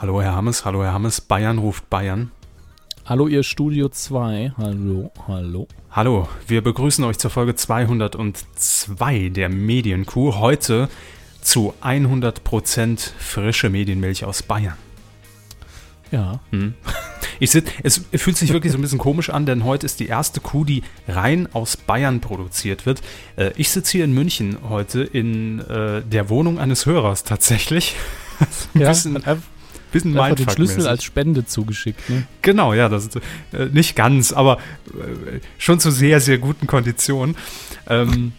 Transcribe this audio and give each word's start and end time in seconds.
Hallo 0.00 0.22
Herr 0.22 0.36
Hammes, 0.36 0.64
hallo 0.64 0.84
Herr 0.84 0.92
Hammes, 0.92 1.20
Bayern 1.20 1.58
ruft 1.58 1.90
Bayern. 1.90 2.30
Hallo 3.04 3.26
ihr 3.26 3.42
Studio 3.42 3.88
2, 3.88 4.52
hallo, 4.56 5.10
hallo. 5.26 5.66
Hallo, 5.90 6.28
wir 6.46 6.62
begrüßen 6.62 7.02
euch 7.02 7.18
zur 7.18 7.32
Folge 7.32 7.56
202 7.56 9.30
der 9.30 9.48
Medienkuh. 9.48 10.36
Heute 10.36 10.88
zu 11.40 11.74
100% 11.82 13.10
frische 13.18 13.70
Medienmilch 13.70 14.24
aus 14.24 14.44
Bayern. 14.44 14.76
Ja. 16.12 16.38
Hm. 16.50 16.74
Ich 17.40 17.50
sit, 17.50 17.66
es 17.82 18.00
fühlt 18.14 18.36
sich 18.36 18.52
wirklich 18.52 18.70
so 18.70 18.78
ein 18.78 18.82
bisschen 18.82 19.00
komisch 19.00 19.30
an, 19.30 19.46
denn 19.46 19.64
heute 19.64 19.84
ist 19.84 19.98
die 19.98 20.06
erste 20.06 20.38
Kuh, 20.40 20.64
die 20.64 20.84
rein 21.08 21.48
aus 21.52 21.76
Bayern 21.76 22.20
produziert 22.20 22.86
wird. 22.86 23.00
Äh, 23.36 23.50
ich 23.56 23.70
sitze 23.70 23.92
hier 23.92 24.04
in 24.04 24.12
München 24.12 24.58
heute 24.68 25.02
in 25.02 25.58
äh, 25.58 26.02
der 26.02 26.28
Wohnung 26.28 26.60
eines 26.60 26.86
Hörers 26.86 27.24
tatsächlich. 27.24 27.96
ein 28.74 28.80
ja, 28.80 28.88
bisschen, 28.90 29.16
bisschen 29.92 30.18
Einfach 30.18 30.36
den 30.36 30.50
Schlüssel 30.50 30.86
als 30.86 31.04
Spende 31.04 31.46
zugeschickt. 31.46 32.08
Ne? 32.10 32.26
Genau, 32.42 32.74
ja, 32.74 32.88
das 32.88 33.06
ist 33.06 33.16
äh, 33.52 33.66
nicht 33.72 33.96
ganz, 33.96 34.32
aber 34.32 34.58
äh, 34.88 35.40
schon 35.58 35.80
zu 35.80 35.90
sehr, 35.90 36.20
sehr 36.20 36.38
guten 36.38 36.66
Konditionen. 36.66 37.36
Ähm, 37.88 38.32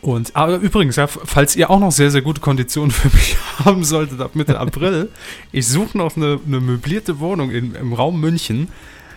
und 0.00 0.34
aber 0.34 0.56
übrigens, 0.56 0.96
ja, 0.96 1.06
falls 1.06 1.56
ihr 1.56 1.70
auch 1.70 1.78
noch 1.78 1.92
sehr, 1.92 2.10
sehr 2.10 2.22
gute 2.22 2.40
Konditionen 2.40 2.90
für 2.90 3.08
mich 3.08 3.36
haben 3.64 3.84
solltet 3.84 4.20
ab 4.20 4.34
Mitte 4.34 4.58
April, 4.58 5.10
ich 5.52 5.66
suche 5.66 5.98
noch 5.98 6.16
eine, 6.16 6.40
eine, 6.46 6.60
möblierte 6.60 7.20
Wohnung 7.20 7.50
in, 7.50 7.74
im 7.74 7.92
Raum 7.92 8.20
München. 8.20 8.68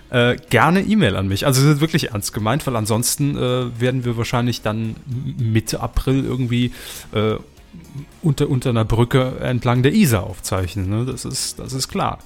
Äh, 0.09 0.37
gerne 0.49 0.81
E-Mail 0.81 1.17
an 1.17 1.27
mich. 1.27 1.45
Also 1.45 1.61
das 1.61 1.75
ist 1.75 1.81
wirklich 1.81 2.11
ernst 2.11 2.33
gemeint, 2.33 2.65
weil 2.65 2.77
ansonsten 2.77 3.35
äh, 3.35 3.81
werden 3.81 4.05
wir 4.05 4.15
wahrscheinlich 4.15 4.61
dann 4.61 4.95
Mitte 5.37 5.81
April 5.81 6.23
irgendwie 6.23 6.71
äh, 7.11 7.35
unter, 8.21 8.49
unter 8.49 8.69
einer 8.69 8.85
Brücke 8.85 9.39
entlang 9.39 9.83
der 9.83 9.93
Isar 9.93 10.23
aufzeichnen. 10.23 10.89
Ne? 10.89 11.05
Das, 11.05 11.25
ist, 11.25 11.59
das 11.59 11.73
ist 11.73 11.87
klar. 11.87 12.19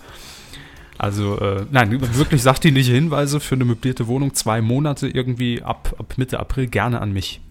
Also, 0.97 1.39
äh, 1.39 1.65
nein, 1.71 1.99
wirklich 2.15 2.43
sachdienliche 2.43 2.93
Hinweise 2.93 3.39
für 3.39 3.55
eine 3.55 3.65
möblierte 3.65 4.07
Wohnung, 4.07 4.33
zwei 4.35 4.61
Monate 4.61 5.07
irgendwie 5.07 5.63
ab, 5.63 5.95
ab 5.97 6.13
Mitte 6.17 6.39
April 6.39 6.67
gerne 6.67 7.01
an 7.01 7.11
mich. 7.11 7.41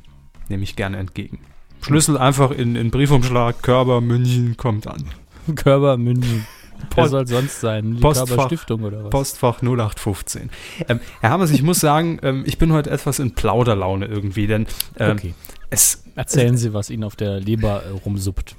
Nehme 0.49 0.63
ich 0.63 0.77
gerne 0.77 0.99
entgegen. 0.99 1.41
Schlüssel 1.81 2.17
einfach 2.19 2.51
in, 2.51 2.77
in 2.77 2.91
Briefumschlag, 2.91 3.63
Körper, 3.63 4.01
München, 4.01 4.57
kommt 4.57 4.87
an. 4.87 5.05
Körper, 5.57 5.97
München. 5.97 6.47
Wer 6.95 7.09
soll 7.09 7.27
sonst 7.27 7.61
sein? 7.61 7.97
Die 7.97 8.01
Postfach, 8.01 8.47
Stiftung 8.47 8.83
oder 8.83 9.05
was? 9.05 9.11
Postfach 9.11 9.63
0815. 9.63 10.51
Ähm, 10.89 11.01
Herr 11.21 11.31
Hammers, 11.31 11.51
ich 11.51 11.63
muss 11.63 11.81
sagen, 11.81 12.19
ähm, 12.23 12.45
ich 12.47 12.59
bin 12.59 12.73
heute 12.73 12.91
etwas 12.91 13.19
in 13.19 13.35
Plauderlaune 13.35 14.07
irgendwie, 14.07 14.47
denn 14.47 14.67
ähm, 14.99 15.17
okay. 15.17 15.35
es, 15.71 16.05
Erzählen 16.21 16.59
Sie, 16.59 16.75
was 16.75 16.91
Ihnen 16.91 17.05
auf 17.05 17.17
der 17.17 17.41
Leber 17.41 17.83
äh, 17.83 17.89
rumsuppt. 18.05 18.55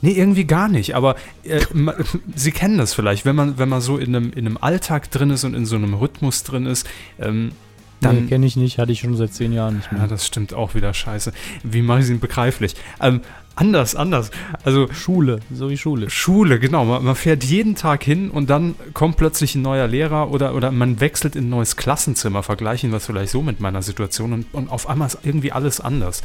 Nee, 0.00 0.10
irgendwie 0.10 0.44
gar 0.44 0.68
nicht. 0.68 0.96
Aber 0.96 1.14
äh, 1.44 1.60
Sie 2.34 2.50
kennen 2.50 2.78
das 2.78 2.94
vielleicht, 2.94 3.24
wenn 3.24 3.36
man, 3.36 3.58
wenn 3.58 3.68
man 3.68 3.80
so 3.80 3.96
in 3.96 4.14
einem, 4.14 4.32
in 4.32 4.44
einem 4.44 4.58
Alltag 4.60 5.08
drin 5.12 5.30
ist 5.30 5.44
und 5.44 5.54
in 5.54 5.66
so 5.66 5.76
einem 5.76 5.94
Rhythmus 5.94 6.42
drin 6.42 6.66
ist, 6.66 6.84
ähm, 7.20 7.52
dann. 8.00 8.24
Nee, 8.24 8.28
kenne 8.28 8.44
ich 8.44 8.56
nicht, 8.56 8.78
hatte 8.78 8.90
ich 8.90 8.98
schon 8.98 9.16
seit 9.16 9.32
zehn 9.32 9.52
Jahren 9.52 9.76
nicht 9.76 9.92
mehr. 9.92 10.02
Ja, 10.02 10.08
das 10.08 10.26
stimmt 10.26 10.52
auch 10.52 10.74
wieder 10.74 10.92
scheiße. 10.92 11.32
Wie 11.62 11.80
mache 11.80 12.00
ich 12.00 12.04
es 12.06 12.10
Ihnen 12.10 12.18
begreiflich? 12.18 12.74
Ähm, 13.00 13.20
Anders, 13.56 13.94
anders. 13.94 14.32
Also 14.64 14.92
Schule, 14.92 15.38
so 15.52 15.70
wie 15.70 15.76
Schule. 15.76 16.10
Schule, 16.10 16.58
genau. 16.58 16.84
Man, 16.84 17.04
man, 17.04 17.14
fährt 17.14 17.44
jeden 17.44 17.76
Tag 17.76 18.02
hin 18.02 18.30
und 18.30 18.50
dann 18.50 18.74
kommt 18.94 19.16
plötzlich 19.16 19.54
ein 19.54 19.62
neuer 19.62 19.86
Lehrer 19.86 20.30
oder, 20.32 20.54
oder 20.54 20.72
man 20.72 20.98
wechselt 21.00 21.36
in 21.36 21.46
ein 21.46 21.50
neues 21.50 21.76
Klassenzimmer. 21.76 22.42
Vergleichen 22.42 22.90
wir 22.90 22.96
es 22.96 23.06
vielleicht 23.06 23.30
so 23.30 23.42
mit 23.42 23.60
meiner 23.60 23.82
Situation 23.82 24.32
und, 24.32 24.46
und 24.52 24.70
auf 24.70 24.88
einmal 24.88 25.06
ist 25.06 25.18
irgendwie 25.22 25.52
alles 25.52 25.80
anders. 25.80 26.22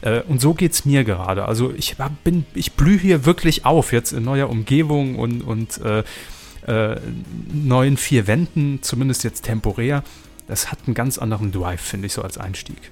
Äh, 0.00 0.22
und 0.22 0.40
so 0.40 0.54
geht 0.54 0.72
es 0.72 0.84
mir 0.84 1.04
gerade. 1.04 1.44
Also 1.44 1.72
ich 1.76 1.96
bin, 2.24 2.46
ich 2.52 2.72
blühe 2.72 2.98
hier 2.98 3.24
wirklich 3.24 3.64
auf 3.64 3.92
jetzt 3.92 4.12
in 4.12 4.24
neuer 4.24 4.50
Umgebung 4.50 5.16
und, 5.16 5.42
und 5.42 5.80
äh, 5.82 6.02
äh, 6.66 7.00
neuen 7.52 7.96
vier 7.96 8.26
Wänden, 8.26 8.80
zumindest 8.82 9.22
jetzt 9.22 9.42
temporär. 9.42 10.02
Das 10.48 10.72
hat 10.72 10.80
einen 10.86 10.94
ganz 10.94 11.18
anderen 11.18 11.52
Drive, 11.52 11.80
finde 11.80 12.06
ich, 12.06 12.12
so 12.12 12.22
als 12.22 12.38
Einstieg. 12.38 12.90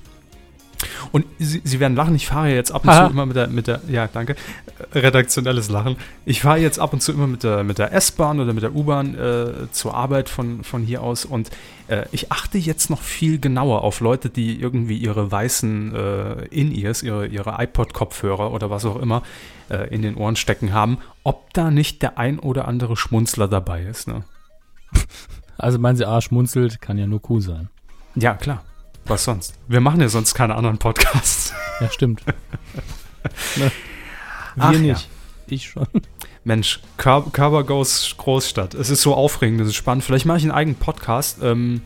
Und 1.13 1.27
Sie, 1.39 1.61
Sie, 1.65 1.81
werden 1.81 1.97
lachen, 1.97 2.15
ich 2.15 2.27
fahre 2.27 2.49
jetzt 2.49 2.73
ab 2.73 2.85
und 2.85 2.91
Aha. 2.91 3.07
zu 3.07 3.13
immer 3.13 3.27
mit 3.27 3.37
der, 3.37 3.49
mit 3.49 3.67
der, 3.67 3.81
ja, 3.89 4.07
danke, 4.07 4.37
redaktionelles 4.93 5.69
Lachen. 5.69 5.97
Ich 6.25 6.43
fahre 6.43 6.59
jetzt 6.59 6.79
ab 6.79 6.93
und 6.93 7.01
zu 7.01 7.13
immer 7.13 7.27
mit 7.27 7.43
der, 7.43 7.65
mit 7.65 7.79
der 7.79 7.93
S-Bahn 7.93 8.41
oder 8.41 8.53
mit 8.53 8.63
der 8.63 8.75
U-Bahn 8.75 9.15
äh, 9.15 9.71
zur 9.73 9.95
Arbeit 9.95 10.29
von, 10.29 10.65
von 10.65 10.83
hier 10.83 11.03
aus 11.03 11.25
und 11.25 11.51
äh, 11.89 12.07
ich 12.13 12.31
achte 12.33 12.59
jetzt 12.59 12.91
noch 12.91 13.03
viel 13.03 13.39
genauer 13.39 13.83
auf 13.83 14.01
Leute, 14.01 14.31
die 14.31 14.61
irgendwie 14.61 14.97
ihre 14.97 15.31
weißen 15.31 15.95
äh, 15.95 16.45
In-Ears, 16.47 17.03
ihre, 17.03 17.27
ihre 17.27 17.63
iPod-Kopfhörer 17.63 18.53
oder 18.53 18.71
was 18.71 18.85
auch 18.85 18.97
immer 18.97 19.23
äh, 19.69 19.93
in 19.95 20.03
den 20.03 20.17
Ohren 20.17 20.37
stecken 20.37 20.73
haben, 20.73 20.99
ob 21.25 21.53
da 21.53 21.71
nicht 21.71 22.03
der 22.03 22.19
ein 22.19 22.39
oder 22.39 22.69
andere 22.69 22.97
Schmunzler 22.97 23.49
dabei 23.49 23.83
ist, 23.83 24.09
ne? 24.09 24.25
Also 25.59 25.79
meinen 25.79 25.97
Sie, 25.97 26.07
A, 26.07 26.21
schmunzelt, 26.23 26.81
kann 26.81 26.97
ja 26.97 27.07
nur 27.07 27.21
cool 27.29 27.43
sein. 27.43 27.69
Ja, 28.15 28.35
klar. 28.35 28.65
Was 29.11 29.25
sonst? 29.25 29.55
Wir 29.67 29.81
machen 29.81 30.01
ja 30.01 30.09
sonst 30.09 30.35
keine 30.35 30.55
anderen 30.55 30.79
Podcasts. 30.79 31.53
Ja, 31.81 31.91
stimmt. 31.91 32.25
ne? 33.57 33.73
Wir 34.55 34.65
Ach, 34.65 34.71
nicht. 34.71 34.85
Ja. 34.87 34.99
Ich 35.49 35.69
schon. 35.69 35.89
Mensch, 36.45 36.79
Körper 36.97 37.65
Goes 37.65 38.15
Großstadt. 38.17 38.75
Es 38.75 38.89
ist 38.89 39.03
so 39.03 39.17
aufregend, 39.17 39.63
es 39.63 39.67
ist 39.67 39.75
spannend. 39.75 40.05
Vielleicht 40.05 40.27
mache 40.27 40.39
ich 40.39 40.45
einen 40.45 40.53
eigenen 40.53 40.77
Podcast. 40.77 41.39
Ähm, 41.43 41.83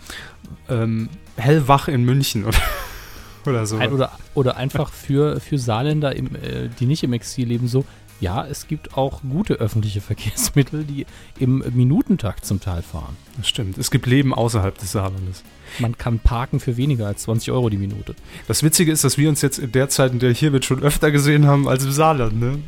ähm, 0.69 1.09
hellwach 1.37 1.89
in 1.89 2.05
München 2.05 2.45
oder, 2.45 2.59
oder 3.47 3.65
so. 3.65 3.79
Oder, 3.79 4.13
oder 4.35 4.59
einfach 4.59 4.93
für, 4.93 5.41
für 5.41 5.57
Saarländer, 5.59 6.15
im, 6.15 6.27
äh, 6.37 6.69
die 6.79 6.85
nicht 6.85 7.05
im 7.05 7.15
Exil 7.15 7.49
leben, 7.49 7.69
so 7.69 7.87
ja, 8.25 8.47
es 8.47 8.69
gibt 8.69 8.97
auch 8.97 9.21
gute 9.21 9.55
öffentliche 9.55 10.01
Verkehrsmittel, 10.01 10.85
die 10.85 11.05
im 11.39 11.63
Minutentakt 11.75 12.47
zum 12.47 12.59
Teil 12.59 12.81
fahren. 12.81 13.17
Das 13.37 13.47
stimmt. 13.49 13.77
Es 13.77 13.91
gibt 13.91 14.07
Leben 14.07 14.33
außerhalb 14.33 14.77
des 14.79 14.93
Saarlandes. 14.93 15.45
Man 15.79 15.99
kann 15.99 16.21
parken 16.21 16.59
für 16.59 16.77
weniger 16.79 17.07
als 17.07 17.23
20 17.23 17.51
Euro 17.53 17.69
die 17.69 17.77
Minute. 17.77 18.15
Das 18.49 18.63
Witzige 18.63 18.93
ist, 18.93 19.05
dass 19.05 19.19
wir 19.19 19.29
uns 19.29 19.43
jetzt 19.43 19.59
in 19.59 19.73
der 19.73 19.91
Zeit, 19.91 20.13
in 20.13 20.21
der 20.21 20.31
ich 20.31 20.39
hier 20.39 20.53
bin, 20.53 20.63
schon 20.63 20.83
öfter 20.83 21.11
gesehen 21.11 21.47
haben 21.47 21.69
als 21.69 21.85
im 21.85 21.93
Saarland. 21.93 22.41
Ne? 22.41 22.63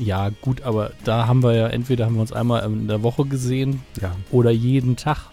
ja, 0.00 0.30
gut, 0.40 0.62
aber 0.62 0.90
da 1.04 1.26
haben 1.28 1.42
wir 1.42 1.54
ja, 1.54 1.68
entweder 1.68 2.06
haben 2.06 2.14
wir 2.14 2.22
uns 2.22 2.32
einmal 2.32 2.64
in 2.64 2.88
der 2.88 3.02
Woche 3.02 3.26
gesehen 3.26 3.82
ja. 4.00 4.12
oder 4.32 4.50
jeden 4.50 4.96
Tag 4.96 5.30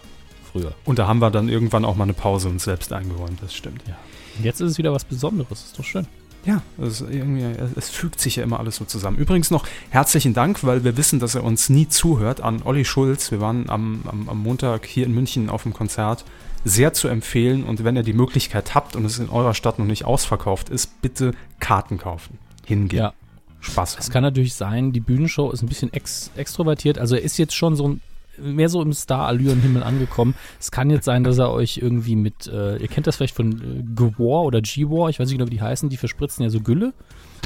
früher. 0.52 0.72
Und 0.84 1.00
da 1.00 1.08
haben 1.08 1.18
wir 1.18 1.30
dann 1.30 1.48
irgendwann 1.48 1.84
auch 1.84 1.96
mal 1.96 2.04
eine 2.04 2.14
Pause 2.14 2.48
uns 2.48 2.64
selbst 2.64 2.92
eingeräumt, 2.92 3.42
das 3.42 3.54
stimmt. 3.54 3.82
Ja. 3.88 3.96
Und 4.38 4.44
jetzt 4.44 4.60
ist 4.60 4.72
es 4.72 4.78
wieder 4.78 4.92
was 4.92 5.04
Besonderes, 5.04 5.48
das 5.48 5.64
ist 5.64 5.78
doch 5.78 5.84
schön. 5.84 6.06
Ja, 6.44 6.62
es, 6.78 7.00
irgendwie, 7.00 7.44
es 7.76 7.90
fügt 7.90 8.20
sich 8.20 8.36
ja 8.36 8.42
immer 8.42 8.60
alles 8.60 8.76
so 8.76 8.84
zusammen. 8.84 9.16
Übrigens 9.16 9.50
noch 9.50 9.66
herzlichen 9.90 10.34
Dank, 10.34 10.62
weil 10.64 10.84
wir 10.84 10.96
wissen, 10.96 11.20
dass 11.20 11.34
er 11.34 11.44
uns 11.44 11.68
nie 11.68 11.88
zuhört, 11.88 12.40
an 12.40 12.62
Olli 12.64 12.84
Schulz. 12.84 13.30
Wir 13.30 13.40
waren 13.40 13.70
am, 13.70 14.02
am, 14.06 14.28
am 14.28 14.42
Montag 14.42 14.86
hier 14.86 15.06
in 15.06 15.14
München 15.14 15.48
auf 15.48 15.62
dem 15.62 15.72
Konzert. 15.72 16.24
Sehr 16.66 16.94
zu 16.94 17.08
empfehlen 17.08 17.64
und 17.64 17.84
wenn 17.84 17.96
ihr 17.96 18.02
die 18.02 18.14
Möglichkeit 18.14 18.74
habt 18.74 18.96
und 18.96 19.04
es 19.04 19.18
in 19.18 19.28
eurer 19.28 19.52
Stadt 19.52 19.78
noch 19.78 19.86
nicht 19.86 20.06
ausverkauft 20.06 20.70
ist, 20.70 21.02
bitte 21.02 21.32
Karten 21.60 21.98
kaufen. 21.98 22.38
Hingehen. 22.64 23.00
Ja. 23.00 23.12
Spaß. 23.60 23.96
Es 23.98 24.10
kann 24.10 24.22
natürlich 24.22 24.54
sein, 24.54 24.92
die 24.92 25.00
Bühnenshow 25.00 25.50
ist 25.50 25.62
ein 25.62 25.68
bisschen 25.68 25.92
ex 25.92 26.30
extrovertiert. 26.36 26.98
Also 26.98 27.16
er 27.16 27.22
ist 27.22 27.38
jetzt 27.38 27.54
schon 27.54 27.76
so 27.76 27.88
ein 27.88 28.00
mehr 28.38 28.68
so 28.68 28.82
im 28.82 28.92
Star-Allüren-Himmel 28.92 29.82
angekommen. 29.82 30.34
Es 30.60 30.70
kann 30.70 30.90
jetzt 30.90 31.04
sein, 31.04 31.24
dass 31.24 31.38
er 31.38 31.50
euch 31.50 31.78
irgendwie 31.78 32.16
mit, 32.16 32.46
äh, 32.46 32.76
ihr 32.76 32.88
kennt 32.88 33.06
das 33.06 33.16
vielleicht 33.16 33.34
von 33.34 33.52
äh, 33.52 33.82
Gwar 33.94 34.42
oder 34.44 34.60
G-War, 34.60 35.10
ich 35.10 35.18
weiß 35.18 35.28
nicht 35.28 35.38
genau, 35.38 35.50
wie 35.50 35.56
die 35.56 35.62
heißen, 35.62 35.88
die 35.88 35.96
verspritzen 35.96 36.42
ja 36.42 36.50
so 36.50 36.60
Gülle 36.60 36.92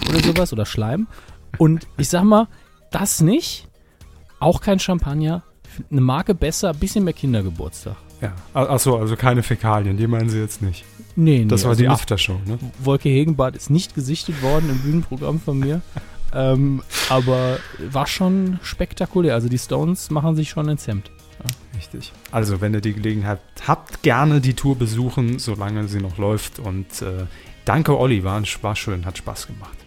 oder 0.08 0.20
sowas 0.20 0.52
oder 0.52 0.66
Schleim. 0.66 1.06
Und 1.58 1.86
ich 1.96 2.08
sag 2.08 2.24
mal, 2.24 2.48
das 2.90 3.20
nicht, 3.20 3.68
auch 4.40 4.60
kein 4.60 4.78
Champagner, 4.78 5.42
eine 5.90 6.00
Marke 6.00 6.34
besser, 6.34 6.70
ein 6.70 6.78
bisschen 6.78 7.04
mehr 7.04 7.12
Kindergeburtstag. 7.12 7.96
Ja, 8.20 8.34
achso, 8.52 8.96
also 8.96 9.14
keine 9.16 9.42
Fäkalien, 9.42 9.96
die 9.96 10.06
meinen 10.06 10.28
sie 10.28 10.40
jetzt 10.40 10.60
nicht. 10.60 10.84
Nee, 11.14 11.40
nee. 11.40 11.44
Das 11.46 11.62
war 11.62 11.70
also 11.70 11.82
die 11.82 11.88
Aftershow, 11.88 12.40
ne? 12.46 12.58
Wolke 12.80 13.08
Hegenbart 13.08 13.56
ist 13.56 13.70
nicht 13.70 13.94
gesichtet 13.94 14.42
worden 14.42 14.70
im 14.70 14.78
Bühnenprogramm 14.78 15.40
von 15.40 15.58
mir. 15.58 15.82
Ähm, 16.34 16.82
aber 17.08 17.58
war 17.78 18.06
schon 18.06 18.58
spektakulär. 18.62 19.34
Also 19.34 19.48
die 19.48 19.58
Stones 19.58 20.10
machen 20.10 20.36
sich 20.36 20.50
schon 20.50 20.68
ins 20.68 20.86
Hemd. 20.86 21.10
Ja. 21.38 21.78
Richtig. 21.78 22.12
Also, 22.32 22.60
wenn 22.60 22.74
ihr 22.74 22.80
die 22.80 22.92
Gelegenheit 22.92 23.40
habt, 23.66 24.02
gerne 24.02 24.40
die 24.40 24.54
Tour 24.54 24.76
besuchen, 24.76 25.38
solange 25.38 25.86
sie 25.86 26.00
noch 26.00 26.18
läuft. 26.18 26.58
Und 26.58 27.02
äh, 27.02 27.26
danke, 27.64 27.96
Olli, 27.96 28.24
war, 28.24 28.42
war 28.62 28.76
schön, 28.76 29.06
hat 29.06 29.18
Spaß 29.18 29.46
gemacht. 29.46 29.78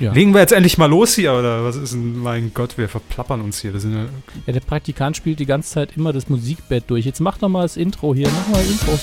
Ja. 0.00 0.12
Legen 0.12 0.32
wir 0.32 0.40
jetzt 0.40 0.52
endlich 0.52 0.78
mal 0.78 0.86
los 0.86 1.14
hier, 1.14 1.34
oder 1.34 1.64
was 1.64 1.76
ist 1.76 1.92
denn, 1.92 2.18
mein 2.18 2.52
Gott, 2.54 2.78
wir 2.78 2.88
verplappern 2.88 3.40
uns 3.42 3.60
hier. 3.60 3.72
Ja, 3.72 4.06
ja, 4.46 4.52
der 4.52 4.60
Praktikant 4.60 5.16
spielt 5.16 5.38
die 5.40 5.46
ganze 5.46 5.70
Zeit 5.70 5.96
immer 5.96 6.12
das 6.12 6.28
Musikbett 6.28 6.84
durch. 6.88 7.04
Jetzt 7.04 7.20
mach 7.20 7.38
doch 7.38 7.48
mal 7.48 7.62
das 7.62 7.76
Intro 7.76 8.14
hier, 8.14 8.28
mach 8.28 8.48
mal 8.48 8.62
das 8.62 8.70
Intro. 8.70 8.98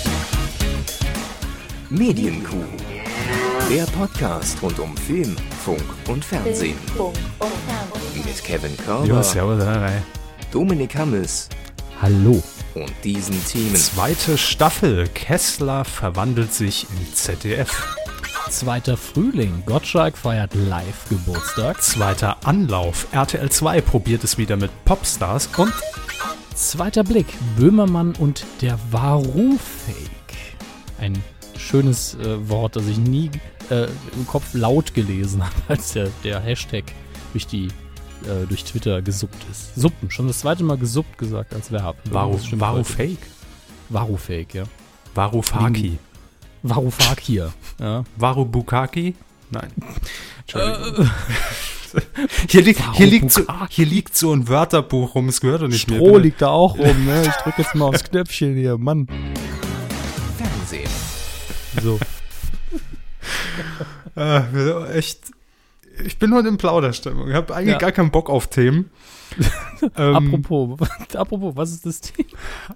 Medienkuh. 1.90 2.87
Der 3.70 3.84
Podcast 3.84 4.64
rund 4.64 4.80
um 4.80 4.96
Film, 4.96 5.36
Funk 5.66 5.84
und 6.08 6.24
Fernsehen. 6.24 6.78
Mit 8.16 8.42
Kevin 8.42 8.78
Körber, 8.78 9.06
ja, 9.06 9.22
servus, 9.22 9.62
Dominik 10.54 10.96
Hammes. 10.96 11.50
Hallo. 12.02 12.42
Und 12.76 12.94
diesen 13.04 13.46
Themen. 13.46 13.76
Zweite 13.76 14.38
Staffel. 14.38 15.10
Kessler 15.10 15.84
verwandelt 15.84 16.54
sich 16.54 16.88
in 16.90 17.14
ZDF. 17.14 17.98
Zweiter 18.50 18.96
Frühling. 18.96 19.64
Gottschalk 19.66 20.18
feiert 20.18 20.56
live 20.56 21.10
Geburtstag. 21.10 21.84
Zweiter 21.84 22.38
Anlauf. 22.46 23.08
RTL 23.12 23.50
2 23.50 23.82
probiert 23.82 24.24
es 24.24 24.38
wieder 24.38 24.56
mit 24.56 24.72
Popstars. 24.86 25.50
Und 25.58 25.74
Zweiter 26.56 27.04
Blick. 27.04 27.28
Böhmermann 27.58 28.16
und 28.16 28.46
der 28.62 28.80
Varu-Fake. 28.92 30.08
Ein 31.02 31.22
schönes 31.58 32.16
äh, 32.16 32.50
Wort, 32.50 32.78
das 32.78 32.88
ich 32.88 32.98
nie 32.98 33.30
äh, 33.70 33.88
im 34.16 34.26
Kopf 34.28 34.54
laut 34.54 34.94
gelesen 34.94 35.44
habe, 35.46 35.54
als 35.68 35.94
der, 35.94 36.10
der 36.24 36.40
Hashtag 36.40 36.86
durch 37.34 37.48
die 37.48 37.68
äh, 38.24 38.46
durch 38.48 38.64
Twitter 38.64 39.02
gesuppt 39.02 39.46
ist. 39.52 39.76
Suppen, 39.76 40.10
schon 40.10 40.28
das 40.28 40.40
zweite 40.40 40.64
Mal 40.64 40.78
gesuppt 40.78 41.18
gesagt 41.18 41.54
als 41.54 41.72
Verb. 41.72 41.98
Varu, 42.10 42.34
Das 42.34 42.46
stimmt 42.48 42.62
Varu 42.62 42.78
heute. 42.80 42.92
Fake. 42.92 43.20
Varu-Fake, 43.90 44.54
ja. 44.56 44.64
Varufaki. 45.16 45.98
Varoufakir. 46.64 47.54
Ja. 47.80 48.04
Varubukaki? 48.18 49.16
Nein. 49.50 49.72
Entschuldigung. 50.42 51.10
Hier 52.50 52.62
liegt, 52.64 52.82
hier, 52.96 53.08
liegt 53.08 53.32
so, 53.32 53.42
hier 53.70 53.86
liegt 53.86 54.16
so 54.18 54.34
ein 54.34 54.48
Wörterbuch 54.50 55.16
rum, 55.16 55.30
es 55.30 55.40
gehört 55.40 55.62
doch 55.62 55.68
nicht 55.70 55.82
Stroh 55.82 56.12
mehr. 56.12 56.20
liegt 56.20 56.42
da 56.42 56.50
auch 56.50 56.78
rum, 56.78 57.06
ne? 57.06 57.24
Ich 57.26 57.34
drücke 57.44 57.62
jetzt 57.62 57.74
mal 57.76 57.86
aufs 57.86 58.04
Knöpfchen 58.04 58.56
hier, 58.56 58.78
Mann. 58.78 59.08
Fernsehen. 60.38 60.90
So. 61.82 61.98
Äh, 64.16 64.98
echt. 64.98 65.20
Ich 66.06 66.20
bin 66.20 66.34
heute 66.34 66.48
in 66.48 66.58
Plauderstimmung. 66.58 67.28
Ich 67.30 67.34
habe 67.34 67.56
eigentlich 67.56 67.74
Ja. 67.74 67.78
gar 67.80 67.92
keinen 67.92 68.12
Bock 68.12 68.30
auf 68.30 68.48
Themen. 68.48 68.92
ähm, 69.98 70.16
apropos, 70.16 70.90
apropos, 71.16 71.56
was 71.56 71.72
ist 71.72 71.86
das 71.86 72.02
Thema? 72.02 72.30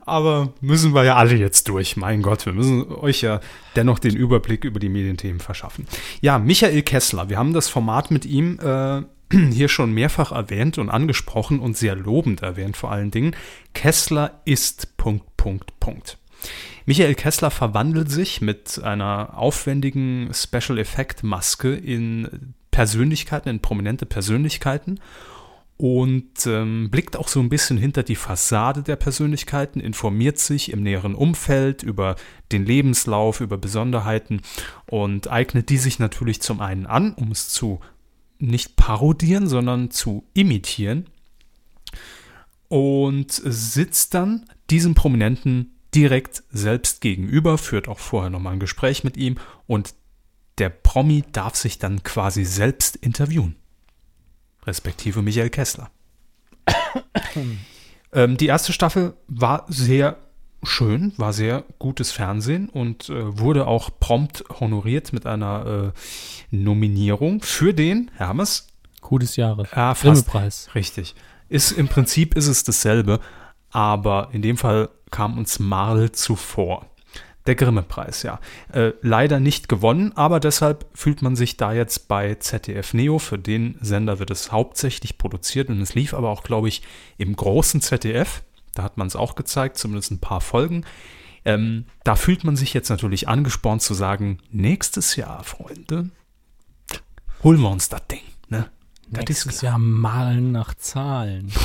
aber 0.05 0.53
müssen 0.59 0.93
wir 0.93 1.03
ja 1.03 1.15
alle 1.15 1.35
jetzt 1.35 1.67
durch. 1.67 1.97
Mein 1.97 2.21
Gott, 2.21 2.45
wir 2.45 2.53
müssen 2.53 2.91
euch 2.91 3.21
ja 3.21 3.39
dennoch 3.75 3.99
den 3.99 4.15
Überblick 4.15 4.63
über 4.63 4.79
die 4.79 4.89
Medienthemen 4.89 5.39
verschaffen. 5.39 5.87
Ja, 6.21 6.39
Michael 6.39 6.81
Kessler. 6.81 7.29
Wir 7.29 7.37
haben 7.37 7.53
das 7.53 7.69
Format 7.69 8.11
mit 8.11 8.25
ihm 8.25 8.59
äh, 8.59 9.01
hier 9.51 9.69
schon 9.69 9.93
mehrfach 9.93 10.31
erwähnt 10.31 10.77
und 10.77 10.89
angesprochen 10.89 11.59
und 11.59 11.77
sehr 11.77 11.95
lobend 11.95 12.41
erwähnt 12.41 12.75
vor 12.75 12.91
allen 12.91 13.11
Dingen. 13.11 13.35
Kessler 13.73 14.41
ist 14.45 14.97
Punkt, 14.97 15.37
Punkt, 15.37 15.79
Punkt. 15.79 16.17
Michael 16.85 17.15
Kessler 17.15 17.51
verwandelt 17.51 18.09
sich 18.09 18.41
mit 18.41 18.81
einer 18.83 19.37
aufwendigen 19.37 20.31
Special 20.33 20.77
Effect 20.77 21.23
Maske 21.23 21.75
in 21.75 22.53
Persönlichkeiten, 22.71 23.49
in 23.49 23.59
prominente 23.59 24.05
Persönlichkeiten 24.05 24.99
und 25.77 26.45
ähm, 26.45 26.89
blickt 26.91 27.17
auch 27.17 27.27
so 27.27 27.39
ein 27.39 27.49
bisschen 27.49 27.77
hinter 27.77 28.03
die 28.03 28.15
Fassade 28.15 28.83
der 28.83 28.95
Persönlichkeiten, 28.95 29.79
informiert 29.79 30.37
sich 30.37 30.71
im 30.71 30.83
näheren 30.83 31.15
Umfeld 31.15 31.81
über 31.83 32.15
den 32.51 32.65
Lebenslauf, 32.65 33.41
über 33.41 33.57
Besonderheiten 33.57 34.41
und 34.85 35.29
eignet 35.29 35.69
die 35.69 35.77
sich 35.77 35.97
natürlich 35.97 36.41
zum 36.41 36.61
einen 36.61 36.85
an, 36.85 37.13
um 37.13 37.31
es 37.31 37.49
zu 37.49 37.79
nicht 38.37 38.75
parodieren, 38.75 39.47
sondern 39.47 39.91
zu 39.91 40.23
imitieren 40.33 41.07
und 42.67 43.31
sitzt 43.31 44.13
dann 44.13 44.45
diesem 44.69 44.93
Prominenten 44.93 45.73
direkt 45.93 46.43
selbst 46.51 47.01
gegenüber, 47.01 47.57
führt 47.57 47.88
auch 47.88 47.99
vorher 47.99 48.29
nochmal 48.29 48.53
ein 48.53 48.59
Gespräch 48.59 49.03
mit 49.03 49.17
ihm 49.17 49.38
und 49.67 49.93
der 50.57 50.69
Promi 50.69 51.23
darf 51.31 51.55
sich 51.55 51.79
dann 51.79 52.03
quasi 52.03 52.45
selbst 52.45 52.95
interviewen. 52.95 53.55
Respektive 54.65 55.21
Michael 55.21 55.49
Kessler. 55.49 55.89
ähm, 58.13 58.38
die 58.38 58.47
erste 58.47 58.73
Staffel 58.73 59.15
war 59.27 59.65
sehr 59.67 60.17
schön, 60.63 61.13
war 61.17 61.33
sehr 61.33 61.63
gutes 61.79 62.11
Fernsehen 62.11 62.69
und 62.69 63.09
äh, 63.09 63.39
wurde 63.39 63.65
auch 63.65 63.89
prompt 63.99 64.43
honoriert 64.59 65.13
mit 65.13 65.25
einer 65.25 65.93
äh, 65.93 66.55
Nominierung 66.55 67.41
für 67.41 67.73
den, 67.73 68.11
Hermes, 68.15 68.67
des 69.17 69.35
Jahres. 69.35 69.69
ja, 69.75 69.95
fast, 69.95 70.03
Grimme-Preis. 70.03 70.69
Richtig. 70.75 71.15
Ist, 71.49 71.71
Im 71.71 71.88
Prinzip 71.88 72.35
ist 72.35 72.47
es 72.47 72.63
dasselbe, 72.63 73.19
aber 73.71 74.29
in 74.31 74.41
dem 74.41 74.57
Fall 74.57 74.89
kam 75.09 75.38
uns 75.38 75.59
Marl 75.59 76.12
zuvor. 76.12 76.85
Der 77.47 77.56
Grimme-Preis, 77.56 78.21
ja. 78.21 78.39
Äh, 78.71 78.91
leider 79.01 79.39
nicht 79.39 79.68
gewonnen, 79.68 80.12
aber 80.15 80.39
deshalb 80.39 80.85
fühlt 80.94 81.23
man 81.23 81.35
sich 81.35 81.57
da 81.57 81.73
jetzt 81.73 82.07
bei 82.07 82.35
ZDF 82.35 82.94
Neo. 82.94 83.18
Für 83.18 83.39
den 83.39 83.77
Sender 83.81 84.19
wird 84.19 84.29
es 84.29 84.51
hauptsächlich 84.51 85.18
produziert 85.18 85.69
und 85.69 85.81
es 85.81 85.95
lief 85.95 86.13
aber 86.13 86.29
auch, 86.29 86.44
glaube 86.44 86.68
ich, 86.68 86.83
im 87.18 87.35
großen 87.35 87.81
ZDF. 87.81 88.44
Da 88.75 88.83
hat 88.83 88.97
man 88.97 89.07
es 89.07 89.15
auch 89.15 89.33
gezeigt, 89.33 89.77
zumindest 89.77 90.12
ein 90.12 90.19
paar 90.19 90.41
Folgen. 90.41 90.85
Ähm, 91.44 91.85
da 92.03 92.15
fühlt 92.15 92.44
man 92.44 92.56
sich 92.56 92.75
jetzt 92.75 92.89
natürlich 92.89 93.27
angespornt 93.27 93.81
zu 93.81 93.95
sagen, 93.95 94.38
nächstes 94.51 95.15
Jahr, 95.15 95.44
Freunde, 95.44 96.12
holen 97.44 97.59
wir 97.59 97.69
uns 97.71 97.89
das 97.89 98.06
Ding. 98.06 98.21
Ne? 98.50 98.69
Das 99.09 99.24
ist 99.24 99.29
Nächstes 99.29 99.62
Jahr 99.62 99.79
malen 99.79 100.51
nach 100.51 100.75
Zahlen. 100.75 101.51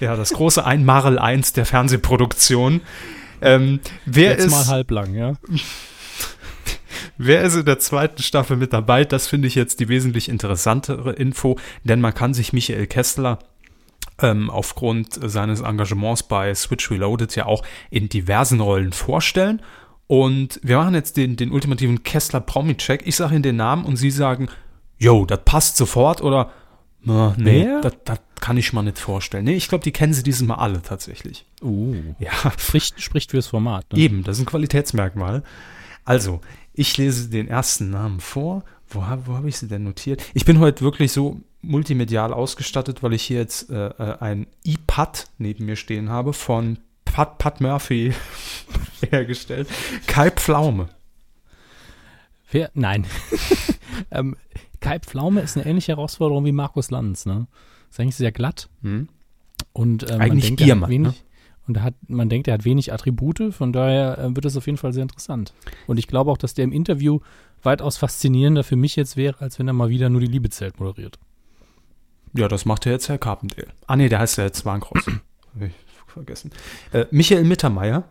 Ja, 0.00 0.16
das 0.16 0.32
große 0.32 0.64
Einmarel 0.64 1.18
1 1.18 1.54
der 1.54 1.66
Fernsehproduktion. 1.66 2.82
Ähm, 3.40 3.80
wer, 4.04 4.32
Jetzt 4.32 4.46
ist, 4.46 4.50
mal 4.50 4.66
halblang, 4.66 5.14
ja. 5.14 5.34
wer 7.18 7.42
ist 7.42 7.54
in 7.54 7.64
der 7.64 7.78
zweiten 7.78 8.22
Staffel 8.22 8.56
mit 8.56 8.72
dabei? 8.72 9.04
Das 9.04 9.26
finde 9.26 9.48
ich 9.48 9.54
jetzt 9.54 9.80
die 9.80 9.88
wesentlich 9.88 10.28
interessantere 10.28 11.12
Info, 11.12 11.58
denn 11.84 12.00
man 12.00 12.14
kann 12.14 12.34
sich 12.34 12.52
Michael 12.52 12.86
Kessler 12.86 13.38
ähm, 14.20 14.50
aufgrund 14.50 15.18
seines 15.30 15.60
Engagements 15.60 16.22
bei 16.22 16.54
Switch 16.54 16.90
Reloaded 16.90 17.34
ja 17.36 17.46
auch 17.46 17.62
in 17.90 18.08
diversen 18.08 18.60
Rollen 18.60 18.92
vorstellen. 18.92 19.60
Und 20.06 20.60
wir 20.62 20.78
machen 20.78 20.94
jetzt 20.94 21.16
den, 21.16 21.36
den 21.36 21.50
ultimativen 21.50 22.02
Kessler-Promi-Check. 22.02 23.02
Ich 23.06 23.16
sage 23.16 23.34
Ihnen 23.34 23.42
den 23.42 23.56
Namen 23.56 23.84
und 23.84 23.96
Sie 23.96 24.10
sagen, 24.10 24.48
yo, 24.98 25.26
das 25.26 25.40
passt 25.44 25.76
sofort 25.76 26.22
oder 26.22 26.50
na, 27.06 27.34
nee, 27.38 27.66
das 27.82 27.94
das 28.04 28.18
kann 28.40 28.58
ich 28.58 28.72
mir 28.74 28.82
nicht 28.82 28.98
vorstellen. 28.98 29.44
Nee, 29.44 29.54
ich 29.54 29.68
glaube, 29.68 29.82
die 29.84 29.92
kennen 29.92 30.12
Sie 30.12 30.22
dieses 30.22 30.42
Mal 30.46 30.56
alle 30.56 30.82
tatsächlich. 30.82 31.46
Uh. 31.62 31.94
Ja, 32.18 32.30
Spricht, 32.58 33.00
spricht 33.00 33.30
fürs 33.30 33.46
Format. 33.46 33.90
Ne? 33.92 33.98
Eben, 34.00 34.22
das 34.24 34.36
ist 34.36 34.42
ein 34.42 34.46
Qualitätsmerkmal. 34.46 35.42
Also, 36.04 36.40
ich 36.74 36.96
lese 36.98 37.30
den 37.30 37.48
ersten 37.48 37.88
Namen 37.90 38.20
vor. 38.20 38.62
Wo, 38.88 39.06
hab- 39.06 39.26
habe 39.28 39.48
ich 39.48 39.56
sie 39.56 39.66
denn 39.68 39.84
notiert? 39.84 40.22
Ich 40.34 40.44
bin 40.44 40.58
heute 40.60 40.82
wirklich 40.84 41.10
so 41.12 41.40
multimedial 41.62 42.32
ausgestattet, 42.34 43.02
weil 43.02 43.14
ich 43.14 43.22
hier 43.22 43.38
jetzt 43.38 43.70
äh, 43.70 43.86
äh, 43.88 44.18
ein 44.20 44.46
iPad 44.62 45.26
neben 45.38 45.64
mir 45.64 45.76
stehen 45.76 46.10
habe 46.10 46.32
von 46.32 46.78
Pat, 47.04 47.38
Pat 47.38 47.60
Murphy 47.60 48.12
hergestellt. 49.10 49.68
Kai 50.06 50.30
Pflaume. 50.30 50.88
Wer? 52.50 52.70
Nein. 52.74 53.06
ähm, 54.10 54.36
Kai 54.80 54.98
Pflaume 55.00 55.40
ist 55.40 55.56
eine 55.56 55.66
ähnliche 55.66 55.92
Herausforderung 55.92 56.44
wie 56.44 56.52
Markus 56.52 56.90
Lanz. 56.90 57.26
Ne? 57.26 57.46
Ist 57.90 57.98
eigentlich 58.00 58.16
sehr 58.16 58.32
glatt 58.32 58.68
Hm? 58.82 59.08
und 59.72 60.08
äh, 60.10 60.18
man 60.18 60.38
denkt, 60.38 60.44
er 60.44 60.50
hat 60.50 60.56
Giermann, 60.58 60.90
wenig. 60.90 61.08
ne? 61.12 61.14
Und 61.68 61.82
hat, 61.82 61.94
man 62.06 62.28
denkt, 62.28 62.46
er 62.46 62.54
hat 62.54 62.64
wenig 62.64 62.92
Attribute, 62.92 63.52
von 63.52 63.72
daher 63.72 64.18
äh, 64.18 64.36
wird 64.36 64.44
es 64.44 64.56
auf 64.56 64.66
jeden 64.66 64.78
Fall 64.78 64.92
sehr 64.92 65.02
interessant. 65.02 65.52
Und 65.88 65.98
ich 65.98 66.06
glaube 66.06 66.30
auch, 66.30 66.38
dass 66.38 66.54
der 66.54 66.62
im 66.64 66.70
Interview 66.72 67.18
weitaus 67.64 67.96
faszinierender 67.96 68.62
für 68.62 68.76
mich 68.76 68.94
jetzt 68.94 69.16
wäre, 69.16 69.40
als 69.40 69.58
wenn 69.58 69.66
er 69.66 69.72
mal 69.72 69.88
wieder 69.88 70.08
nur 70.08 70.20
die 70.20 70.28
Liebe 70.28 70.48
zählt 70.50 70.78
moderiert. 70.78 71.18
Ja, 72.34 72.46
das 72.46 72.66
macht 72.66 72.86
ja 72.86 72.92
jetzt 72.92 73.08
Herr 73.08 73.18
Carpendale. 73.18 73.68
Ah 73.88 73.96
nee, 73.96 74.08
der 74.08 74.20
heißt 74.20 74.38
ja 74.38 74.44
jetzt 74.44 74.64
Warnkross. 74.64 75.06
Hab 75.06 75.62
ich 75.62 75.72
vergessen. 76.06 76.50
Äh, 76.92 77.06
Michael 77.10 77.42
Mittermeier. 77.44 78.04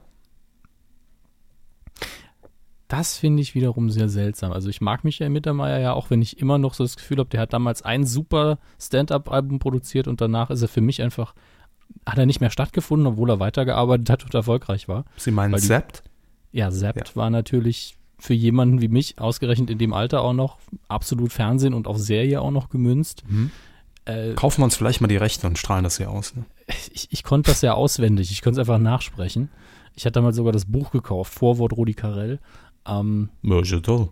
Das 2.87 3.17
finde 3.17 3.41
ich 3.41 3.55
wiederum 3.55 3.89
sehr 3.89 4.09
seltsam. 4.09 4.51
Also 4.51 4.69
ich 4.69 4.79
mag 4.79 5.03
Michael 5.03 5.29
Mittermeier 5.31 5.79
ja 5.79 5.93
auch, 5.93 6.09
wenn 6.11 6.21
ich 6.21 6.39
immer 6.39 6.57
noch 6.59 6.75
so 6.75 6.83
das 6.83 6.95
Gefühl 6.95 7.17
habe, 7.17 7.29
der 7.29 7.41
hat 7.41 7.53
damals 7.53 7.81
ein 7.81 8.05
super 8.05 8.59
Stand-up-Album 8.79 9.57
produziert 9.59 10.07
und 10.07 10.21
danach 10.21 10.51
ist 10.51 10.61
er 10.61 10.67
für 10.67 10.81
mich 10.81 11.01
einfach, 11.01 11.33
hat 12.05 12.19
er 12.19 12.27
nicht 12.27 12.41
mehr 12.41 12.51
stattgefunden, 12.51 13.07
obwohl 13.07 13.29
er 13.31 13.39
weitergearbeitet 13.39 14.09
hat 14.11 14.23
und 14.23 14.33
erfolgreich 14.35 14.87
war. 14.87 15.05
Sie 15.17 15.31
meinen 15.31 15.57
Sept? 15.57 16.03
Ja, 16.51 16.69
Sept 16.69 17.09
Ja. 17.09 17.15
war 17.15 17.29
natürlich 17.31 17.95
für 18.19 18.33
jemanden 18.35 18.81
wie 18.81 18.87
mich, 18.87 19.19
ausgerechnet 19.19 19.69
in 19.71 19.77
dem 19.79 19.93
Alter 19.93 20.21
auch 20.21 20.33
noch, 20.33 20.57
absolut 20.87 21.33
Fernsehen 21.33 21.73
und 21.73 21.87
auf 21.87 21.97
Serie 21.97 22.39
auch 22.39 22.51
noch 22.51 22.69
gemünzt. 22.69 23.23
Mhm. 23.27 23.51
Äh, 24.05 24.33
Kaufen 24.35 24.61
wir 24.61 24.65
uns 24.65 24.75
vielleicht 24.77 25.01
mal 25.01 25.07
die 25.07 25.17
Rechte 25.17 25.47
und 25.47 25.57
strahlen 25.57 25.83
das 25.83 25.97
hier 25.97 26.11
aus. 26.11 26.35
Ne? 26.35 26.45
ich, 26.93 27.07
ich 27.11 27.23
konnte 27.23 27.49
das 27.51 27.61
ja 27.61 27.73
auswendig, 27.73 28.31
ich 28.31 28.41
konnte 28.43 28.61
es 28.61 28.69
einfach 28.69 28.81
nachsprechen. 28.81 29.49
Ich 29.95 30.05
hatte 30.05 30.13
damals 30.13 30.35
sogar 30.35 30.51
das 30.53 30.65
Buch 30.65 30.91
gekauft, 30.91 31.33
Vorwort 31.33 31.73
Rudi 31.73 31.93
Carell. 31.93 32.39
Ähm, 32.87 33.29
Ja, 33.41 33.61
toll. 33.81 34.09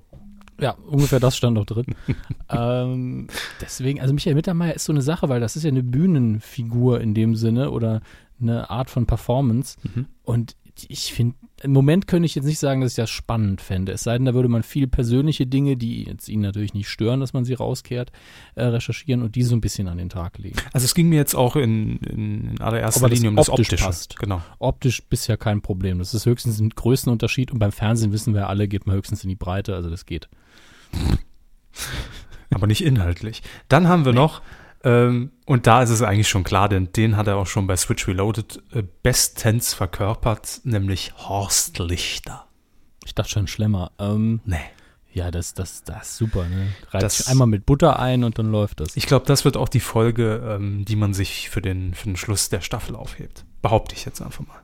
Ja, 0.60 0.78
ungefähr 0.88 1.20
das 1.20 1.36
stand 1.36 1.56
noch 1.56 1.66
drin. 1.66 1.86
ähm, 2.50 3.28
deswegen, 3.60 4.00
also 4.00 4.14
Michael 4.14 4.36
Mittermeier 4.36 4.76
ist 4.76 4.86
so 4.86 4.94
eine 4.94 5.02
Sache, 5.02 5.28
weil 5.30 5.40
das 5.40 5.56
ist 5.56 5.64
ja 5.64 5.70
eine 5.70 5.84
Bühnenfigur 5.84 7.02
in 7.02 7.14
dem 7.14 7.36
Sinne 7.36 7.72
oder 7.72 8.02
eine 8.40 8.70
Art 8.70 8.90
von 8.90 9.06
Performance. 9.06 9.78
Mhm. 9.84 10.06
Und 10.24 10.56
ich 10.88 11.14
finde, 11.14 11.36
im 11.62 11.72
Moment 11.72 12.08
könnte 12.08 12.26
ich 12.26 12.36
jetzt 12.36 12.46
nicht 12.46 12.60
sagen, 12.60 12.82
dass 12.82 12.94
ich 12.94 12.96
das 12.96 13.10
spannend 13.10 13.62
fände. 13.62 13.92
Es 13.92 14.04
sei 14.04 14.18
denn, 14.18 14.26
da 14.26 14.34
würde 14.34 14.50
man 14.50 14.64
viel 14.64 14.88
persönliche 14.88 15.46
Dinge, 15.46 15.78
die 15.78 16.04
jetzt 16.04 16.28
ihn 16.28 16.42
natürlich 16.42 16.74
nicht 16.74 16.90
stören, 16.90 17.20
dass 17.20 17.34
man 17.34 17.46
sie 17.46 17.54
rauskehrt, 17.54 18.12
äh, 18.56 18.64
recherchieren 18.64 19.22
und 19.22 19.36
die 19.36 19.44
so 19.44 19.56
ein 19.56 19.62
bisschen 19.62 19.88
an 19.88 19.98
den 19.98 20.10
Tag 20.10 20.38
legen. 20.40 20.58
Also 20.74 20.86
es 20.86 20.96
ging 20.96 21.10
mir 21.10 21.18
jetzt 21.18 21.36
auch 21.36 21.56
in, 21.56 21.98
in 21.98 22.60
allererster 22.60 23.08
Linie 23.08 23.30
um 23.30 23.36
das 23.36 23.50
optisch 23.50 23.82
passt. 23.82 24.18
Genau. 24.18 24.42
Optisch 24.60 25.04
bisher 25.04 25.38
kein 25.38 25.62
Problem. 25.62 26.00
Das 26.00 26.14
ist 26.14 26.26
höchstens 26.26 26.60
ein 26.60 26.70
Größenunterschied 26.70 27.52
und 27.52 27.60
beim 27.60 27.72
Fernsehen 27.72 28.12
wissen 28.12 28.34
wir 28.34 28.50
alle, 28.50 28.68
geht 28.68 28.88
man 28.88 28.96
höchstens 28.96 29.24
in 29.24 29.30
die 29.30 29.36
Breite, 29.36 29.76
also 29.76 29.90
das 29.90 30.06
geht. 30.06 30.28
aber 32.50 32.68
nicht 32.68 32.84
inhaltlich. 32.84 33.42
Dann 33.68 33.88
haben 33.88 34.06
wir 34.06 34.14
noch, 34.14 34.42
ähm, 34.84 35.32
und 35.46 35.68
da 35.68 35.82
ist 35.82 35.90
es 35.90 36.02
eigentlich 36.02 36.28
schon 36.30 36.44
klar, 36.44 36.70
denn 36.70 36.92
den 36.94 37.16
hat 37.18 37.28
er 37.28 37.38
auch 37.38 37.48
schon 37.48 37.68
bei 37.68 37.76
Switch 37.76 38.08
Reloaded 38.08 38.62
äh, 38.74 38.84
bestens 39.04 39.74
verkörpert, 39.74 40.62
nämlich 40.64 41.14
Horst 41.18 41.80
Lichter. 41.80 42.48
Ich 43.06 43.16
dachte 43.16 43.32
schon 43.32 43.48
schlimmer. 43.48 43.92
Ähm, 44.00 44.42
Nee. 44.46 44.58
ja, 45.12 45.32
das, 45.32 45.54
das, 45.54 45.84
das 45.84 46.10
ist 46.10 46.18
super, 46.18 46.46
ne? 46.48 46.68
Sich 47.10 47.28
einmal 47.28 47.48
mit 47.48 47.66
Butter 47.66 48.00
ein 48.00 48.24
und 48.24 48.40
dann 48.40 48.52
läuft 48.52 48.80
das. 48.80 48.96
Ich 48.96 49.06
glaube, 49.06 49.26
das 49.26 49.46
wird 49.46 49.58
auch 49.58 49.70
die 49.70 49.80
Folge, 49.82 50.42
ähm, 50.46 50.86
die 50.86 50.96
man 50.96 51.14
sich 51.14 51.50
für 51.50 51.62
den, 51.62 51.94
für 51.94 52.06
den 52.06 52.18
Schluss 52.18 52.50
der 52.50 52.62
Staffel 52.62 52.96
aufhebt. 52.96 53.46
Behaupte 53.62 53.96
ich 53.96 54.06
jetzt 54.06 54.22
einfach 54.22 54.46
mal. 54.46 54.60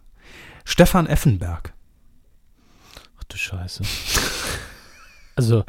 Stefan 0.65 1.07
Effenberg. 1.07 1.73
Ach 3.19 3.23
du 3.25 3.37
Scheiße. 3.37 3.83
Also, 5.35 5.63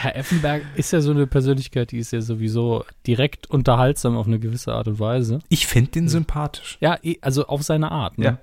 Herr 0.00 0.16
Effenberg 0.16 0.62
ist 0.76 0.92
ja 0.92 1.00
so 1.00 1.10
eine 1.10 1.26
Persönlichkeit, 1.26 1.90
die 1.90 1.98
ist 1.98 2.12
ja 2.12 2.20
sowieso 2.20 2.84
direkt 3.06 3.48
unterhaltsam 3.50 4.16
auf 4.16 4.26
eine 4.26 4.38
gewisse 4.38 4.72
Art 4.72 4.88
und 4.88 5.00
Weise. 5.00 5.40
Ich 5.48 5.66
finde 5.66 5.90
den 5.90 6.08
sympathisch. 6.08 6.78
Ja, 6.80 6.98
eh, 7.02 7.16
also 7.20 7.46
auf 7.46 7.62
seine 7.62 7.90
Art. 7.90 8.18
Ne? 8.18 8.24
Ja. 8.24 8.38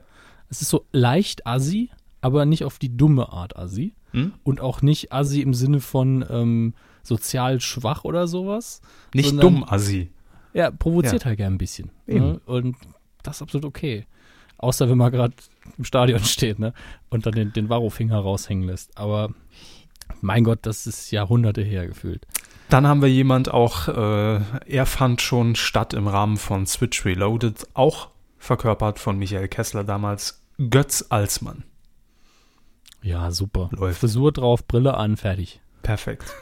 Es 0.49 0.61
ist 0.61 0.69
so 0.69 0.85
leicht 0.91 1.47
assi, 1.47 1.89
aber 2.21 2.45
nicht 2.45 2.63
auf 2.65 2.77
die 2.79 2.95
dumme 2.95 3.31
Art 3.31 3.55
assi. 3.57 3.93
Hm? 4.11 4.33
Und 4.43 4.59
auch 4.61 4.81
nicht 4.81 5.11
assi 5.13 5.41
im 5.41 5.53
Sinne 5.53 5.79
von 5.79 6.25
ähm, 6.29 6.73
sozial 7.03 7.61
schwach 7.61 8.03
oder 8.03 8.27
sowas. 8.27 8.81
Nicht 9.13 9.29
Sondern- 9.29 9.55
dumm, 9.55 9.63
Assi. 9.67 10.09
Ja, 10.53 10.71
provoziert 10.71 11.25
halt 11.25 11.37
gern 11.37 11.55
ein 11.55 11.57
bisschen. 11.57 11.91
Ne? 12.07 12.39
Und 12.45 12.77
das 13.23 13.37
ist 13.37 13.41
absolut 13.41 13.65
okay. 13.65 14.05
Außer 14.57 14.89
wenn 14.89 14.97
man 14.97 15.11
gerade 15.11 15.33
im 15.77 15.83
Stadion 15.83 16.19
steht, 16.23 16.59
ne? 16.59 16.73
Und 17.09 17.25
dann 17.25 17.33
den, 17.33 17.51
den 17.51 17.67
Varrofinger 17.67 18.17
raushängen 18.17 18.65
lässt. 18.65 18.97
Aber 18.97 19.33
mein 20.21 20.43
Gott, 20.43 20.59
das 20.63 20.87
ist 20.87 21.11
Jahrhunderte 21.11 21.61
her 21.61 21.87
gefühlt. 21.87 22.25
Dann 22.69 22.87
haben 22.87 23.01
wir 23.01 23.09
jemand 23.09 23.53
auch, 23.53 23.87
äh, 23.87 24.41
er 24.65 24.85
fand 24.85 25.21
schon 25.21 25.55
statt 25.55 25.93
im 25.93 26.07
Rahmen 26.07 26.37
von 26.37 26.65
Switch 26.65 27.05
Reloaded, 27.05 27.67
auch 27.73 28.09
verkörpert 28.37 28.99
von 28.99 29.17
Michael 29.17 29.47
Kessler 29.47 29.83
damals, 29.83 30.43
Götz 30.57 31.05
Alsmann. 31.09 31.63
Ja, 33.01 33.29
super. 33.29 33.69
Läuft. 33.71 33.99
Frisur 33.99 34.31
drauf, 34.31 34.65
Brille 34.67 34.95
an, 34.95 35.15
fertig. 35.15 35.61
Perfekt. 35.83 36.33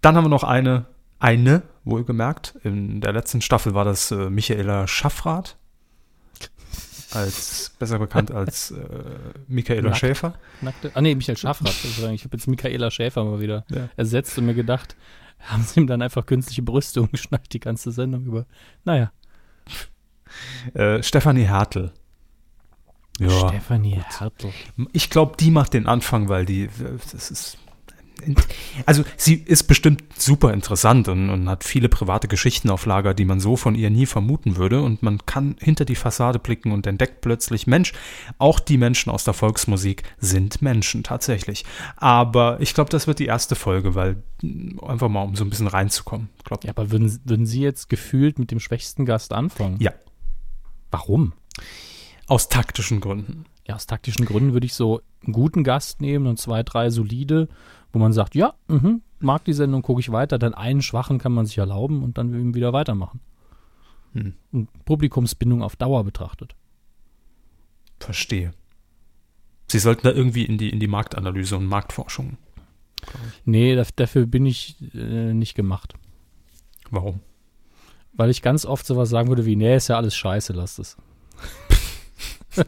Dann 0.00 0.16
haben 0.16 0.24
wir 0.24 0.30
noch 0.30 0.44
eine, 0.44 0.86
eine, 1.18 1.62
wohlgemerkt. 1.84 2.54
In 2.62 3.02
der 3.02 3.12
letzten 3.12 3.42
Staffel 3.42 3.74
war 3.74 3.84
das 3.84 4.10
äh, 4.10 4.30
Michaela 4.30 4.86
Schaffrath. 4.86 5.58
Als, 7.12 7.72
besser 7.78 7.98
bekannt 7.98 8.30
als 8.30 8.70
äh, 8.70 8.76
Michaela 9.48 9.88
Nackt. 9.90 9.98
Schäfer. 9.98 10.34
Nackte. 10.60 10.90
Ah 10.94 11.00
nee, 11.00 11.14
Michael 11.14 11.36
sozusagen. 11.36 12.14
Ich 12.14 12.24
habe 12.24 12.36
jetzt 12.36 12.46
Michaela 12.46 12.90
Schäfer 12.90 13.24
mal 13.24 13.40
wieder 13.40 13.64
Ja. 13.70 13.88
ersetzt 13.96 14.38
und 14.38 14.46
mir 14.46 14.54
gedacht, 14.54 14.96
haben 15.40 15.62
sie 15.62 15.80
ihm 15.80 15.86
dann 15.86 16.02
einfach 16.02 16.26
künstliche 16.26 16.62
Brüste 16.62 17.00
umgeschnallt, 17.02 17.52
die 17.52 17.60
ganze 17.60 17.90
Sendung 17.92 18.24
über. 18.24 18.46
Naja. 18.84 19.12
Äh, 20.74 21.02
Stefanie 21.02 21.44
Hertel. 21.44 21.92
Ja, 23.18 23.48
Stefanie 23.48 24.00
Hertel. 24.18 24.52
ich 24.92 25.10
glaube, 25.10 25.36
die 25.38 25.50
macht 25.50 25.74
den 25.74 25.86
Anfang, 25.86 26.28
weil 26.28 26.46
die, 26.46 26.68
das 27.12 27.30
ist, 27.30 27.58
also 28.86 29.04
sie 29.16 29.34
ist 29.34 29.64
bestimmt 29.64 30.04
super 30.16 30.52
interessant 30.52 31.08
und, 31.08 31.30
und 31.30 31.48
hat 31.48 31.64
viele 31.64 31.88
private 31.88 32.28
Geschichten 32.28 32.70
auf 32.70 32.86
Lager, 32.86 33.14
die 33.14 33.24
man 33.24 33.40
so 33.40 33.56
von 33.56 33.74
ihr 33.74 33.90
nie 33.90 34.06
vermuten 34.06 34.56
würde. 34.56 34.82
Und 34.82 35.02
man 35.02 35.24
kann 35.26 35.56
hinter 35.60 35.84
die 35.84 35.94
Fassade 35.94 36.38
blicken 36.38 36.72
und 36.72 36.86
entdeckt 36.86 37.20
plötzlich, 37.20 37.66
Mensch, 37.66 37.92
auch 38.38 38.60
die 38.60 38.78
Menschen 38.78 39.10
aus 39.10 39.24
der 39.24 39.34
Volksmusik 39.34 40.02
sind 40.18 40.62
Menschen 40.62 41.02
tatsächlich. 41.02 41.64
Aber 41.96 42.60
ich 42.60 42.74
glaube, 42.74 42.90
das 42.90 43.06
wird 43.06 43.18
die 43.18 43.26
erste 43.26 43.54
Folge, 43.54 43.94
weil 43.94 44.22
mh, 44.42 44.86
einfach 44.86 45.08
mal, 45.08 45.22
um 45.22 45.36
so 45.36 45.44
ein 45.44 45.50
bisschen 45.50 45.66
reinzukommen. 45.68 46.28
Glaub, 46.44 46.64
Ja, 46.64 46.70
aber 46.70 46.90
würden, 46.90 47.20
würden 47.24 47.46
Sie 47.46 47.60
jetzt 47.60 47.88
gefühlt 47.88 48.38
mit 48.38 48.50
dem 48.50 48.60
schwächsten 48.60 49.06
Gast 49.06 49.32
anfangen? 49.32 49.76
Ja. 49.80 49.92
Warum? 50.90 51.32
Aus 52.26 52.48
taktischen 52.48 53.00
Gründen. 53.00 53.44
Ja, 53.66 53.76
aus 53.76 53.86
taktischen 53.86 54.24
Gründen 54.24 54.52
würde 54.52 54.66
ich 54.66 54.74
so 54.74 55.00
einen 55.24 55.32
guten 55.32 55.64
Gast 55.64 56.00
nehmen 56.00 56.26
und 56.26 56.38
zwei, 56.38 56.62
drei 56.62 56.90
solide, 56.90 57.48
wo 57.92 57.98
man 57.98 58.12
sagt, 58.12 58.34
ja, 58.34 58.54
mhm, 58.68 59.02
mag 59.18 59.44
die 59.44 59.52
Sendung, 59.52 59.82
gucke 59.82 60.00
ich 60.00 60.12
weiter. 60.12 60.38
Dann 60.38 60.54
einen 60.54 60.82
schwachen 60.82 61.18
kann 61.18 61.32
man 61.32 61.46
sich 61.46 61.58
erlauben 61.58 62.02
und 62.02 62.18
dann 62.18 62.32
eben 62.34 62.54
wieder 62.54 62.72
weitermachen. 62.72 63.20
Hm. 64.14 64.34
Und 64.52 64.84
Publikumsbindung 64.84 65.62
auf 65.62 65.76
Dauer 65.76 66.04
betrachtet. 66.04 66.54
Verstehe. 67.98 68.52
Sie 69.68 69.78
sollten 69.78 70.02
da 70.02 70.10
irgendwie 70.12 70.44
in 70.44 70.58
die, 70.58 70.70
in 70.70 70.80
die 70.80 70.88
Marktanalyse 70.88 71.56
und 71.56 71.66
Marktforschung. 71.66 72.38
Nee, 73.44 73.74
daf- 73.76 73.92
dafür 73.94 74.26
bin 74.26 74.46
ich 74.46 74.76
äh, 74.94 75.32
nicht 75.32 75.54
gemacht. 75.54 75.94
Warum? 76.90 77.20
Weil 78.12 78.30
ich 78.30 78.42
ganz 78.42 78.66
oft 78.66 78.84
sowas 78.84 79.08
sagen 79.10 79.28
würde 79.28 79.46
wie, 79.46 79.54
nee, 79.56 79.76
ist 79.76 79.88
ja 79.88 79.96
alles 79.96 80.16
scheiße, 80.16 80.52
lasst 80.52 80.78
es. 80.80 80.96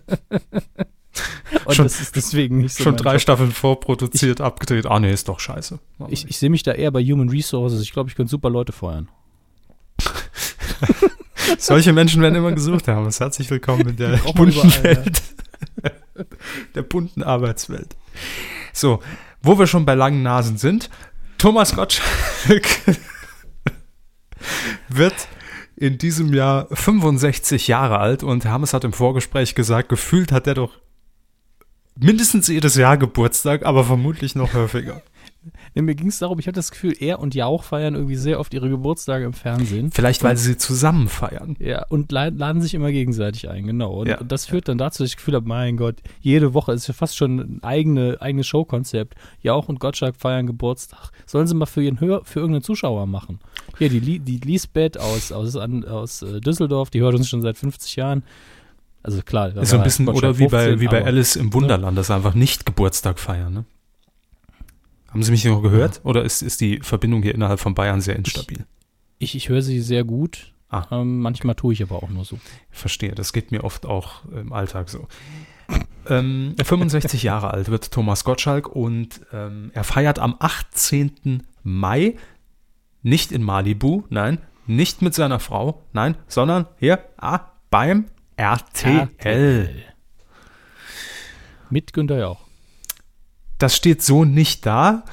Und 1.65 1.75
Schon- 1.75 1.85
das 1.85 2.01
ist 2.01 2.17
deswegen 2.17 2.59
nicht 2.59 2.75
so 2.75 2.85
Schon 2.85 2.97
drei 2.97 3.13
Job. 3.13 3.21
Staffeln 3.21 3.53
vorproduziert, 3.53 4.41
abgedreht. 4.41 4.87
Ah, 4.87 4.99
nee, 4.99 5.13
ist 5.13 5.29
doch 5.29 5.41
scheiße. 5.41 5.79
Ich, 6.09 6.29
ich 6.29 6.39
sehe 6.39 6.51
mich 6.51 6.63
da 6.63 6.73
eher 6.73 6.91
bei 6.91 7.03
Human 7.03 7.29
Resources. 7.29 7.83
Ich 7.83 7.93
glaube, 7.93 8.09
ich 8.11 8.17
könnte 8.17 8.31
super 8.31 8.51
Leute 8.51 8.73
feuern. 8.73 9.09
Solche 11.59 11.93
Menschen 11.93 12.23
werden 12.23 12.35
immer 12.35 12.53
gesucht 12.53 12.89
haben. 12.89 13.11
Herzlich 13.11 13.51
willkommen 13.51 13.89
in 13.91 13.97
der 13.97 14.17
bunten 14.35 14.53
überall, 14.53 14.71
ja. 14.71 14.83
Welt. 14.83 15.23
der 16.75 16.83
bunten 16.83 17.23
Arbeitswelt. 17.23 17.95
So, 18.73 19.03
wo 19.43 19.59
wir 19.59 19.67
schon 19.67 19.85
bei 19.85 19.95
langen 19.95 20.23
Nasen 20.23 20.57
sind, 20.57 20.89
Thomas 21.39 21.75
Gottschalk 21.75 22.67
wird 24.89 25.15
in 25.77 25.99
diesem 25.99 26.33
Jahr 26.33 26.69
65 26.71 27.67
Jahre 27.69 27.99
alt 27.99 28.23
und 28.23 28.45
Hermes 28.45 28.73
hat 28.73 28.85
im 28.85 28.93
Vorgespräch 28.93 29.55
gesagt, 29.55 29.89
gefühlt 29.89 30.31
hat 30.33 30.47
er 30.47 30.55
doch 30.55 30.79
mindestens 31.97 32.49
jedes 32.49 32.75
Jahr 32.77 32.97
Geburtstag, 32.97 33.65
aber 33.65 33.85
vermutlich 33.85 34.35
noch 34.35 34.55
häufiger. 34.55 35.03
Nee, 35.75 35.83
mir 35.83 35.97
ging 35.97 36.07
es 36.07 36.21
darum, 36.21 36.39
ich 36.39 36.47
hatte 36.47 36.57
das 36.61 36.71
Gefühl, 36.71 36.95
er 37.01 37.19
und 37.19 37.35
Jauch 37.35 37.65
feiern 37.65 37.95
irgendwie 37.97 38.15
sehr 38.15 38.39
oft 38.39 38.55
ihre 38.55 38.69
Geburtstage 38.69 39.25
im 39.25 39.33
Fernsehen. 39.33 39.91
Vielleicht, 39.91 40.23
weil 40.23 40.37
sie 40.37 40.57
zusammen 40.57 41.09
feiern. 41.09 41.57
Ja, 41.59 41.85
und 41.89 42.13
la- 42.13 42.29
laden 42.29 42.63
sich 42.63 42.75
immer 42.75 42.93
gegenseitig 42.93 43.49
ein, 43.51 43.67
genau. 43.67 43.93
Und, 44.03 44.07
Ja. 44.09 44.19
und 44.21 44.31
das 44.31 44.47
führt 44.47 44.69
dann 44.69 44.79
dazu, 44.79 45.03
dass 45.03 45.09
ich 45.11 45.17
das 45.17 45.19
Gefühl 45.19 45.35
habe, 45.35 45.49
mein 45.49 45.77
Gott, 45.77 45.97
jede 46.21 46.55
Woche 46.55 46.73
ist 46.73 46.87
ja 46.87 46.95
fast 46.95 47.17
schon 47.17 47.41
ein 47.41 47.61
eigene, 47.65 48.19
eigenes 48.21 48.47
Showkonzept. 48.47 49.17
Jauch 49.41 49.69
und 49.69 49.81
Gottschalk 49.81 50.15
feiern 50.17 50.47
Geburtstag. 50.47 51.11
Sollen 51.27 51.49
sie 51.49 51.55
mal 51.55 51.67
für 51.67 51.83
ihren 51.83 51.99
Hör, 51.99 52.25
für 52.25 52.39
irgendeinen 52.39 52.63
Zuschauer 52.63 53.07
machen. 53.07 53.41
Hier, 53.79 53.89
die, 53.89 54.21
die 54.21 54.37
Lisbeth 54.39 54.97
aus, 54.99 55.33
aus, 55.33 55.57
aus 55.57 56.23
äh, 56.23 56.41
Düsseldorf, 56.41 56.91
die 56.91 57.01
hört 57.01 57.17
uns 57.17 57.29
schon 57.29 57.43
seit 57.43 57.59
50 57.59 57.97
Jahren. 57.97 58.23
Also 59.03 59.21
klar, 59.23 59.57
Ist 59.57 59.71
so 59.71 59.77
ein 59.77 59.83
bisschen, 59.83 60.09
oder 60.09 60.39
wie 60.39 60.47
bei, 60.47 60.69
15, 60.69 60.81
wie 60.81 60.87
bei 60.87 61.05
Alice 61.05 61.37
im 61.37 61.53
Wunderland, 61.53 61.99
dass 61.99 62.07
sie 62.07 62.15
einfach 62.15 62.35
nicht 62.35 62.67
Geburtstag 62.67 63.19
feiern, 63.19 63.53
ne? 63.53 63.65
Haben 65.11 65.23
Sie 65.23 65.31
mich 65.31 65.45
noch 65.45 65.61
gehört? 65.61 66.01
Oder 66.05 66.25
ist, 66.25 66.41
ist 66.41 66.61
die 66.63 66.81
Verbindung 66.81 67.23
hier 67.23 67.35
innerhalb 67.35 67.61
von 67.61 67.75
Bayern 67.75 68.01
sehr 68.01 68.17
instabil? 68.17 68.65
Ich, 69.19 69.35
ich 69.35 69.51
höre 69.51 69.61
sie 69.61 69.81
sehr 69.81 70.05
gut. 70.05 70.53
Ah. 70.71 70.87
Ähm, 70.91 71.21
manchmal 71.21 71.55
tue 71.55 71.75
ich 71.75 71.83
aber 71.83 72.03
auch 72.03 72.09
nur 72.09 72.25
so. 72.25 72.39
Verstehe, 72.71 73.15
das 73.15 73.35
geht 73.35 73.53
mir 73.53 73.63
oft 73.63 73.85
auch 73.85 74.25
im 74.33 74.55
Alltag 74.55 74.89
so. 74.89 75.07
Ähm, 76.09 76.55
65 76.65 77.23
Jahre 77.23 77.51
alt 77.51 77.69
wird 77.69 77.93
Thomas 77.93 78.25
Gottschalk 78.25 78.69
und 78.69 79.21
ähm, 79.35 79.71
er 79.75 79.85
feiert 79.85 80.19
am 80.19 80.35
18. 80.39 81.43
Mai 81.63 82.17
nicht 83.03 83.33
in 83.33 83.43
Malibu, 83.43 84.05
nein, 84.09 84.39
nicht 84.67 85.03
mit 85.03 85.13
seiner 85.13 85.41
Frau, 85.41 85.83
nein, 85.93 86.17
sondern 86.27 86.67
hier 86.79 87.01
ah, 87.19 87.53
beim 87.71 88.07
RTL. 88.43 89.85
Mit 91.71 91.93
Günther 91.93 92.19
Jauch. 92.19 92.41
Das 93.59 93.77
steht 93.77 94.03
so 94.03 94.25
nicht 94.25 94.67
da, 94.67 95.05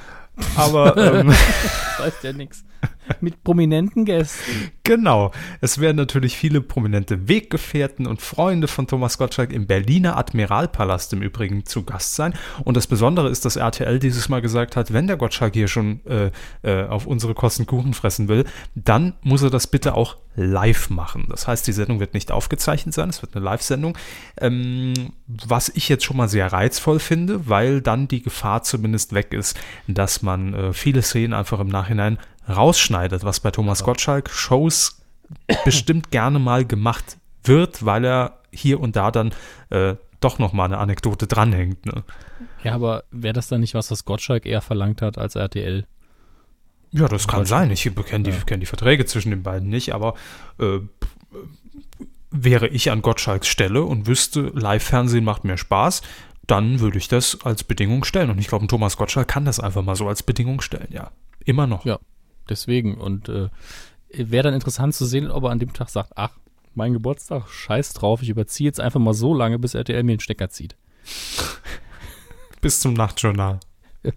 aber 0.56 0.96
ähm, 1.20 1.28
Weiß 1.28 2.22
ja 2.22 2.32
nix. 2.32 2.64
Mit 3.20 3.42
prominenten 3.42 4.04
Gästen. 4.04 4.70
Genau. 4.84 5.32
Es 5.60 5.78
werden 5.78 5.96
natürlich 5.96 6.36
viele 6.36 6.60
prominente 6.60 7.28
Weggefährten 7.28 8.06
und 8.06 8.22
Freunde 8.22 8.68
von 8.68 8.86
Thomas 8.86 9.18
Gottschalk 9.18 9.52
im 9.52 9.66
Berliner 9.66 10.16
Admiralpalast 10.16 11.12
im 11.12 11.22
Übrigen 11.22 11.66
zu 11.66 11.84
Gast 11.84 12.14
sein. 12.14 12.34
Und 12.64 12.76
das 12.76 12.86
Besondere 12.86 13.28
ist, 13.28 13.44
dass 13.44 13.56
RTL 13.56 13.98
dieses 13.98 14.28
Mal 14.28 14.40
gesagt 14.42 14.76
hat, 14.76 14.92
wenn 14.92 15.06
der 15.06 15.16
Gottschalk 15.16 15.54
hier 15.54 15.68
schon 15.68 16.00
äh, 16.06 16.30
äh, 16.62 16.86
auf 16.86 17.06
unsere 17.06 17.34
Kosten 17.34 17.66
Kuchen 17.66 17.94
fressen 17.94 18.28
will, 18.28 18.44
dann 18.74 19.14
muss 19.22 19.42
er 19.42 19.50
das 19.50 19.66
bitte 19.66 19.94
auch 19.94 20.16
live 20.36 20.90
machen. 20.90 21.26
Das 21.28 21.46
heißt, 21.46 21.66
die 21.66 21.72
Sendung 21.72 22.00
wird 22.00 22.14
nicht 22.14 22.30
aufgezeichnet 22.30 22.94
sein, 22.94 23.10
es 23.10 23.22
wird 23.22 23.34
eine 23.34 23.44
Live-Sendung. 23.44 23.98
Ähm, 24.40 24.94
was 25.26 25.68
ich 25.68 25.88
jetzt 25.88 26.04
schon 26.04 26.16
mal 26.16 26.28
sehr 26.28 26.52
reizvoll 26.52 27.00
finde, 27.00 27.48
weil 27.48 27.80
dann 27.80 28.08
die 28.08 28.22
Gefahr 28.22 28.62
zumindest 28.62 29.12
weg 29.12 29.32
ist, 29.32 29.58
dass 29.86 30.22
man 30.22 30.54
äh, 30.54 30.72
viele 30.72 31.02
Szenen 31.02 31.34
einfach 31.34 31.60
im 31.60 31.68
Nachhinein 31.68 32.18
rausschneidet, 32.50 33.24
was 33.24 33.40
bei 33.40 33.50
Thomas 33.50 33.84
Gottschalk 33.84 34.30
Shows 34.30 35.00
bestimmt 35.64 36.10
gerne 36.10 36.38
mal 36.38 36.64
gemacht 36.64 37.16
wird, 37.44 37.84
weil 37.84 38.04
er 38.04 38.38
hier 38.52 38.80
und 38.80 38.96
da 38.96 39.10
dann 39.10 39.32
äh, 39.70 39.94
doch 40.20 40.38
noch 40.38 40.52
mal 40.52 40.66
eine 40.66 40.78
Anekdote 40.78 41.26
dranhängt. 41.26 41.86
Ne? 41.86 42.04
Ja, 42.62 42.74
aber 42.74 43.04
wäre 43.10 43.32
das 43.32 43.48
dann 43.48 43.60
nicht 43.60 43.74
was, 43.74 43.90
was 43.90 44.04
Gottschalk 44.04 44.46
eher 44.46 44.60
verlangt 44.60 45.02
hat 45.02 45.18
als 45.18 45.34
RTL? 45.34 45.86
Ja, 46.92 47.08
das 47.08 47.28
kann 47.28 47.46
sein. 47.46 47.70
Ich 47.70 47.82
kenne 47.82 48.24
die, 48.24 48.30
ja. 48.30 48.36
kenn 48.44 48.60
die 48.60 48.66
Verträge 48.66 49.06
zwischen 49.06 49.30
den 49.30 49.42
beiden 49.42 49.68
nicht, 49.68 49.94
aber 49.94 50.14
äh, 50.58 50.80
wäre 52.30 52.68
ich 52.68 52.90
an 52.90 53.02
Gottschalks 53.02 53.46
Stelle 53.46 53.84
und 53.84 54.06
wüsste, 54.06 54.40
Live-Fernsehen 54.54 55.24
macht 55.24 55.44
mir 55.44 55.56
Spaß, 55.56 56.02
dann 56.46 56.80
würde 56.80 56.98
ich 56.98 57.06
das 57.06 57.38
als 57.44 57.62
Bedingung 57.62 58.04
stellen. 58.04 58.30
Und 58.30 58.38
ich 58.38 58.48
glaube, 58.48 58.66
Thomas 58.66 58.96
Gottschalk 58.96 59.28
kann 59.28 59.44
das 59.44 59.60
einfach 59.60 59.82
mal 59.82 59.96
so 59.96 60.08
als 60.08 60.22
Bedingung 60.22 60.60
stellen, 60.60 60.88
ja. 60.90 61.12
Immer 61.44 61.66
noch. 61.66 61.84
Ja, 61.84 61.98
deswegen. 62.48 62.94
Und 62.94 63.28
äh, 63.28 63.48
wäre 64.12 64.44
dann 64.44 64.54
interessant 64.54 64.94
zu 64.94 65.04
sehen, 65.04 65.30
ob 65.30 65.44
er 65.44 65.50
an 65.50 65.58
dem 65.58 65.72
Tag 65.72 65.88
sagt, 65.88 66.12
ach, 66.16 66.38
mein 66.74 66.92
Geburtstag, 66.92 67.48
scheiß 67.48 67.94
drauf, 67.94 68.22
ich 68.22 68.28
überziehe 68.28 68.68
jetzt 68.68 68.80
einfach 68.80 69.00
mal 69.00 69.14
so 69.14 69.34
lange, 69.34 69.58
bis 69.58 69.74
RTL 69.74 70.02
mir 70.02 70.16
den 70.16 70.20
Stecker 70.20 70.50
zieht. 70.50 70.76
bis 72.60 72.80
zum 72.80 72.94
Nachtjournal. 72.94 73.60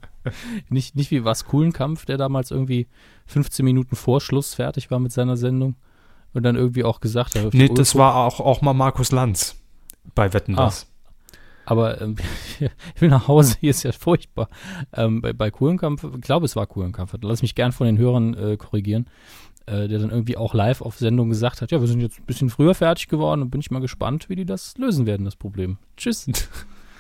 nicht, 0.70 0.96
nicht 0.96 1.12
wie 1.12 1.26
was 1.26 1.46
Kampf, 1.74 2.06
der 2.06 2.18
damals 2.18 2.52
irgendwie 2.52 2.88
15 3.28 3.66
Minuten 3.66 3.96
vor 3.96 4.22
Schluss 4.22 4.54
fertig 4.54 4.92
war 4.92 5.00
mit 5.00 5.12
seiner 5.12 5.38
Sendung 5.38 5.76
und 6.34 6.44
dann 6.44 6.56
irgendwie 6.56 6.84
auch 6.84 7.00
gesagt 7.00 7.36
hat. 7.36 7.54
Nee, 7.54 7.70
das 7.70 7.96
war 7.96 8.16
auch, 8.16 8.40
auch 8.40 8.62
mal 8.62 8.74
Markus 8.74 9.12
Lanz 9.12 9.56
bei 10.16 10.34
Wetten 10.34 10.58
ah, 10.58 10.72
aber 11.66 12.02
ähm, 12.02 12.16
ich 12.60 13.02
will 13.02 13.10
nach 13.10 13.28
Hause, 13.28 13.58
hier 13.60 13.72
ist 13.72 13.84
ja 13.84 13.92
furchtbar. 13.92 14.50
Ähm, 14.94 15.22
bei, 15.22 15.34
bei 15.34 15.52
Kuhlenkampf, 15.52 16.04
ich 16.04 16.22
glaube, 16.22 16.46
es 16.46 16.56
war 16.56 16.68
Kuhlenkampf, 16.68 17.16
lass 17.22 17.42
mich 17.42 17.56
gern 17.56 17.72
von 17.72 17.88
den 17.88 17.98
Hörern 17.98 18.34
äh, 18.34 18.58
korrigieren, 18.58 19.08
äh, 19.66 19.88
der 19.88 20.00
dann 20.00 20.10
irgendwie 20.10 20.38
auch 20.38 20.54
live 20.54 20.82
auf 20.82 20.98
Sendung 20.98 21.30
gesagt 21.30 21.62
hat, 21.62 21.72
ja, 21.72 21.80
wir 21.80 21.88
sind 21.88 22.02
jetzt 22.02 22.20
ein 22.20 22.26
bisschen 22.26 22.50
früher 22.50 22.76
fertig 22.76 23.08
geworden 23.08 23.42
und 23.42 23.52
bin 23.52 23.62
ich 23.62 23.72
mal 23.72 23.80
gespannt, 23.80 24.30
wie 24.30 24.36
die 24.36 24.46
das 24.46 24.78
lösen 24.78 25.06
werden, 25.06 25.26
das 25.26 25.36
Problem. 25.36 25.78
Tschüss. 25.98 26.28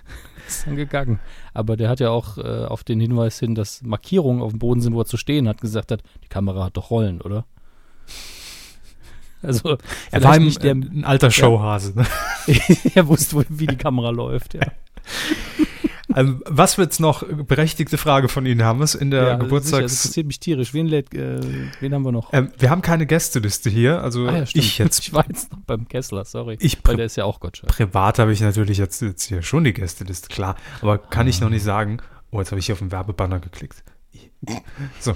ist 0.47 0.67
dann 0.67 0.75
gegangen. 0.75 1.19
Aber 1.53 1.77
der 1.77 1.89
hat 1.89 1.99
ja 1.99 2.09
auch 2.09 2.37
äh, 2.37 2.65
auf 2.65 2.83
den 2.83 2.99
Hinweis 2.99 3.39
hin, 3.39 3.55
dass 3.55 3.81
Markierungen 3.83 4.41
auf 4.41 4.51
dem 4.51 4.59
Boden 4.59 4.81
sind, 4.81 4.93
wo 4.93 5.01
er 5.01 5.05
zu 5.05 5.17
stehen 5.17 5.47
hat, 5.47 5.61
gesagt 5.61 5.91
hat, 5.91 6.03
die 6.23 6.29
Kamera 6.29 6.65
hat 6.65 6.77
doch 6.77 6.89
Rollen, 6.89 7.21
oder? 7.21 7.45
Also, 9.43 9.77
er 10.11 10.23
war 10.23 10.39
nicht 10.39 10.63
der, 10.63 10.73
ein 10.73 11.03
alter 11.05 11.29
Showhase. 11.29 11.93
Ne? 11.95 12.05
er 12.95 13.07
wusste, 13.07 13.45
wie 13.49 13.67
die 13.67 13.75
Kamera 13.75 14.09
läuft, 14.09 14.53
ja. 14.53 14.61
Also, 16.11 16.39
was 16.45 16.77
wird's 16.77 16.99
noch? 16.99 17.23
Berechtigte 17.23 17.97
Frage 17.97 18.29
von 18.29 18.45
Ihnen 18.45 18.63
haben 18.63 18.79
wir 18.79 18.85
es 18.85 18.95
in 18.95 19.11
der 19.11 19.23
ja, 19.23 19.35
Geburtstags. 19.35 19.91
Das 19.91 20.05
interessiert 20.05 20.27
mich 20.27 20.39
tierisch. 20.39 20.73
Wen, 20.73 20.87
lädt, 20.87 21.13
äh, 21.13 21.39
wen 21.79 21.93
haben 21.93 22.03
wir 22.03 22.11
noch? 22.11 22.31
Ähm, 22.33 22.51
wir 22.57 22.69
haben 22.69 22.81
keine 22.81 23.05
Gästeliste 23.05 23.69
hier. 23.69 24.01
Also 24.01 24.27
ah, 24.27 24.37
ja, 24.37 24.43
ich 24.53 24.77
jetzt. 24.77 24.99
Ich 25.03 25.13
war 25.13 25.25
jetzt 25.27 25.51
noch 25.51 25.59
beim 25.59 25.87
Kessler, 25.87 26.23
sorry. 26.23 26.57
Ich 26.59 26.77
weil 26.83 26.97
der 26.97 27.07
ist 27.07 27.17
ja 27.17 27.25
auch 27.25 27.39
Gottschalk. 27.39 27.71
Privat 27.71 28.19
habe 28.19 28.31
ich 28.31 28.41
natürlich 28.41 28.77
jetzt, 28.77 29.01
jetzt 29.01 29.23
hier 29.23 29.41
schon 29.41 29.63
die 29.63 29.73
Gästeliste, 29.73 30.29
klar. 30.29 30.55
Aber 30.81 30.97
kann 30.97 31.27
ah. 31.27 31.29
ich 31.29 31.41
noch 31.41 31.49
nicht 31.49 31.63
sagen. 31.63 31.97
Oh, 32.31 32.39
jetzt 32.39 32.51
habe 32.51 32.59
ich 32.59 32.67
hier 32.67 32.73
auf 32.73 32.79
den 32.79 32.91
Werbebanner 32.91 33.39
geklickt. 33.39 33.83
So, 34.99 35.15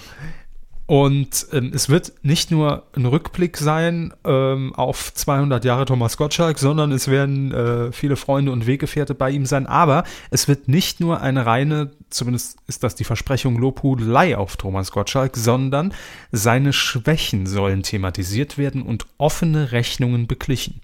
und 0.87 1.47
ähm, 1.51 1.71
es 1.75 1.89
wird 1.89 2.13
nicht 2.23 2.49
nur 2.49 2.87
ein 2.95 3.05
Rückblick 3.05 3.57
sein 3.57 4.13
ähm, 4.23 4.73
auf 4.73 5.13
200 5.13 5.65
Jahre 5.65 5.83
Thomas 5.83 6.15
Gottschalk, 6.15 6.57
sondern 6.57 6.93
es 6.93 7.09
werden 7.09 7.51
äh, 7.51 7.91
viele 7.91 8.15
Freunde 8.15 8.53
und 8.53 8.67
Weggefährte 8.67 9.13
bei 9.13 9.29
ihm 9.29 9.45
sein. 9.45 9.67
Aber 9.67 10.05
es 10.31 10.47
wird 10.47 10.69
nicht 10.69 11.01
nur 11.01 11.19
eine 11.19 11.45
reine, 11.45 11.91
zumindest 12.09 12.59
ist 12.67 12.83
das 12.83 12.95
die 12.95 13.03
Versprechung, 13.03 13.57
Lobhudelei 13.57 14.37
auf 14.37 14.55
Thomas 14.55 14.91
Gottschalk, 14.91 15.35
sondern 15.35 15.93
seine 16.31 16.71
Schwächen 16.71 17.47
sollen 17.47 17.83
thematisiert 17.83 18.57
werden 18.57 18.81
und 18.81 19.07
offene 19.17 19.73
Rechnungen 19.73 20.25
beglichen. 20.25 20.79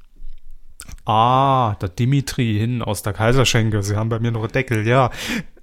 Ah, 1.06 1.76
der 1.76 1.88
Dimitri 1.88 2.56
hin 2.60 2.82
aus 2.82 3.04
der 3.04 3.14
Kaiserschenke. 3.14 3.82
Sie 3.84 3.96
haben 3.96 4.10
bei 4.10 4.20
mir 4.20 4.32
noch 4.32 4.44
einen 4.44 4.52
Deckel, 4.52 4.86
ja. 4.86 5.12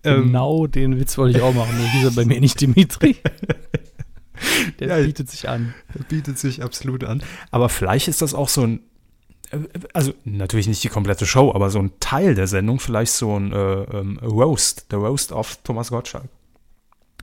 Ähm, 0.02 0.28
genau 0.28 0.66
den 0.66 0.98
Witz 0.98 1.18
wollte 1.18 1.36
ich 1.36 1.44
auch 1.44 1.52
machen, 1.52 1.76
nur 1.76 1.86
hieß 1.88 2.04
er 2.04 2.10
bei 2.12 2.24
mir 2.24 2.40
nicht 2.40 2.58
Dimitri. 2.58 3.16
Der 4.78 4.88
ja, 4.88 5.04
bietet 5.04 5.30
sich 5.30 5.48
an. 5.48 5.74
Der 5.94 6.04
bietet 6.04 6.38
sich 6.38 6.62
absolut 6.62 7.04
an. 7.04 7.22
Aber 7.50 7.68
vielleicht 7.68 8.08
ist 8.08 8.22
das 8.22 8.34
auch 8.34 8.48
so 8.48 8.62
ein, 8.62 8.80
äh, 9.50 9.58
also 9.92 10.12
natürlich 10.24 10.68
nicht 10.68 10.82
die 10.82 10.88
komplette 10.88 11.26
Show, 11.26 11.52
aber 11.54 11.70
so 11.70 11.78
ein 11.78 11.92
Teil 12.00 12.34
der 12.34 12.46
Sendung, 12.46 12.80
vielleicht 12.80 13.12
so 13.12 13.38
ein 13.38 13.52
äh, 13.52 13.82
ähm, 13.82 14.18
Roast, 14.22 14.90
der 14.92 14.98
Roast 14.98 15.32
of 15.32 15.58
Thomas 15.64 15.90
Gottschalk. 15.90 16.28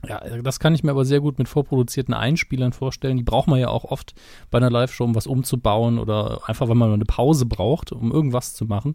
Ja, 0.06 0.20
das 0.42 0.60
kann 0.60 0.74
ich 0.74 0.84
mir 0.84 0.92
aber 0.92 1.04
sehr 1.04 1.20
gut 1.20 1.38
mit 1.38 1.48
vorproduzierten 1.48 2.14
Einspielern 2.14 2.72
vorstellen. 2.72 3.16
Die 3.16 3.24
braucht 3.24 3.48
man 3.48 3.58
ja 3.58 3.68
auch 3.68 3.84
oft 3.84 4.14
bei 4.50 4.58
einer 4.58 4.70
Live-Show, 4.70 5.04
um 5.04 5.14
was 5.14 5.26
umzubauen 5.26 5.98
oder 5.98 6.48
einfach, 6.48 6.68
wenn 6.68 6.78
man 6.78 6.92
eine 6.92 7.04
Pause 7.04 7.46
braucht, 7.46 7.90
um 7.90 8.12
irgendwas 8.12 8.54
zu 8.54 8.66
machen. 8.66 8.94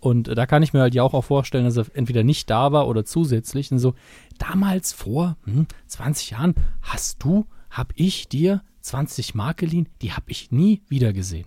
Und 0.00 0.28
da 0.36 0.46
kann 0.46 0.62
ich 0.62 0.72
mir 0.72 0.80
halt 0.80 0.94
ja 0.94 1.02
auch, 1.02 1.12
auch 1.12 1.24
vorstellen, 1.24 1.64
dass 1.64 1.76
er 1.76 1.86
entweder 1.92 2.22
nicht 2.22 2.48
da 2.48 2.72
war 2.72 2.88
oder 2.88 3.04
zusätzlich. 3.04 3.72
Und 3.72 3.78
so, 3.78 3.94
damals 4.38 4.92
vor 4.92 5.36
hm, 5.44 5.66
20 5.86 6.30
Jahren 6.30 6.54
hast 6.82 7.22
du 7.22 7.46
habe 7.70 7.92
ich 7.96 8.28
dir 8.28 8.62
20 8.82 9.34
Mark 9.34 9.58
geliehen, 9.58 9.88
die 10.02 10.12
habe 10.12 10.30
ich 10.30 10.50
nie 10.50 10.82
wieder 10.88 11.12
gesehen. 11.12 11.46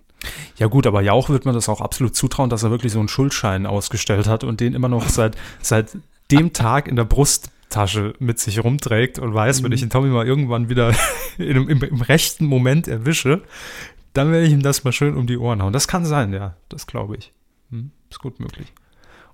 Ja 0.58 0.68
gut, 0.68 0.86
aber 0.86 1.02
Jauch 1.02 1.30
wird 1.30 1.46
man 1.46 1.56
das 1.56 1.70
auch 1.70 1.82
absolut 1.82 2.16
zutrauen, 2.16 2.50
dass 2.50 2.64
er 2.64 2.72
wirklich 2.72 2.94
so 2.94 3.00
einen 3.00 3.08
Schuldschein 3.08 3.66
ausgestellt 3.66 4.28
hat 4.28 4.44
und 4.44 4.60
den 4.60 4.74
immer 4.74 4.90
noch 4.90 5.10
seit, 5.10 5.36
seit 5.62 5.98
dem 6.30 6.54
Tag 6.54 6.88
in 6.88 6.96
der 6.96 7.06
Brusttasche 7.06 8.14
mit 8.20 8.40
sich 8.40 8.64
rumträgt 8.64 9.20
und 9.20 9.34
weiß, 9.34 9.60
mhm. 9.62 9.66
wenn 9.66 9.72
ich 9.72 9.82
den 9.82 9.90
Tommy 9.90 10.10
mal 10.10 10.28
irgendwann 10.28 10.70
wieder 10.70 10.94
im, 11.38 11.70
im, 11.70 11.84
im, 11.84 12.02
rechten 12.02 12.46
Moment 12.46 12.88
erwische, 12.88 13.42
dann 14.14 14.32
werde 14.32 14.46
ich 14.46 14.54
ihm 14.54 14.62
das 14.62 14.84
mal 14.84 14.92
schön 14.92 15.16
um 15.16 15.26
die 15.26 15.38
Ohren 15.38 15.62
hauen. 15.62 15.74
Das 15.74 15.88
kann 15.88 16.06
sein, 16.06 16.34
ja, 16.34 16.56
das 16.70 16.86
glaube 16.86 17.18
ich. 17.18 17.32
Hm, 17.72 17.92
ist 18.10 18.20
gut 18.20 18.40
möglich. 18.40 18.72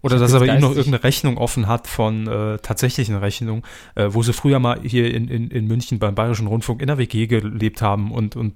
Oder 0.01 0.19
dass 0.19 0.33
er 0.33 0.39
bei 0.39 0.47
ihm 0.47 0.61
noch 0.61 0.75
irgendeine 0.75 1.03
Rechnung 1.03 1.37
offen 1.37 1.67
hat 1.67 1.87
von 1.87 2.27
äh, 2.27 2.57
tatsächlichen 2.59 3.15
Rechnungen, 3.15 3.63
äh, 3.95 4.09
wo 4.09 4.21
sie 4.23 4.33
früher 4.33 4.59
mal 4.59 4.79
hier 4.83 5.13
in, 5.13 5.27
in, 5.27 5.49
in 5.49 5.67
München 5.67 5.99
beim 5.99 6.15
Bayerischen 6.15 6.47
Rundfunk 6.47 6.81
in 6.81 6.87
der 6.87 6.97
WG 6.97 7.27
gelebt 7.27 7.81
haben 7.81 8.11
und, 8.11 8.35
und 8.35 8.53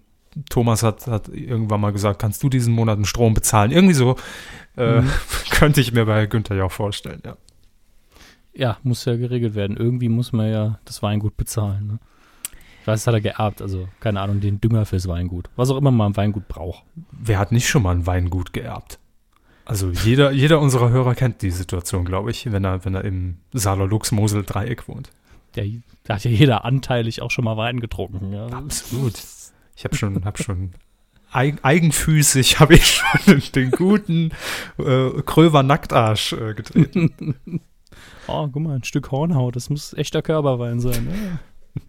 Thomas 0.50 0.84
hat, 0.84 1.08
hat 1.08 1.28
irgendwann 1.30 1.82
mal 1.82 1.92
gesagt, 1.92 2.22
kannst 2.22 2.42
du 2.44 2.50
diesen 2.50 2.74
Monat 2.74 2.96
einen 2.96 3.06
Strom 3.06 3.34
bezahlen? 3.34 3.72
Irgendwie 3.72 3.94
so 3.94 4.16
äh, 4.78 5.02
mhm. 5.02 5.10
könnte 5.52 5.82
ich 5.82 5.92
mir 5.92 6.06
bei 6.06 6.26
Günther 6.26 6.56
ja 6.56 6.66
auch 6.66 6.72
vorstellen, 6.72 7.22
ja. 7.26 7.38
Ja, 8.54 8.78
muss 8.84 9.06
ja 9.06 9.16
geregelt 9.16 9.56
werden. 9.56 9.78
Irgendwie 9.78 10.10
muss 10.10 10.34
man 10.34 10.52
ja 10.52 10.80
das 10.84 11.02
Weingut 11.02 11.38
bezahlen. 11.38 11.88
Ne? 11.88 12.00
Ich 12.82 12.88
weiß, 12.88 13.02
das 13.02 13.08
hat 13.08 13.14
er 13.14 13.22
geerbt, 13.22 13.62
also 13.62 13.88
keine 14.00 14.20
Ahnung, 14.20 14.42
den 14.42 14.60
Dünger 14.60 14.86
fürs 14.86 15.08
Weingut. 15.08 15.50
Was 15.56 15.70
auch 15.70 15.78
immer 15.78 15.92
man 15.92 16.12
ein 16.12 16.18
Weingut 16.18 16.48
braucht. 16.48 16.84
Wer 17.12 17.40
hat 17.40 17.52
nicht 17.52 17.70
schon 17.70 17.84
mal 17.84 17.96
ein 17.96 18.08
Weingut 18.08 18.54
geerbt? 18.54 19.00
Also 19.72 19.90
jeder, 19.90 20.32
jeder 20.32 20.60
unserer 20.60 20.90
Hörer 20.90 21.16
kennt 21.16 21.42
die 21.42 21.50
Situation, 21.50 22.04
glaube 22.04 22.30
ich, 22.30 22.52
wenn 22.52 22.66
er, 22.66 22.84
wenn 22.84 22.94
er 22.94 23.06
im 23.06 23.38
Saarlux-Mosel-Dreieck 23.54 24.90
wohnt. 24.90 25.12
Ja, 25.56 25.64
da 26.04 26.16
hat 26.16 26.26
ja 26.26 26.32
jeder 26.32 26.66
anteilig 26.66 27.22
auch 27.22 27.32
schon 27.32 27.46
mal 27.46 27.56
Wein 27.56 27.80
getrunken. 27.80 28.34
Ja. 28.34 28.48
Absolut. 28.48 29.14
Ich 29.78 29.86
habe 29.86 29.96
schon, 29.96 30.26
hab 30.26 30.40
schon 30.44 30.74
eigenfüßig 31.32 32.60
habe 32.60 32.74
ich 32.74 33.02
schon 33.24 33.42
den 33.56 33.72
guten 33.72 34.32
äh, 34.78 35.22
Kröver 35.26 35.64
Nacktarsch 35.64 36.34
äh, 36.34 36.54
getreten. 36.54 37.40
oh, 38.28 38.50
guck 38.52 38.62
mal, 38.62 38.76
ein 38.76 38.84
Stück 38.84 39.10
Hornhaut, 39.10 39.56
das 39.56 39.70
muss 39.70 39.94
echter 39.94 40.22
Körperwein 40.22 40.82
sein. 40.82 41.40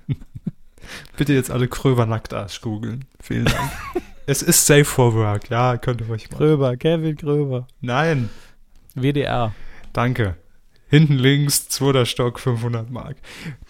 Ja. 0.09 0.15
Bitte 1.17 1.33
jetzt 1.33 1.51
alle 1.51 1.67
Kröver 1.67 2.07
Nacktarsch 2.07 2.61
googeln. 2.61 3.07
Vielen 3.19 3.47
Dank. 3.47 3.73
Es 4.27 4.43
ist 4.43 4.67
safe 4.67 4.85
for 4.85 5.15
work, 5.15 5.51
ja, 5.51 5.77
könnt 5.77 6.01
ihr 6.01 6.11
euch 6.11 6.31
mal. 6.31 6.37
Gröber, 6.39 6.77
Kevin 6.77 7.17
Gröber. 7.17 7.67
Nein. 7.81 8.31
WDR. 8.95 9.53
Danke. 9.93 10.37
Hinten 10.89 11.15
links, 11.15 11.69
zweiter 11.69 12.05
Stock, 12.07 12.39
500 12.39 12.91
Mark. 12.91 13.17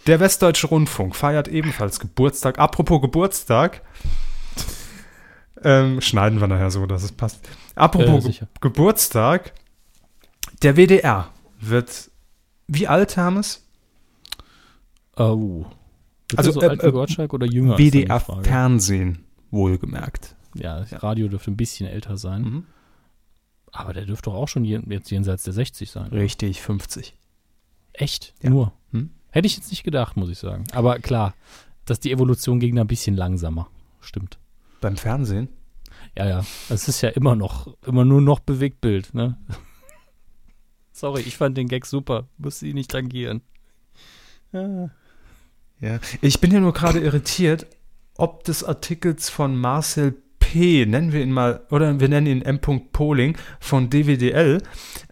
Der 0.06 0.20
Westdeutsche 0.20 0.66
Rundfunk 0.66 1.14
feiert 1.14 1.48
ebenfalls 1.48 2.00
Geburtstag. 2.00 2.58
Apropos 2.58 3.00
Geburtstag. 3.00 3.82
Ähm, 5.62 6.00
schneiden 6.00 6.40
wir 6.40 6.48
nachher 6.48 6.70
so, 6.70 6.84
dass 6.86 7.04
es 7.04 7.12
passt. 7.12 7.48
Apropos 7.76 8.26
äh, 8.26 8.30
Ge 8.32 8.46
Geburtstag. 8.60 9.52
Der 10.62 10.76
WDR 10.76 11.28
wird, 11.60 12.10
wie 12.66 12.88
alt, 12.88 13.16
Hermes? 13.16 13.64
Oh. 15.16 15.64
Wird 16.28 16.38
Also, 16.38 16.50
so 16.52 16.62
äh, 16.62 16.66
alt 16.66 16.82
wie 16.82 17.22
äh, 17.22 17.28
oder 17.28 17.46
jünger? 17.46 17.76
Frage. 17.76 17.92
WDR-Fernsehen, 17.92 19.24
wohlgemerkt. 19.50 20.34
Ja, 20.54 20.80
das 20.80 21.02
Radio 21.02 21.28
dürfte 21.28 21.50
ein 21.50 21.56
bisschen 21.56 21.86
älter 21.88 22.16
sein. 22.16 22.42
Mhm. 22.42 22.66
Aber 23.70 23.92
der 23.94 24.04
dürfte 24.04 24.30
doch 24.30 24.34
auch 24.36 24.48
schon 24.48 24.64
jen- 24.64 24.90
jetzt 24.90 25.10
jenseits 25.10 25.44
der 25.44 25.52
60 25.54 25.90
sein. 25.90 26.10
Richtig, 26.12 26.60
50. 26.60 27.16
Echt? 27.94 28.34
Ja. 28.42 28.50
Nur? 28.50 28.72
Hm? 28.90 29.10
Hätte 29.30 29.46
ich 29.46 29.56
jetzt 29.56 29.70
nicht 29.70 29.82
gedacht, 29.84 30.16
muss 30.16 30.28
ich 30.28 30.38
sagen. 30.38 30.64
Aber 30.72 30.98
klar, 30.98 31.34
dass 31.86 31.98
die 32.00 32.12
Evolution 32.12 32.60
ging 32.60 32.74
da 32.76 32.82
ein 32.82 32.86
bisschen 32.86 33.16
langsamer. 33.16 33.68
Stimmt. 34.00 34.38
Beim 34.82 34.96
Fernsehen? 34.96 35.48
Ja, 36.16 36.28
ja. 36.28 36.44
Es 36.68 36.88
ist 36.88 37.00
ja 37.00 37.08
immer 37.10 37.34
noch, 37.34 37.74
immer 37.86 38.04
nur 38.04 38.20
noch 38.20 38.40
Bewegtbild, 38.40 39.14
ne? 39.14 39.38
Sorry, 40.92 41.22
ich 41.22 41.36
fand 41.36 41.56
den 41.56 41.68
Gag 41.68 41.86
super. 41.86 42.28
Muss 42.36 42.58
sie 42.58 42.74
nicht 42.74 42.90
tangieren. 42.90 43.40
Ja. 44.52 44.90
Ja. 45.80 45.98
Ich 46.20 46.40
bin 46.40 46.52
ja 46.52 46.60
nur 46.60 46.72
gerade 46.74 47.00
irritiert, 47.00 47.66
ob 48.16 48.44
des 48.44 48.62
Artikels 48.62 49.30
von 49.30 49.56
Marcel 49.56 50.14
P., 50.52 50.84
nennen 50.84 51.12
wir 51.12 51.22
ihn 51.22 51.32
mal, 51.32 51.62
oder 51.70 51.98
wir 51.98 52.10
nennen 52.10 52.26
ihn 52.26 52.42
M. 52.42 52.60
Poling 52.60 53.38
von 53.58 53.88
DWDL. 53.88 54.62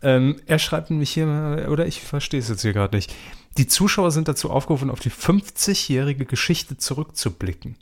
Ähm, 0.03 0.37
er 0.45 0.59
schreibt 0.59 0.91
nämlich 0.91 1.11
hier 1.11 1.25
mal, 1.25 1.67
oder 1.69 1.87
ich 1.87 2.03
verstehe 2.03 2.41
es 2.41 2.51
jetzt 2.51 2.61
hier 2.61 2.75
gerade 2.75 2.95
nicht. 2.95 3.15
Die 3.57 3.67
Zuschauer 3.67 4.11
sind 4.11 4.29
dazu 4.29 4.51
aufgerufen, 4.51 4.91
auf 4.91 5.01
die 5.01 5.11
50-jährige 5.11 6.27
Geschichte 6.27 6.77
zurückzublicken. 6.77 7.77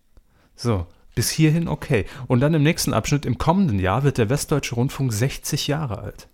So, 0.55 0.87
bis 1.17 1.31
hierhin 1.31 1.67
okay. 1.67 2.07
Und 2.29 2.39
dann 2.39 2.55
im 2.55 2.63
nächsten 2.63 2.95
Abschnitt, 2.95 3.27
im 3.27 3.39
kommenden 3.39 3.81
Jahr, 3.81 4.05
wird 4.05 4.19
der 4.19 4.31
Westdeutsche 4.31 4.77
Rundfunk 4.77 5.13
60 5.13 5.67
Jahre 5.67 5.99
alt. 5.99 6.29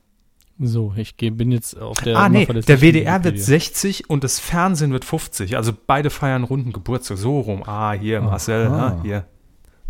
So, 0.59 0.93
ich 0.95 1.17
bin 1.17 1.53
jetzt 1.53 1.81
auf 1.81 1.97
der. 2.01 2.19
ah, 2.19 2.29
nee, 2.29 2.45
der 2.45 2.83
WDR 2.83 3.25
wird 3.25 3.37
Wikipedia. 3.37 3.45
60 3.45 4.11
und 4.11 4.25
das 4.25 4.41
Fernsehen 4.41 4.93
wird 4.93 5.07
50. 5.07 5.57
Also 5.57 5.73
beide 5.87 6.11
feiern 6.11 6.45
runden 6.45 6.75
Geburtstag. 6.75 7.17
So 7.17 7.41
rum. 7.41 7.63
Ah, 7.65 7.93
hier, 7.93 8.21
Marcel, 8.21 8.67
ah, 8.67 9.01
hier. 9.03 9.27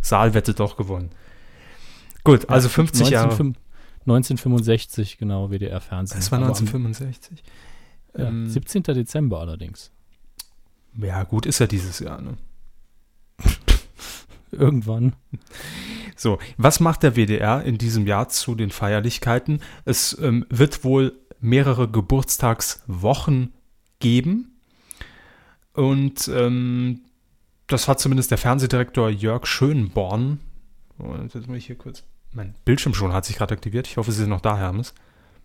Saalwette 0.00 0.54
doch 0.54 0.76
gewonnen. 0.76 1.10
Gut, 2.24 2.48
also 2.48 2.68
50 2.68 3.10
Jahre. 3.10 3.30
1905 3.30 3.58
1965, 4.06 5.16
genau, 5.16 5.50
WDR-Fernsehen. 5.50 6.18
Das 6.18 6.30
war 6.30 6.38
Aber 6.38 6.48
am- 6.48 6.52
1965. 6.54 7.42
Ja, 8.16 8.26
Ähm, 8.28 8.48
17. 8.48 8.82
Dezember 8.82 9.40
allerdings. 9.40 9.90
Ja, 10.98 11.22
gut, 11.24 11.46
ist 11.46 11.58
ja 11.58 11.66
dieses 11.66 12.00
Jahr. 12.00 12.20
Ne? 12.20 12.36
Irgendwann. 14.52 15.14
So, 16.16 16.38
was 16.56 16.80
macht 16.80 17.02
der 17.02 17.16
WDR 17.16 17.62
in 17.64 17.78
diesem 17.78 18.06
Jahr 18.06 18.28
zu 18.28 18.54
den 18.54 18.70
Feierlichkeiten? 18.70 19.60
Es 19.84 20.16
ähm, 20.20 20.46
wird 20.48 20.84
wohl 20.84 21.18
mehrere 21.40 21.88
Geburtstagswochen 21.90 23.52
geben. 23.98 24.52
Und 25.72 26.28
ähm, 26.28 27.00
das 27.66 27.88
hat 27.88 27.98
zumindest 28.00 28.30
der 28.30 28.38
Fernsehdirektor 28.38 29.10
Jörg 29.10 29.46
Schönborn. 29.46 30.38
Und 30.98 31.34
jetzt 31.34 31.48
muss 31.48 31.56
ich 31.58 31.66
hier 31.66 31.76
kurz. 31.76 32.04
Mein 32.34 32.54
Bildschirm 32.64 32.94
schon 32.94 33.12
hat 33.12 33.24
sich 33.24 33.36
gerade 33.36 33.54
aktiviert. 33.54 33.86
Ich 33.86 33.96
hoffe, 33.96 34.12
Sie 34.12 34.20
sind 34.20 34.30
noch 34.30 34.40
da, 34.40 34.56
Hermes. 34.58 34.94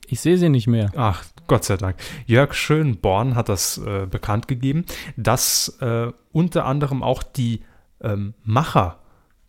Ich 0.08 0.22
sehe 0.22 0.38
sie 0.38 0.50
nicht 0.50 0.68
mehr. 0.68 0.92
Ach, 0.96 1.24
Gott 1.48 1.64
sei 1.64 1.78
Dank. 1.78 1.98
Jörg 2.26 2.54
Schönborn 2.54 3.36
hat 3.36 3.48
das 3.48 3.78
äh, 3.78 4.08
bekannt 4.10 4.48
gegeben, 4.48 4.86
dass 5.18 5.78
äh, 5.82 6.12
unter 6.32 6.66
anderem 6.66 7.04
auch 7.04 7.22
die 7.22 7.62
ähm, 8.02 8.34
Macher 8.44 9.00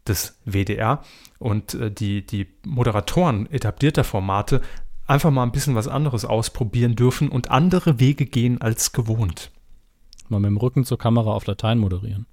des 0.06 0.38
WDR 0.44 1.02
und 1.38 1.74
äh, 1.74 1.90
die, 1.90 2.26
die 2.26 2.46
Moderatoren 2.66 3.50
etablierter 3.50 4.04
Formate 4.04 4.60
einfach 5.06 5.30
mal 5.30 5.44
ein 5.44 5.52
bisschen 5.52 5.74
was 5.74 5.88
anderes 5.88 6.24
ausprobieren 6.26 6.94
dürfen 6.94 7.30
und 7.30 7.50
andere 7.50 7.98
Wege 7.98 8.26
gehen 8.26 8.60
als 8.60 8.92
gewohnt. 8.92 9.50
Mal 10.28 10.40
mit 10.40 10.50
dem 10.50 10.56
Rücken 10.58 10.84
zur 10.84 10.98
Kamera 10.98 11.32
auf 11.32 11.46
Latein 11.46 11.78
moderieren. 11.78 12.26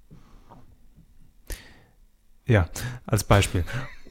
Ja, 2.46 2.68
als 3.04 3.24
Beispiel. 3.24 3.64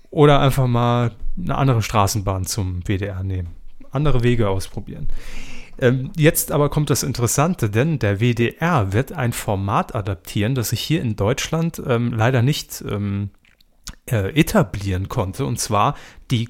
Oder 0.09 0.39
einfach 0.39 0.67
mal 0.67 1.11
eine 1.37 1.55
andere 1.55 1.81
Straßenbahn 1.81 2.45
zum 2.45 2.81
WDR 2.87 3.23
nehmen. 3.23 3.49
Andere 3.91 4.23
Wege 4.23 4.49
ausprobieren. 4.49 5.07
Ähm, 5.79 6.11
jetzt 6.17 6.51
aber 6.51 6.69
kommt 6.69 6.89
das 6.89 7.03
Interessante, 7.03 7.69
denn 7.69 7.99
der 7.99 8.19
WDR 8.19 8.93
wird 8.93 9.11
ein 9.11 9.31
Format 9.33 9.93
adaptieren, 9.95 10.55
das 10.55 10.69
sich 10.69 10.81
hier 10.81 11.01
in 11.01 11.15
Deutschland 11.15 11.81
ähm, 11.85 12.13
leider 12.13 12.41
nicht 12.41 12.83
ähm, 12.87 13.29
äh, 14.09 14.29
etablieren 14.39 15.07
konnte, 15.07 15.45
und 15.45 15.59
zwar 15.59 15.95
die 16.31 16.49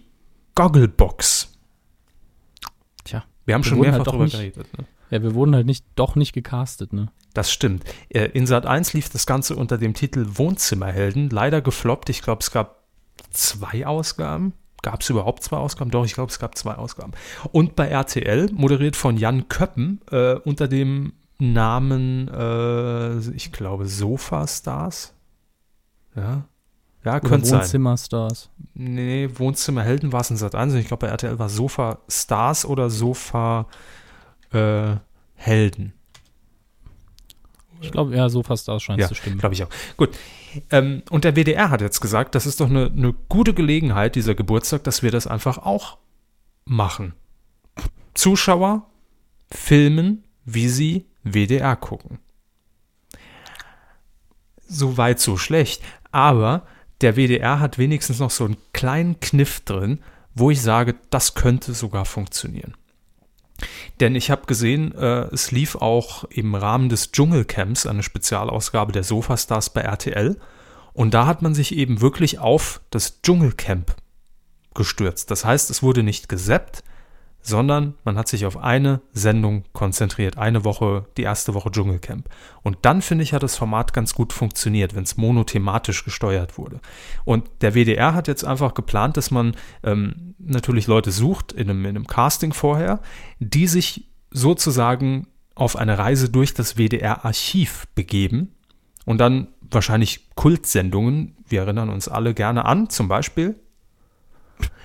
Gogglebox. 0.55 1.51
Tja. 3.03 3.23
Wir 3.45 3.55
haben 3.55 3.63
Wir 3.63 3.69
schon 3.69 3.79
mehrfach 3.79 3.97
halt 3.99 4.07
darüber 4.07 4.23
nicht- 4.23 4.33
geredet. 4.37 4.77
Ne? 4.77 4.85
Ja, 5.09 5.21
wir 5.23 5.33
wurden 5.35 5.55
halt 5.55 5.65
nicht, 5.65 5.85
doch 5.95 6.15
nicht 6.15 6.33
gecastet, 6.33 6.91
ne? 6.91 7.09
Das 7.33 7.51
stimmt. 7.51 7.83
Äh, 8.09 8.25
In 8.33 8.45
Sat 8.47 8.65
1 8.65 8.93
lief 8.93 9.09
das 9.09 9.25
Ganze 9.25 9.55
unter 9.55 9.77
dem 9.77 9.93
Titel 9.93 10.25
Wohnzimmerhelden. 10.33 11.29
Leider 11.29 11.61
gefloppt. 11.61 12.09
Ich 12.09 12.21
glaube, 12.21 12.39
es 12.41 12.51
gab 12.51 12.76
zwei 13.31 13.85
Ausgaben. 13.85 14.53
Gab 14.83 15.01
es 15.01 15.09
überhaupt 15.09 15.43
zwei 15.43 15.57
Ausgaben? 15.57 15.91
Doch, 15.91 16.05
ich 16.05 16.13
glaube, 16.13 16.31
es 16.31 16.39
gab 16.39 16.57
zwei 16.57 16.75
Ausgaben. 16.75 17.13
Und 17.51 17.75
bei 17.75 17.87
RTL, 17.87 18.49
moderiert 18.53 18.95
von 18.95 19.17
Jan 19.17 19.49
Köppen, 19.49 20.01
äh, 20.11 20.35
unter 20.35 20.67
dem 20.67 21.13
Namen, 21.39 22.27
äh, 22.29 23.17
ich 23.31 23.51
glaube, 23.51 23.87
Sofa-Stars. 23.87 25.13
Ja. 26.15 26.45
Ja, 27.07 27.13
Oder 27.13 27.21
könnte 27.21 27.47
sein. 27.47 27.59
Wohnzimmerstars. 27.61 28.49
Nee, 28.73 29.29
Wohnzimmerhelden 29.33 30.11
war 30.11 30.21
es 30.21 30.29
in 30.29 30.35
Sat 30.37 30.55
1. 30.55 30.73
Ich 30.73 30.87
glaube, 30.87 31.05
bei 31.05 31.11
RTL 31.11 31.39
war 31.39 31.47
Sofa 31.47 31.99
Stars 32.09 32.65
oder 32.65 32.89
Sofa 32.89 33.67
äh, 34.51 34.95
Helden. 35.35 35.93
Ich 37.81 37.91
glaube, 37.91 38.15
ja, 38.15 38.29
Sofastars 38.29 38.81
scheint 38.83 38.99
Ja, 38.99 39.07
zu 39.07 39.15
stimmen. 39.15 39.37
glaube 39.37 39.53
ich 39.55 39.63
auch. 39.63 39.69
Gut. 39.97 40.09
Ähm, 40.71 41.03
und 41.09 41.23
der 41.23 41.35
WDR 41.35 41.69
hat 41.69 41.81
jetzt 41.81 41.99
gesagt, 41.99 42.33
das 42.35 42.45
ist 42.45 42.59
doch 42.59 42.69
eine, 42.69 42.87
eine 42.87 43.13
gute 43.29 43.53
Gelegenheit, 43.53 44.15
dieser 44.15 44.33
Geburtstag, 44.35 44.83
dass 44.83 45.03
wir 45.03 45.11
das 45.11 45.27
einfach 45.27 45.57
auch 45.59 45.97
machen. 46.65 47.13
Zuschauer 48.13 48.87
filmen, 49.51 50.23
wie 50.45 50.69
sie 50.69 51.05
WDR 51.23 51.75
gucken. 51.75 52.19
So 54.67 54.97
weit, 54.97 55.19
so 55.19 55.37
schlecht. 55.37 55.81
Aber 56.11 56.65
der 57.01 57.15
WDR 57.15 57.59
hat 57.59 57.77
wenigstens 57.77 58.19
noch 58.19 58.31
so 58.31 58.45
einen 58.45 58.57
kleinen 58.73 59.19
Kniff 59.19 59.59
drin, 59.61 59.99
wo 60.33 60.51
ich 60.51 60.61
sage, 60.61 60.95
das 61.09 61.35
könnte 61.35 61.73
sogar 61.73 62.05
funktionieren. 62.05 62.73
Denn 63.99 64.15
ich 64.15 64.29
habe 64.29 64.45
gesehen, 64.45 64.93
äh, 64.93 65.25
es 65.33 65.51
lief 65.51 65.75
auch 65.75 66.25
im 66.25 66.55
Rahmen 66.55 66.89
des 66.89 67.11
Dschungelcamps 67.11 67.85
eine 67.85 68.03
Spezialausgabe 68.03 68.91
der 68.91 69.03
Sofastars 69.03 69.71
bei 69.71 69.81
RTL. 69.81 70.37
Und 70.93 71.13
da 71.13 71.25
hat 71.25 71.41
man 71.41 71.53
sich 71.53 71.75
eben 71.75 72.01
wirklich 72.01 72.39
auf 72.39 72.81
das 72.89 73.21
Dschungelcamp 73.21 73.95
gestürzt. 74.73 75.31
Das 75.31 75.45
heißt, 75.45 75.69
es 75.69 75.83
wurde 75.83 76.03
nicht 76.03 76.29
gesappt, 76.29 76.83
sondern 77.47 77.93
man 78.03 78.17
hat 78.17 78.27
sich 78.27 78.45
auf 78.45 78.57
eine 78.57 78.99
Sendung 79.13 79.63
konzentriert. 79.71 80.37
Eine 80.37 80.65
Woche, 80.65 81.05
die 81.15 81.21
erste 81.23 81.53
Woche 81.53 81.71
Dschungelcamp. 81.71 82.27
Und 82.61 82.79
dann, 82.81 83.01
finde 83.01 83.23
ich, 83.23 83.31
hat 83.31 83.41
das 83.41 83.55
Format 83.55 83.93
ganz 83.93 84.13
gut 84.13 84.33
funktioniert, 84.33 84.95
wenn 84.95 85.03
es 85.03 85.15
monothematisch 85.15 86.03
gesteuert 86.03 86.57
wurde. 86.57 86.81
Und 87.23 87.49
der 87.61 87.73
WDR 87.73 88.13
hat 88.13 88.27
jetzt 88.27 88.43
einfach 88.43 88.73
geplant, 88.73 89.15
dass 89.15 89.31
man 89.31 89.55
ähm, 89.83 90.35
natürlich 90.39 90.87
Leute 90.87 91.11
sucht 91.11 91.53
in 91.53 91.69
einem, 91.69 91.85
in 91.85 91.95
einem 91.95 92.07
Casting 92.07 92.51
vorher, 92.51 92.99
die 93.39 93.67
sich 93.67 94.09
sozusagen 94.29 95.27
auf 95.55 95.77
eine 95.77 95.97
Reise 95.97 96.29
durch 96.29 96.53
das 96.53 96.75
WDR-Archiv 96.75 97.87
begeben 97.95 98.55
und 99.05 99.19
dann 99.19 99.47
wahrscheinlich 99.61 100.27
Kultsendungen, 100.35 101.37
wir 101.47 101.61
erinnern 101.61 101.89
uns 101.89 102.09
alle 102.09 102.33
gerne 102.33 102.65
an, 102.65 102.89
zum 102.89 103.07
Beispiel 103.07 103.55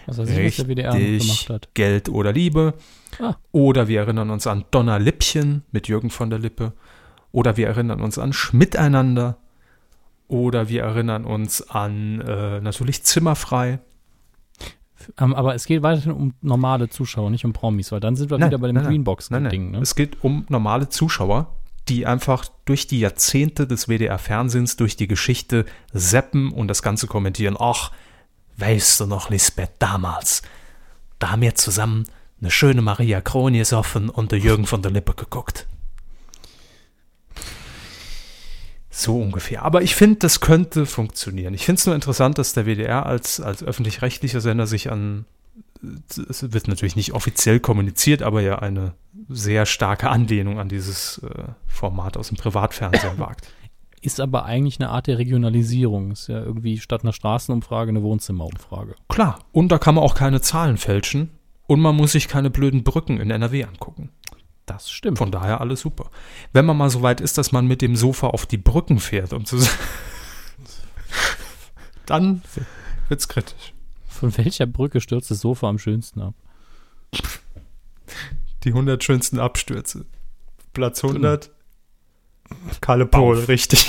Was 0.07 0.19
weiß 0.19 0.29
ich, 0.31 0.59
was 0.59 0.67
der 0.67 0.69
WDR 0.69 0.95
Richtig, 0.95 1.47
gemacht 1.47 1.51
hat. 1.51 1.75
Geld 1.75 2.09
oder 2.09 2.33
Liebe. 2.33 2.75
Ah. 3.21 3.35
Oder 3.53 3.89
wir 3.89 4.01
erinnern 4.01 4.31
uns 4.31 4.47
an 4.47 4.65
Donnerlippchen 4.71 5.63
mit 5.73 5.89
Jürgen 5.89 6.11
von 6.11 6.31
der 6.31 6.39
Lippe. 6.39 6.73
Oder 7.31 7.57
wir 7.57 7.67
erinnern 7.67 8.01
uns 8.01 8.19
an 8.19 8.33
Schmiteinander. 8.33 9.39
Oder 10.29 10.69
wir 10.69 10.83
erinnern 10.83 11.25
uns 11.25 11.69
an 11.69 12.21
äh, 12.21 12.61
natürlich 12.61 13.03
Zimmerfrei. 13.03 13.81
Ähm, 15.19 15.35
aber 15.35 15.55
es 15.55 15.67
geht 15.67 15.83
weiterhin 15.83 16.13
um 16.13 16.35
normale 16.43 16.89
Zuschauer, 16.89 17.31
nicht 17.31 17.45
um 17.45 17.53
Promis, 17.53 17.93
weil 17.93 18.01
dann 18.01 18.17
sind 18.17 18.31
wir 18.31 18.39
Nein, 18.39 18.51
wieder 18.51 18.59
bei 18.59 18.69
dem. 18.69 18.83
Greenbox-Ding, 18.83 19.73
ne? 19.73 19.79
Es 19.81 19.95
geht 19.95 20.23
um 20.23 20.47
normale 20.49 20.89
Zuschauer, 20.89 21.55
die 21.89 22.07
einfach 22.07 22.47
durch 22.65 22.87
die 22.87 23.01
Jahrzehnte 23.01 23.67
des 23.67 23.89
WDR-Fernsehens, 23.89 24.77
durch 24.77 24.97
die 24.97 25.09
Geschichte 25.09 25.65
seppen 25.93 26.53
und 26.53 26.69
das 26.69 26.83
Ganze 26.83 27.07
kommentieren. 27.07 27.57
Ach, 27.59 27.91
weißt 28.63 29.01
du 29.01 29.07
noch, 29.07 29.29
Lisbeth, 29.29 29.73
damals, 29.81 30.43
da 31.19 31.33
haben 31.33 31.43
wir 31.43 31.55
zusammen 31.57 32.05
eine 32.41 32.51
schöne 32.51 32.81
Maria 32.81 33.21
Kron 33.21 33.55
gesoffen 33.55 34.09
und 34.09 34.33
der 34.33 34.39
Jürgen 34.39 34.67
von 34.67 34.83
der 34.83 34.93
Lippe 34.93 35.15
geguckt. 35.15 35.67
So 38.89 39.21
ungefähr. 39.21 39.63
Aber 39.63 39.83
ich 39.83 39.97
finde, 39.97 40.19
das 40.19 40.41
könnte 40.41 40.87
funktionieren. 40.87 41.55
Ich 41.55 41.65
finde 41.65 41.79
es 41.81 41.87
nur 41.87 41.95
interessant, 41.95 42.39
dass 42.39 42.53
der 42.53 42.67
WDR 42.67 43.07
als, 43.07 43.41
als 43.41 43.63
öffentlich-rechtlicher 43.63 44.41
Sender 44.41 44.67
sich 44.67 44.91
an, 44.93 45.25
es 46.07 46.53
wird 46.53 46.69
natürlich 46.69 46.95
nicht 46.95 47.13
offiziell 47.13 47.59
kommuniziert, 47.59 48.23
aber 48.23 48.43
ja 48.43 48.61
eine 48.61 48.95
sehr 49.29 49.67
starke 49.67 50.09
Anlehnung 50.11 50.61
an 50.61 50.69
dieses 50.69 51.19
äh, 51.19 51.45
Format 51.67 52.17
aus 52.17 52.29
dem 52.29 52.37
Privatfernsehen 52.37 53.19
wagt. 53.19 53.49
Ist 54.03 54.19
aber 54.19 54.45
eigentlich 54.45 54.81
eine 54.81 54.91
Art 54.91 55.07
der 55.07 55.19
Regionalisierung. 55.19 56.11
Ist 56.11 56.27
ja 56.27 56.41
irgendwie 56.41 56.79
statt 56.79 57.05
einer 57.05 57.13
Straßenumfrage 57.13 57.91
eine 57.91 58.03
Wohnzimmerumfrage. 58.03 58.97
Klar. 59.09 59.39
Und 59.53 59.69
da 59.69 59.79
kann 59.79 59.95
man 59.95 60.03
auch 60.03 60.17
keine 60.17 60.41
Zahlen 60.41 60.77
fälschen. 60.77 61.31
Und 61.69 61.81
man 61.81 61.95
muss 61.95 62.13
sich 62.13 62.27
keine 62.27 62.51
blöden 62.51 62.83
Brücken 62.83 63.21
in 63.21 63.31
NRW 63.31 63.65
angucken. 63.65 64.11
Das 64.67 64.91
stimmt. 64.91 65.19
Von 65.19 65.31
daher 65.31 65.61
alles 65.61 65.81
super. 65.81 66.11
Wenn 66.53 66.67
man 66.67 66.77
mal 66.77 66.91
so 66.91 67.03
weit 67.03 67.21
ist, 67.21 67.39
dass 67.39 67.53
man 67.53 67.67
mit 67.69 67.81
dem 67.81 67.95
Sofa 67.95 68.27
auf 68.27 68.45
die 68.45 68.59
Brücken 68.59 68.99
fährt, 68.99 69.33
um 69.33 69.45
zu 69.45 69.57
dann 72.07 72.43
wird's 73.09 73.29
kritisch. 73.29 73.73
Von 74.09 74.37
welcher 74.37 74.67
Brücke 74.67 75.01
stürzt 75.01 75.31
das 75.31 75.41
Sofa 75.41 75.69
am 75.69 75.79
schönsten 75.79 76.21
ab? 76.21 76.35
Die 78.65 78.71
100 78.71 79.03
schönsten 79.03 79.39
Abstürze. 79.39 80.07
Platz 80.73 81.05
100. 81.05 81.52
Kalle 82.81 83.07
Paul, 83.07 83.39
richtig. 83.45 83.89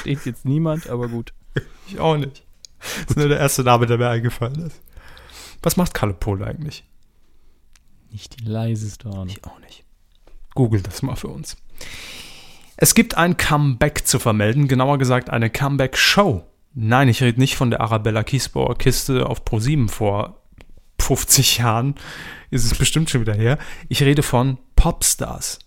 Steht 0.00 0.26
jetzt 0.26 0.44
niemand, 0.44 0.88
aber 0.88 1.08
gut. 1.08 1.32
Ich 1.86 1.98
auch 1.98 2.16
nicht. 2.16 2.42
Das 2.78 3.10
ist 3.10 3.16
nur 3.16 3.28
der 3.28 3.38
erste 3.38 3.62
Name, 3.62 3.86
der 3.86 3.98
mir 3.98 4.08
eingefallen 4.08 4.66
ist. 4.66 4.80
Was 5.62 5.76
macht 5.76 5.94
Kalle 5.94 6.14
Pohl 6.14 6.44
eigentlich? 6.44 6.84
Nicht 8.10 8.38
die 8.40 8.44
leiseste 8.44 9.08
Ahnung. 9.08 9.28
Ich 9.28 9.44
auch 9.44 9.58
nicht. 9.60 9.84
Google 10.54 10.82
das 10.82 11.02
mal 11.02 11.16
für 11.16 11.28
uns. 11.28 11.56
Es 12.76 12.94
gibt 12.94 13.16
ein 13.16 13.36
Comeback 13.36 14.06
zu 14.06 14.18
vermelden, 14.18 14.68
genauer 14.68 14.98
gesagt 14.98 15.30
eine 15.30 15.50
Comeback-Show. 15.50 16.44
Nein, 16.74 17.08
ich 17.08 17.22
rede 17.22 17.40
nicht 17.40 17.56
von 17.56 17.70
der 17.70 17.80
Arabella 17.80 18.22
Kiesbauer 18.22 18.76
Kiste 18.76 19.26
auf 19.26 19.44
ProSieben 19.44 19.88
vor 19.88 20.43
50 21.04 21.58
Jahren. 21.58 21.94
Ist 22.50 22.64
es 22.64 22.76
bestimmt 22.76 23.10
schon 23.10 23.20
wieder 23.20 23.34
her. 23.34 23.58
Ich 23.88 24.02
rede 24.02 24.22
von 24.22 24.56
Popstars. 24.76 25.58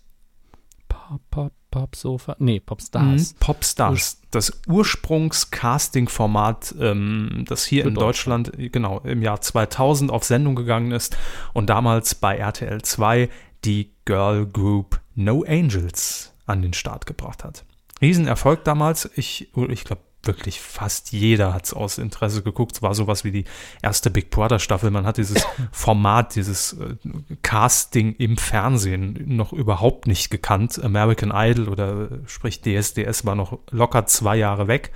Pop, 0.88 1.20
Pop, 1.30 1.52
Popsofa? 1.70 2.34
Nee, 2.38 2.60
Popstars. 2.60 3.34
Mhm, 3.34 3.38
Popstars. 3.38 4.20
Das 4.30 4.60
Ursprungs-Casting-Format, 4.66 6.74
ähm, 6.80 7.44
das 7.46 7.64
hier 7.64 7.84
Für 7.84 7.88
in 7.88 7.94
Deutschland, 7.94 8.52
genau, 8.56 9.00
im 9.00 9.22
Jahr 9.22 9.40
2000 9.40 10.10
auf 10.10 10.24
Sendung 10.24 10.56
gegangen 10.56 10.90
ist 10.92 11.16
und 11.52 11.70
damals 11.70 12.14
bei 12.14 12.36
RTL 12.36 12.82
2 12.82 13.30
die 13.64 13.90
Girl 14.04 14.46
Group 14.46 15.00
No 15.14 15.44
Angels 15.46 16.32
an 16.46 16.62
den 16.62 16.72
Start 16.72 17.06
gebracht 17.06 17.44
hat. 17.44 17.64
Riesenerfolg 18.00 18.64
damals. 18.64 19.10
Ich, 19.16 19.50
ich 19.68 19.84
glaube, 19.84 20.02
wirklich 20.22 20.60
fast 20.60 21.12
jeder 21.12 21.54
hat 21.54 21.66
es 21.66 21.72
aus 21.72 21.98
Interesse 21.98 22.42
geguckt. 22.42 22.76
Es 22.76 22.82
war 22.82 22.94
sowas 22.94 23.24
wie 23.24 23.32
die 23.32 23.44
erste 23.82 24.10
Big 24.10 24.30
Brother 24.30 24.58
Staffel. 24.58 24.90
Man 24.90 25.06
hat 25.06 25.16
dieses 25.16 25.46
Format, 25.72 26.34
dieses 26.34 26.74
äh, 26.74 26.96
Casting 27.42 28.14
im 28.16 28.36
Fernsehen 28.36 29.36
noch 29.36 29.52
überhaupt 29.52 30.06
nicht 30.06 30.30
gekannt. 30.30 30.82
American 30.82 31.32
Idol 31.34 31.68
oder 31.68 32.10
äh, 32.10 32.18
sprich 32.26 32.60
DSDS 32.60 33.24
war 33.24 33.34
noch 33.34 33.58
locker 33.70 34.06
zwei 34.06 34.36
Jahre 34.36 34.68
weg. 34.68 34.92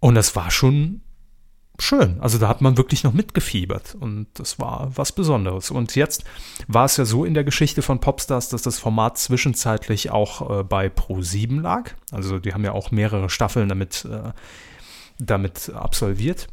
Und 0.00 0.14
das 0.14 0.36
war 0.36 0.50
schon 0.50 1.00
schön. 1.78 2.20
Also 2.20 2.38
da 2.38 2.48
hat 2.48 2.60
man 2.60 2.76
wirklich 2.76 3.04
noch 3.04 3.12
mitgefiebert 3.12 3.96
und 3.98 4.26
das 4.34 4.58
war 4.58 4.90
was 4.94 5.12
Besonderes. 5.12 5.70
Und 5.70 5.96
jetzt 5.96 6.24
war 6.68 6.84
es 6.84 6.96
ja 6.96 7.04
so 7.04 7.24
in 7.24 7.34
der 7.34 7.44
Geschichte 7.44 7.82
von 7.82 8.00
Popstars, 8.00 8.48
dass 8.48 8.62
das 8.62 8.78
Format 8.78 9.18
zwischenzeitlich 9.18 10.10
auch 10.10 10.60
äh, 10.60 10.62
bei 10.64 10.86
Pro7 10.86 11.60
lag. 11.60 11.92
Also 12.12 12.38
die 12.38 12.54
haben 12.54 12.64
ja 12.64 12.72
auch 12.72 12.90
mehrere 12.90 13.28
Staffeln 13.28 13.68
damit, 13.68 14.04
äh, 14.04 14.32
damit 15.18 15.70
absolviert. 15.74 16.48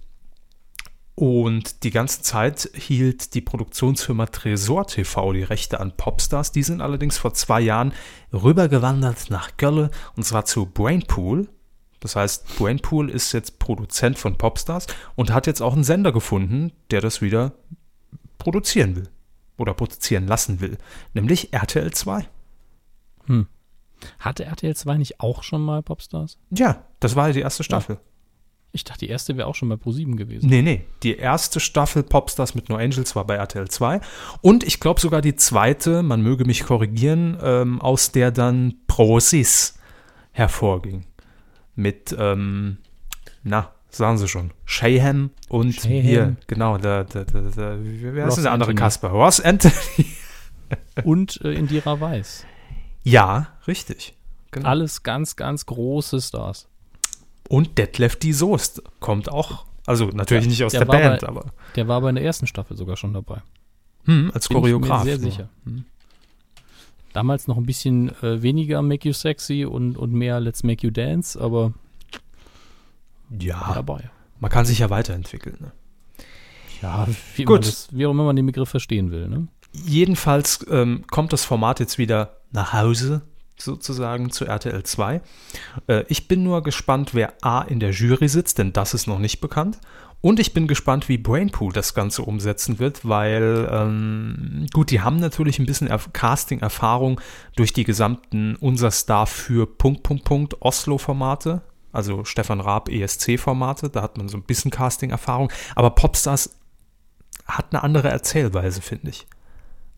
Und 1.16 1.84
die 1.84 1.92
ganze 1.92 2.22
Zeit 2.24 2.72
hielt 2.74 3.36
die 3.36 3.42
Produktionsfirma 3.42 4.28
Tresor 4.28 4.88
TV 4.88 5.34
die 5.34 5.44
Rechte 5.44 5.80
an 5.80 5.96
Popstars. 5.96 6.52
Die 6.52 6.64
sind 6.64 6.82
allerdings 6.82 7.18
vor 7.18 7.34
zwei 7.34 7.62
Jahren 7.62 7.94
rübergewandert 8.34 9.30
nach 9.30 9.56
Gölle 9.58 9.92
und 10.16 10.24
zwar 10.24 10.46
zu 10.46 10.66
Brainpool. 10.66 11.48
Das 12.02 12.16
heißt, 12.16 12.58
Brainpool 12.58 13.10
ist 13.10 13.32
jetzt 13.32 13.60
Produzent 13.60 14.20
von 14.20 14.38
Popstars 14.38 14.88
und 15.16 15.32
hat 15.32 15.48
jetzt 15.48 15.62
auch 15.62 15.74
einen 15.74 15.84
Sender 15.84 16.12
gefunden, 16.12 16.74
der 16.90 17.00
das 17.00 17.22
wieder 17.22 17.54
produzieren 18.38 18.96
will 18.96 19.08
oder 19.58 19.74
produzieren 19.74 20.28
lassen 20.28 20.60
will, 20.60 20.78
nämlich 21.14 21.54
RTL 21.54 21.92
2. 21.92 22.26
Hm. 23.28 23.48
Hatte 24.20 24.46
RTL 24.46 24.76
2 24.76 24.98
nicht 24.98 25.20
auch 25.20 25.44
schon 25.44 25.62
mal 25.62 25.84
Popstars? 25.84 26.40
Ja, 26.50 26.84
das 27.00 27.16
war 27.16 27.28
ja 27.28 27.34
die 27.34 27.42
erste 27.42 27.64
Staffel. 27.64 28.00
Ich 28.74 28.84
dachte, 28.84 29.00
die 29.06 29.10
erste 29.10 29.36
wäre 29.38 29.48
auch 29.48 29.56
schon 29.56 29.70
bei 29.70 29.76
Pro7 29.76 30.16
gewesen. 30.16 30.50
Nee, 30.50 30.62
nee. 30.62 30.86
Die 31.04 31.18
erste 31.18 31.60
Staffel 31.60 32.04
Popstars 32.04 32.56
mit 32.56 32.70
No 32.70 32.78
Angels 32.78 33.16
war 33.16 33.26
bei 33.26 33.36
RTL 33.36 33.68
2. 33.68 34.00
Und 34.42 34.64
ich 34.64 34.80
glaube 34.80 35.02
sogar 35.02 35.22
die 35.22 35.36
zweite, 35.36 36.04
man 36.04 36.22
möge 36.22 36.46
mich 36.46 36.64
korrigieren, 36.64 37.38
ähm, 37.44 37.82
aus 37.82 38.12
der 38.12 38.32
dann 38.32 38.76
Prosis 38.88 39.78
hervorging. 40.32 41.04
Mit, 41.76 42.16
ähm, 42.18 42.78
na, 43.44 43.72
sagen 43.90 44.18
sie 44.18 44.28
schon, 44.28 44.52
Shayham 44.66 45.32
und 45.50 45.74
Shayham. 45.76 46.02
hier, 46.04 46.36
genau, 46.48 46.78
der, 46.78 47.04
der, 47.06 47.26
der, 47.26 47.42
der 47.44 47.78
wer 47.82 48.28
ist 48.28 48.38
der 48.44 48.52
andere. 48.52 48.74
Kasper? 48.76 49.10
Ross 49.10 49.40
Anthony. 49.40 50.06
Und 51.04 51.42
äh, 51.44 51.52
Indira 51.54 52.00
Weiß. 52.00 52.46
Ja, 53.04 53.48
richtig. 53.68 54.16
Genau. 54.52 54.70
Alles 54.70 55.04
ganz, 55.04 55.36
ganz 55.36 55.66
große 55.66 56.22
Stars. 56.22 56.68
Und 57.50 57.78
Detlef 57.78 58.16
die 58.16 58.32
Soest 58.32 58.82
kommt 59.02 59.30
auch, 59.30 59.66
also 59.86 60.06
natürlich 60.08 60.46
Ja, 60.46 60.50
nicht 60.50 60.64
aus 60.64 60.72
der 60.72 60.82
der, 60.82 60.86
Band, 60.86 61.22
bei- 61.22 61.28
aber 61.28 61.46
Der 61.76 61.88
war 61.90 62.00
bei 62.00 62.10
in 62.10 62.16
der 62.16 62.24
ersten 62.24 62.48
Staffel 62.48 62.78
sogar 62.78 62.96
schon 62.96 63.14
dabei. 63.14 63.42
hm, 64.06 64.32
als 64.34 64.48
Bin 64.48 64.58
ich 64.58 64.62
Choreograf. 64.64 65.04
mir 65.04 65.10
sehr 65.18 65.20
sicher. 65.20 65.50
Hm. 65.66 65.84
Damals 67.14 67.48
noch 67.48 67.58
ein 67.58 67.66
bisschen 67.66 68.10
äh, 68.24 68.42
weniger 68.42 68.82
Make 68.82 69.08
You 69.10 69.14
Sexy 69.14 69.66
und, 69.66 69.98
und 69.98 70.14
mehr 70.14 70.40
Let's 70.40 70.64
Make 70.64 70.86
You 70.88 70.92
Dance, 70.92 71.40
aber 71.40 71.74
Ja, 73.38 73.72
dabei. 73.74 74.10
man 74.40 74.52
kann 74.52 74.66
sich 74.66 74.80
ja 74.80 74.90
weiterentwickeln. 74.90 75.58
Ne? 75.60 75.72
Ja, 76.82 77.08
wie, 77.36 77.44
Gut. 77.46 77.66
Das, 77.68 77.90
wie 77.92 78.06
auch 78.06 78.12
immer 78.12 78.24
man 78.24 78.36
den 78.36 78.46
Begriff 78.46 78.70
verstehen 78.70 79.12
will. 79.12 79.28
Ne? 79.28 79.48
Jedenfalls 79.74 80.66
ähm, 80.70 81.04
kommt 81.10 81.32
das 81.34 81.46
Format 81.46 81.80
jetzt 81.80 81.98
wieder 81.98 82.38
nach 82.52 82.74
Hause, 82.74 83.22
sozusagen, 83.58 84.32
zu 84.32 84.46
RTL 84.46 84.82
2. 84.84 85.22
Äh, 85.88 86.04
ich 86.08 86.28
bin 86.28 86.44
nur 86.44 86.64
gespannt, 86.64 87.14
wer 87.14 87.34
A 87.42 87.62
in 87.62 87.80
der 87.80 87.92
Jury 87.92 88.28
sitzt, 88.28 88.58
denn 88.58 88.74
das 88.74 88.94
ist 88.94 89.06
noch 89.08 89.20
nicht 89.20 89.40
bekannt. 89.40 89.80
Und 90.22 90.40
ich 90.40 90.54
bin 90.54 90.68
gespannt, 90.68 91.10
wie 91.10 91.18
Brainpool 91.18 91.74
das 91.74 91.96
Ganze 91.96 92.22
umsetzen 92.22 92.78
wird, 92.78 93.08
weil, 93.08 93.68
ähm, 93.72 94.68
gut, 94.72 94.92
die 94.92 95.02
haben 95.02 95.18
natürlich 95.18 95.58
ein 95.58 95.66
bisschen 95.66 95.88
Erf 95.88 96.14
Casting-Erfahrung 96.14 97.20
durch 97.56 97.74
die 97.74 97.84
gesamten 97.84 98.56
Unser 98.58 98.92
Star 98.92 99.26
für 99.26 99.66
Punkt, 99.66 100.04
Punkt, 100.04 100.24
Punkt 100.24 100.62
Oslo-Formate, 100.62 101.64
also 101.92 102.24
Stefan 102.24 102.62
Raab 102.62 102.88
ESC-Formate, 102.88 103.90
da 103.90 104.04
hat 104.04 104.18
man 104.18 104.30
so 104.30 104.38
ein 104.38 104.44
bisschen 104.44 104.70
Casting-Erfahrung. 104.70 105.52
Aber 105.76 105.90
Popstars 105.90 106.56
hat 107.48 107.68
eine 107.72 107.84
andere 107.84 108.10
Erzählweise, 108.10 108.82
finde 108.82 109.10
ich. 109.10 109.26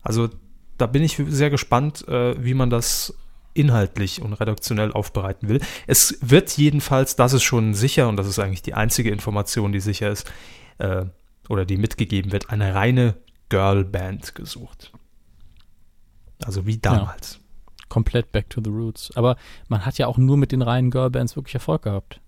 Also 0.02 0.30
da 0.78 0.86
bin 0.86 1.02
ich 1.02 1.22
sehr 1.28 1.50
gespannt, 1.50 2.08
äh, 2.08 2.42
wie 2.42 2.54
man 2.54 2.70
das 2.70 3.14
inhaltlich 3.54 4.20
und 4.20 4.32
redaktionell 4.34 4.92
aufbereiten 4.92 5.48
will. 5.48 5.60
Es 5.86 6.18
wird 6.20 6.56
jedenfalls, 6.56 7.16
das 7.16 7.32
ist 7.32 7.42
schon 7.44 7.74
sicher 7.74 8.08
und 8.08 8.16
das 8.16 8.26
ist 8.26 8.38
eigentlich 8.38 8.62
die 8.62 8.74
einzige 8.74 9.10
Information, 9.10 9.72
die 9.72 9.80
sicher 9.80 10.10
ist 10.10 10.30
äh, 10.78 11.06
oder 11.48 11.64
die 11.64 11.76
mitgegeben 11.76 12.32
wird, 12.32 12.50
eine 12.50 12.74
reine 12.74 13.14
Girlband 13.48 14.34
gesucht. 14.34 14.92
Also 16.44 16.66
wie 16.66 16.78
damals. 16.78 17.40
Komplett 17.88 18.32
back 18.32 18.50
to 18.50 18.60
the 18.62 18.70
roots. 18.70 19.16
Aber 19.16 19.36
man 19.68 19.86
hat 19.86 19.98
ja 19.98 20.08
auch 20.08 20.18
nur 20.18 20.36
mit 20.36 20.52
den 20.52 20.62
reinen 20.62 20.90
Girlbands 20.90 21.36
wirklich 21.36 21.54
Erfolg 21.54 21.82
gehabt. 21.82 22.20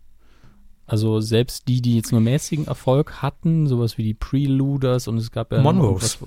Also 0.86 1.20
selbst 1.20 1.66
die, 1.66 1.82
die 1.82 1.96
jetzt 1.96 2.12
nur 2.12 2.20
mäßigen 2.20 2.68
Erfolg 2.68 3.20
hatten, 3.20 3.66
sowas 3.66 3.98
wie 3.98 4.04
die 4.04 4.14
Preluders 4.14 5.08
und 5.08 5.16
es 5.18 5.32
gab 5.32 5.50
ja 5.50 5.64
was- 5.64 6.18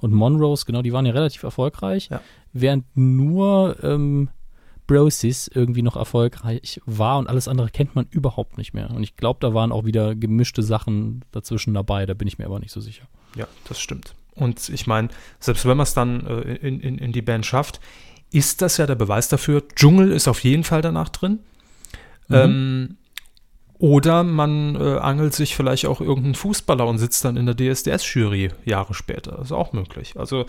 und 0.00 0.12
Monrose, 0.12 0.66
genau, 0.66 0.82
die 0.82 0.92
waren 0.92 1.06
ja 1.06 1.12
relativ 1.12 1.42
erfolgreich, 1.44 2.08
Ja. 2.10 2.20
während 2.52 2.84
nur 2.96 3.76
ähm, 3.82 4.28
Brosis 4.86 5.48
irgendwie 5.48 5.82
noch 5.82 5.96
erfolgreich 5.96 6.80
war 6.86 7.18
und 7.18 7.28
alles 7.28 7.48
andere 7.48 7.70
kennt 7.70 7.94
man 7.94 8.06
überhaupt 8.10 8.58
nicht 8.58 8.74
mehr. 8.74 8.90
Und 8.90 9.02
ich 9.02 9.16
glaube, 9.16 9.38
da 9.40 9.54
waren 9.54 9.72
auch 9.72 9.84
wieder 9.84 10.14
gemischte 10.14 10.62
Sachen 10.62 11.24
dazwischen 11.32 11.74
dabei, 11.74 12.06
da 12.06 12.14
bin 12.14 12.28
ich 12.28 12.38
mir 12.38 12.46
aber 12.46 12.60
nicht 12.60 12.72
so 12.72 12.80
sicher. 12.80 13.04
Ja, 13.36 13.46
das 13.68 13.80
stimmt. 13.80 14.14
Und 14.34 14.68
ich 14.68 14.86
meine, 14.86 15.08
selbst 15.38 15.64
wenn 15.64 15.76
man 15.76 15.84
es 15.84 15.94
dann 15.94 16.26
äh, 16.26 16.54
in, 16.56 16.80
in, 16.80 16.98
in 16.98 17.12
die 17.12 17.22
Band 17.22 17.46
schafft, 17.46 17.80
ist 18.30 18.62
das 18.62 18.76
ja 18.76 18.86
der 18.86 18.96
Beweis 18.96 19.28
dafür. 19.28 19.62
Dschungel 19.74 20.10
ist 20.10 20.28
auf 20.28 20.42
jeden 20.42 20.64
Fall 20.64 20.82
danach 20.82 21.08
drin. 21.08 21.38
Mhm. 22.28 22.34
Ähm, 22.34 22.96
oder 23.78 24.24
man 24.24 24.76
äh, 24.76 24.98
angelt 24.98 25.34
sich 25.34 25.54
vielleicht 25.54 25.86
auch 25.86 26.00
irgendeinen 26.00 26.34
Fußballer 26.34 26.86
und 26.86 26.98
sitzt 26.98 27.24
dann 27.24 27.36
in 27.36 27.46
der 27.46 27.56
DSDS-Jury 27.56 28.50
Jahre 28.64 28.94
später. 28.94 29.32
Das 29.32 29.46
ist 29.46 29.52
auch 29.52 29.72
möglich. 29.72 30.14
Also 30.16 30.46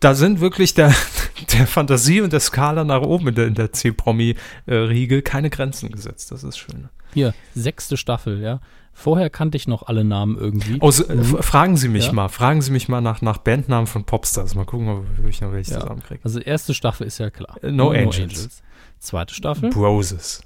da 0.00 0.14
sind 0.14 0.40
wirklich 0.40 0.74
der, 0.74 0.94
der 1.52 1.66
Fantasie 1.66 2.20
und 2.20 2.32
der 2.32 2.40
Skala 2.40 2.84
nach 2.84 3.02
oben 3.02 3.28
in 3.28 3.34
der, 3.34 3.46
in 3.46 3.54
der 3.54 3.72
C-Promi-Riegel 3.72 5.22
keine 5.22 5.50
Grenzen 5.50 5.90
gesetzt. 5.90 6.30
Das 6.32 6.44
ist 6.44 6.58
schön. 6.58 6.88
Hier, 7.14 7.34
sechste 7.54 7.96
Staffel, 7.96 8.40
ja. 8.42 8.60
Vorher 8.92 9.28
kannte 9.28 9.56
ich 9.56 9.68
noch 9.68 9.86
alle 9.88 10.04
Namen 10.04 10.38
irgendwie. 10.38 10.78
Oh, 10.80 10.90
so, 10.90 11.06
äh, 11.06 11.14
Mhm. 11.16 11.42
fragen 11.42 11.76
Sie 11.76 11.88
mich 11.88 12.06
Ja. 12.06 12.12
mal, 12.12 12.28
fragen 12.28 12.62
Sie 12.62 12.70
mich 12.70 12.88
mal 12.88 13.02
nach, 13.02 13.20
nach 13.20 13.38
Bandnamen 13.38 13.86
von 13.86 14.04
Popstars. 14.04 14.54
Mal 14.54 14.64
gucken, 14.64 14.88
ob 14.88 15.04
ich 15.28 15.40
noch 15.42 15.52
welche 15.52 15.72
Ja. 15.72 15.80
zusammenkriege. 15.80 16.20
Also 16.24 16.40
erste 16.40 16.72
Staffel 16.72 17.06
ist 17.06 17.18
ja 17.18 17.28
klar. 17.30 17.62
Äh, 17.62 17.72
No 17.72 17.90
Angels. 17.90 18.62
Zweite 18.98 19.34
Staffel. 19.34 19.68
Broses. 19.70 20.40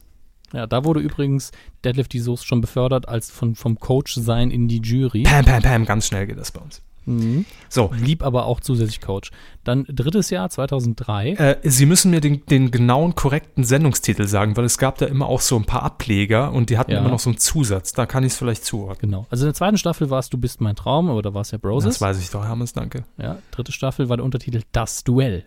Ja, 0.53 0.67
da 0.67 0.85
wurde 0.85 0.99
übrigens 0.99 1.53
Deadlift 1.85 2.13
die 2.13 2.19
Soße 2.19 2.45
schon 2.45 2.61
befördert 2.61 3.09
als 3.09 3.31
von, 3.31 3.55
vom 3.55 3.79
Coach 3.79 4.15
sein 4.17 4.51
in 4.51 4.67
die 4.67 4.81
Jury. 4.81 5.23
Pam, 5.23 5.45
pam, 5.45 5.63
pam, 5.63 5.85
ganz 5.87 6.09
schnell 6.09 6.27
geht 6.27 6.39
das 6.39 6.51
bei 6.51 6.61
uns. 6.61 6.83
Mhm. 7.17 7.45
So, 7.69 7.89
Blieb 7.89 8.23
aber 8.23 8.47
auch 8.47 8.61
zusätzlich 8.61 9.01
Coach. 9.01 9.31
Dann 9.65 9.85
drittes 9.89 10.31
Jahr, 10.31 10.49
2003. 10.51 11.33
Äh, 11.33 11.57
Sie 11.63 11.87
müssen 11.87 12.11
mir 12.11 12.21
den, 12.21 12.45
den 12.47 12.71
genauen, 12.71 13.15
korrekten 13.15 13.65
Sendungstitel 13.65 14.27
sagen, 14.27 14.57
weil 14.57 14.65
es 14.65 14.79
gab 14.79 14.99
da 14.99 15.07
immer 15.07 15.27
auch 15.27 15.41
so 15.41 15.57
ein 15.57 15.65
paar 15.65 15.83
Ableger 15.83 16.53
und 16.53 16.71
die 16.71 16.79
hatten 16.79 16.91
Ja. 16.93 16.99
immer 17.01 17.11
noch 17.11 17.21
so 17.21 17.31
einen 17.31 17.39
Zusatz. 17.39 17.93
Da 17.93 18.07
kann 18.07 18.25
ich 18.25 18.33
es 18.33 18.39
vielleicht 18.39 18.65
zuordnen. 18.65 19.11
Genau. 19.11 19.27
Also 19.31 19.45
in 19.45 19.49
der 19.49 19.55
zweiten 19.55 19.77
Staffel 19.79 20.11
war 20.11 20.19
es 20.19 20.31
Du 20.31 20.39
bist 20.39 20.61
mein 20.61 20.77
Traum, 20.77 21.11
aber 21.11 21.23
da 21.23 21.35
war 21.35 21.43
es 21.43 21.51
ja 21.51 21.59
Broses. 21.59 21.95
Das 21.95 22.01
weiß 22.01 22.21
ich 22.21 22.31
doch, 22.31 22.45
Hermes, 22.45 22.73
danke. 22.73 23.05
Ja, 23.19 23.39
dritte 23.51 23.73
Staffel 23.73 24.09
war 24.09 24.17
der 24.17 24.25
Untertitel 24.25 24.63
Das 24.73 25.05
Duell. 25.05 25.45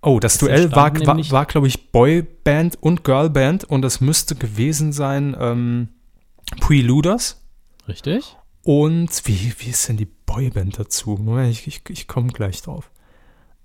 Oh, 0.00 0.20
das 0.20 0.34
Es 0.34 0.38
Duell 0.38 0.70
war, 0.72 0.94
war, 1.06 1.30
war 1.30 1.46
glaube 1.46 1.66
ich, 1.66 1.90
Boyband 1.90 2.80
und 2.80 3.02
Girlband 3.02 3.64
und 3.64 3.82
das 3.82 4.00
müsste 4.00 4.36
gewesen 4.36 4.92
sein 4.92 5.36
ähm, 5.38 5.88
Preluders. 6.60 7.42
Richtig? 7.88 8.36
Und 8.68 9.22
wie, 9.24 9.54
wie 9.60 9.70
ist 9.70 9.88
denn 9.88 9.96
die 9.96 10.04
Boyband 10.26 10.78
dazu? 10.78 11.16
Moment, 11.18 11.52
ich, 11.52 11.66
ich, 11.66 11.80
ich 11.88 12.06
komme 12.06 12.28
gleich 12.28 12.60
drauf. 12.60 12.90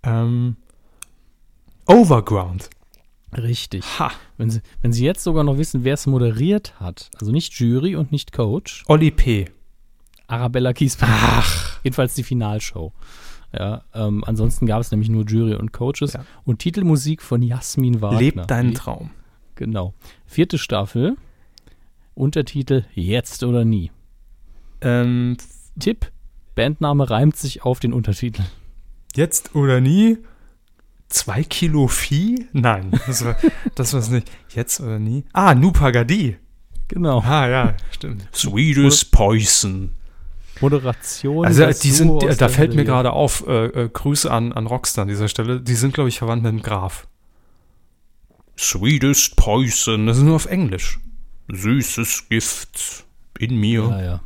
Ähm, 0.02 0.56
Overground. 1.86 2.70
Richtig. 3.34 3.84
Ha. 4.00 4.12
Wenn 4.38 4.50
Sie, 4.50 4.62
wenn 4.82 4.94
Sie 4.94 5.04
jetzt 5.04 5.22
sogar 5.22 5.44
noch 5.44 5.58
wissen, 5.58 5.84
wer 5.84 5.96
es 5.96 6.08
moderiert 6.08 6.80
hat, 6.80 7.12
also 7.20 7.34
nicht 7.34 7.52
Jury 7.60 7.98
und 7.98 8.14
nicht 8.14 8.32
Coach, 8.32 8.86
Olli 8.88 9.12
P. 9.12 9.52
Arabella 10.28 10.72
Kiesbach. 10.72 11.10
Ach. 11.12 11.84
Jedenfalls 11.84 12.14
die 12.14 12.24
Finalshow. 12.24 12.94
Ja, 13.52 13.84
ähm, 13.94 14.24
ansonsten 14.26 14.68
gab 14.68 14.80
es 14.80 14.90
nämlich 14.92 15.10
nur 15.10 15.26
Jury 15.26 15.56
und 15.56 15.74
Coaches 15.74 16.14
Ja. 16.14 16.24
und 16.46 16.60
Titelmusik 16.60 17.22
von 17.22 17.42
Jasmin 17.42 18.00
Wagner. 18.00 18.20
Lebt 18.20 18.50
deinen 18.50 18.74
Traum. 18.74 19.10
Genau. 19.56 19.96
Vierte 20.26 20.58
Staffel. 20.58 21.18
Untertitel 22.16 22.86
Jetzt 22.94 23.44
oder 23.44 23.66
nie. 23.66 23.92
Ähm, 24.84 25.38
Tipp: 25.80 26.12
Bandname 26.56 27.10
reimt 27.10 27.36
sich 27.36 27.64
auf 27.64 27.80
den 27.80 27.94
Untertitel. 27.94 28.44
Jetzt 29.16 29.56
oder 29.56 29.82
nie? 29.82 30.18
Zwei 31.10 31.44
Kilo 31.44 31.88
Vieh? 31.88 32.48
Nein, 32.54 32.92
das 33.06 33.24
war 33.24 33.36
das 33.76 33.94
war's 33.94 34.10
nicht. 34.10 34.32
Jetzt 34.50 34.80
oder 34.80 35.00
nie? 35.00 35.26
Ah, 35.34 35.54
Nupagadi. 35.54 36.38
Genau. 36.88 37.22
Ah, 37.22 37.48
ja, 37.48 37.74
stimmt. 37.92 38.28
Sweetest 38.34 39.12
Poison. 39.12 39.92
Moderation. 40.62 41.46
Also, 41.46 41.66
die 41.66 41.92
sind, 41.92 42.24
da 42.40 42.48
fällt 42.48 42.72
mir 42.72 42.78
Hölle. 42.78 42.86
gerade 42.86 43.12
auf, 43.14 43.46
äh, 43.48 43.66
äh, 43.66 43.90
Grüße 43.92 44.32
an, 44.32 44.54
an 44.54 44.68
Rockstar 44.68 45.04
an 45.04 45.08
dieser 45.08 45.28
Stelle. 45.28 45.60
Die 45.60 45.76
sind, 45.76 45.94
glaube 45.94 46.10
ich, 46.10 46.20
verwandt 46.20 46.44
mit 46.44 46.52
dem 46.52 46.62
Graf. 46.62 47.08
Sweetest 48.58 49.36
Poison. 49.36 50.06
Das 50.08 50.18
ist 50.18 50.24
nur 50.24 50.36
auf 50.36 50.46
Englisch. 50.46 51.00
Süßes 51.52 52.30
Gift 52.30 53.06
in 53.40 53.58
mir. 53.58 53.88
Ja, 53.90 54.02
ja. 54.04 54.22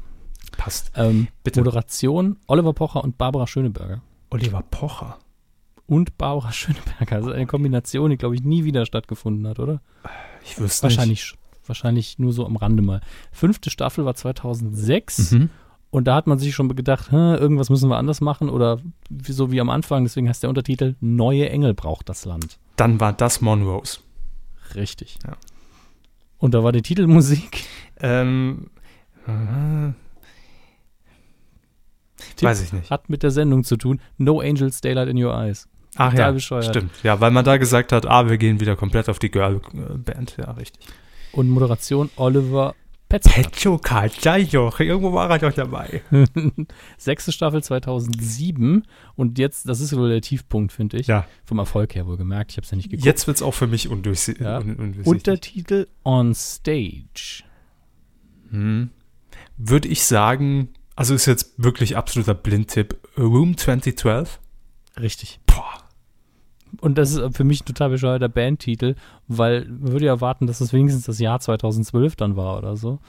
Passt. 0.58 0.91
Ähm, 0.96 1.28
Bitte. 1.43 1.62
Moderation: 1.62 2.38
Oliver 2.48 2.74
Pocher 2.74 3.04
und 3.04 3.17
Barbara 3.17 3.48
Schöneberger. 3.48 4.02
Oliver 4.30 4.63
Pocher. 4.70 5.17
Und 5.86 6.17
Barbara 6.17 6.52
Schöneberger. 6.52 7.15
Also 7.15 7.32
eine 7.32 7.46
Kombination, 7.46 8.10
die, 8.10 8.17
glaube 8.17 8.36
ich, 8.36 8.43
nie 8.43 8.63
wieder 8.65 8.86
stattgefunden 8.86 9.48
hat, 9.48 9.60
oder? 9.60 9.82
Ich 10.43 10.60
wüsste 10.60 10.84
Wahrscheinlich, 10.84 11.34
wahrscheinlich 11.65 12.20
nur 12.20 12.34
so 12.34 12.46
am 12.46 12.56
Rande 12.58 12.82
mal. 12.82 13.02
Fünfte 13.32 13.70
Staffel 13.70 14.06
war 14.06 14.15
2006 14.15 15.17
nicht. 15.17 15.32
Mhm. 15.32 15.50
und 15.89 16.06
da 16.08 16.15
hat 16.15 16.28
man 16.28 16.39
sich 16.39 16.54
schon 16.56 16.74
gedacht, 16.76 17.12
"Hä, 17.12 17.36
irgendwas 17.36 17.70
müssen 17.70 17.89
wir 17.89 17.98
anders 17.98 18.22
machen 18.22 18.50
oder 18.50 18.80
so 19.28 19.52
wie 19.52 19.62
am 19.62 19.70
Anfang, 19.70 20.04
deswegen 20.04 20.28
heißt 20.28 20.43
der 20.43 20.50
Untertitel 20.50 20.96
Neue 21.00 21.50
Engel 21.50 21.74
braucht 21.74 22.10
das 22.10 22.26
Land. 22.26 22.58
Dann 22.76 23.00
war 23.00 23.13
das 23.13 23.41
Monrose. 23.41 24.00
Richtig. 24.76 25.17
Ja. 25.26 25.38
Und 26.38 26.54
da 26.54 26.63
war 26.63 26.72
die 26.72 26.82
Titelmusik. 26.82 27.63
Ähm, 28.00 28.70
äh, 29.26 29.91
Tipp 32.36 32.47
weiß 32.47 32.62
ich 32.62 32.73
nicht. 32.73 32.89
Hat 32.89 33.10
mit 33.10 33.23
der 33.23 33.32
Sendung 33.32 33.63
zu 33.63 33.77
tun. 33.77 34.01
No 34.17 34.39
Angels 34.39 34.82
Daylight 34.82 35.10
in 35.10 35.23
Your 35.23 35.34
Eyes. 35.34 35.67
Ach 35.95 36.12
total 36.12 36.27
ja, 36.27 36.32
bescheuert. 36.32 36.65
stimmt. 36.65 36.91
Ja, 37.03 37.19
weil 37.19 37.32
man 37.32 37.43
da 37.43 37.58
gesagt 37.58 37.91
hat, 37.91 38.06
ah, 38.06 38.30
wir 38.30 38.38
gehen 38.38 38.60
wieder 38.60 38.75
komplett 38.75 39.10
auf 39.10 39.19
die 39.19 39.32
Girl-Band. 39.32 40.38
Ja, 40.38 40.51
richtig. 40.51 40.86
Und 41.32 41.49
Moderation 41.49 42.10
Oliver. 42.15 42.75
Petcho 43.10 43.77
Kajajoch, 43.77 44.82
irgendwo 44.82 45.13
war 45.13 45.30
er 45.30 45.39
doch 45.39 45.53
dabei. 45.53 46.01
Sechste 46.97 47.32
Staffel 47.32 47.63
2007 47.63 48.84
und 49.15 49.39
jetzt, 49.39 49.69
das 49.69 49.80
ist 49.80 49.95
wohl 49.95 50.10
der 50.10 50.19
Tiefpunkt, 50.19 50.73
finde 50.73 50.97
ich. 50.97 51.08
Ja. 51.08 51.25
Vom 51.45 51.60
Erfolg 51.60 51.95
her 51.95 52.06
wohl 52.06 52.17
gemerkt, 52.17 52.51
ich 52.51 52.58
habe 52.58 52.65
es 52.65 52.71
ja 52.71 52.75
nicht 52.75 52.89
geguckt. 52.89 53.06
Jetzt 53.06 53.25
wird 53.25 53.38
es 53.38 53.43
auch 53.43 53.53
für 53.53 53.67
mich 53.67 53.88
undurchsichtig. 53.88 54.43
Ja. 54.43 54.58
Un 54.58 54.75
undurchsichtig. 54.75 55.08
Untertitel 55.08 55.88
On 56.03 56.36
Stage. 56.36 57.43
Hm. 58.49 58.89
Würde 59.56 59.88
ich 59.88 60.03
sagen, 60.03 60.69
also 60.97 61.13
ist 61.13 61.27
jetzt 61.27 61.53
wirklich 61.57 61.95
absoluter 61.95 62.33
Blindtipp. 62.33 62.97
Room 63.17 63.55
2012. 63.55 64.39
Richtig. 64.99 65.39
Boah. 65.45 65.83
Und 66.81 66.97
das 66.97 67.12
ist 67.12 67.38
für 67.38 67.43
mich 67.43 67.62
ein 67.62 67.65
total 67.65 67.91
bescheuerter 67.91 68.29
Bandtitel, 68.29 68.95
weil 69.27 69.65
man 69.65 69.91
würde 69.91 70.05
ja 70.05 70.13
erwarten, 70.13 70.47
dass 70.47 70.57
das 70.57 70.73
wenigstens 70.73 71.05
das 71.05 71.19
Jahr 71.19 71.39
2012 71.39 72.15
dann 72.15 72.36
war 72.36 72.57
oder 72.57 72.75
so. 72.75 72.99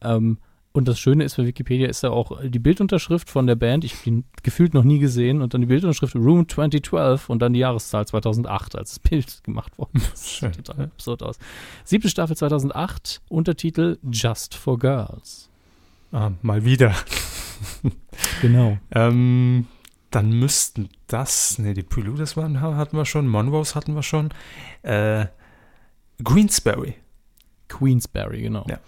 Ähm, 0.00 0.38
und 0.72 0.88
das 0.88 0.98
Schöne 0.98 1.24
ist, 1.24 1.36
bei 1.36 1.46
Wikipedia 1.46 1.88
ist 1.88 2.02
ja 2.02 2.10
auch 2.10 2.40
die 2.42 2.58
Bildunterschrift 2.58 3.28
von 3.30 3.46
der 3.46 3.54
Band, 3.54 3.84
ich 3.84 3.94
habe 3.94 4.04
die 4.04 4.24
gefühlt 4.42 4.72
noch 4.72 4.84
nie 4.84 4.98
gesehen, 4.98 5.42
und 5.42 5.52
dann 5.52 5.60
die 5.60 5.66
Bildunterschrift 5.66 6.14
Room 6.14 6.48
2012 6.48 7.28
und 7.28 7.40
dann 7.40 7.52
die 7.52 7.60
Jahreszahl 7.60 8.06
2008 8.06 8.76
als 8.76 8.98
Bild 8.98 9.40
gemacht 9.44 9.76
worden. 9.78 10.02
Das 10.10 10.22
sieht 10.28 10.38
Schön. 10.38 10.52
total 10.52 10.84
absurd 10.86 11.22
aus. 11.22 11.38
Siebte 11.84 12.08
Staffel 12.08 12.36
2008, 12.36 13.20
Untertitel 13.28 13.98
Just 14.10 14.54
for 14.54 14.78
Girls. 14.78 15.50
Ah, 16.12 16.32
mal 16.42 16.64
wieder. 16.64 16.94
Genau. 18.42 18.78
Ähm, 18.90 19.66
dann 20.10 20.30
müssten 20.30 20.88
das, 21.06 21.58
ne, 21.58 21.74
die 21.74 21.82
waren, 22.36 22.60
hatten 22.60 22.96
wir 22.96 23.04
schon, 23.04 23.28
Monrose 23.28 23.74
hatten 23.74 23.94
wir 23.94 24.02
schon. 24.02 24.30
Äh, 24.82 25.26
Greensbury. 26.22 26.94
Queensberry, 27.68 28.42
genau. 28.42 28.64
Ja. 28.68 28.78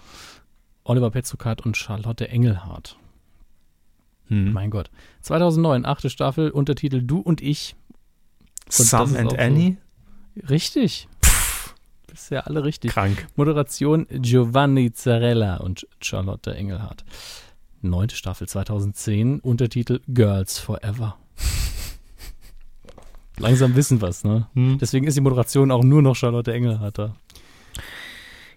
Oliver 0.85 1.11
Petzokat 1.11 1.65
und 1.65 1.77
Charlotte 1.77 2.29
Engelhardt. 2.29 2.97
Hm. 4.29 4.53
Mein 4.53 4.71
Gott. 4.71 4.91
2009, 5.23 5.85
achte 5.85 6.11
Staffel, 6.11 6.51
Untertitel 6.51 7.03
Du 7.03 7.19
und 7.19 7.43
ich. 7.43 7.75
Und 8.67 8.73
Sam 8.73 9.17
and 9.17 9.29
auch 9.29 9.31
so. 9.33 9.37
Annie. 9.37 9.77
Richtig. 10.49 11.09
Bisher 12.09 12.47
alle 12.47 12.65
richtig. 12.65 12.91
Krank. 12.91 13.27
Moderation 13.37 14.07
Giovanni 14.11 14.93
Zarella 14.93 15.59
und 15.59 15.87
Charlotte 16.01 16.55
Engelhardt. 16.55 17.05
Neunte 17.81 18.17
Staffel 18.17 18.49
2010, 18.49 19.41
Untertitel 19.41 20.01
Girls 20.09 20.59
Forever. 20.59 21.17
Langsam 23.39 23.77
wissen 23.77 24.01
was, 24.01 24.25
ne? 24.25 24.49
Hm. 24.55 24.79
Deswegen 24.79 25.07
ist 25.07 25.17
die 25.17 25.21
Moderation 25.21 25.71
auch 25.71 25.85
nur 25.85 26.03
noch 26.03 26.17
Charlotte 26.17 26.53
Engelhardt 26.53 26.99
da. 26.99 27.15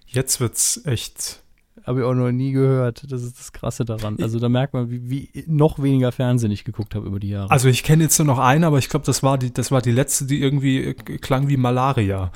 Jetzt 0.07 0.39
wird's 0.39 0.81
echt. 0.85 1.43
Habe 1.83 2.01
ich 2.01 2.05
auch 2.05 2.13
noch 2.13 2.31
nie 2.31 2.51
gehört. 2.51 3.11
Das 3.11 3.23
ist 3.23 3.39
das 3.39 3.53
Krasse 3.53 3.85
daran. 3.85 4.17
Also 4.21 4.39
da 4.39 4.49
merkt 4.49 4.73
man, 4.73 4.89
wie, 4.89 5.09
wie 5.09 5.43
noch 5.47 5.81
weniger 5.81 6.11
Fernsehen 6.11 6.51
ich 6.51 6.63
geguckt 6.63 6.95
habe 6.95 7.07
über 7.07 7.19
die 7.19 7.29
Jahre. 7.29 7.49
Also 7.49 7.69
ich 7.69 7.83
kenne 7.83 8.03
jetzt 8.03 8.17
nur 8.19 8.25
noch 8.25 8.39
eine, 8.39 8.67
aber 8.67 8.77
ich 8.77 8.89
glaube, 8.89 9.05
das 9.05 9.23
war 9.23 9.37
die, 9.37 9.53
das 9.53 9.71
war 9.71 9.81
die 9.81 9.91
letzte, 9.91 10.25
die 10.25 10.41
irgendwie 10.41 10.93
klang 10.93 11.47
wie 11.47 11.57
Malaria. 11.57 12.31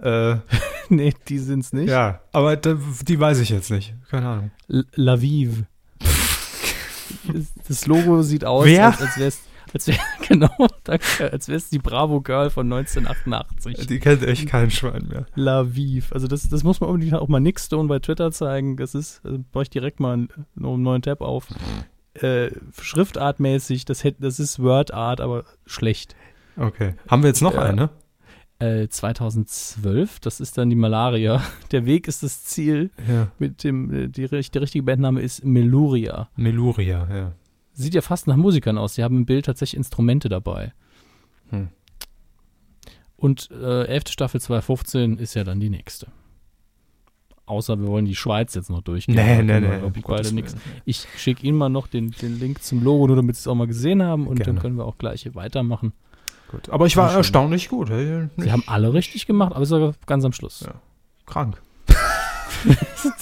Äh, 0.00 0.36
nee, 0.88 1.12
die 1.28 1.38
sind's 1.38 1.72
nicht. 1.72 1.88
ja, 1.90 2.20
aber 2.32 2.56
die 2.56 3.18
weiß 3.20 3.40
ich 3.40 3.48
jetzt 3.50 3.70
nicht. 3.70 3.94
Keine 4.10 4.28
Ahnung. 4.28 4.50
L- 4.68 4.86
Laviv. 4.94 5.64
Das- 7.66 7.86
Logo 7.86 8.22
sieht 8.22 8.44
aus, 8.44 8.64
Wer? 8.64 8.86
als, 8.86 9.00
als 9.02 9.16
wäre 9.18 9.28
es, 9.28 9.40
als 9.74 9.86
wär, 9.88 9.96
genau, 10.28 10.50
danke, 10.84 11.30
als 11.32 11.48
wäre 11.48 11.56
es 11.58 11.68
die 11.68 11.78
Bravo 11.78 12.20
Girl 12.22 12.48
von 12.50 12.70
1988. 12.72 13.86
Die 13.86 13.98
kennt 13.98 14.22
echt 14.22 14.48
kein 14.48 14.70
Schwein 14.70 15.06
mehr. 15.08 15.26
Laviv. 15.34 16.12
Also 16.12 16.26
das, 16.26 16.48
das 16.48 16.64
muss 16.64 16.80
man 16.80 16.88
unbedingt 16.90 17.14
auch 17.16 17.28
mal 17.28 17.40
Nick 17.40 17.60
Stone 17.60 17.88
bei 17.88 17.98
Twitter 17.98 18.30
zeigen. 18.32 18.76
Das 18.76 18.94
ist, 18.94 19.20
also 19.24 19.38
baue 19.52 19.62
ich 19.64 19.70
direkt 19.70 20.00
mal 20.00 20.14
einen, 20.14 20.28
einen 20.56 20.82
neuen 20.82 21.02
Tab 21.02 21.20
auf. 21.20 21.48
Äh, 22.14 22.50
Schriftartmäßig, 22.80 23.84
das, 23.84 24.04
hätt- 24.04 24.16
das 24.20 24.38
ist 24.40 24.60
Wordart, 24.62 25.20
aber 25.20 25.44
schlecht. 25.66 26.16
Okay. 26.56 26.94
Haben 27.08 27.22
wir 27.22 27.28
jetzt 27.28 27.42
noch 27.42 27.54
Ja. 27.54 27.62
eine? 27.62 27.90
Äh, 28.60 28.88
2012, 28.88 30.18
das 30.18 30.40
ist 30.40 30.58
dann 30.58 30.68
die 30.68 30.76
Malaria. 30.76 31.42
Der 31.70 31.86
Weg 31.86 32.08
ist 32.08 32.24
das 32.24 32.44
Ziel. 32.44 32.90
Ja. 33.08 33.30
Mit 33.38 33.62
dem, 33.62 33.92
äh, 33.92 34.08
die, 34.08 34.26
der 34.26 34.62
richtige 34.62 34.82
Bandname 34.82 35.20
ist 35.20 35.44
Meluria. 35.44 36.28
Meluria, 36.34 37.06
ja. 37.14 37.32
Sieht 37.72 37.94
ja 37.94 38.00
fast 38.00 38.26
nach 38.26 38.36
Musikern 38.36 38.76
aus. 38.76 38.94
Die 38.94 39.04
haben 39.04 39.18
im 39.18 39.26
Bild 39.26 39.46
tatsächlich 39.46 39.76
Instrumente 39.76 40.28
dabei. 40.28 40.72
Hm. 41.50 41.68
Und 43.16 43.48
äh, 43.52 43.84
11. 43.84 44.08
Staffel 44.08 44.40
2015 44.40 45.18
ist 45.18 45.34
ja 45.34 45.44
dann 45.44 45.60
die 45.60 45.70
nächste. 45.70 46.08
Außer 47.46 47.80
wir 47.80 47.86
wollen 47.86 48.04
die 48.04 48.16
Schweiz 48.16 48.54
jetzt 48.54 48.70
noch 48.70 48.82
durchgehen. 48.82 49.14
Nee, 49.14 49.42
nee, 49.42 49.60
nee, 49.60 50.02
beide 50.06 50.34
nix. 50.34 50.54
Ich 50.84 51.06
schicke 51.16 51.46
Ihnen 51.46 51.56
mal 51.56 51.68
noch 51.68 51.86
den, 51.86 52.10
den 52.10 52.38
Link 52.38 52.62
zum 52.62 52.82
Logo, 52.82 53.06
nur 53.06 53.16
damit 53.16 53.36
Sie 53.36 53.40
es 53.40 53.48
auch 53.48 53.54
mal 53.54 53.66
gesehen 53.66 54.02
haben. 54.02 54.26
Und 54.26 54.36
Gerne. 54.36 54.54
dann 54.54 54.62
können 54.62 54.76
wir 54.76 54.84
auch 54.84 54.98
gleich 54.98 55.22
hier 55.22 55.34
weitermachen. 55.34 55.92
Gut. 56.50 56.70
Aber 56.70 56.86
ich 56.86 56.96
war 56.96 57.08
Schön. 57.08 57.18
erstaunlich 57.18 57.68
gut. 57.68 57.90
Hey, 57.90 58.28
Sie 58.36 58.52
haben 58.52 58.64
alle 58.66 58.92
richtig 58.92 59.26
gemacht, 59.26 59.52
aber 59.54 59.66
sogar 59.66 59.92
ganz 60.06 60.24
am 60.24 60.32
Schluss. 60.32 60.60
Ja. 60.66 60.74
krank. 61.26 61.60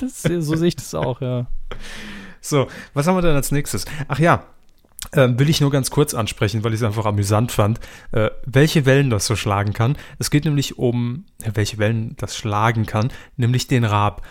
Das, 0.01 0.23
so 0.23 0.57
sehe 0.57 0.69
ich 0.69 0.77
das 0.77 0.95
auch, 0.95 1.21
ja. 1.21 1.47
So, 2.41 2.69
was 2.95 3.07
haben 3.07 3.17
wir 3.17 3.23
denn 3.23 3.35
als 3.37 3.53
nächstes? 3.53 3.85
Ach 4.09 4.19
ja, 4.19 4.45
ähm, 5.13 5.39
will 5.39 5.51
ich 5.51 5.61
nur 5.61 5.71
ganz 5.71 5.91
kurz 5.91 6.15
ansprechen, 6.15 6.65
weil 6.65 6.73
ich 6.73 6.81
es 6.81 6.87
einfach 6.87 7.05
amüsant 7.05 7.53
fand, 7.53 7.81
äh, 8.13 8.31
welche 8.45 8.87
Wellen 8.87 9.11
das 9.11 9.27
so 9.27 9.37
schlagen 9.37 9.73
kann. 9.73 9.97
Es 10.19 10.31
geht 10.31 10.45
nämlich 10.45 10.79
um, 10.79 11.27
welche 11.45 11.79
Wellen 11.79 12.15
das 12.17 12.37
schlagen 12.37 12.87
kann, 12.87 13.13
nämlich 13.37 13.67
den 13.67 13.85
Raab. 13.85 14.23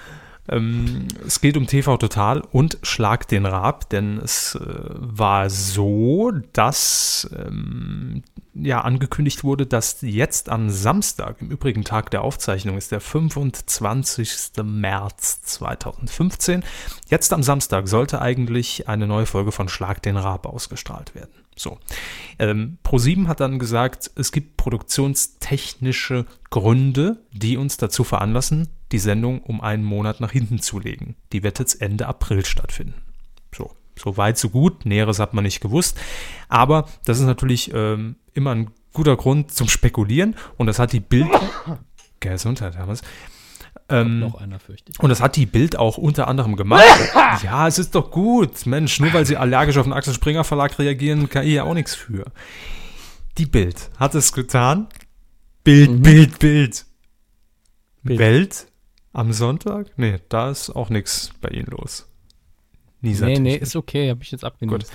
Ähm, 0.48 1.08
es 1.26 1.42
geht 1.42 1.58
um 1.58 1.68
TV 1.68 1.98
Total 1.98 2.42
und 2.52 2.78
Schlag 2.84 3.28
den 3.28 3.46
Raab, 3.46 3.90
denn 3.90 4.20
es 4.20 4.56
äh, 4.56 4.60
war 4.62 5.50
so, 5.50 6.32
dass 6.54 7.30
ähm, 7.36 8.24
ja 8.54 8.82
angekündigt 8.82 9.44
wurde, 9.44 9.66
dass 9.66 10.02
jetzt 10.02 10.50
am 10.50 10.70
Samstag, 10.70 11.42
im 11.42 11.50
übrigen 11.50 11.84
Tag 11.84 12.12
der 12.12 12.22
Aufzeichnung 12.22 12.78
ist 12.78 12.92
der 12.92 13.02
25. 13.02 14.64
März 14.64 15.42
2015, 15.42 16.64
jetzt 17.10 17.34
am 17.34 17.44
Samstag 17.44 17.88
sollte 17.88 18.22
eigentlich 18.22 18.88
eine 18.88 19.08
neue 19.08 19.26
Folge 19.26 19.52
von 19.52 19.68
Schlag 19.68 20.02
den 20.04 20.18
Raab 20.18 20.46
ausgestrahlt 20.46 21.16
werden. 21.16 21.34
So. 21.56 21.78
Ähm, 22.38 22.78
Pro7 22.84 23.28
hat 23.28 23.40
dann 23.40 23.60
gesagt, 23.60 24.12
es 24.16 24.32
gibt 24.32 24.58
produktionstechnische 24.58 26.26
Gründe, 26.50 27.18
die 27.32 27.58
uns 27.58 27.78
dazu 27.78 28.04
veranlassen, 28.04 28.70
die 28.96 29.00
Sendung 29.00 29.42
um 29.42 29.60
einen 29.62 29.84
Monat 29.84 30.22
nach 30.22 30.32
hinten 30.32 30.60
zu 30.60 30.80
legen. 30.80 31.16
Die 31.34 31.44
wird 31.44 31.60
jetzt 31.60 31.82
Ende 31.82 32.08
April 32.08 32.46
stattfinden. 32.46 32.94
So, 33.54 33.72
so 34.02 34.16
weit, 34.18 34.38
so 34.38 34.50
gut. 34.50 34.86
Näheres 34.86 35.20
hat 35.20 35.34
man 35.34 35.44
nicht 35.44 35.60
gewusst. 35.60 35.98
Aber 36.48 36.88
das 37.06 37.20
ist 37.20 37.26
natürlich 37.26 37.72
ähm, 37.74 38.16
immer 38.34 38.52
ein 38.56 38.72
guter 38.94 39.18
Grund 39.18 39.52
zum 39.52 39.68
Spekulieren. 39.68 40.36
Und 40.58 40.68
das 40.68 40.80
hat 40.80 40.94
die 40.94 41.02
Bild. 41.02 41.28
Gesundheit, 42.22 42.76
Hermes. 42.78 43.02
Ähm, 43.90 44.20
Noch 44.22 44.36
einer 44.36 44.60
fürchte 44.60 44.92
ich. 44.94 45.00
und 45.00 45.10
das 45.10 45.22
hat 45.22 45.36
die 45.36 45.46
Bild 45.46 45.76
auch 45.78 45.98
unter 45.98 46.28
anderem 46.28 46.56
gemacht. 46.56 46.84
ja, 47.44 47.68
es 47.68 47.78
ist 47.78 47.94
doch 47.94 48.10
gut. 48.10 48.66
Mensch, 48.66 49.00
nur 49.00 49.14
weil 49.14 49.26
sie 49.28 49.38
allergisch 49.38 49.78
auf 49.78 49.86
den 49.86 49.94
Axel 49.94 50.14
Springer 50.14 50.44
Verlag 50.44 50.80
reagieren, 50.80 51.30
kann 51.30 51.46
ich 51.46 51.54
ja 51.54 51.64
auch 51.66 51.74
nichts 51.76 51.94
für. 51.94 52.26
Die 53.38 53.46
Bild 53.46 53.92
hat 54.00 54.16
es 54.16 54.32
getan. 54.32 54.88
Bild, 55.64 55.92
Mhm. 55.92 56.02
Bild, 56.02 56.40
Bild, 56.40 56.86
Bild. 58.02 58.20
Welt 58.20 58.68
am 59.16 59.32
Sonntag? 59.34 59.88
Nee, 59.98 60.20
da 60.30 60.50
ist 60.50 60.70
auch 60.70 60.90
nichts 60.90 61.32
bei 61.42 61.50
ihnen 61.50 61.68
los. 61.68 62.08
Nisa 63.02 63.26
Nee, 63.26 63.40
nee, 63.40 63.56
ist 63.56 63.76
okay, 63.76 64.10
habe 64.10 64.24
ich 64.24 64.32
jetzt 64.32 64.44
abgenommen. 64.44 64.82
Gut. 64.82 64.90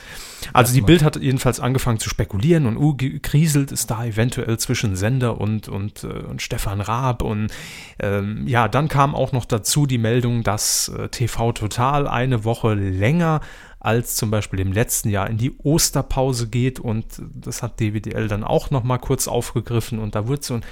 Also 0.52 0.74
die. 0.74 0.80
Bild 0.80 1.02
hat 1.04 1.16
jedenfalls 1.16 1.60
angefangen 1.60 2.00
zu 2.00 2.08
spekulieren 2.08 2.66
und 2.66 2.76
uh, 2.76 2.94
gekriselt 2.96 3.70
ist 3.70 3.90
da 3.90 4.04
eventuell 4.04 4.58
zwischen 4.58 4.96
Sender 4.96 5.40
und, 5.40 5.68
und, 5.68 6.04
äh, 6.04 6.08
und 6.08 6.42
Stefan 6.42 6.80
Raab. 6.80 7.22
Und 7.22 7.52
ähm, 8.00 8.46
ja, 8.46 8.66
dann 8.66 8.88
kam 8.88 9.14
auch 9.14 9.32
noch 9.32 9.44
dazu 9.44 9.86
die 9.86 9.98
Meldung, 9.98 10.42
dass 10.42 10.88
äh, 10.88 11.08
TV 11.08 11.52
Total 11.52 12.08
eine 12.08 12.44
Woche 12.44 12.74
länger 12.74 13.40
als 13.78 14.16
zum 14.16 14.30
Beispiel 14.30 14.60
im 14.60 14.72
letzten 14.72 15.08
Jahr 15.08 15.30
in 15.30 15.38
die 15.38 15.56
Osterpause 15.56 16.48
geht 16.48 16.78
und 16.78 17.06
das 17.34 17.62
hat 17.62 17.80
DWDL 17.80 18.28
dann 18.28 18.44
auch 18.44 18.70
noch 18.70 18.84
mal 18.84 18.98
kurz 18.98 19.26
aufgegriffen 19.26 19.98
und 19.98 20.14
da 20.14 20.28
wird 20.28 20.44
so 20.44 20.54
ein 20.54 20.64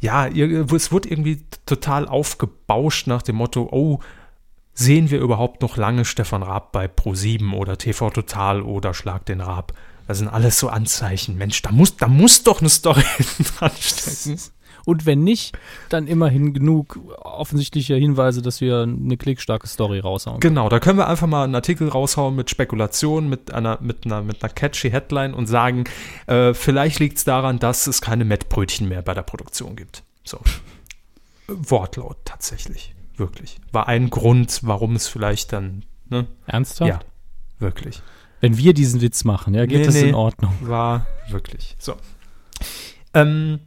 ja, 0.00 0.26
es 0.26 0.92
wird 0.92 1.06
irgendwie 1.06 1.42
total 1.66 2.08
aufgebauscht 2.08 3.06
nach 3.06 3.22
dem 3.22 3.36
Motto, 3.36 3.68
oh, 3.70 4.00
sehen 4.74 5.10
wir 5.10 5.20
überhaupt 5.20 5.62
noch 5.62 5.76
lange 5.76 6.04
Stefan 6.04 6.42
Raab 6.42 6.72
bei 6.72 6.86
Pro7 6.86 7.52
oder 7.52 7.78
TV 7.78 8.10
Total 8.10 8.62
oder 8.62 8.94
Schlag 8.94 9.26
den 9.26 9.40
Raab? 9.40 9.72
Das 10.06 10.18
sind 10.18 10.28
alles 10.28 10.58
so 10.58 10.68
Anzeichen. 10.68 11.36
Mensch, 11.36 11.62
da 11.62 11.70
muss, 11.70 11.96
da 11.96 12.08
muss 12.08 12.42
doch 12.42 12.60
eine 12.60 12.68
Story 12.68 13.04
dran 13.58 13.70
stecken. 13.78 14.40
Und 14.84 15.06
wenn 15.06 15.24
nicht, 15.24 15.56
dann 15.88 16.06
immerhin 16.06 16.52
genug 16.52 16.98
offensichtliche 17.20 17.94
Hinweise, 17.94 18.42
dass 18.42 18.60
wir 18.60 18.82
eine 18.82 19.16
klickstarke 19.16 19.66
Story 19.66 20.00
raushauen. 20.00 20.40
Genau, 20.40 20.68
da 20.68 20.80
können 20.80 20.98
wir 20.98 21.08
einfach 21.08 21.26
mal 21.26 21.44
einen 21.44 21.54
Artikel 21.54 21.88
raushauen 21.88 22.34
mit 22.36 22.50
Spekulationen, 22.50 23.28
mit 23.28 23.52
einer, 23.52 23.78
mit 23.80 24.04
einer, 24.06 24.22
mit 24.22 24.42
einer 24.42 24.52
catchy 24.52 24.90
Headline 24.90 25.34
und 25.34 25.46
sagen, 25.46 25.84
äh, 26.26 26.54
vielleicht 26.54 26.98
liegt 26.98 27.18
es 27.18 27.24
daran, 27.24 27.58
dass 27.58 27.86
es 27.86 28.00
keine 28.00 28.24
Mettbrötchen 28.24 28.88
mehr 28.88 29.02
bei 29.02 29.14
der 29.14 29.22
Produktion 29.22 29.76
gibt. 29.76 30.02
So. 30.24 30.38
Wortlaut 31.46 32.18
tatsächlich. 32.24 32.94
Wirklich. 33.16 33.58
War 33.72 33.88
ein 33.88 34.08
Grund, 34.10 34.60
warum 34.62 34.96
es 34.96 35.06
vielleicht 35.06 35.52
dann, 35.52 35.84
ne? 36.08 36.26
Ernsthaft? 36.46 36.88
Ja, 36.88 37.00
wirklich. 37.58 38.02
Wenn 38.40 38.56
wir 38.56 38.72
diesen 38.72 39.02
Witz 39.02 39.24
machen, 39.24 39.54
ja, 39.54 39.66
geht 39.66 39.80
Nee, 39.80 39.84
das 39.84 39.94
nee. 39.94 40.08
in 40.08 40.14
Ordnung. 40.14 40.54
War 40.62 41.06
wirklich. 41.28 41.76
So. 41.78 41.96
Ähm, 43.12 43.60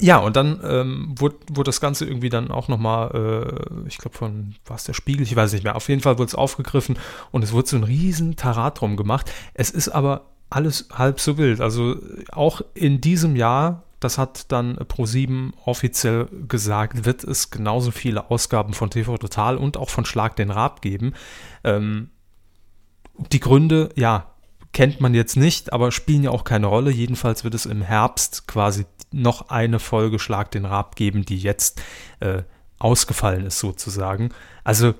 ja, 0.00 0.18
und 0.18 0.34
dann 0.34 0.60
ähm, 0.64 1.14
wurde, 1.18 1.36
wurde 1.52 1.68
das 1.68 1.80
Ganze 1.80 2.04
irgendwie 2.04 2.28
dann 2.28 2.50
auch 2.50 2.68
nochmal, 2.68 3.10
äh, 3.14 3.88
ich 3.88 3.98
glaube 3.98 4.16
von, 4.16 4.56
war 4.66 4.78
der 4.84 4.92
Spiegel, 4.92 5.22
ich 5.22 5.36
weiß 5.36 5.52
nicht 5.52 5.62
mehr, 5.62 5.76
auf 5.76 5.88
jeden 5.88 6.00
Fall 6.00 6.18
wurde 6.18 6.28
es 6.28 6.34
aufgegriffen 6.34 6.98
und 7.30 7.44
es 7.44 7.52
wurde 7.52 7.68
so 7.68 7.76
ein 7.76 7.84
riesen 7.84 8.34
Tarat 8.36 8.80
drum 8.80 8.96
gemacht. 8.96 9.30
Es 9.54 9.70
ist 9.70 9.88
aber 9.88 10.26
alles 10.50 10.88
halb 10.92 11.20
so 11.20 11.38
wild. 11.38 11.60
Also 11.60 11.96
auch 12.32 12.60
in 12.74 13.00
diesem 13.00 13.36
Jahr, 13.36 13.84
das 14.00 14.18
hat 14.18 14.50
dann 14.50 14.76
Pro7 14.76 15.52
offiziell 15.64 16.28
gesagt, 16.48 17.04
wird 17.04 17.22
es 17.22 17.50
genauso 17.50 17.92
viele 17.92 18.30
Ausgaben 18.30 18.74
von 18.74 18.90
TV 18.90 19.16
Total 19.16 19.56
und 19.56 19.76
auch 19.76 19.90
von 19.90 20.04
Schlag 20.04 20.34
den 20.36 20.50
Raab 20.50 20.82
geben. 20.82 21.14
Ähm, 21.62 22.10
die 23.32 23.40
Gründe, 23.40 23.90
ja, 23.94 24.34
kennt 24.74 25.00
man 25.00 25.14
jetzt 25.14 25.36
nicht, 25.36 25.72
aber 25.72 25.92
spielen 25.92 26.24
ja 26.24 26.30
auch 26.30 26.44
keine 26.44 26.66
Rolle. 26.66 26.90
Jedenfalls 26.90 27.44
wird 27.44 27.54
es 27.54 27.64
im 27.64 27.80
Herbst 27.80 28.46
quasi 28.46 28.84
noch 29.14 29.48
eine 29.48 29.78
Folge 29.78 30.18
Schlag 30.18 30.50
den 30.50 30.64
Raab 30.64 30.96
geben, 30.96 31.24
die 31.24 31.38
jetzt 31.38 31.80
äh, 32.20 32.42
ausgefallen 32.78 33.46
ist 33.46 33.58
sozusagen. 33.58 34.30
Also 34.64 34.94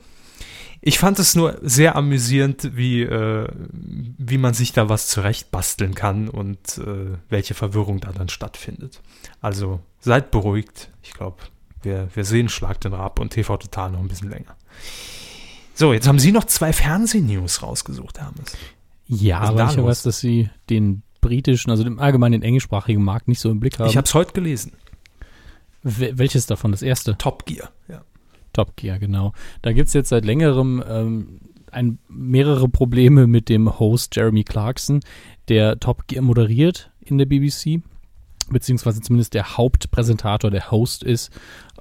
ich 0.80 0.98
fand 0.98 1.18
es 1.18 1.34
nur 1.34 1.58
sehr 1.62 1.96
amüsierend, 1.96 2.76
wie, 2.76 3.02
äh, 3.02 3.48
wie 3.72 4.38
man 4.38 4.52
sich 4.52 4.72
da 4.72 4.88
was 4.88 5.08
zurechtbasteln 5.08 5.94
kann 5.94 6.28
und 6.28 6.78
äh, 6.78 7.16
welche 7.30 7.54
Verwirrung 7.54 8.00
da 8.00 8.12
dann 8.12 8.28
stattfindet. 8.28 9.00
Also 9.40 9.80
seid 10.00 10.30
beruhigt. 10.30 10.90
Ich 11.02 11.14
glaube, 11.14 11.38
wir, 11.82 12.08
wir 12.14 12.24
sehen 12.24 12.50
Schlag 12.50 12.80
den 12.82 12.92
Raab 12.92 13.18
und 13.18 13.30
TV 13.30 13.56
Total 13.56 13.90
noch 13.90 14.00
ein 14.00 14.08
bisschen 14.08 14.28
länger. 14.28 14.56
So, 15.74 15.92
jetzt 15.92 16.06
haben 16.06 16.18
Sie 16.18 16.32
noch 16.32 16.44
zwei 16.44 16.72
Fernsehnews 16.72 17.62
rausgesucht, 17.62 18.20
Hermes. 18.20 18.56
Ja, 19.06 19.40
aber 19.40 19.70
ich 19.70 19.82
weiß, 19.82 20.02
dass 20.02 20.20
sie 20.20 20.50
den 20.70 21.02
britischen, 21.28 21.70
also 21.70 21.84
im 21.84 21.98
allgemeinen 21.98 22.32
den 22.32 22.42
englischsprachigen 22.42 23.02
Markt 23.02 23.28
nicht 23.28 23.40
so 23.40 23.50
im 23.50 23.60
Blick 23.60 23.78
haben. 23.78 23.88
Ich 23.88 23.96
habe 23.96 24.06
es 24.06 24.14
heute 24.14 24.32
gelesen. 24.32 24.72
Wel- 25.84 26.16
Welches 26.18 26.46
davon? 26.46 26.70
Das 26.72 26.82
erste? 26.82 27.16
Top 27.18 27.46
Gear. 27.46 27.70
Ja. 27.88 28.02
Top 28.52 28.76
Gear, 28.76 28.98
genau. 28.98 29.32
Da 29.62 29.72
gibt 29.72 29.88
es 29.88 29.94
jetzt 29.94 30.08
seit 30.10 30.24
längerem 30.24 30.82
ähm, 30.88 31.40
ein, 31.70 31.98
mehrere 32.08 32.68
Probleme 32.68 33.26
mit 33.26 33.48
dem 33.48 33.78
Host 33.78 34.14
Jeremy 34.16 34.44
Clarkson, 34.44 35.00
der 35.48 35.78
Top 35.80 36.06
Gear 36.06 36.22
moderiert 36.22 36.90
in 37.00 37.18
der 37.18 37.26
BBC, 37.26 37.82
beziehungsweise 38.50 39.00
zumindest 39.00 39.34
der 39.34 39.56
Hauptpräsentator, 39.56 40.50
der 40.50 40.70
Host 40.70 41.02
ist. 41.02 41.30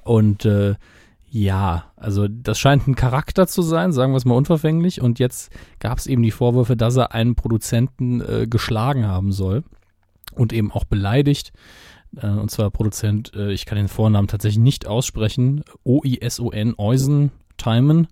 Und 0.02 0.44
äh, 0.44 0.74
ja, 1.36 1.90
also 1.96 2.28
das 2.28 2.60
scheint 2.60 2.86
ein 2.86 2.94
Charakter 2.94 3.48
zu 3.48 3.60
sein, 3.62 3.92
sagen 3.92 4.12
wir 4.12 4.18
es 4.18 4.24
mal 4.24 4.36
unverfänglich. 4.36 5.00
Und 5.00 5.18
jetzt 5.18 5.50
gab 5.80 5.98
es 5.98 6.06
eben 6.06 6.22
die 6.22 6.30
Vorwürfe, 6.30 6.76
dass 6.76 6.94
er 6.94 7.12
einen 7.12 7.34
Produzenten 7.34 8.20
äh, 8.20 8.46
geschlagen 8.48 9.08
haben 9.08 9.32
soll 9.32 9.64
und 10.36 10.52
eben 10.52 10.70
auch 10.70 10.84
beleidigt. 10.84 11.52
Äh, 12.16 12.28
und 12.28 12.52
zwar 12.52 12.70
Produzent, 12.70 13.34
äh, 13.34 13.50
ich 13.50 13.66
kann 13.66 13.74
den 13.74 13.88
Vornamen 13.88 14.28
tatsächlich 14.28 14.62
nicht 14.62 14.86
aussprechen, 14.86 15.64
O-I-S-O-N, 15.82 16.76
Eusen 16.78 17.32
Timon. 17.56 18.06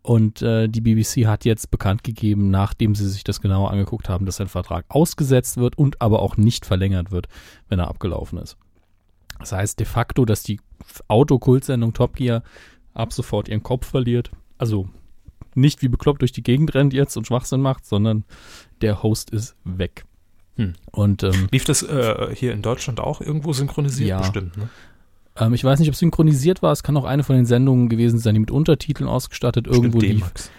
Und 0.00 0.40
äh, 0.40 0.68
die 0.68 0.80
BBC 0.80 1.26
hat 1.26 1.44
jetzt 1.44 1.70
bekannt 1.70 2.04
gegeben, 2.04 2.50
nachdem 2.50 2.94
sie 2.94 3.06
sich 3.06 3.22
das 3.22 3.42
genauer 3.42 3.70
angeguckt 3.70 4.08
haben, 4.08 4.24
dass 4.24 4.36
sein 4.36 4.48
Vertrag 4.48 4.86
ausgesetzt 4.88 5.58
wird 5.58 5.76
und 5.76 6.00
aber 6.00 6.22
auch 6.22 6.38
nicht 6.38 6.64
verlängert 6.64 7.10
wird, 7.10 7.28
wenn 7.68 7.80
er 7.80 7.88
abgelaufen 7.88 8.38
ist. 8.38 8.56
Das 9.38 9.52
heißt 9.52 9.78
de 9.78 9.86
facto, 9.86 10.24
dass 10.24 10.42
die 10.42 10.60
Autokultsendung 11.08 11.92
Top 11.92 12.16
Gear 12.16 12.42
ab 12.94 13.12
sofort 13.12 13.48
ihren 13.48 13.62
Kopf 13.62 13.86
verliert. 13.86 14.30
Also 14.58 14.88
nicht 15.54 15.82
wie 15.82 15.88
bekloppt 15.88 16.22
durch 16.22 16.32
die 16.32 16.42
Gegend 16.42 16.74
rennt 16.74 16.92
jetzt 16.92 17.16
und 17.16 17.26
Schwachsinn 17.26 17.60
macht, 17.60 17.86
sondern 17.86 18.24
der 18.80 19.02
Host 19.02 19.30
ist 19.30 19.56
weg. 19.64 20.04
Hm. 20.56 20.74
Und 20.90 21.22
ähm, 21.22 21.48
Lief 21.50 21.64
das 21.64 21.82
äh, 21.82 22.34
hier 22.34 22.52
in 22.52 22.62
Deutschland 22.62 23.00
auch 23.00 23.20
irgendwo 23.20 23.52
synchronisiert? 23.52 24.08
Ja. 24.08 24.20
Bestimmt, 24.20 24.56
ne? 24.56 24.68
ähm, 25.36 25.54
ich 25.54 25.64
weiß 25.64 25.78
nicht, 25.78 25.88
ob 25.88 25.94
es 25.94 25.98
synchronisiert 25.98 26.62
war. 26.62 26.72
Es 26.72 26.82
kann 26.82 26.96
auch 26.96 27.04
eine 27.04 27.24
von 27.24 27.36
den 27.36 27.46
Sendungen 27.46 27.88
gewesen 27.88 28.18
sein, 28.18 28.34
die 28.34 28.40
mit 28.40 28.50
Untertiteln 28.50 29.08
ausgestattet 29.08 29.66
irgendwo 29.66 29.98
Bestimmt 29.98 30.02
lief. 30.02 30.20
D-Max. 30.20 30.50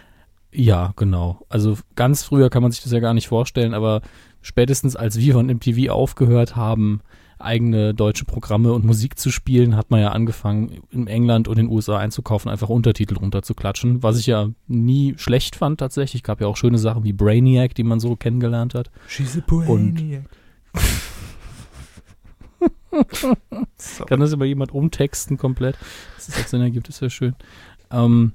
Ja, 0.51 0.93
genau. 0.95 1.45
Also 1.49 1.77
ganz 1.95 2.23
früher 2.23 2.49
kann 2.49 2.63
man 2.63 2.71
sich 2.71 2.81
das 2.81 2.91
ja 2.91 2.99
gar 2.99 3.13
nicht 3.13 3.27
vorstellen, 3.27 3.73
aber 3.73 4.01
spätestens 4.41 4.95
als 4.95 5.17
wir 5.17 5.33
von 5.33 5.47
MTV 5.47 5.89
aufgehört 5.89 6.55
haben, 6.55 7.01
eigene 7.39 7.93
deutsche 7.93 8.25
Programme 8.25 8.73
und 8.73 8.85
Musik 8.85 9.19
zu 9.19 9.31
spielen, 9.31 9.75
hat 9.75 9.91
man 9.91 9.99
ja 9.99 10.11
angefangen, 10.11 10.81
in 10.91 11.07
England 11.07 11.47
und 11.47 11.57
in 11.57 11.67
den 11.67 11.73
USA 11.73 11.97
einzukaufen, 11.97 12.51
einfach 12.51 12.69
Untertitel 12.69 13.15
runterzuklatschen, 13.15 14.03
was 14.03 14.19
ich 14.19 14.27
ja 14.27 14.49
nie 14.67 15.15
schlecht 15.17 15.55
fand 15.55 15.79
tatsächlich. 15.79 16.23
Gab 16.23 16.41
ja 16.41 16.47
auch 16.47 16.57
schöne 16.57 16.77
Sachen 16.77 17.03
wie 17.03 17.13
Brainiac, 17.13 17.75
die 17.75 17.83
man 17.83 17.99
so 17.99 18.15
kennengelernt 18.15 18.73
hat. 18.73 18.91
She's 19.07 19.37
a 19.37 19.41
Brainiac. 19.45 20.23
Kann 24.07 24.19
das 24.19 24.33
immer 24.33 24.45
jemand 24.45 24.71
umtexten 24.71 25.37
komplett? 25.37 25.77
Dass 26.15 26.29
es 26.29 26.39
auch 26.39 26.47
Sinn 26.47 26.61
ergibt, 26.61 26.89
ist 26.89 27.01
ja 27.01 27.09
schön. 27.09 27.35
Ähm, 27.91 28.31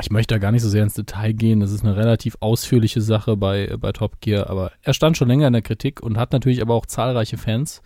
ich 0.00 0.10
möchte 0.10 0.34
da 0.34 0.38
gar 0.38 0.52
nicht 0.52 0.62
so 0.62 0.68
sehr 0.68 0.82
ins 0.82 0.94
Detail 0.94 1.32
gehen. 1.32 1.60
Das 1.60 1.72
ist 1.72 1.84
eine 1.84 1.96
relativ 1.96 2.36
ausführliche 2.40 3.00
Sache 3.00 3.36
bei, 3.36 3.76
bei 3.78 3.92
Top 3.92 4.20
Gear, 4.20 4.50
aber 4.50 4.72
er 4.82 4.92
stand 4.92 5.16
schon 5.16 5.28
länger 5.28 5.46
in 5.46 5.54
der 5.54 5.62
Kritik 5.62 6.02
und 6.02 6.18
hat 6.18 6.32
natürlich 6.32 6.60
aber 6.60 6.74
auch 6.74 6.86
zahlreiche 6.86 7.38
Fans. 7.38 7.82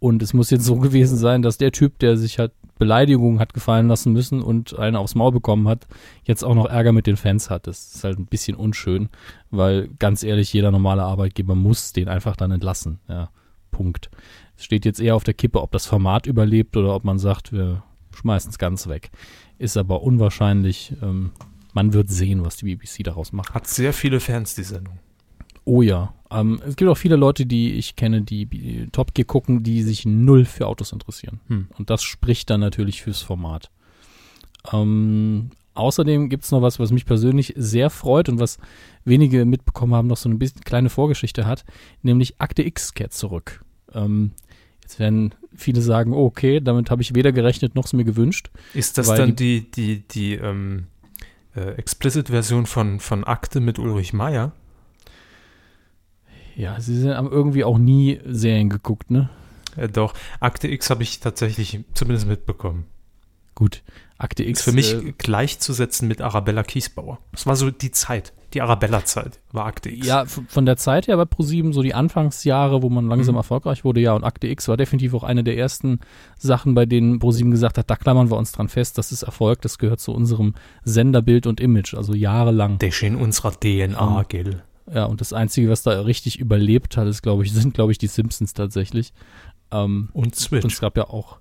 Und 0.00 0.22
es 0.22 0.34
muss 0.34 0.50
jetzt 0.50 0.64
so 0.64 0.76
gewesen 0.80 1.16
sein, 1.16 1.42
dass 1.42 1.58
der 1.58 1.72
Typ, 1.72 1.98
der 1.98 2.16
sich 2.16 2.38
halt 2.38 2.52
Beleidigungen 2.78 3.40
hat 3.40 3.54
gefallen 3.54 3.88
lassen 3.88 4.12
müssen 4.12 4.40
und 4.40 4.78
einen 4.78 4.96
aufs 4.96 5.16
Maul 5.16 5.32
bekommen 5.32 5.68
hat, 5.68 5.86
jetzt 6.24 6.44
auch 6.44 6.54
noch 6.54 6.66
Ärger 6.66 6.92
mit 6.92 7.06
den 7.06 7.16
Fans 7.16 7.50
hat. 7.50 7.66
Das 7.66 7.94
ist 7.94 8.04
halt 8.04 8.18
ein 8.18 8.26
bisschen 8.26 8.56
unschön, 8.56 9.08
weil 9.50 9.88
ganz 9.98 10.22
ehrlich, 10.22 10.52
jeder 10.52 10.70
normale 10.70 11.02
Arbeitgeber 11.02 11.54
muss 11.54 11.92
den 11.92 12.08
einfach 12.08 12.36
dann 12.36 12.52
entlassen. 12.52 13.00
Ja, 13.08 13.30
Punkt. 13.72 14.10
Es 14.56 14.64
steht 14.64 14.84
jetzt 14.84 15.00
eher 15.00 15.16
auf 15.16 15.24
der 15.24 15.34
Kippe, 15.34 15.60
ob 15.60 15.72
das 15.72 15.86
Format 15.86 16.26
überlebt 16.26 16.76
oder 16.76 16.94
ob 16.94 17.04
man 17.04 17.18
sagt, 17.18 17.52
wir 17.52 17.82
schmeißen 18.14 18.50
es 18.50 18.58
ganz 18.58 18.88
weg. 18.88 19.10
Ist 19.58 19.76
aber 19.76 20.02
unwahrscheinlich. 20.02 20.94
Ähm, 21.02 21.32
man 21.74 21.92
wird 21.92 22.08
sehen, 22.10 22.44
was 22.44 22.56
die 22.56 22.74
BBC 22.74 23.04
daraus 23.04 23.32
macht. 23.32 23.54
Hat 23.54 23.66
sehr 23.66 23.92
viele 23.92 24.20
Fans, 24.20 24.54
die 24.54 24.64
Sendung. 24.64 24.98
Oh 25.64 25.82
ja. 25.82 26.14
Ähm, 26.30 26.60
es 26.66 26.76
gibt 26.76 26.90
auch 26.90 26.96
viele 26.96 27.16
Leute, 27.16 27.46
die 27.46 27.74
ich 27.74 27.96
kenne, 27.96 28.22
die 28.22 28.88
Top 28.92 29.14
Gear 29.14 29.26
gucken, 29.26 29.62
die 29.62 29.82
sich 29.82 30.04
null 30.04 30.44
für 30.44 30.66
Autos 30.66 30.92
interessieren. 30.92 31.40
Hm. 31.48 31.68
Und 31.78 31.90
das 31.90 32.02
spricht 32.02 32.50
dann 32.50 32.60
natürlich 32.60 33.02
fürs 33.02 33.22
Format. 33.22 33.70
Ähm, 34.72 35.50
außerdem 35.74 36.28
gibt 36.28 36.44
es 36.44 36.50
noch 36.50 36.62
was, 36.62 36.78
was 36.78 36.90
mich 36.90 37.06
persönlich 37.06 37.54
sehr 37.56 37.90
freut 37.90 38.28
und 38.28 38.40
was 38.40 38.58
wenige 39.04 39.44
mitbekommen 39.44 39.94
haben, 39.94 40.08
noch 40.08 40.16
so 40.16 40.28
eine 40.28 40.38
bisschen 40.38 40.62
kleine 40.62 40.90
Vorgeschichte 40.90 41.46
hat, 41.46 41.64
nämlich 42.02 42.40
Akte 42.40 42.62
X 42.62 42.94
kehrt 42.94 43.14
zurück. 43.14 43.64
Ähm, 43.94 44.32
Jetzt 44.88 44.98
werden 44.98 45.34
viele 45.54 45.82
sagen, 45.82 46.14
oh, 46.14 46.24
okay, 46.24 46.60
damit 46.60 46.90
habe 46.90 47.02
ich 47.02 47.14
weder 47.14 47.30
gerechnet 47.30 47.74
noch 47.74 47.84
es 47.84 47.92
mir 47.92 48.04
gewünscht. 48.04 48.48
Ist 48.72 48.96
das 48.96 49.08
dann 49.08 49.36
die, 49.36 49.70
die, 49.70 50.00
die, 50.00 50.08
die 50.08 50.34
ähm, 50.36 50.86
äh, 51.54 51.72
Explicit-Version 51.72 52.64
von, 52.64 52.98
von 52.98 53.22
Akte 53.22 53.60
mit 53.60 53.78
Ulrich 53.78 54.14
Meier? 54.14 54.52
Ja, 56.58 56.80
sie 56.80 57.08
haben 57.08 57.30
irgendwie 57.30 57.62
auch 57.62 57.78
nie 57.78 58.20
Serien 58.26 58.68
geguckt, 58.68 59.10
ne? 59.10 59.30
Äh, 59.76 59.88
doch, 59.88 60.12
Akte 60.40 60.68
X 60.68 60.90
habe 60.90 61.04
ich 61.04 61.20
tatsächlich 61.20 61.84
zumindest 61.94 62.26
mitbekommen. 62.26 62.84
Gut, 63.54 63.82
Akte 64.18 64.42
X. 64.42 64.60
Ist 64.60 64.64
für 64.64 64.72
mich 64.72 64.94
äh, 64.94 65.12
gleichzusetzen 65.16 66.08
mit 66.08 66.20
Arabella 66.20 66.64
Kiesbauer. 66.64 67.18
Das 67.32 67.46
war 67.46 67.54
so 67.54 67.70
die 67.70 67.92
Zeit 67.92 68.32
die 68.54 68.62
Arabella-Zeit 68.62 69.40
war 69.52 69.66
Akte 69.66 69.90
X. 69.90 70.06
Ja, 70.06 70.24
von 70.24 70.64
der 70.64 70.76
Zeit 70.76 71.06
her 71.06 71.16
bei 71.16 71.24
ProSieben 71.24 71.72
so 71.72 71.82
die 71.82 71.94
Anfangsjahre, 71.94 72.82
wo 72.82 72.88
man 72.88 73.06
langsam 73.06 73.34
mhm. 73.34 73.40
erfolgreich 73.40 73.84
wurde, 73.84 74.00
ja, 74.00 74.14
und 74.14 74.24
Akte 74.24 74.46
X 74.46 74.68
war 74.68 74.76
definitiv 74.76 75.14
auch 75.14 75.24
eine 75.24 75.44
der 75.44 75.56
ersten 75.56 76.00
Sachen, 76.38 76.74
bei 76.74 76.86
denen 76.86 77.18
ProSieben 77.18 77.50
gesagt 77.50 77.78
hat, 77.78 77.90
da 77.90 77.96
klammern 77.96 78.30
wir 78.30 78.36
uns 78.36 78.52
dran 78.52 78.68
fest, 78.68 78.96
das 78.96 79.12
ist 79.12 79.22
Erfolg, 79.22 79.60
das 79.62 79.78
gehört 79.78 80.00
zu 80.00 80.12
unserem 80.12 80.54
Senderbild 80.84 81.46
und 81.46 81.60
Image, 81.60 81.94
also 81.94 82.14
jahrelang. 82.14 82.78
Das 82.78 82.88
ist 82.88 83.02
in 83.02 83.16
unserer 83.16 83.52
DNA, 83.52 83.98
um, 83.98 84.24
gell. 84.28 84.62
Ja, 84.92 85.04
und 85.04 85.20
das 85.20 85.32
Einzige, 85.32 85.68
was 85.68 85.82
da 85.82 86.00
richtig 86.00 86.38
überlebt 86.38 86.96
hat, 86.96 87.06
ist, 87.06 87.22
glaube 87.22 87.44
ich, 87.44 87.52
sind, 87.54 87.74
glaube 87.74 87.92
ich, 87.92 87.98
die 87.98 88.06
Simpsons 88.06 88.54
tatsächlich. 88.54 89.12
Ähm, 89.70 90.08
und 90.12 90.34
Switch. 90.34 90.64
Und 90.64 90.72
es 90.72 90.80
gab 90.80 90.96
ja 90.96 91.08
auch, 91.08 91.38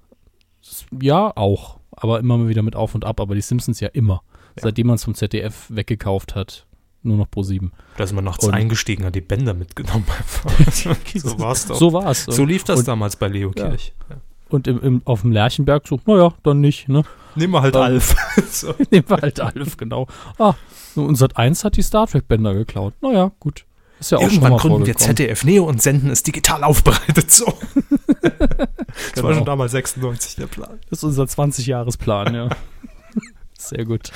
ja, 1.01 1.35
auch, 1.35 1.79
aber 1.91 2.19
immer 2.19 2.37
mal 2.37 2.49
wieder 2.49 2.63
mit 2.63 2.75
Auf 2.75 2.95
und 2.95 3.05
Ab, 3.05 3.19
aber 3.19 3.35
die 3.35 3.41
Simpsons 3.41 3.79
ja 3.79 3.89
immer. 3.89 4.21
Ja. 4.55 4.63
Seitdem 4.63 4.87
man 4.87 4.95
es 4.95 5.03
vom 5.03 5.15
ZDF 5.15 5.67
weggekauft 5.69 6.35
hat, 6.35 6.65
nur 7.03 7.17
noch 7.17 7.29
Pro 7.29 7.43
7. 7.43 7.71
Da 7.95 8.03
ist 8.03 8.13
man 8.13 8.23
nachts 8.23 8.45
und 8.45 8.53
eingestiegen, 8.53 9.05
hat 9.05 9.15
die 9.15 9.21
Bänder 9.21 9.53
mitgenommen. 9.53 10.05
so 10.71 11.39
war 11.39 11.51
es 11.51 11.65
doch. 11.65 11.75
So 11.77 11.93
war 11.93 12.11
es. 12.11 12.25
So 12.25 12.43
lief 12.43 12.63
das 12.63 12.79
und, 12.79 12.87
damals 12.87 13.15
bei 13.15 13.27
Leo 13.27 13.51
Kirch. 13.51 13.93
Ja. 14.09 14.17
Und 14.49 14.67
im, 14.67 14.79
im, 14.81 15.01
auf 15.05 15.21
dem 15.21 15.31
Lerchenberg 15.31 15.87
so, 15.87 15.99
naja, 16.05 16.33
dann 16.43 16.61
nicht, 16.61 16.87
ne? 16.87 17.03
Nehmen 17.35 17.53
wir 17.53 17.61
halt 17.61 17.75
um, 17.75 17.81
Alf. 17.81 18.15
so. 18.51 18.73
Nehmen 18.91 19.09
wir 19.09 19.17
halt 19.17 19.39
Alf, 19.39 19.77
genau. 19.77 20.07
Ah, 20.37 20.53
und 20.95 21.15
Sat 21.15 21.37
1 21.37 21.63
hat 21.63 21.77
die 21.77 21.81
Star 21.81 22.07
Trek 22.07 22.27
Bänder 22.27 22.53
geklaut. 22.53 22.93
Naja, 23.01 23.31
gut. 23.39 23.65
Ist 23.99 24.11
ja 24.11 24.19
auch 24.19 24.21
Irgendwann 24.21 24.41
schon 24.41 24.51
mal 24.51 24.59
gründen 24.59 24.85
wir 24.85 24.95
ZDF 24.95 25.43
Neo 25.43 25.65
und 25.65 25.81
senden 25.81 26.09
es 26.09 26.23
digital 26.23 26.63
aufbereitet 26.63 27.31
so. 27.31 27.45
das 28.21 29.13
genau. 29.13 29.27
war 29.27 29.33
schon 29.33 29.45
damals 29.45 29.71
96 29.71 30.35
der 30.35 30.47
Plan. 30.47 30.79
Das 30.89 30.99
ist 30.99 31.03
unser 31.03 31.23
20-Jahres-Plan, 31.23 32.33
ja. 32.33 32.49
Sehr 33.57 33.85
gut. 33.85 34.11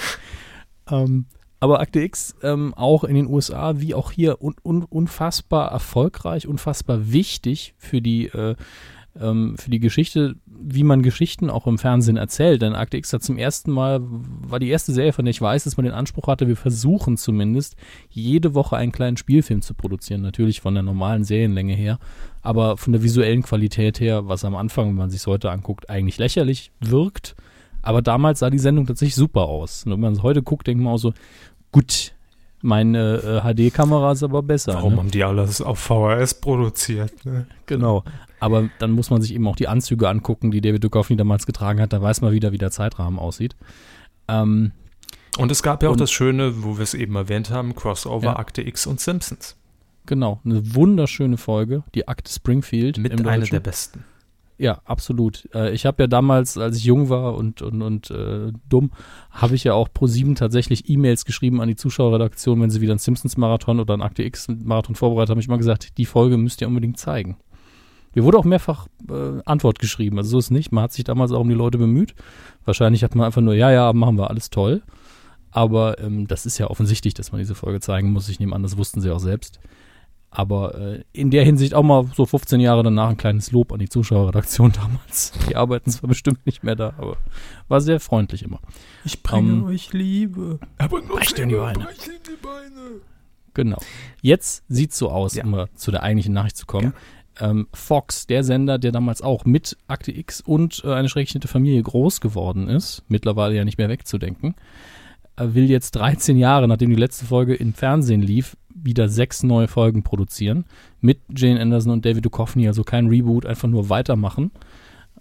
Ähm, 0.90 1.26
aber 1.60 1.80
Akte 1.80 2.02
X 2.02 2.36
ähm, 2.42 2.74
auch 2.76 3.04
in 3.04 3.16
den 3.16 3.28
USA 3.28 3.80
wie 3.80 3.94
auch 3.94 4.12
hier 4.12 4.42
un, 4.42 4.56
un, 4.64 4.84
unfassbar 4.84 5.72
erfolgreich, 5.72 6.48
unfassbar 6.48 7.12
wichtig 7.12 7.76
für 7.78 8.02
die, 8.02 8.28
äh, 8.28 8.56
ähm, 9.20 9.56
für 9.58 9.70
die 9.70 9.80
Geschichte, 9.80 10.36
wie 10.46 10.84
man 10.84 11.02
Geschichten 11.02 11.50
auch 11.50 11.68
im 11.68 11.78
Fernsehen 11.78 12.18
erzählt. 12.18 12.62
Denn 12.62 12.74
Akte 12.74 12.98
X 12.98 13.12
hat 13.14 13.24
zum 13.24 13.38
ersten 13.38 13.72
Mal, 13.72 14.02
war 14.02 14.60
die 14.60 14.70
erste 14.70 14.94
Serie, 14.94 15.14
von 15.14 15.26
der 15.26 15.32
ich 15.32 15.42
weiß, 15.42 15.64
dass 15.64 15.78
man 15.78 15.86
den 15.86 15.94
Anspruch 15.94 16.28
hatte, 16.28 16.48
wir 16.48 16.58
versuchen 16.58 17.18
zumindest, 17.18 17.76
jede 18.10 18.54
Woche 18.54 18.78
einen 18.78 18.92
kleinen 18.92 19.18
Spielfilm 19.18 19.62
zu 19.62 19.74
produzieren. 19.74 20.22
Natürlich 20.22 20.62
von 20.62 20.74
der 20.74 20.84
normalen 20.84 21.24
Serienlänge 21.24 21.74
her, 21.74 22.00
aber 22.42 22.78
von 22.78 22.94
der 22.94 23.04
visuellen 23.04 23.44
Qualität 23.44 24.00
her, 24.00 24.28
was 24.28 24.46
am 24.46 24.56
Anfang, 24.56 24.90
wenn 24.90 24.96
man 24.96 25.10
sich 25.10 25.26
heute 25.28 25.52
anguckt, 25.52 25.90
eigentlich 25.90 26.18
lächerlich 26.18 26.72
wirkt. 26.80 27.36
Aber 27.84 28.04
damals 28.04 28.40
sah 28.40 28.52
die 28.52 28.60
Sendung 28.60 28.86
tatsächlich 28.86 29.16
super 29.16 29.42
aus. 29.42 29.86
Und 29.86 29.94
wenn 29.94 30.00
man 30.00 30.14
es 30.14 30.22
heute 30.22 30.44
guckt, 30.44 30.68
denkt 30.68 30.84
man 30.84 30.94
auch 30.94 30.98
so, 30.98 31.14
Gut, 31.72 32.14
meine 32.62 33.42
äh, 33.46 33.70
HD-Kamera 33.70 34.12
ist 34.12 34.24
aber 34.24 34.44
besser. 34.44 34.74
Warum 34.74 34.94
ne? 34.94 35.00
haben 35.00 35.12
die 35.12 35.24
alles 35.24 35.62
auf 35.62 35.80
VHS 35.80 36.36
produziert? 36.36 37.26
Ne? 37.26 37.48
Genau. 37.66 38.04
Aber 38.42 38.70
dann 38.80 38.92
muss 38.92 39.10
man 39.10 39.22
sich 39.22 39.34
eben 39.34 39.48
auch 39.48 39.56
die 39.56 39.68
Anzüge 39.68 40.10
angucken, 40.10 40.52
die 40.52 40.62
David 40.62 40.84
Duchovny 40.84 41.16
damals 41.16 41.46
getragen 41.46 41.80
hat. 41.80 41.94
Da 41.94 42.02
weiß 42.02 42.22
man 42.22 42.34
wieder, 42.34 42.52
wie 42.52 42.58
der 42.58 42.72
Zeitrahmen 42.72 43.20
aussieht. 43.20 43.56
Ähm, 44.28 44.72
und 45.38 45.52
es 45.52 45.64
gab 45.64 45.84
ja 45.84 45.90
auch 45.90 45.96
das 45.96 46.12
Schöne, 46.12 46.64
wo 46.64 46.78
wir 46.78 46.84
es 46.84 46.94
eben 46.94 47.16
erwähnt 47.16 47.52
haben, 47.52 47.76
Crossover, 47.76 48.26
ja. 48.26 48.36
Akte 48.36 48.62
X 48.62 48.88
und 48.88 49.00
Simpsons. 49.00 49.56
Genau, 50.08 50.42
eine 50.44 50.76
wunderschöne 50.76 51.38
Folge, 51.38 51.84
die 51.94 52.08
Akte 52.08 52.32
Springfield. 52.32 52.98
Mit 52.98 53.26
einer 53.26 53.46
der 53.46 53.60
besten. 53.60 54.04
Ja, 54.58 54.82
absolut. 54.86 55.50
Äh, 55.56 55.72
ich 55.72 55.86
habe 55.86 56.04
ja 56.04 56.08
damals, 56.08 56.58
als 56.58 56.78
ich 56.78 56.84
jung 56.84 57.10
war 57.10 57.36
und, 57.36 57.62
und, 57.62 57.82
und 57.82 58.12
äh, 58.12 58.52
dumm, 58.70 58.92
habe 59.32 59.56
ich 59.56 59.64
ja 59.64 59.74
auch 59.74 59.88
pro 59.92 60.06
sieben 60.06 60.36
tatsächlich 60.36 60.88
E-Mails 60.88 61.26
geschrieben 61.26 61.62
an 61.62 61.68
die 61.68 61.76
Zuschauerredaktion, 61.76 62.62
wenn 62.62 62.70
sie 62.70 62.82
wieder 62.82 62.92
einen 62.92 63.00
Simpsons-Marathon 63.00 63.80
oder 63.80 63.94
einen 63.94 64.04
Akte 64.04 64.22
X-Marathon 64.24 64.96
vorbereitet 64.96 65.32
haben, 65.32 65.40
ich 65.40 65.48
immer 65.48 65.58
gesagt, 65.58 65.98
die 65.98 66.06
Folge 66.06 66.38
müsst 66.38 66.62
ihr 66.62 66.68
unbedingt 66.68 67.00
zeigen. 67.00 67.38
Mir 68.14 68.24
wurde 68.24 68.38
auch 68.38 68.46
mehrfach 68.46 68.88
äh, 69.10 69.42
Antwort 69.46 69.80
geschrieben, 69.80 70.18
also 70.18 70.32
so 70.32 70.40
ist 70.40 70.52
nicht. 70.52 70.72
Man 70.72 70.84
hat 70.84 70.94
sich 70.94 71.04
damals 71.04 71.32
auch 71.32 71.40
um 71.40 71.50
die 71.50 71.56
Leute 71.56 71.78
bemüht. 71.78 72.14
Wahrscheinlich 72.66 73.04
hat 73.04 73.16
man 73.16 73.26
einfach 73.26 73.42
nur, 73.42 73.54
ja, 73.54 73.72
ja, 73.72 73.94
machen 73.94 74.18
wir 74.18 74.30
alles 74.30 74.50
toll. 74.50 74.82
Aber 75.52 76.00
ähm, 76.00 76.28
das 76.28 76.46
ist 76.46 76.58
ja 76.58 76.68
offensichtlich, 76.68 77.14
dass 77.14 77.32
man 77.32 77.40
diese 77.40 77.56
Folge 77.56 77.80
zeigen 77.80 78.12
muss. 78.12 78.30
Ich 78.30 78.40
nehme 78.40 78.56
an, 78.56 78.64
das 78.64 78.78
wussten 78.78 79.02
sie 79.02 79.12
auch 79.12 79.20
selbst. 79.20 79.60
Aber 80.34 80.76
äh, 80.76 81.04
in 81.12 81.30
der 81.30 81.44
Hinsicht 81.44 81.74
auch 81.74 81.84
mal 81.84 82.10
so 82.16 82.26
15 82.26 82.62
Jahre 82.62 82.84
danach 82.84 83.10
ein 83.10 83.18
kleines 83.18 83.52
Lob 83.52 83.74
an 83.74 83.80
die 83.80 83.90
Zuschauerredaktion 83.90 84.72
damals. 84.82 85.34
Die 85.50 85.58
arbeiten 85.58 85.92
zwar 85.92 86.08
bestimmt 86.08 86.46
nicht 86.46 86.64
mehr 86.64 86.78
da, 86.78 86.94
aber 86.98 87.18
war 87.68 87.82
sehr 87.82 88.00
freundlich 88.00 88.44
immer. 88.44 88.62
Ich 89.04 89.22
bringe 89.24 89.52
um, 89.52 89.60
ähm, 89.60 89.66
euch 89.66 89.92
Liebe. 89.92 90.60
Aber 90.78 91.02
nur 91.02 91.20
die 91.20 91.34
Beine. 91.34 91.88
die 92.00 92.42
Beine. 92.42 93.02
Genau. 93.54 93.82
Jetzt 94.22 94.64
sieht 94.70 94.94
so 94.94 95.10
aus, 95.10 95.36
ja. 95.36 95.44
um 95.44 95.52
mal 95.52 95.68
zu 95.76 95.92
der 95.92 96.04
eigentlichen 96.04 96.34
Nachricht 96.34 96.56
zu 96.56 96.66
kommen. 96.66 96.94
Ja. 96.94 96.94
Ähm, 97.40 97.68
Fox, 97.74 98.28
der 98.28 98.44
Sender, 98.44 98.78
der 98.78 98.92
damals 98.92 99.22
auch 99.22 99.46
mit 99.46 99.78
Akte 99.88 100.12
X 100.12 100.42
und 100.42 100.84
äh, 100.84 100.94
eine 100.94 101.10
schrägschnitte 101.10 101.48
Familie 101.48 101.82
groß 101.82 102.22
geworden 102.22 102.68
ist, 102.68 103.04
mittlerweile 103.08 103.56
ja 103.56 103.64
nicht 103.64 103.78
mehr 103.78 103.90
wegzudenken, 103.90 104.56
äh, 105.38 105.48
will 105.54 105.70
jetzt 105.70 105.92
13 105.92 106.38
Jahre, 106.38 106.68
nachdem 106.68 106.90
die 106.90 106.96
letzte 106.96 107.26
Folge 107.26 107.56
im 107.56 107.74
Fernsehen 107.74 108.22
lief, 108.22 108.58
wieder 108.74 109.10
sechs 109.10 109.44
neue 109.44 109.68
Folgen 109.68 110.04
produzieren 110.04 110.66
mit 111.00 111.20
Jane 111.36 111.62
Anderson 111.62 111.94
und 111.94 112.06
David 112.06 112.26
Duchovny, 112.26 112.68
also 112.68 112.84
kein 112.84 113.08
Reboot, 113.08 113.46
einfach 113.46 113.68
nur 113.68 113.90
weitermachen. 113.90 114.52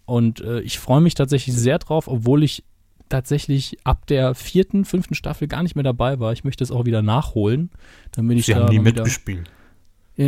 Und 0.04 0.40
äh, 0.40 0.60
ich 0.60 0.78
freue 0.78 1.00
mich 1.00 1.14
tatsächlich 1.14 1.54
sehr 1.54 1.78
drauf, 1.78 2.08
obwohl 2.08 2.42
ich 2.42 2.64
tatsächlich 3.08 3.76
ab 3.84 4.06
der 4.06 4.34
vierten, 4.34 4.84
fünften 4.84 5.14
Staffel 5.14 5.48
gar 5.48 5.62
nicht 5.62 5.74
mehr 5.74 5.82
dabei 5.82 6.18
war. 6.20 6.32
Ich 6.32 6.44
möchte 6.44 6.64
es 6.64 6.70
auch 6.70 6.86
wieder 6.86 7.02
nachholen, 7.02 7.70
damit 8.12 8.38
ich 8.38 8.46
Sie 8.46 8.54
da 8.54 8.60
haben 8.60 8.74
nie 8.74 8.78
mitgespielt. 8.78 9.50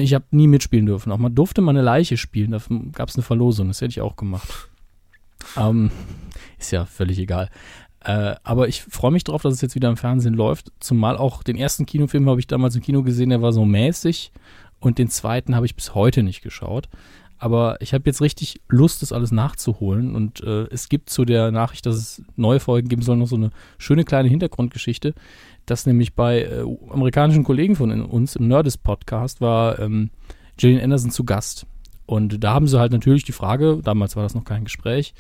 Ich 0.01 0.15
habe 0.15 0.25
nie 0.31 0.47
mitspielen 0.47 0.87
dürfen. 0.87 1.13
Auch 1.13 1.19
man 1.19 1.35
durfte 1.35 1.61
mal 1.61 1.73
eine 1.73 1.83
Leiche 1.83 2.17
spielen. 2.17 2.53
Da 2.53 2.61
gab 2.93 3.11
es 3.11 3.17
eine 3.17 3.23
Verlosung. 3.23 3.69
Das 3.69 3.83
hätte 3.83 3.91
ich 3.91 4.01
auch 4.01 4.17
gemacht. 4.17 4.71
Ähm, 5.55 5.91
ist 6.59 6.71
ja 6.71 6.87
völlig 6.87 7.19
egal. 7.19 7.51
Äh, 8.01 8.37
aber 8.43 8.69
ich 8.69 8.83
freue 8.83 9.11
mich 9.11 9.25
drauf, 9.25 9.43
dass 9.43 9.53
es 9.53 9.61
jetzt 9.61 9.75
wieder 9.75 9.91
im 9.91 9.99
Fernsehen 9.99 10.33
läuft. 10.33 10.73
Zumal 10.81 11.19
auch 11.19 11.43
den 11.43 11.59
ersten 11.59 11.85
Kinofilm 11.85 12.27
habe 12.31 12.41
ich 12.41 12.47
damals 12.47 12.75
im 12.75 12.81
Kino 12.81 13.03
gesehen, 13.03 13.29
der 13.29 13.43
war 13.43 13.53
so 13.53 13.67
mäßig. 13.67 14.33
Und 14.81 14.97
den 14.97 15.09
zweiten 15.09 15.55
habe 15.55 15.67
ich 15.67 15.77
bis 15.77 15.95
heute 15.95 16.23
nicht 16.23 16.41
geschaut. 16.41 16.89
Aber 17.37 17.77
ich 17.83 17.93
habe 17.93 18.05
jetzt 18.07 18.23
richtig 18.23 18.63
Lust, 18.69 19.03
das 19.03 19.13
alles 19.13 19.31
nachzuholen. 19.31 20.15
Und 20.15 20.43
äh, 20.43 20.69
es 20.71 20.89
gibt 20.89 21.11
zu 21.11 21.27
der 21.27 21.51
Nachricht, 21.51 21.85
dass 21.85 21.97
es 21.97 22.23
neue 22.37 22.61
Folgen 22.61 22.89
geben 22.89 23.03
soll, 23.03 23.19
noch 23.19 23.27
so 23.27 23.37
eine 23.37 23.51
schöne 23.77 24.05
kleine 24.05 24.31
Hintergrundgeschichte. 24.31 25.13
Dass 25.67 25.87
nämlich 25.87 26.15
bei 26.15 26.43
äh, 26.43 26.65
amerikanischen 26.91 27.45
Kollegen 27.45 27.77
von 27.77 28.03
uns 28.03 28.37
im 28.37 28.49
Nerdist-Podcast 28.49 29.41
war 29.41 29.79
ähm, 29.79 30.11
Gillian 30.57 30.83
Anderson 30.83 31.11
zu 31.11 31.25
Gast. 31.25 31.67
Und 32.07 32.43
da 32.43 32.53
haben 32.55 32.67
sie 32.67 32.79
halt 32.79 32.93
natürlich 32.93 33.25
die 33.25 33.33
Frage, 33.33 33.81
damals 33.83 34.17
war 34.17 34.23
das 34.23 34.35
noch 34.35 34.45
kein 34.45 34.65
Gespräch, 34.65 35.15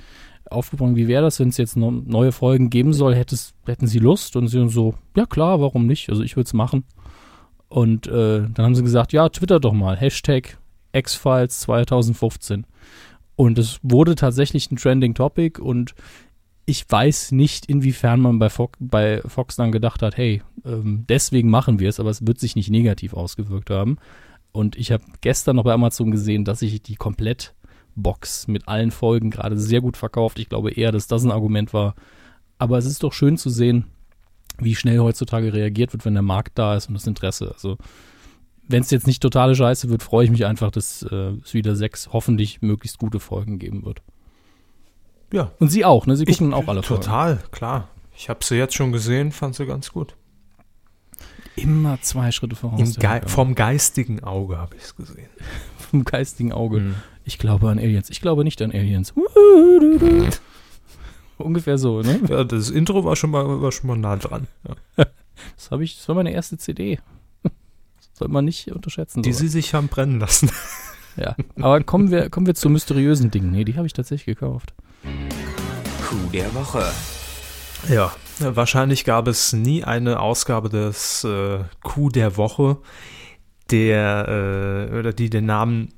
aufgebracht, 0.51 0.97
wie 0.97 1.09
wäre 1.09 1.22
das, 1.22 1.40
wenn 1.40 1.49
es 1.49 1.57
jetzt 1.57 1.76
neue 1.76 2.32
Folgen 2.32 2.70
geben 2.70 2.93
soll, 2.93 3.14
hättest, 3.14 3.55
hätten 3.66 3.86
sie 3.86 3.99
Lust? 3.99 4.36
Und 4.36 4.49
sie 4.49 4.68
so, 4.68 4.95
ja 5.16 5.26
klar, 5.26 5.61
warum 5.61 5.86
nicht? 5.86 6.11
Also 6.11 6.22
ich 6.22 6.36
würde 6.36 6.47
es 6.47 6.55
machen. 6.55 6.84
Und 7.68 8.07
äh, 8.07 8.43
dann 8.53 8.64
haben 8.64 8.74
sie 8.74 8.82
gesagt, 8.82 9.12
ja, 9.12 9.28
twitter 9.28 9.59
doch 9.59 9.72
mal, 9.72 9.97
Hashtag 9.97 10.59
X-Files 10.93 11.61
2015. 11.61 12.66
Und 13.34 13.59
es 13.59 13.78
wurde 13.82 14.14
tatsächlich 14.14 14.70
ein 14.70 14.76
Trending 14.76 15.14
Topic 15.14 15.61
und 15.61 15.95
ich 16.64 16.84
weiß 16.88 17.32
nicht, 17.32 17.66
inwiefern 17.66 18.20
man 18.20 18.38
bei, 18.38 18.48
Fox, 18.48 18.78
bei 18.80 19.20
Fox 19.26 19.56
dann 19.56 19.72
gedacht 19.72 20.02
hat, 20.02 20.16
hey, 20.16 20.42
ähm, 20.64 21.04
deswegen 21.08 21.50
machen 21.50 21.78
wir 21.80 21.88
es, 21.88 21.98
aber 21.98 22.10
es 22.10 22.26
wird 22.26 22.38
sich 22.38 22.54
nicht 22.54 22.70
negativ 22.70 23.14
ausgewirkt 23.14 23.70
haben. 23.70 23.98
Und 24.52 24.76
ich 24.76 24.92
habe 24.92 25.04
gestern 25.22 25.56
noch 25.56 25.64
bei 25.64 25.72
Amazon 25.72 26.10
gesehen, 26.10 26.44
dass 26.44 26.60
sich 26.60 26.82
die 26.82 26.94
komplett 26.94 27.54
Box 27.94 28.48
mit 28.48 28.68
allen 28.68 28.90
Folgen 28.90 29.30
gerade 29.30 29.58
sehr 29.58 29.80
gut 29.80 29.96
verkauft. 29.96 30.38
Ich 30.38 30.48
glaube 30.48 30.70
eher, 30.70 30.92
dass 30.92 31.06
das 31.06 31.24
ein 31.24 31.32
Argument 31.32 31.72
war. 31.72 31.94
Aber 32.58 32.78
es 32.78 32.86
ist 32.86 33.02
doch 33.02 33.12
schön 33.12 33.36
zu 33.36 33.50
sehen, 33.50 33.86
wie 34.58 34.74
schnell 34.74 34.98
heutzutage 35.00 35.52
reagiert 35.52 35.92
wird, 35.92 36.04
wenn 36.04 36.14
der 36.14 36.22
Markt 36.22 36.58
da 36.58 36.76
ist 36.76 36.88
und 36.88 36.94
das 36.94 37.06
Interesse. 37.06 37.50
Also, 37.52 37.76
wenn 38.68 38.82
es 38.82 38.90
jetzt 38.90 39.06
nicht 39.06 39.22
totale 39.22 39.54
Scheiße 39.54 39.90
wird, 39.90 40.02
freue 40.02 40.24
ich 40.24 40.30
mich 40.30 40.46
einfach, 40.46 40.70
dass 40.70 41.02
äh, 41.02 41.32
es 41.44 41.54
wieder 41.54 41.74
sechs 41.74 42.10
hoffentlich 42.12 42.62
möglichst 42.62 42.98
gute 42.98 43.18
Folgen 43.18 43.58
geben 43.58 43.84
wird. 43.84 44.02
Ja. 45.33 45.51
Und 45.59 45.70
Sie 45.70 45.85
auch, 45.85 46.07
ne? 46.07 46.16
Sie 46.16 46.24
gucken 46.24 46.49
ich, 46.51 46.55
auch 46.55 46.68
alle 46.68 46.83
Total, 46.83 47.37
Folgen. 47.37 47.51
klar. 47.53 47.89
Ich 48.14 48.28
habe 48.28 48.45
sie 48.45 48.57
jetzt 48.57 48.74
schon 48.74 48.93
gesehen, 48.93 49.33
fand 49.33 49.55
sie 49.55 49.66
ganz 49.66 49.93
gut. 49.93 50.14
Immer 51.57 52.01
zwei 52.03 52.30
Schritte 52.30 52.57
voraus. 52.57 52.97
Ge 52.99 53.20
vom 53.26 53.55
geistigen 53.55 54.22
Auge 54.22 54.59
habe 54.59 54.76
ich 54.76 54.83
es 54.85 54.97
gesehen. 54.97 55.28
vom 55.91 56.05
geistigen 56.05 56.53
Auge. 56.53 56.80
Mhm. 56.80 56.95
Ich 57.24 57.39
glaube 57.39 57.68
an 57.70 57.78
Aliens. 57.78 58.11
Ich 58.11 58.20
glaube 58.20 58.45
nicht 58.45 58.61
an 58.62 58.72
Aliens. 58.72 59.12
Ungefähr 61.39 61.78
so, 61.78 62.03
ne? 62.03 62.20
Ja, 62.28 62.45
das 62.45 62.70
Intro 62.70 63.05
war 63.05 63.16
schon 63.16 63.30
mal, 63.30 63.61
war 63.61 63.72
schon 63.72 63.89
mal 63.89 63.97
nah 63.99 64.16
dran. 64.16 64.47
Ja. 64.97 65.07
Das 65.57 65.80
ich, 65.80 65.97
das 65.97 66.07
war 66.09 66.14
meine 66.14 66.30
erste 66.30 66.57
CD. 66.57 67.01
Soll 68.12 68.28
man 68.28 68.45
nicht 68.45 68.70
unterschätzen. 68.70 69.22
Die 69.22 69.33
sowas. 69.33 69.41
sie 69.41 69.49
sich 69.49 69.74
haben 69.74 69.89
brennen 69.89 70.20
lassen. 70.20 70.53
Ja, 71.16 71.36
aber 71.60 71.82
kommen 71.82 72.10
wir, 72.10 72.30
kommen 72.30 72.46
wir 72.46 72.54
zu 72.54 72.70
mysteriösen 72.70 73.30
Dingen. 73.30 73.50
Nee, 73.50 73.64
die 73.64 73.76
habe 73.76 73.86
ich 73.86 73.92
tatsächlich 73.92 74.38
gekauft. 74.38 74.74
Coup 76.06 76.32
der 76.32 76.54
Woche. 76.54 76.84
Ja, 77.88 78.12
wahrscheinlich 78.38 79.04
gab 79.04 79.26
es 79.26 79.52
nie 79.52 79.84
eine 79.84 80.20
Ausgabe 80.20 80.68
des 80.68 81.24
äh, 81.24 81.58
Coup 81.82 82.12
der 82.12 82.36
Woche, 82.36 82.78
der 83.70 84.88
äh, 84.90 84.98
oder 84.98 85.12
die 85.12 85.30
den 85.30 85.46
Namen 85.46 85.88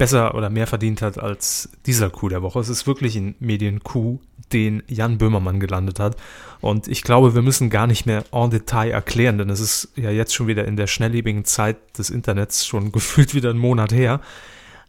besser 0.00 0.34
oder 0.34 0.48
mehr 0.48 0.66
verdient 0.66 1.02
hat 1.02 1.18
als 1.18 1.68
dieser 1.84 2.08
Coup 2.08 2.30
der 2.30 2.40
Woche. 2.40 2.58
Es 2.58 2.70
ist 2.70 2.86
wirklich 2.86 3.16
ein 3.16 3.34
Medien-Coup, 3.38 4.18
den 4.50 4.82
Jan 4.88 5.18
Böhmermann 5.18 5.60
gelandet 5.60 6.00
hat. 6.00 6.16
Und 6.62 6.88
ich 6.88 7.02
glaube, 7.02 7.34
wir 7.34 7.42
müssen 7.42 7.68
gar 7.68 7.86
nicht 7.86 8.06
mehr 8.06 8.24
en 8.32 8.48
Detail 8.48 8.92
erklären, 8.92 9.36
denn 9.36 9.50
es 9.50 9.60
ist 9.60 9.92
ja 9.96 10.10
jetzt 10.10 10.34
schon 10.34 10.46
wieder 10.46 10.64
in 10.64 10.76
der 10.76 10.86
schnelllebigen 10.86 11.44
Zeit 11.44 11.98
des 11.98 12.08
Internets 12.08 12.66
schon 12.66 12.92
gefühlt 12.92 13.34
wieder 13.34 13.50
einen 13.50 13.58
Monat 13.58 13.92
her, 13.92 14.22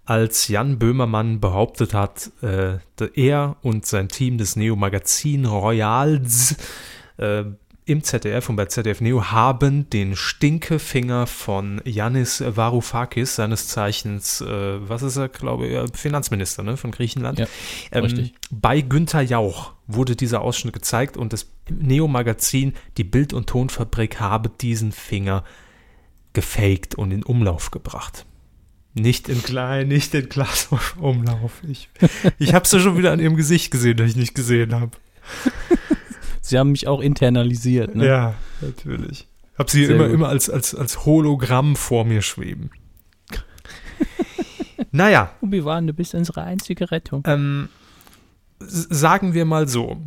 als 0.05 0.47
Jan 0.47 0.79
Böhmermann 0.79 1.41
behauptet 1.41 1.93
hat, 1.93 2.31
äh, 2.41 2.77
er 3.13 3.57
und 3.63 3.85
sein 3.85 4.07
Team 4.07 4.37
des 4.37 4.55
Neo-Magazin 4.55 5.45
Royals 5.45 6.55
äh, 7.17 7.43
im 7.85 8.03
ZDF 8.03 8.47
und 8.49 8.55
bei 8.55 8.65
ZDF 8.65 9.01
Neo 9.01 9.31
haben 9.31 9.89
den 9.89 10.15
Stinkefinger 10.15 11.25
von 11.25 11.81
Yannis 11.83 12.43
Varoufakis, 12.45 13.35
seines 13.35 13.67
Zeichens, 13.67 14.41
äh, 14.41 14.87
was 14.87 15.01
ist 15.01 15.17
er, 15.17 15.29
glaube 15.29 15.67
ich, 15.67 15.97
Finanzminister 15.97 16.63
ne, 16.63 16.77
von 16.77 16.91
Griechenland. 16.91 17.39
Ja, 17.39 17.47
ähm, 17.91 18.29
bei 18.51 18.81
Günther 18.81 19.21
Jauch 19.21 19.73
wurde 19.87 20.15
dieser 20.15 20.41
Ausschnitt 20.41 20.73
gezeigt 20.73 21.17
und 21.17 21.33
das 21.33 21.51
Neo-Magazin, 21.69 22.73
die 22.97 23.03
Bild- 23.03 23.33
und 23.33 23.47
Tonfabrik, 23.47 24.19
habe 24.19 24.49
diesen 24.49 24.91
Finger 24.91 25.43
gefaked 26.33 26.95
und 26.95 27.11
in 27.11 27.23
Umlauf 27.23 27.71
gebracht. 27.71 28.25
Nicht 28.93 29.29
in 29.29 29.41
klein, 29.41 29.87
nicht 29.87 30.13
in 30.13 30.27
Glasumlauf. 30.29 31.61
Ich, 31.67 31.89
ich 32.39 32.53
habe 32.53 32.65
es 32.65 32.71
ja 32.71 32.79
schon 32.79 32.97
wieder 32.97 33.11
an 33.11 33.19
ihrem 33.19 33.37
Gesicht 33.37 33.71
gesehen, 33.71 33.97
das 33.97 34.11
ich 34.11 34.15
nicht 34.17 34.35
gesehen 34.35 34.75
habe. 34.75 34.91
Sie 36.51 36.59
haben 36.59 36.71
mich 36.71 36.85
auch 36.85 36.99
internalisiert. 36.99 37.95
Ne? 37.95 38.05
Ja, 38.05 38.33
natürlich. 38.59 39.27
Ich 39.53 39.59
habe 39.59 39.71
sie 39.71 39.85
immer, 39.85 40.07
immer 40.07 40.27
als, 40.27 40.49
als, 40.49 40.75
als 40.75 41.05
Hologramm 41.05 41.77
vor 41.77 42.03
mir 42.03 42.21
schweben. 42.21 42.71
naja. 44.91 45.31
Obi-Wan, 45.39 45.87
du 45.87 45.93
bist 45.93 46.13
unsere 46.13 46.43
einzige 46.43 46.91
Rettung. 46.91 47.23
Ähm, 47.25 47.69
sagen 48.59 49.33
wir 49.33 49.45
mal 49.45 49.69
so. 49.69 49.97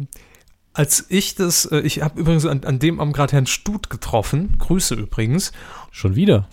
Als 0.75 1.07
ich 1.09 1.35
das, 1.35 1.65
äh, 1.67 1.81
ich 1.81 2.03
habe 2.03 2.21
übrigens 2.21 2.45
an, 2.45 2.63
an 2.65 2.79
dem 2.79 3.01
Abend 3.01 3.17
gerade 3.17 3.33
Herrn 3.33 3.47
Stut 3.47 3.89
getroffen, 3.89 4.57
Grüße 4.59 4.95
übrigens. 4.97 5.53
Schon 5.91 6.15
wieder? 6.15 6.49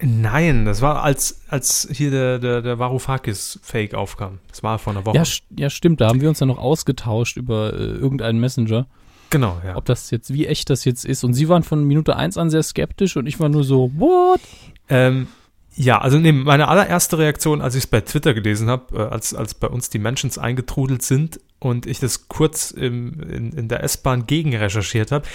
Nein, 0.00 0.64
das 0.64 0.80
war 0.80 1.02
als, 1.02 1.42
als 1.48 1.88
hier 1.90 2.10
der, 2.10 2.38
der, 2.38 2.62
der 2.62 2.78
Varoufakis-Fake 2.78 3.92
aufkam. 3.94 4.38
Das 4.48 4.62
war 4.62 4.78
vor 4.78 4.94
einer 4.94 5.04
Woche. 5.04 5.18
Ja, 5.18 5.24
ja, 5.58 5.68
stimmt, 5.68 6.00
da 6.00 6.08
haben 6.08 6.22
wir 6.22 6.28
uns 6.30 6.40
ja 6.40 6.46
noch 6.46 6.58
ausgetauscht 6.58 7.36
über 7.36 7.74
äh, 7.74 7.76
irgendeinen 7.76 8.40
Messenger. 8.40 8.86
Genau, 9.30 9.60
ja. 9.64 9.76
Ob 9.76 9.84
das 9.84 10.10
jetzt, 10.10 10.32
wie 10.32 10.46
echt 10.46 10.70
das 10.70 10.84
jetzt 10.84 11.04
ist. 11.04 11.24
Und 11.24 11.34
sie 11.34 11.48
waren 11.48 11.62
von 11.62 11.84
Minute 11.84 12.16
1 12.16 12.36
an 12.36 12.50
sehr 12.50 12.62
skeptisch 12.62 13.16
und 13.16 13.26
ich 13.26 13.40
war 13.40 13.48
nur 13.48 13.64
so, 13.64 13.90
what? 13.96 14.40
Ähm, 14.88 15.28
ja, 15.74 16.00
also 16.00 16.18
nee, 16.18 16.32
meine 16.32 16.68
allererste 16.68 17.18
Reaktion, 17.18 17.60
als 17.60 17.74
ich 17.74 17.84
es 17.84 17.86
bei 17.86 18.00
Twitter 18.00 18.32
gelesen 18.32 18.70
habe, 18.70 18.96
äh, 18.96 19.02
als, 19.08 19.34
als 19.34 19.54
bei 19.54 19.68
uns 19.68 19.90
die 19.90 19.98
Mentions 19.98 20.38
eingetrudelt 20.38 21.02
sind 21.02 21.40
und 21.58 21.86
ich 21.86 21.98
das 21.98 22.28
kurz 22.28 22.70
im, 22.70 23.20
in, 23.20 23.52
in 23.52 23.68
der 23.68 23.82
S-Bahn 23.82 24.26
gegenrecherchiert 24.26 25.12
habe, 25.12 25.26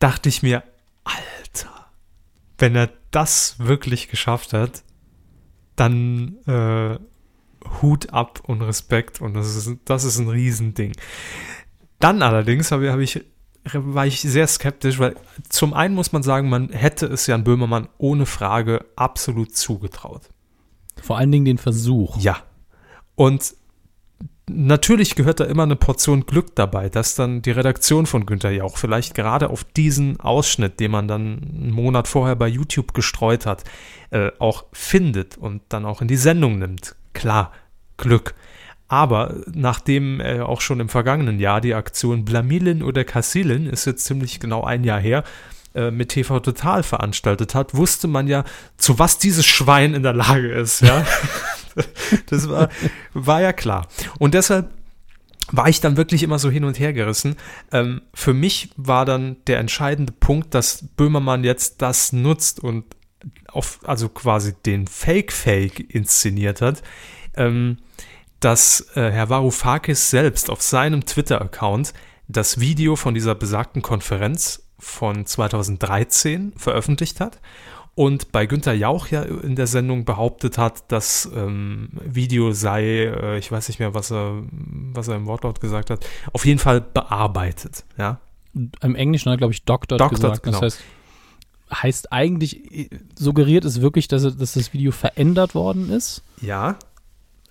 dachte 0.00 0.28
ich 0.28 0.42
mir, 0.42 0.64
Alter, 1.04 1.86
wenn 2.58 2.76
er 2.76 2.90
das 3.10 3.58
wirklich 3.58 4.08
geschafft 4.08 4.52
hat, 4.52 4.82
dann 5.76 6.36
äh, 6.46 6.98
Hut 7.80 8.12
ab 8.12 8.42
und 8.46 8.60
Respekt 8.62 9.20
und 9.20 9.34
das 9.34 9.54
ist, 9.54 9.78
das 9.84 10.04
ist 10.04 10.18
ein 10.18 10.28
Riesending. 10.28 10.92
Dann 12.00 12.22
allerdings 12.22 12.72
habe, 12.72 12.90
habe 12.90 13.04
ich, 13.04 13.24
war 13.72 14.06
ich 14.06 14.20
sehr 14.20 14.46
skeptisch, 14.46 14.98
weil 14.98 15.14
zum 15.48 15.74
einen 15.74 15.94
muss 15.94 16.12
man 16.12 16.22
sagen, 16.22 16.48
man 16.48 16.70
hätte 16.70 17.06
es 17.06 17.26
Jan 17.26 17.44
Böhmermann 17.44 17.88
ohne 17.98 18.26
Frage 18.26 18.86
absolut 18.96 19.54
zugetraut. 19.54 20.22
Vor 21.00 21.18
allen 21.18 21.30
Dingen 21.30 21.44
den 21.44 21.58
Versuch. 21.58 22.18
Ja. 22.18 22.38
Und 23.14 23.54
natürlich 24.48 25.14
gehört 25.14 25.40
da 25.40 25.44
immer 25.44 25.62
eine 25.62 25.76
Portion 25.76 26.26
Glück 26.26 26.54
dabei, 26.56 26.88
dass 26.88 27.14
dann 27.14 27.42
die 27.42 27.50
Redaktion 27.50 28.06
von 28.06 28.26
Günther 28.26 28.50
Jauch 28.50 28.76
vielleicht 28.76 29.14
gerade 29.14 29.50
auf 29.50 29.64
diesen 29.64 30.18
Ausschnitt, 30.20 30.80
den 30.80 30.90
man 30.90 31.08
dann 31.08 31.38
einen 31.42 31.70
Monat 31.70 32.08
vorher 32.08 32.36
bei 32.36 32.48
YouTube 32.48 32.94
gestreut 32.94 33.46
hat, 33.46 33.64
äh, 34.10 34.30
auch 34.38 34.64
findet 34.72 35.36
und 35.36 35.62
dann 35.68 35.84
auch 35.84 36.02
in 36.02 36.08
die 36.08 36.16
Sendung 36.16 36.58
nimmt. 36.58 36.96
Klar, 37.12 37.52
Glück. 37.96 38.34
Aber 38.90 39.36
nachdem 39.54 40.18
er 40.18 40.48
auch 40.48 40.60
schon 40.60 40.80
im 40.80 40.88
vergangenen 40.88 41.38
Jahr 41.38 41.60
die 41.60 41.74
Aktion 41.74 42.24
Blamilin 42.24 42.82
oder 42.82 43.04
Kassilin, 43.04 43.66
ist 43.66 43.84
jetzt 43.84 44.04
ziemlich 44.04 44.40
genau 44.40 44.64
ein 44.64 44.82
Jahr 44.82 44.98
her, 44.98 45.22
äh, 45.76 45.92
mit 45.92 46.08
TV 46.08 46.40
Total 46.40 46.82
veranstaltet 46.82 47.54
hat, 47.54 47.76
wusste 47.76 48.08
man 48.08 48.26
ja, 48.26 48.42
zu 48.78 48.98
was 48.98 49.18
dieses 49.18 49.46
Schwein 49.46 49.94
in 49.94 50.02
der 50.02 50.12
Lage 50.12 50.50
ist. 50.50 50.80
Ja, 50.80 51.06
das 52.26 52.48
war, 52.48 52.68
war 53.14 53.40
ja 53.40 53.52
klar. 53.52 53.86
Und 54.18 54.34
deshalb 54.34 54.70
war 55.52 55.68
ich 55.68 55.80
dann 55.80 55.96
wirklich 55.96 56.24
immer 56.24 56.40
so 56.40 56.50
hin 56.50 56.64
und 56.64 56.80
her 56.80 56.92
gerissen. 56.92 57.36
Ähm, 57.70 58.02
für 58.12 58.34
mich 58.34 58.70
war 58.76 59.04
dann 59.04 59.36
der 59.46 59.60
entscheidende 59.60 60.12
Punkt, 60.12 60.52
dass 60.52 60.84
Böhmermann 60.96 61.44
jetzt 61.44 61.80
das 61.80 62.12
nutzt 62.12 62.58
und 62.58 62.86
auf, 63.46 63.78
also 63.84 64.08
quasi 64.08 64.52
den 64.66 64.88
Fake-Fake 64.88 65.94
inszeniert 65.94 66.60
hat. 66.60 66.82
Ähm, 67.36 67.78
dass 68.40 68.88
äh, 68.94 69.10
Herr 69.10 69.28
Varoufakis 69.28 70.10
selbst 70.10 70.50
auf 70.50 70.62
seinem 70.62 71.04
Twitter-Account 71.04 71.92
das 72.28 72.60
Video 72.60 72.96
von 72.96 73.14
dieser 73.14 73.34
besagten 73.34 73.82
Konferenz 73.82 74.62
von 74.78 75.26
2013 75.26 76.54
veröffentlicht 76.56 77.20
hat 77.20 77.40
und 77.94 78.32
bei 78.32 78.46
Günther 78.46 78.72
Jauch 78.72 79.08
ja 79.08 79.22
in 79.22 79.56
der 79.56 79.66
Sendung 79.66 80.04
behauptet 80.04 80.56
hat, 80.56 80.84
das 80.88 81.30
ähm, 81.34 81.90
Video 81.92 82.52
sei, 82.52 82.82
äh, 82.84 83.38
ich 83.38 83.52
weiß 83.52 83.68
nicht 83.68 83.78
mehr, 83.78 83.94
was 83.94 84.10
er, 84.10 84.42
was 84.50 85.08
er 85.08 85.16
im 85.16 85.26
Wortlaut 85.26 85.60
gesagt 85.60 85.90
hat, 85.90 86.06
auf 86.32 86.46
jeden 86.46 86.58
Fall 86.58 86.80
bearbeitet, 86.80 87.84
ja. 87.98 88.20
Im 88.54 88.96
Englischen 88.96 89.30
hat 89.30 89.36
er, 89.36 89.38
glaube 89.38 89.52
ich, 89.52 89.64
Doctored 89.64 90.10
gesagt. 90.10 90.42
genau. 90.42 90.60
Das 90.60 90.74
heißt, 90.74 90.84
heißt 91.72 92.12
eigentlich, 92.12 92.90
suggeriert 93.16 93.64
es 93.64 93.80
wirklich, 93.80 94.08
dass, 94.08 94.22
dass 94.22 94.54
das 94.54 94.72
Video 94.72 94.90
verändert 94.90 95.54
worden 95.54 95.90
ist. 95.90 96.22
Ja, 96.40 96.78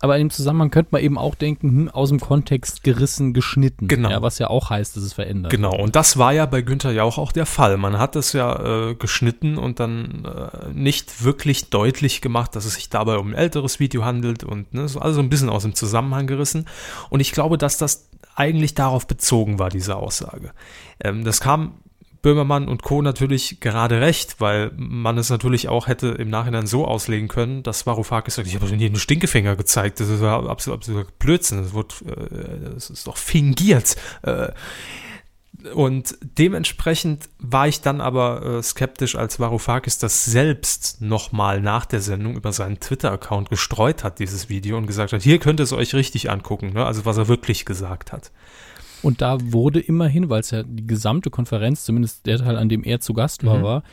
Aber 0.01 0.15
in 0.17 0.27
dem 0.27 0.29
Zusammenhang 0.29 0.71
könnte 0.71 0.89
man 0.91 1.01
eben 1.01 1.17
auch 1.17 1.35
denken, 1.35 1.69
hm, 1.69 1.89
aus 1.89 2.09
dem 2.09 2.19
Kontext 2.19 2.83
gerissen, 2.83 3.33
geschnitten. 3.33 3.87
Genau. 3.87 4.09
Ja, 4.09 4.21
was 4.21 4.39
ja 4.39 4.49
auch 4.49 4.69
heißt, 4.69 4.95
dass 4.95 5.03
es 5.03 5.13
verändert. 5.13 5.51
Genau, 5.51 5.75
und 5.75 5.95
das 5.95 6.17
war 6.17 6.31
ja 6.31 6.45
bei 6.45 6.61
Günther 6.61 6.91
Jauch 6.91 7.17
auch 7.17 7.31
der 7.31 7.45
Fall. 7.45 7.77
Man 7.77 7.97
hat 7.97 8.15
es 8.15 8.33
ja 8.33 8.89
äh, 8.89 8.95
geschnitten 8.95 9.57
und 9.57 9.79
dann 9.79 10.25
äh, 10.25 10.73
nicht 10.73 11.23
wirklich 11.23 11.69
deutlich 11.69 12.21
gemacht, 12.21 12.55
dass 12.55 12.65
es 12.65 12.75
sich 12.75 12.89
dabei 12.89 13.17
um 13.17 13.29
ein 13.29 13.33
älteres 13.33 13.79
Video 13.79 14.05
handelt 14.05 14.43
und 14.43 14.73
ne, 14.73 14.87
so 14.87 14.99
also 14.99 15.19
ein 15.19 15.29
bisschen 15.29 15.49
aus 15.49 15.63
dem 15.63 15.75
Zusammenhang 15.75 16.27
gerissen. 16.27 16.65
Und 17.09 17.19
ich 17.19 17.31
glaube, 17.31 17.57
dass 17.57 17.77
das 17.77 18.09
eigentlich 18.35 18.73
darauf 18.75 19.05
bezogen 19.05 19.59
war, 19.59 19.69
diese 19.69 19.97
Aussage. 19.97 20.51
Ähm, 21.03 21.25
das 21.25 21.41
kam 21.41 21.73
Böhmermann 22.21 22.67
und 22.67 22.83
Co. 22.83 23.01
natürlich 23.01 23.59
gerade 23.59 24.01
recht, 24.01 24.39
weil 24.39 24.71
man 24.75 25.17
es 25.17 25.29
natürlich 25.29 25.69
auch 25.69 25.87
hätte 25.87 26.07
im 26.09 26.29
Nachhinein 26.29 26.67
so 26.67 26.85
auslegen 26.85 27.27
können, 27.27 27.63
dass 27.63 27.85
Varoufakis 27.85 28.35
sagt, 28.35 28.47
ich 28.47 28.55
habe 28.55 28.65
nie 28.75 28.85
einen 28.85 28.97
Stinkefinger 28.97 29.55
gezeigt, 29.55 29.99
das 29.99 30.09
ist 30.09 30.21
absolut, 30.21 30.79
absolut 30.79 31.19
Blödsinn, 31.19 31.61
das, 31.61 31.73
wird, 31.73 32.01
äh, 32.01 32.73
das 32.73 32.89
ist 32.89 33.07
doch 33.07 33.17
fingiert. 33.17 33.95
Äh, 34.23 34.49
und 35.73 36.17
dementsprechend 36.21 37.29
war 37.37 37.67
ich 37.67 37.81
dann 37.81 37.99
aber 37.99 38.45
äh, 38.45 38.63
skeptisch, 38.63 39.15
als 39.15 39.39
Varoufakis 39.39 39.97
das 39.97 40.23
selbst 40.23 41.01
nochmal 41.01 41.59
nach 41.59 41.85
der 41.85 41.99
Sendung 41.99 42.35
über 42.35 42.53
seinen 42.53 42.79
Twitter-Account 42.79 43.49
gestreut 43.49 44.03
hat, 44.03 44.19
dieses 44.19 44.47
Video, 44.47 44.77
und 44.77 44.87
gesagt 44.87 45.11
hat, 45.11 45.21
hier 45.21 45.39
könnt 45.39 45.59
ihr 45.59 45.65
es 45.65 45.73
euch 45.73 45.93
richtig 45.93 46.29
angucken, 46.29 46.73
ne? 46.73 46.85
also 46.85 47.05
was 47.05 47.17
er 47.17 47.27
wirklich 47.27 47.65
gesagt 47.65 48.13
hat. 48.13 48.31
Und 49.01 49.21
da 49.21 49.37
wurde 49.41 49.79
immerhin, 49.79 50.29
weil 50.29 50.41
es 50.41 50.51
ja 50.51 50.63
die 50.63 50.85
gesamte 50.87 51.29
Konferenz, 51.29 51.83
zumindest 51.85 52.25
der 52.25 52.37
Teil, 52.39 52.57
an 52.57 52.69
dem 52.69 52.83
er 52.83 52.99
zu 52.99 53.13
Gast 53.13 53.45
war, 53.45 53.59
Mhm. 53.59 53.63
war, 53.63 53.83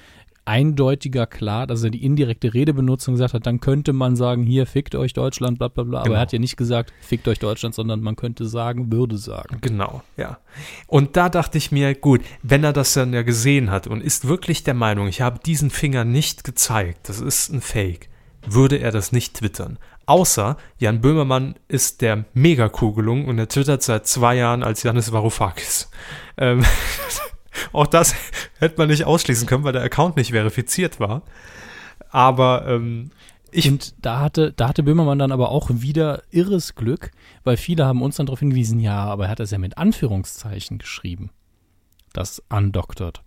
eindeutiger 0.45 1.27
klar, 1.27 1.67
dass 1.67 1.83
er 1.83 1.91
die 1.91 2.05
indirekte 2.05 2.55
Redebenutzung 2.55 3.15
gesagt 3.15 3.35
hat, 3.35 3.47
dann 3.47 3.59
könnte 3.61 3.93
man 3.93 4.15
sagen, 4.15 4.45
hier 4.45 4.67
fickt 4.67 4.95
euch 4.95 5.13
Deutschland, 5.13 5.59
bla 5.59 5.69
bla 5.69 5.83
bla. 5.83 5.99
Aber 5.99 6.05
Genau. 6.07 6.17
er 6.19 6.21
hat 6.21 6.33
ja 6.33 6.39
nicht 6.39 6.57
gesagt, 6.57 6.93
fickt 7.01 7.27
euch 7.27 7.41
Deutschland, 7.41 7.75
sondern 7.75 8.01
man 8.01 8.15
könnte 8.15 8.47
sagen, 8.47 8.93
würde 8.93 9.19
sagen. 9.19 9.59
Genau, 9.61 10.03
ja. 10.17 10.39
Und 10.87 11.17
da 11.17 11.29
dachte 11.29 11.59
ich 11.59 11.73
mir, 11.73 11.95
gut, 11.97 12.21
wenn 12.45 12.63
er 12.63 12.73
das 12.73 12.95
dann 12.95 13.13
ja 13.13 13.23
gesehen 13.23 13.71
hat 13.73 13.89
und 13.89 14.01
ist 14.01 14.29
wirklich 14.29 14.63
der 14.63 14.75
Meinung, 14.75 15.09
ich 15.09 15.21
habe 15.21 15.41
diesen 15.45 15.71
Finger 15.71 16.05
nicht 16.05 16.45
gezeigt, 16.45 17.09
das 17.09 17.21
ist 17.21 17.53
ein 17.53 17.61
Fake, 17.61 18.09
würde 18.47 18.77
er 18.77 18.93
das 18.93 19.11
nicht 19.11 19.35
twittern. 19.35 19.79
Außer 20.07 20.57
Jan 20.79 21.01
Böhmermann 21.01 21.57
ist 21.67 22.01
der 22.01 22.25
Megakugelung 22.33 23.27
und 23.27 23.39
er 23.39 23.49
twittert 23.49 23.83
seit 23.83 24.07
zwei 24.07 24.37
Jahren 24.37 24.63
als 24.63 24.85
Janis 24.85 25.13
Varoufakis. 25.13 25.91
Ähm, 26.37 26.65
auch 27.73 27.89
das 27.89 28.15
hätte 28.59 28.79
man 28.79 28.89
nicht 28.89 29.05
ausschließen 29.05 29.49
können, 29.49 29.65
weil 29.65 29.73
der 29.73 29.83
Account 29.83 30.17
nicht 30.17 30.31
verifiziert 30.31 31.01
war. 31.01 31.23
Aber 32.11 32.67
ähm, 32.69 33.11
ich 33.51 33.69
und 33.69 33.95
da 34.05 34.21
hatte, 34.21 34.53
da 34.53 34.69
hatte 34.69 34.83
Böhmermann 34.83 35.19
dann 35.19 35.33
aber 35.33 35.51
auch 35.51 35.71
wieder 35.73 36.23
irres 36.31 36.75
Glück, 36.75 37.11
weil 37.43 37.57
viele 37.57 37.85
haben 37.85 38.03
uns 38.03 38.17
dann 38.17 38.27
darauf 38.27 38.41
hingewiesen, 38.41 38.79
ja, 38.81 39.05
aber 39.05 39.25
er 39.25 39.31
hat 39.31 39.41
das 39.41 39.51
ja 39.51 39.59
mit 39.59 39.79
Anführungszeichen 39.79 40.79
geschrieben. 40.79 41.31
Das 42.13 42.43
undoctored. 42.49 43.23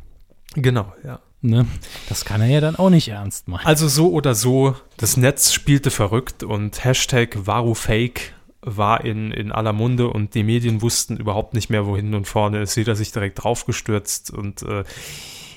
genau, 0.55 0.93
ja. 1.03 1.19
Ne? 1.41 1.65
Das 2.09 2.25
kann 2.25 2.41
er 2.41 2.47
ja 2.47 2.59
dann 2.59 2.75
auch 2.75 2.89
nicht 2.89 3.07
ernst 3.07 3.47
meinen. 3.47 3.65
Also 3.65 3.87
so 3.87 4.11
oder 4.11 4.35
so, 4.35 4.75
das 4.97 5.15
Netz 5.15 5.53
spielte 5.53 5.89
verrückt 5.89 6.43
und 6.43 6.83
Hashtag 6.83 7.45
Varufake 7.45 8.33
war 8.61 9.05
in, 9.05 9.31
in 9.31 9.51
aller 9.51 9.71
Munde 9.71 10.09
und 10.09 10.35
die 10.35 10.43
Medien 10.43 10.81
wussten 10.81 11.15
überhaupt 11.15 11.53
nicht 11.53 11.69
mehr, 11.69 11.85
wohin 11.85 12.13
und 12.13 12.27
vorne 12.27 12.61
ist. 12.61 12.75
Jeder 12.75 12.95
sich 12.95 13.13
direkt 13.13 13.41
draufgestürzt 13.41 14.31
und 14.31 14.63
äh, 14.63 14.83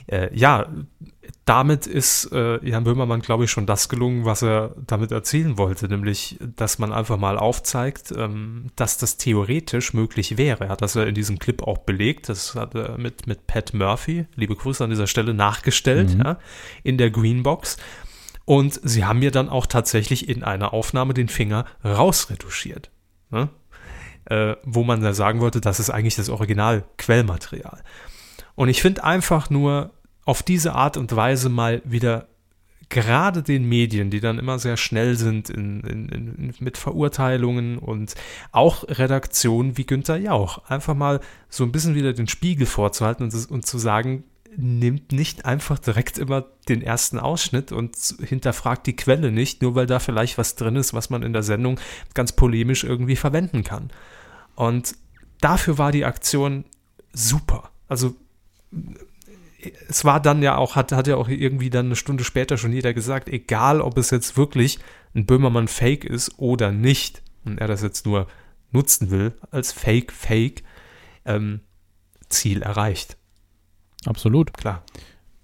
äh, 0.06 0.30
ja, 0.36 0.68
damit 1.44 1.86
ist 1.86 2.32
äh, 2.32 2.64
Jan 2.66 2.84
Böhmermann, 2.84 3.20
glaube 3.20 3.44
ich, 3.44 3.50
schon 3.50 3.66
das 3.66 3.88
gelungen, 3.88 4.24
was 4.24 4.42
er 4.42 4.74
damit 4.86 5.12
erzielen 5.12 5.58
wollte, 5.58 5.88
nämlich, 5.88 6.38
dass 6.40 6.78
man 6.78 6.92
einfach 6.92 7.16
mal 7.16 7.38
aufzeigt, 7.38 8.12
ähm, 8.16 8.66
dass 8.76 8.98
das 8.98 9.16
theoretisch 9.16 9.94
möglich 9.94 10.36
wäre. 10.36 10.64
Er 10.64 10.70
hat 10.70 10.82
das 10.82 10.94
ja 10.94 11.04
in 11.04 11.14
diesem 11.14 11.38
Clip 11.38 11.62
auch 11.62 11.78
belegt. 11.78 12.28
Das 12.28 12.54
hat 12.54 12.74
er 12.74 12.98
mit, 12.98 13.26
mit 13.26 13.46
Pat 13.46 13.74
Murphy, 13.74 14.26
liebe 14.34 14.56
Grüße 14.56 14.82
an 14.82 14.90
dieser 14.90 15.06
Stelle, 15.06 15.34
nachgestellt, 15.34 16.14
Mhm. 16.14 16.20
ja, 16.22 16.38
in 16.82 16.98
der 16.98 17.10
Greenbox. 17.10 17.76
Und 18.44 18.80
sie 18.82 19.04
haben 19.04 19.20
mir 19.20 19.30
dann 19.30 19.48
auch 19.48 19.66
tatsächlich 19.66 20.28
in 20.28 20.42
einer 20.42 20.72
Aufnahme 20.72 21.14
den 21.14 21.28
Finger 21.28 21.64
rausretuschiert. 21.84 22.90
Ne? 23.30 23.48
Äh, 24.24 24.56
wo 24.64 24.82
man 24.82 25.00
da 25.00 25.14
sagen 25.14 25.40
wollte, 25.40 25.60
das 25.60 25.80
ist 25.80 25.90
eigentlich 25.90 26.16
das 26.16 26.28
Original-Quellmaterial. 26.28 27.82
Und 28.54 28.68
ich 28.68 28.82
finde 28.82 29.04
einfach 29.04 29.50
nur 29.50 29.92
auf 30.24 30.42
diese 30.42 30.74
Art 30.74 30.96
und 30.96 31.14
Weise 31.14 31.48
mal 31.48 31.82
wieder 31.84 32.28
gerade 32.88 33.42
den 33.42 33.66
Medien, 33.66 34.10
die 34.10 34.20
dann 34.20 34.38
immer 34.38 34.58
sehr 34.58 34.76
schnell 34.76 35.16
sind 35.16 35.48
in, 35.48 35.80
in, 35.80 36.08
in, 36.10 36.54
mit 36.60 36.76
Verurteilungen 36.76 37.78
und 37.78 38.14
auch 38.52 38.84
Redaktionen 38.86 39.78
wie 39.78 39.86
Günther 39.86 40.18
Jauch, 40.18 40.58
einfach 40.68 40.94
mal 40.94 41.20
so 41.48 41.64
ein 41.64 41.72
bisschen 41.72 41.94
wieder 41.94 42.12
den 42.12 42.28
Spiegel 42.28 42.66
vorzuhalten 42.66 43.24
und, 43.24 43.50
und 43.50 43.66
zu 43.66 43.78
sagen, 43.78 44.24
nimmt 44.56 45.12
nicht 45.12 45.46
einfach 45.46 45.78
direkt 45.78 46.18
immer 46.18 46.44
den 46.68 46.82
ersten 46.82 47.18
Ausschnitt 47.18 47.72
und 47.72 47.96
hinterfragt 48.22 48.86
die 48.86 48.94
Quelle 48.94 49.32
nicht, 49.32 49.62
nur 49.62 49.74
weil 49.74 49.86
da 49.86 49.98
vielleicht 49.98 50.36
was 50.36 50.56
drin 50.56 50.76
ist, 50.76 50.92
was 50.92 51.08
man 51.08 51.22
in 51.22 51.32
der 51.32 51.42
Sendung 51.42 51.80
ganz 52.12 52.32
polemisch 52.32 52.84
irgendwie 52.84 53.16
verwenden 53.16 53.64
kann. 53.64 53.90
Und 54.54 54.94
dafür 55.40 55.78
war 55.78 55.92
die 55.92 56.04
Aktion 56.04 56.64
super. 57.14 57.70
Also 57.88 58.14
es 59.88 60.04
war 60.04 60.20
dann 60.20 60.42
ja 60.42 60.56
auch, 60.56 60.76
hat, 60.76 60.92
hat 60.92 61.06
ja 61.06 61.16
auch 61.16 61.28
irgendwie 61.28 61.70
dann 61.70 61.86
eine 61.86 61.96
Stunde 61.96 62.24
später 62.24 62.56
schon 62.56 62.72
jeder 62.72 62.94
gesagt, 62.94 63.28
egal 63.28 63.80
ob 63.80 63.98
es 63.98 64.10
jetzt 64.10 64.36
wirklich 64.36 64.78
ein 65.14 65.26
Böhmermann-Fake 65.26 66.04
ist 66.04 66.38
oder 66.38 66.72
nicht, 66.72 67.22
und 67.44 67.58
er 67.58 67.68
das 67.68 67.82
jetzt 67.82 68.06
nur 68.06 68.26
nutzen 68.70 69.10
will 69.10 69.34
als 69.50 69.72
Fake-Fake, 69.72 70.62
ähm, 71.24 71.60
Ziel 72.28 72.62
erreicht. 72.62 73.16
Absolut. 74.06 74.52
Klar. 74.54 74.82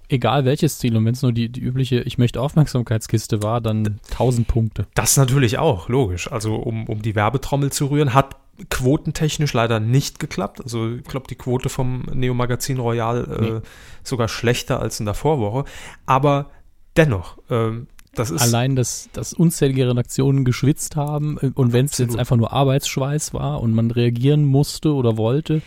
Egal 0.09 0.47
welches 0.47 0.79
Ziel 0.79 0.97
und 0.97 1.05
wenn 1.05 1.13
es 1.13 1.23
nur 1.23 1.33
die, 1.33 1.51
die 1.51 1.61
übliche 1.61 2.01
Ich 2.01 2.17
möchte 2.17 2.41
Aufmerksamkeitskiste 2.41 3.43
war, 3.43 3.61
dann 3.61 4.01
1000 4.11 4.49
Punkte. 4.49 4.87
Das 4.95 5.19
natürlich 5.19 5.59
auch, 5.59 5.91
logisch. 5.91 6.33
Also 6.33 6.57
um, 6.57 6.87
um 6.89 7.03
die 7.03 7.15
Werbetrommel 7.15 7.71
zu 7.71 7.87
rühren, 7.87 8.15
hat 8.15 8.37
quotentechnisch 8.71 9.53
leider 9.53 9.81
nicht 9.81 10.19
geklappt. 10.19 10.61
Also 10.63 10.95
ich 10.95 11.05
glaube, 11.05 11.27
die 11.29 11.37
Quote 11.37 11.69
vom 11.69 12.03
Neo 12.13 12.35
Magazin 12.35 12.79
Royal 12.79 13.25
äh, 13.25 13.41
Nee. 13.41 13.61
sogar 14.03 14.29
schlechter 14.29 14.81
als 14.81 15.01
in 15.01 15.07
der 15.07 15.15
Vorwoche. 15.15 15.65
Aber 16.07 16.51
dennoch, 16.97 17.39
ähm, 17.51 17.87
das 18.15 18.31
ist 18.31 18.43
Allein, 18.43 18.75
dass, 18.75 19.09
dass 19.13 19.33
unzählige 19.33 19.89
Redaktionen 19.89 20.45
geschwitzt 20.45 20.97
haben 20.97 21.39
äh, 21.41 21.51
und 21.55 21.73
wenn 21.73 21.87
es 21.87 21.99
jetzt 21.99 22.19
einfach 22.19 22.37
nur 22.37 22.53
Arbeitsschweiß 22.53 23.33
war 23.35 23.61
und 23.61 23.73
man 23.75 23.91
reagieren 23.91 24.45
musste 24.45 24.93
oder 24.93 25.17
wollte, 25.17 25.63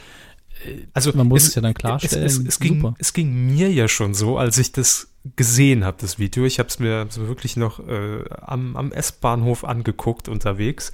also 0.93 1.11
man 1.15 1.27
muss 1.27 1.47
es 1.47 1.55
ja 1.55 1.61
dann 1.61 1.73
klarstellen, 1.73 2.25
Es, 2.25 2.37
es, 2.37 2.45
es, 2.45 2.59
ging, 2.59 2.93
es 2.99 3.13
ging 3.13 3.55
mir 3.55 3.71
ja 3.71 3.87
schon 3.87 4.13
so, 4.13 4.37
als 4.37 4.57
ich 4.57 4.71
das 4.71 5.07
gesehen 5.35 5.85
habe, 5.85 5.97
das 6.01 6.19
Video. 6.19 6.45
Ich 6.45 6.59
habe 6.59 6.69
es 6.69 6.79
mir 6.79 7.07
so 7.09 7.27
wirklich 7.27 7.55
noch 7.57 7.79
äh, 7.87 8.23
am, 8.41 8.75
am 8.75 8.91
S-Bahnhof 8.91 9.63
angeguckt 9.63 10.27
unterwegs. 10.27 10.91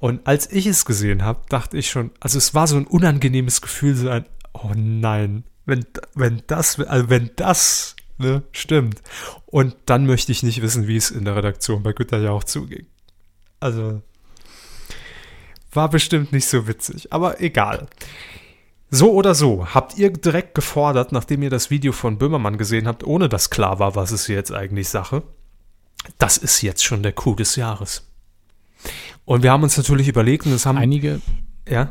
Und 0.00 0.26
als 0.26 0.50
ich 0.50 0.66
es 0.66 0.84
gesehen 0.84 1.24
habe, 1.24 1.42
dachte 1.48 1.76
ich 1.76 1.90
schon, 1.90 2.10
also 2.20 2.38
es 2.38 2.54
war 2.54 2.66
so 2.66 2.76
ein 2.76 2.86
unangenehmes 2.86 3.60
Gefühl, 3.60 3.94
so 3.94 4.08
ein, 4.08 4.24
oh 4.54 4.72
nein, 4.74 5.44
wenn, 5.66 5.84
wenn 6.14 6.42
das, 6.46 6.80
also 6.80 7.10
wenn 7.10 7.30
das 7.36 7.96
ne, 8.18 8.42
stimmt. 8.52 9.02
Und 9.46 9.76
dann 9.86 10.06
möchte 10.06 10.32
ich 10.32 10.42
nicht 10.42 10.62
wissen, 10.62 10.86
wie 10.86 10.96
es 10.96 11.10
in 11.10 11.24
der 11.24 11.36
Redaktion 11.36 11.82
bei 11.82 11.92
Günther 11.92 12.20
ja 12.20 12.30
auch 12.30 12.44
zuging. 12.44 12.86
Also 13.60 14.02
war 15.72 15.88
bestimmt 15.90 16.32
nicht 16.32 16.46
so 16.46 16.66
witzig, 16.66 17.12
aber 17.12 17.40
egal. 17.40 17.86
So 18.90 19.12
oder 19.12 19.34
so, 19.34 19.66
habt 19.72 19.98
ihr 19.98 20.10
direkt 20.10 20.54
gefordert, 20.54 21.12
nachdem 21.12 21.42
ihr 21.42 21.50
das 21.50 21.70
Video 21.70 21.92
von 21.92 22.18
Böhmermann 22.18 22.58
gesehen 22.58 22.88
habt, 22.88 23.04
ohne 23.04 23.28
dass 23.28 23.50
klar 23.50 23.78
war, 23.78 23.94
was 23.94 24.10
ist 24.10 24.26
jetzt 24.26 24.52
eigentlich 24.52 24.88
Sache? 24.88 25.22
Das 26.18 26.38
ist 26.38 26.62
jetzt 26.62 26.84
schon 26.84 27.02
der 27.02 27.12
Coup 27.12 27.36
des 27.36 27.54
Jahres. 27.54 28.09
Und 29.24 29.42
wir 29.42 29.52
haben 29.52 29.62
uns 29.62 29.76
natürlich 29.76 30.08
überlegt, 30.08 30.46
und 30.46 30.52
das 30.52 30.66
haben. 30.66 30.78
einige, 30.78 31.20
ja, 31.68 31.90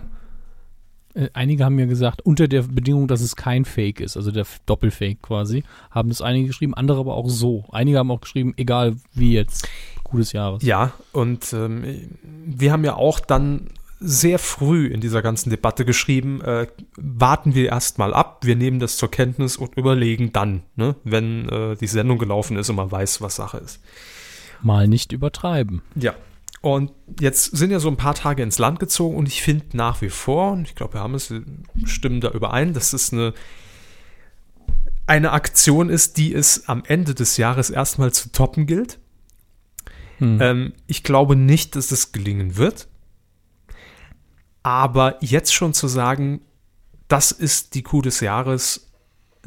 äh, 1.15 1.29
einige 1.33 1.65
haben 1.65 1.75
mir 1.75 1.87
gesagt, 1.87 2.21
unter 2.21 2.47
der 2.47 2.63
Bedingung, 2.63 3.07
dass 3.07 3.21
es 3.21 3.35
kein 3.35 3.65
Fake 3.65 3.99
ist, 3.99 4.15
also 4.15 4.31
der 4.31 4.45
Doppelfake 4.65 5.21
quasi, 5.21 5.63
haben 5.91 6.11
es 6.11 6.21
einige 6.21 6.47
geschrieben, 6.47 6.73
andere 6.73 6.99
aber 6.99 7.15
auch 7.15 7.29
so. 7.29 7.65
Einige 7.71 7.97
haben 7.97 8.11
auch 8.11 8.21
geschrieben, 8.21 8.53
egal 8.57 8.95
wie 9.13 9.33
jetzt, 9.33 9.67
gutes 10.03 10.31
Jahres. 10.31 10.63
ja, 10.63 10.93
und 11.11 11.53
ähm, 11.53 12.17
wir 12.45 12.71
haben 12.71 12.83
ja 12.83 12.95
auch 12.95 13.19
dann 13.19 13.69
sehr 13.99 14.39
früh 14.39 14.87
in 14.87 15.01
dieser 15.01 15.21
ganzen 15.21 15.49
Debatte 15.49 15.83
geschrieben, 15.83 16.41
äh, 16.41 16.67
warten 16.95 17.53
wir 17.53 17.67
erstmal 17.67 18.13
ab, 18.13 18.45
wir 18.45 18.55
nehmen 18.55 18.79
das 18.79 18.95
zur 18.97 19.11
Kenntnis 19.11 19.57
und 19.57 19.75
überlegen 19.75 20.31
dann, 20.31 20.63
ne, 20.75 20.95
wenn 21.03 21.49
äh, 21.49 21.75
die 21.75 21.87
Sendung 21.87 22.17
gelaufen 22.17 22.55
ist 22.57 22.69
und 22.69 22.77
man 22.77 22.91
weiß, 22.91 23.19
was 23.21 23.35
Sache 23.35 23.57
ist. 23.57 23.81
Mal 24.61 24.87
nicht 24.87 25.11
übertreiben. 25.11 25.81
Ja. 25.95 26.13
Und 26.61 26.91
jetzt 27.19 27.55
sind 27.55 27.71
ja 27.71 27.79
so 27.79 27.87
ein 27.87 27.97
paar 27.97 28.15
Tage 28.15 28.43
ins 28.43 28.59
Land 28.59 28.79
gezogen 28.79 29.15
und 29.15 29.27
ich 29.27 29.41
finde 29.41 29.77
nach 29.77 30.01
wie 30.01 30.09
vor, 30.09 30.51
und 30.51 30.67
ich 30.67 30.75
glaube, 30.75 30.95
wir 30.95 31.01
haben 31.01 31.15
es, 31.15 31.33
stimmen 31.85 32.19
da 32.19 32.31
überein, 32.31 32.73
dass 32.73 32.91
es 32.91 33.13
eine, 33.13 33.33
eine 35.07 35.31
Aktion 35.31 35.89
ist, 35.89 36.17
die 36.17 36.33
es 36.33 36.67
am 36.67 36.83
Ende 36.85 37.15
des 37.15 37.37
Jahres 37.37 37.69
erstmal 37.69 38.11
zu 38.11 38.31
toppen 38.31 38.65
gilt. 38.65 38.99
Hm. 40.17 40.41
Ähm, 40.41 40.73
ich 40.85 41.03
glaube 41.03 41.35
nicht, 41.37 41.75
dass 41.75 41.91
es 41.91 42.11
gelingen 42.11 42.57
wird. 42.57 42.87
Aber 44.63 45.17
jetzt 45.23 45.53
schon 45.53 45.73
zu 45.73 45.87
sagen, 45.87 46.41
das 47.07 47.31
ist 47.31 47.73
die 47.73 47.83
Kuh 47.83 48.01
des 48.01 48.19
Jahres, 48.19 48.89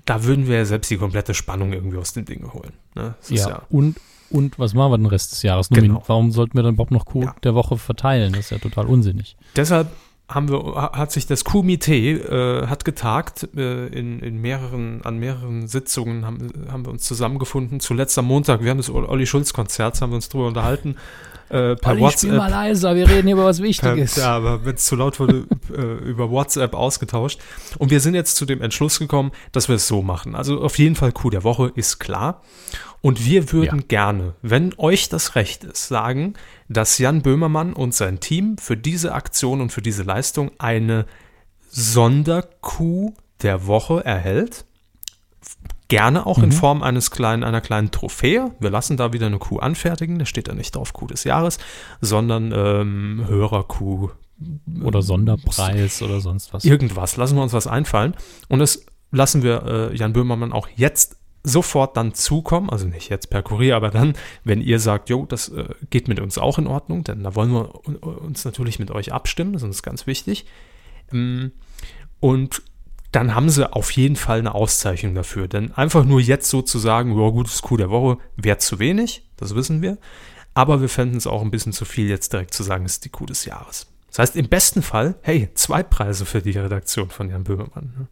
da 0.04 0.24
würden 0.24 0.48
wir 0.48 0.56
ja 0.56 0.64
selbst 0.64 0.90
die 0.90 0.96
komplette 0.96 1.34
Spannung 1.34 1.72
irgendwie 1.72 1.98
aus 1.98 2.12
dem 2.12 2.24
Ding 2.24 2.52
holen. 2.52 2.72
Ne? 2.94 3.14
Ja, 3.28 3.48
ja, 3.48 3.62
und, 3.68 3.98
und 4.32 4.58
was 4.58 4.74
machen 4.74 4.92
wir 4.92 4.98
den 4.98 5.06
Rest 5.06 5.32
des 5.32 5.42
Jahres? 5.42 5.68
Genau. 5.68 6.02
Warum 6.06 6.30
sollten 6.32 6.56
wir 6.56 6.62
dann 6.62 6.74
überhaupt 6.74 6.90
noch 6.90 7.06
Kuh 7.06 7.22
ja. 7.22 7.34
der 7.42 7.54
Woche 7.54 7.76
verteilen? 7.76 8.32
Das 8.32 8.46
ist 8.46 8.50
ja 8.50 8.58
total 8.58 8.86
unsinnig. 8.86 9.36
Deshalb 9.56 9.88
haben 10.34 10.48
wir, 10.48 10.90
hat 10.92 11.12
sich 11.12 11.26
das 11.26 11.44
Komitee 11.44 12.12
äh, 12.12 12.66
hat 12.66 12.84
getagt 12.84 13.48
äh, 13.56 13.86
in, 13.88 14.20
in 14.20 14.40
mehreren, 14.40 15.02
an 15.04 15.18
mehreren 15.18 15.68
Sitzungen 15.68 16.24
haben, 16.24 16.52
haben 16.70 16.86
wir 16.86 16.90
uns 16.90 17.04
zusammengefunden. 17.04 17.80
Zuletzt 17.80 18.18
am 18.18 18.26
Montag, 18.26 18.62
wir 18.62 18.70
haben 18.70 18.78
das 18.78 18.90
Olli 18.90 19.26
Schulz 19.26 19.52
Konzert, 19.52 20.00
haben 20.00 20.10
wir 20.10 20.16
uns 20.16 20.28
drüber 20.28 20.46
unterhalten. 20.46 20.96
Äh, 21.48 21.76
per 21.76 21.92
Olli, 21.92 22.00
WhatsApp. 22.00 22.18
Spiel 22.18 22.36
mal 22.38 22.50
leiser, 22.50 22.94
wir 22.94 23.08
reden 23.08 23.26
hier 23.26 23.36
über 23.36 23.44
was 23.44 23.60
Wichtiges. 23.60 24.14
Per, 24.14 24.22
ja, 24.22 24.36
aber 24.36 24.64
wenn 24.64 24.74
es 24.74 24.86
zu 24.86 24.96
laut 24.96 25.20
wurde, 25.20 25.46
äh, 25.76 25.80
über 26.08 26.30
WhatsApp 26.30 26.74
ausgetauscht. 26.74 27.40
Und 27.78 27.90
wir 27.90 28.00
sind 28.00 28.14
jetzt 28.14 28.36
zu 28.36 28.46
dem 28.46 28.62
Entschluss 28.62 28.98
gekommen, 28.98 29.32
dass 29.52 29.68
wir 29.68 29.76
es 29.76 29.86
so 29.86 30.02
machen. 30.02 30.34
Also 30.34 30.62
auf 30.62 30.78
jeden 30.78 30.94
Fall 30.94 31.12
Coup 31.12 31.30
der 31.30 31.44
Woche 31.44 31.72
ist 31.74 31.98
klar. 31.98 32.42
Und 33.02 33.26
wir 33.26 33.52
würden 33.52 33.80
ja. 33.80 33.86
gerne, 33.86 34.34
wenn 34.42 34.72
euch 34.78 35.08
das 35.08 35.34
recht 35.34 35.64
ist, 35.64 35.88
sagen, 35.88 36.34
dass 36.68 36.98
Jan 36.98 37.20
Böhmermann 37.20 37.72
und 37.72 37.94
sein 37.94 38.20
Team 38.20 38.56
für 38.58 38.76
diese 38.76 39.12
Aktion 39.12 39.60
und 39.60 39.72
für 39.72 39.82
diese 39.82 40.04
Leistung 40.04 40.52
eine 40.58 41.06
Sonderkuh 41.68 43.12
der 43.42 43.66
Woche 43.66 44.04
erhält. 44.04 44.64
Gerne 45.88 46.26
auch 46.26 46.38
mhm. 46.38 46.44
in 46.44 46.52
Form 46.52 46.82
eines 46.82 47.10
kleinen, 47.10 47.42
einer 47.42 47.60
kleinen 47.60 47.90
Trophäe. 47.90 48.52
Wir 48.60 48.70
lassen 48.70 48.96
da 48.96 49.12
wieder 49.12 49.26
eine 49.26 49.38
Kuh 49.38 49.58
anfertigen. 49.58 50.20
Da 50.20 50.24
steht 50.24 50.46
da 50.46 50.54
nicht 50.54 50.76
drauf 50.76 50.92
Kuh 50.92 51.08
des 51.08 51.24
Jahres, 51.24 51.58
sondern 52.00 52.52
ähm, 52.54 53.24
Hörerkuh. 53.26 54.10
Oder 54.82 55.02
Sonderpreis 55.02 56.02
oder 56.02 56.20
sonst 56.20 56.52
was. 56.52 56.64
Irgendwas. 56.64 57.16
Lassen 57.16 57.36
wir 57.36 57.42
uns 57.42 57.52
was 57.52 57.66
einfallen. 57.66 58.14
Und 58.48 58.60
das 58.60 58.86
lassen 59.10 59.42
wir 59.42 59.90
äh, 59.92 59.96
Jan 59.96 60.12
Böhmermann 60.12 60.52
auch 60.52 60.68
jetzt 60.74 61.16
sofort 61.44 61.96
dann 61.96 62.14
zukommen, 62.14 62.70
also 62.70 62.86
nicht 62.86 63.08
jetzt 63.08 63.30
per 63.30 63.42
Kurier, 63.42 63.76
aber 63.76 63.90
dann, 63.90 64.14
wenn 64.44 64.60
ihr 64.60 64.78
sagt, 64.78 65.10
jo, 65.10 65.26
das 65.26 65.48
äh, 65.48 65.68
geht 65.90 66.08
mit 66.08 66.20
uns 66.20 66.38
auch 66.38 66.58
in 66.58 66.66
Ordnung, 66.66 67.04
denn 67.04 67.22
da 67.22 67.34
wollen 67.34 67.52
wir 67.52 67.86
uns 68.22 68.44
natürlich 68.44 68.78
mit 68.78 68.90
euch 68.90 69.12
abstimmen, 69.12 69.52
das 69.52 69.62
ist 69.62 69.82
ganz 69.82 70.06
wichtig. 70.06 70.46
Ähm, 71.12 71.52
und 72.20 72.62
dann 73.10 73.34
haben 73.34 73.50
sie 73.50 73.70
auf 73.70 73.90
jeden 73.90 74.16
Fall 74.16 74.38
eine 74.38 74.54
Auszeichnung 74.54 75.14
dafür. 75.14 75.46
Denn 75.46 75.72
einfach 75.72 76.04
nur 76.04 76.20
jetzt 76.20 76.48
so 76.48 76.62
zu 76.62 76.78
sagen, 76.78 77.18
ja, 77.18 77.28
gutes 77.28 77.60
Coup 77.60 77.76
der 77.76 77.90
Woche, 77.90 78.18
wäre 78.36 78.58
zu 78.58 78.78
wenig, 78.78 79.28
das 79.36 79.54
wissen 79.54 79.82
wir. 79.82 79.98
Aber 80.54 80.80
wir 80.80 80.88
fänden 80.88 81.18
es 81.18 81.26
auch 81.26 81.42
ein 81.42 81.50
bisschen 81.50 81.72
zu 81.72 81.84
viel, 81.84 82.08
jetzt 82.08 82.32
direkt 82.32 82.54
zu 82.54 82.62
sagen, 82.62 82.84
es 82.84 82.92
ist 82.92 83.04
die 83.04 83.10
Coup 83.10 83.26
des 83.26 83.44
Jahres. 83.44 83.86
Das 84.08 84.18
heißt, 84.18 84.36
im 84.36 84.48
besten 84.48 84.82
Fall, 84.82 85.14
hey, 85.22 85.48
zwei 85.54 85.82
Preise 85.82 86.26
für 86.26 86.42
die 86.42 86.52
Redaktion 86.52 87.10
von 87.10 87.28
Jan 87.30 87.44
Böhmermann. 87.44 88.08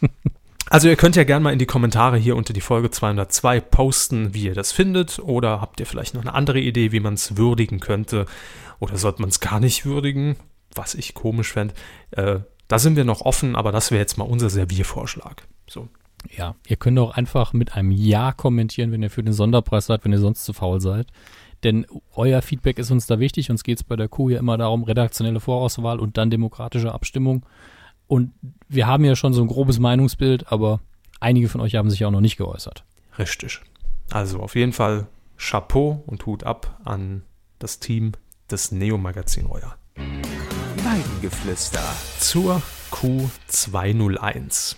Ne? 0.00 0.10
Also 0.70 0.88
ihr 0.88 0.96
könnt 0.96 1.16
ja 1.16 1.24
gerne 1.24 1.42
mal 1.42 1.52
in 1.52 1.58
die 1.58 1.66
Kommentare 1.66 2.18
hier 2.18 2.36
unter 2.36 2.52
die 2.52 2.60
Folge 2.60 2.90
202 2.90 3.60
posten, 3.60 4.34
wie 4.34 4.44
ihr 4.44 4.54
das 4.54 4.72
findet. 4.72 5.18
Oder 5.18 5.60
habt 5.60 5.80
ihr 5.80 5.86
vielleicht 5.86 6.14
noch 6.14 6.22
eine 6.22 6.34
andere 6.34 6.60
Idee, 6.60 6.92
wie 6.92 7.00
man 7.00 7.14
es 7.14 7.36
würdigen 7.36 7.80
könnte? 7.80 8.26
Oder 8.78 8.96
sollte 8.96 9.22
man 9.22 9.30
es 9.30 9.40
gar 9.40 9.60
nicht 9.60 9.86
würdigen? 9.86 10.36
Was 10.74 10.94
ich 10.94 11.14
komisch 11.14 11.52
fände. 11.52 11.74
Äh, 12.10 12.40
da 12.68 12.78
sind 12.78 12.96
wir 12.96 13.04
noch 13.04 13.22
offen, 13.22 13.56
aber 13.56 13.72
das 13.72 13.90
wäre 13.90 14.00
jetzt 14.00 14.18
mal 14.18 14.24
unser 14.24 14.50
Serviervorschlag. 14.50 15.42
So. 15.66 15.88
Ja, 16.36 16.54
ihr 16.66 16.76
könnt 16.76 16.98
auch 16.98 17.12
einfach 17.12 17.52
mit 17.52 17.74
einem 17.74 17.90
Ja 17.90 18.32
kommentieren, 18.32 18.92
wenn 18.92 19.02
ihr 19.02 19.10
für 19.10 19.22
den 19.22 19.32
Sonderpreis 19.32 19.86
seid, 19.86 20.04
wenn 20.04 20.12
ihr 20.12 20.18
sonst 20.18 20.44
zu 20.44 20.52
faul 20.52 20.80
seid. 20.80 21.06
Denn 21.64 21.86
euer 22.14 22.42
Feedback 22.42 22.78
ist 22.78 22.90
uns 22.90 23.06
da 23.06 23.18
wichtig. 23.18 23.50
Uns 23.50 23.64
geht 23.64 23.78
es 23.78 23.84
bei 23.84 23.96
der 23.96 24.08
Kuh 24.08 24.28
ja 24.28 24.38
immer 24.38 24.58
darum, 24.58 24.84
redaktionelle 24.84 25.40
Vorauswahl 25.40 25.98
und 25.98 26.18
dann 26.18 26.30
demokratische 26.30 26.92
Abstimmung. 26.92 27.44
Und 28.08 28.32
wir 28.68 28.86
haben 28.86 29.04
ja 29.04 29.14
schon 29.14 29.32
so 29.32 29.42
ein 29.42 29.46
grobes 29.48 29.78
Meinungsbild, 29.78 30.50
aber 30.50 30.80
einige 31.20 31.48
von 31.48 31.60
euch 31.60 31.76
haben 31.76 31.90
sich 31.90 32.00
ja 32.00 32.08
auch 32.08 32.12
noch 32.12 32.20
nicht 32.20 32.38
geäußert. 32.38 32.84
Richtig. 33.18 33.60
Also 34.10 34.40
auf 34.40 34.56
jeden 34.56 34.72
Fall 34.72 35.06
Chapeau 35.36 36.02
und 36.06 36.26
Hut 36.26 36.42
ab 36.44 36.80
an 36.84 37.22
das 37.58 37.78
Team 37.78 38.12
des 38.50 38.72
Neo-Magazin 38.72 39.46
Royal. 39.46 39.74
Weidengeflüster. 39.96 41.82
Zur 42.18 42.62
Q201. 42.90 44.76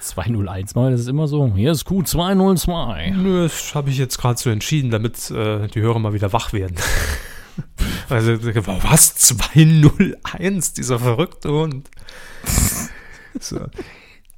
201 0.00 0.74
mal, 0.74 0.90
das 0.90 1.00
ist 1.00 1.08
immer 1.08 1.28
so. 1.28 1.52
Hier 1.54 1.72
ist 1.72 1.86
Q202. 1.86 3.14
Nö, 3.14 3.42
das 3.42 3.74
habe 3.74 3.90
ich 3.90 3.98
jetzt 3.98 4.18
gerade 4.18 4.38
so 4.38 4.50
entschieden, 4.50 4.90
damit 4.90 5.30
äh, 5.30 5.68
die 5.68 5.80
Hörer 5.80 5.98
mal 5.98 6.12
wieder 6.12 6.32
wach 6.32 6.52
werden. 6.52 6.76
also, 8.08 8.32
was? 8.42 9.14
201, 9.14 10.72
dieser 10.74 10.98
verrückte 10.98 11.50
Hund. 11.50 11.88
So. 13.38 13.66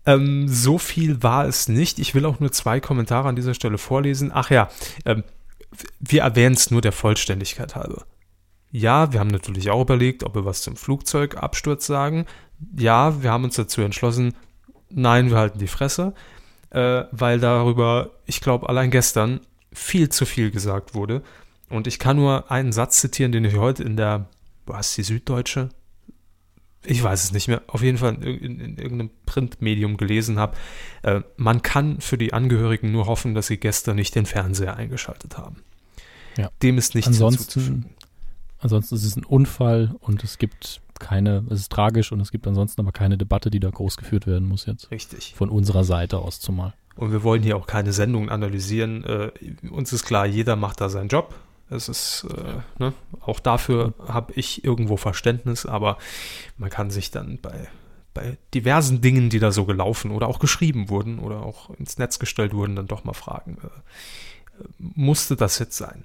Ähm, 0.06 0.48
so 0.48 0.78
viel 0.78 1.22
war 1.22 1.46
es 1.46 1.68
nicht. 1.68 1.98
Ich 1.98 2.14
will 2.14 2.24
auch 2.24 2.40
nur 2.40 2.50
zwei 2.50 2.80
Kommentare 2.80 3.28
an 3.28 3.36
dieser 3.36 3.54
Stelle 3.54 3.78
vorlesen. 3.78 4.30
Ach 4.34 4.50
ja, 4.50 4.70
ähm, 5.04 5.22
wir 6.00 6.22
erwähnen 6.22 6.54
es 6.54 6.70
nur 6.70 6.80
der 6.80 6.92
Vollständigkeit 6.92 7.76
halber. 7.76 8.06
Ja, 8.70 9.12
wir 9.12 9.20
haben 9.20 9.28
natürlich 9.28 9.70
auch 9.70 9.82
überlegt, 9.82 10.24
ob 10.24 10.34
wir 10.34 10.44
was 10.44 10.62
zum 10.62 10.76
Flugzeugabsturz 10.76 11.86
sagen. 11.86 12.26
Ja, 12.76 13.22
wir 13.22 13.30
haben 13.30 13.44
uns 13.44 13.56
dazu 13.56 13.82
entschlossen, 13.82 14.34
nein, 14.90 15.30
wir 15.30 15.38
halten 15.38 15.58
die 15.58 15.68
Fresse, 15.68 16.14
äh, 16.70 17.04
weil 17.12 17.38
darüber, 17.40 18.10
ich 18.26 18.40
glaube, 18.40 18.68
allein 18.68 18.90
gestern 18.90 19.40
viel 19.72 20.08
zu 20.08 20.26
viel 20.26 20.50
gesagt 20.50 20.94
wurde. 20.94 21.22
Und 21.68 21.86
ich 21.86 21.98
kann 21.98 22.16
nur 22.16 22.50
einen 22.50 22.72
Satz 22.72 23.00
zitieren, 23.00 23.32
den 23.32 23.44
ich 23.44 23.56
heute 23.56 23.82
in 23.84 23.96
der, 23.96 24.26
was 24.66 24.94
die 24.94 25.02
Süddeutsche? 25.02 25.68
Ich 26.84 27.02
weiß 27.02 27.24
es 27.24 27.32
nicht 27.32 27.48
mehr, 27.48 27.62
auf 27.66 27.82
jeden 27.82 27.98
Fall 27.98 28.14
in, 28.22 28.38
in, 28.38 28.60
in 28.60 28.78
irgendeinem 28.78 29.10
Printmedium 29.26 29.96
gelesen 29.96 30.38
habe. 30.38 30.56
Äh, 31.02 31.22
man 31.36 31.62
kann 31.62 32.00
für 32.00 32.16
die 32.16 32.32
Angehörigen 32.32 32.92
nur 32.92 33.06
hoffen, 33.06 33.34
dass 33.34 33.48
sie 33.48 33.58
gestern 33.58 33.96
nicht 33.96 34.14
den 34.14 34.26
Fernseher 34.26 34.76
eingeschaltet 34.76 35.36
haben. 35.36 35.62
Ja. 36.36 36.50
Dem 36.62 36.78
ist 36.78 36.94
nichts 36.94 37.08
ansonsten, 37.08 37.86
Ansonsten 38.60 38.96
ist 38.96 39.04
es 39.04 39.16
ein 39.16 39.24
Unfall 39.24 39.94
und 40.00 40.24
es 40.24 40.38
gibt 40.38 40.80
keine, 40.98 41.44
es 41.50 41.60
ist 41.60 41.72
tragisch 41.72 42.10
und 42.10 42.20
es 42.20 42.32
gibt 42.32 42.46
ansonsten 42.46 42.80
aber 42.80 42.90
keine 42.90 43.16
Debatte, 43.16 43.50
die 43.50 43.60
da 43.60 43.70
groß 43.70 43.96
geführt 43.96 44.26
werden 44.26 44.48
muss 44.48 44.66
jetzt. 44.66 44.90
Richtig. 44.90 45.34
Von 45.36 45.48
unserer 45.48 45.84
Seite 45.84 46.18
aus 46.18 46.40
zumal. 46.40 46.74
Und 46.96 47.12
wir 47.12 47.22
wollen 47.22 47.44
hier 47.44 47.56
auch 47.56 47.68
keine 47.68 47.92
Sendungen 47.92 48.28
analysieren. 48.28 49.04
Äh, 49.04 49.30
uns 49.70 49.92
ist 49.92 50.04
klar, 50.04 50.26
jeder 50.26 50.56
macht 50.56 50.80
da 50.80 50.88
seinen 50.88 51.08
Job. 51.08 51.36
Es 51.70 51.88
ist, 51.88 52.26
äh, 52.34 52.82
ne, 52.82 52.94
auch 53.20 53.40
dafür 53.40 53.94
habe 54.06 54.32
ich 54.34 54.64
irgendwo 54.64 54.96
Verständnis, 54.96 55.66
aber 55.66 55.98
man 56.56 56.70
kann 56.70 56.90
sich 56.90 57.10
dann 57.10 57.38
bei, 57.40 57.68
bei 58.14 58.38
diversen 58.54 59.00
Dingen, 59.00 59.28
die 59.28 59.38
da 59.38 59.52
so 59.52 59.64
gelaufen 59.64 60.10
oder 60.10 60.28
auch 60.28 60.38
geschrieben 60.38 60.88
wurden 60.88 61.18
oder 61.18 61.42
auch 61.42 61.70
ins 61.70 61.98
Netz 61.98 62.18
gestellt 62.18 62.54
wurden, 62.54 62.74
dann 62.74 62.86
doch 62.86 63.04
mal 63.04 63.12
fragen, 63.12 63.58
äh, 63.62 64.64
musste 64.78 65.36
das 65.36 65.58
jetzt 65.58 65.76
sein? 65.76 66.04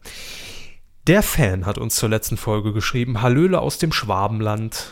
Der 1.08 1.24
Fan 1.24 1.66
hat 1.66 1.78
uns 1.78 1.96
zur 1.96 2.10
letzten 2.10 2.38
Folge 2.38 2.72
geschrieben, 2.72 3.22
Hallöle 3.22 3.60
aus 3.60 3.78
dem 3.78 3.92
Schwabenland. 3.92 4.92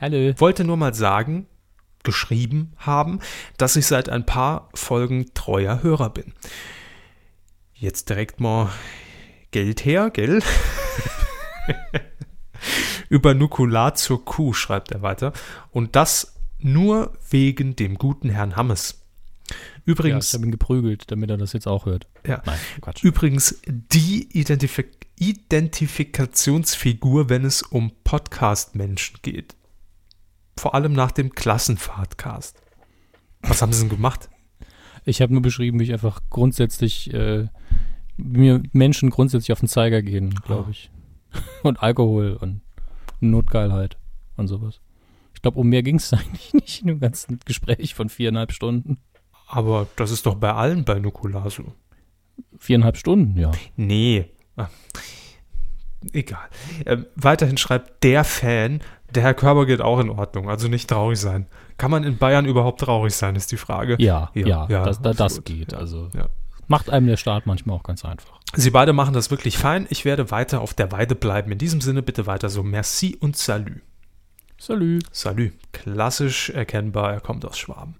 Hallo. 0.00 0.34
Wollte 0.38 0.64
nur 0.64 0.76
mal 0.76 0.94
sagen, 0.94 1.46
geschrieben 2.02 2.72
haben, 2.78 3.20
dass 3.56 3.76
ich 3.76 3.86
seit 3.86 4.08
ein 4.08 4.24
paar 4.24 4.68
Folgen 4.74 5.34
treuer 5.34 5.82
Hörer 5.82 6.10
bin. 6.10 6.32
Jetzt 7.74 8.08
direkt 8.08 8.40
mal 8.40 8.70
Geld 9.56 9.86
her, 9.86 10.10
gell? 10.10 10.42
Über 13.08 13.32
Nukular 13.32 13.94
zur 13.94 14.22
Kuh, 14.22 14.52
schreibt 14.52 14.92
er 14.92 15.00
weiter. 15.00 15.32
Und 15.70 15.96
das 15.96 16.34
nur 16.58 17.16
wegen 17.30 17.74
dem 17.74 17.94
guten 17.94 18.28
Herrn 18.28 18.56
Hammes. 18.56 19.02
Übrigens. 19.86 20.32
Ja, 20.32 20.36
ich 20.36 20.40
habe 20.40 20.48
ihn 20.48 20.52
geprügelt, 20.52 21.10
damit 21.10 21.30
er 21.30 21.38
das 21.38 21.54
jetzt 21.54 21.66
auch 21.66 21.86
hört. 21.86 22.06
Ja. 22.26 22.42
Nein, 22.44 22.58
Quatsch. 22.82 23.02
Übrigens, 23.02 23.62
die 23.66 24.28
Identif 24.38 24.78
Identifikationsfigur, 25.18 27.30
wenn 27.30 27.46
es 27.46 27.62
um 27.62 27.92
Podcast-Menschen 28.04 29.20
geht. 29.22 29.56
Vor 30.58 30.74
allem 30.74 30.92
nach 30.92 31.12
dem 31.12 31.32
Klassenfahrtcast. 31.32 32.60
Was 33.40 33.62
haben 33.62 33.72
sie 33.72 33.80
denn 33.80 33.88
gemacht? 33.88 34.28
Ich 35.06 35.22
habe 35.22 35.32
nur 35.32 35.40
beschrieben, 35.40 35.80
wie 35.80 35.84
ich 35.84 35.94
einfach 35.94 36.20
grundsätzlich 36.28 37.14
äh, 37.14 37.46
mir 38.16 38.62
Menschen 38.72 39.10
grundsätzlich 39.10 39.52
auf 39.52 39.60
den 39.60 39.68
Zeiger 39.68 40.02
gehen, 40.02 40.30
glaube 40.44 40.70
ich. 40.70 40.90
Und 41.62 41.82
Alkohol 41.82 42.38
und 42.40 42.62
Notgeilheit 43.20 43.98
und 44.36 44.48
sowas. 44.48 44.80
Ich 45.34 45.42
glaube, 45.42 45.58
um 45.58 45.68
mehr 45.68 45.82
ging 45.82 45.96
es 45.96 46.12
eigentlich 46.12 46.54
nicht 46.54 46.80
in 46.80 46.86
dem 46.88 47.00
ganzen 47.00 47.40
Gespräch 47.44 47.94
von 47.94 48.08
viereinhalb 48.08 48.52
Stunden. 48.52 48.98
Aber 49.46 49.86
das 49.96 50.10
ist 50.10 50.26
doch 50.26 50.36
bei 50.36 50.52
allen 50.52 50.84
bei 50.84 50.98
Nukular 50.98 51.50
so. 51.50 51.64
Viereinhalb 52.58 52.96
Stunden, 52.96 53.38
ja. 53.38 53.50
Nee. 53.76 54.30
Ah. 54.56 54.68
Egal. 56.12 56.48
Ähm, 56.84 57.06
weiterhin 57.16 57.56
schreibt 57.56 58.02
der 58.02 58.24
Fan, 58.24 58.80
der 59.14 59.22
Herr 59.22 59.34
Körber 59.34 59.66
geht 59.66 59.80
auch 59.80 60.00
in 60.00 60.10
Ordnung, 60.10 60.48
also 60.48 60.68
nicht 60.68 60.88
traurig 60.88 61.18
sein. 61.18 61.46
Kann 61.78 61.90
man 61.90 62.04
in 62.04 62.18
Bayern 62.18 62.46
überhaupt 62.46 62.80
traurig 62.80 63.14
sein, 63.14 63.36
ist 63.36 63.52
die 63.52 63.56
Frage. 63.56 63.96
Ja, 63.98 64.30
ja, 64.34 64.66
ja, 64.68 64.84
das, 64.84 65.00
das, 65.00 65.16
das 65.16 65.44
geht. 65.44 65.74
Also 65.74 66.08
ja. 66.14 66.28
Macht 66.68 66.90
einem 66.90 67.06
der 67.06 67.16
Start 67.16 67.46
manchmal 67.46 67.76
auch 67.76 67.82
ganz 67.82 68.04
einfach. 68.04 68.40
Sie 68.54 68.70
beide 68.70 68.92
machen 68.92 69.14
das 69.14 69.30
wirklich 69.30 69.58
fein. 69.58 69.86
Ich 69.90 70.04
werde 70.04 70.30
weiter 70.30 70.60
auf 70.60 70.74
der 70.74 70.92
Weide 70.92 71.14
bleiben. 71.14 71.52
In 71.52 71.58
diesem 71.58 71.80
Sinne 71.80 72.02
bitte 72.02 72.26
weiter 72.26 72.48
so. 72.48 72.62
Merci 72.62 73.16
und 73.18 73.36
Salü. 73.36 73.80
Salü. 74.58 75.00
Salü. 75.12 75.52
Klassisch 75.72 76.50
erkennbar, 76.50 77.12
er 77.12 77.20
kommt 77.20 77.44
aus 77.44 77.58
Schwaben. 77.58 77.94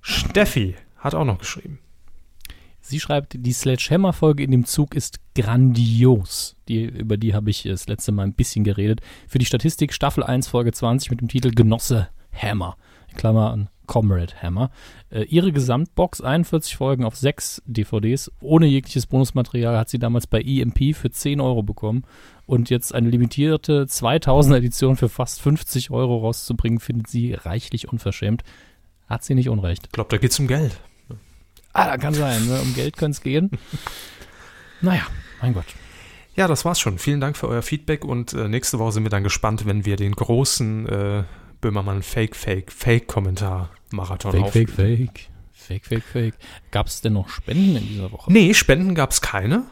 Steffi 0.00 0.76
hat 0.98 1.14
auch 1.14 1.24
noch 1.24 1.38
geschrieben. 1.38 1.80
Sie 2.80 3.00
schreibt, 3.00 3.34
die 3.38 3.52
Sledgehammer-Folge 3.52 4.42
in 4.42 4.50
dem 4.50 4.64
Zug 4.64 4.94
ist 4.94 5.20
grandios. 5.34 6.56
Die, 6.68 6.84
über 6.84 7.16
die 7.16 7.34
habe 7.34 7.50
ich 7.50 7.64
das 7.64 7.88
letzte 7.88 8.12
Mal 8.12 8.24
ein 8.24 8.32
bisschen 8.32 8.64
geredet. 8.64 9.00
Für 9.28 9.38
die 9.38 9.46
Statistik 9.46 9.92
Staffel 9.92 10.24
1, 10.24 10.48
Folge 10.48 10.72
20 10.72 11.10
mit 11.10 11.20
dem 11.20 11.28
Titel 11.28 11.50
Genosse 11.50 12.08
Hammer. 12.32 12.76
In 13.10 13.16
Klammer 13.16 13.52
an 13.52 13.68
Comrade 13.90 14.32
Hammer. 14.40 14.70
Äh, 15.10 15.24
ihre 15.24 15.50
Gesamtbox, 15.50 16.20
41 16.20 16.76
Folgen 16.76 17.04
auf 17.04 17.16
6 17.16 17.60
DVDs, 17.66 18.30
ohne 18.40 18.66
jegliches 18.66 19.06
Bonusmaterial, 19.06 19.76
hat 19.76 19.88
sie 19.88 19.98
damals 19.98 20.28
bei 20.28 20.40
EMP 20.40 20.94
für 20.94 21.10
10 21.10 21.40
Euro 21.40 21.64
bekommen. 21.64 22.04
Und 22.46 22.70
jetzt 22.70 22.94
eine 22.94 23.10
limitierte 23.10 23.86
2000er 23.86 24.58
Edition 24.58 24.96
für 24.96 25.08
fast 25.08 25.42
50 25.42 25.90
Euro 25.90 26.18
rauszubringen, 26.18 26.78
findet 26.78 27.08
sie 27.08 27.34
reichlich 27.34 27.88
unverschämt. 27.88 28.44
Hat 29.08 29.24
sie 29.24 29.34
nicht 29.34 29.48
unrecht. 29.48 29.86
Ich 29.86 29.92
glaube, 29.92 30.10
da 30.10 30.18
geht 30.18 30.30
es 30.30 30.38
um 30.38 30.46
Geld. 30.46 30.78
Ah, 31.72 31.98
kann 31.98 32.14
sein. 32.14 32.46
Ne? 32.46 32.60
Um 32.60 32.72
Geld 32.74 32.96
könnte 32.96 33.16
es 33.16 33.22
gehen. 33.22 33.50
naja, 34.80 35.02
mein 35.42 35.52
Gott. 35.52 35.66
Ja, 36.36 36.46
das 36.46 36.64
war's 36.64 36.78
schon. 36.78 36.98
Vielen 36.98 37.20
Dank 37.20 37.36
für 37.36 37.48
euer 37.48 37.62
Feedback 37.62 38.04
und 38.04 38.34
äh, 38.34 38.46
nächste 38.46 38.78
Woche 38.78 38.92
sind 38.92 39.02
wir 39.02 39.10
dann 39.10 39.24
gespannt, 39.24 39.66
wenn 39.66 39.84
wir 39.84 39.96
den 39.96 40.12
großen 40.12 40.86
äh, 40.86 41.24
Böhmermann 41.60 42.04
Fake, 42.04 42.36
Fake, 42.36 42.70
Fake-Kommentar-Marathon 43.90 44.32
Fake, 44.32 44.70
Fake, 44.70 44.70
Fake. 44.70 45.30
Fake, 45.52 45.86
Fake, 45.86 46.04
Fake. 46.04 46.34
Gab 46.70 46.86
es 46.86 47.00
denn 47.00 47.12
noch 47.12 47.28
Spenden 47.28 47.76
in 47.76 47.86
dieser 47.86 48.12
Woche? 48.12 48.32
Nee, 48.32 48.54
Spenden 48.54 48.94
gab 48.94 49.10
es 49.10 49.20
keine. 49.20 49.64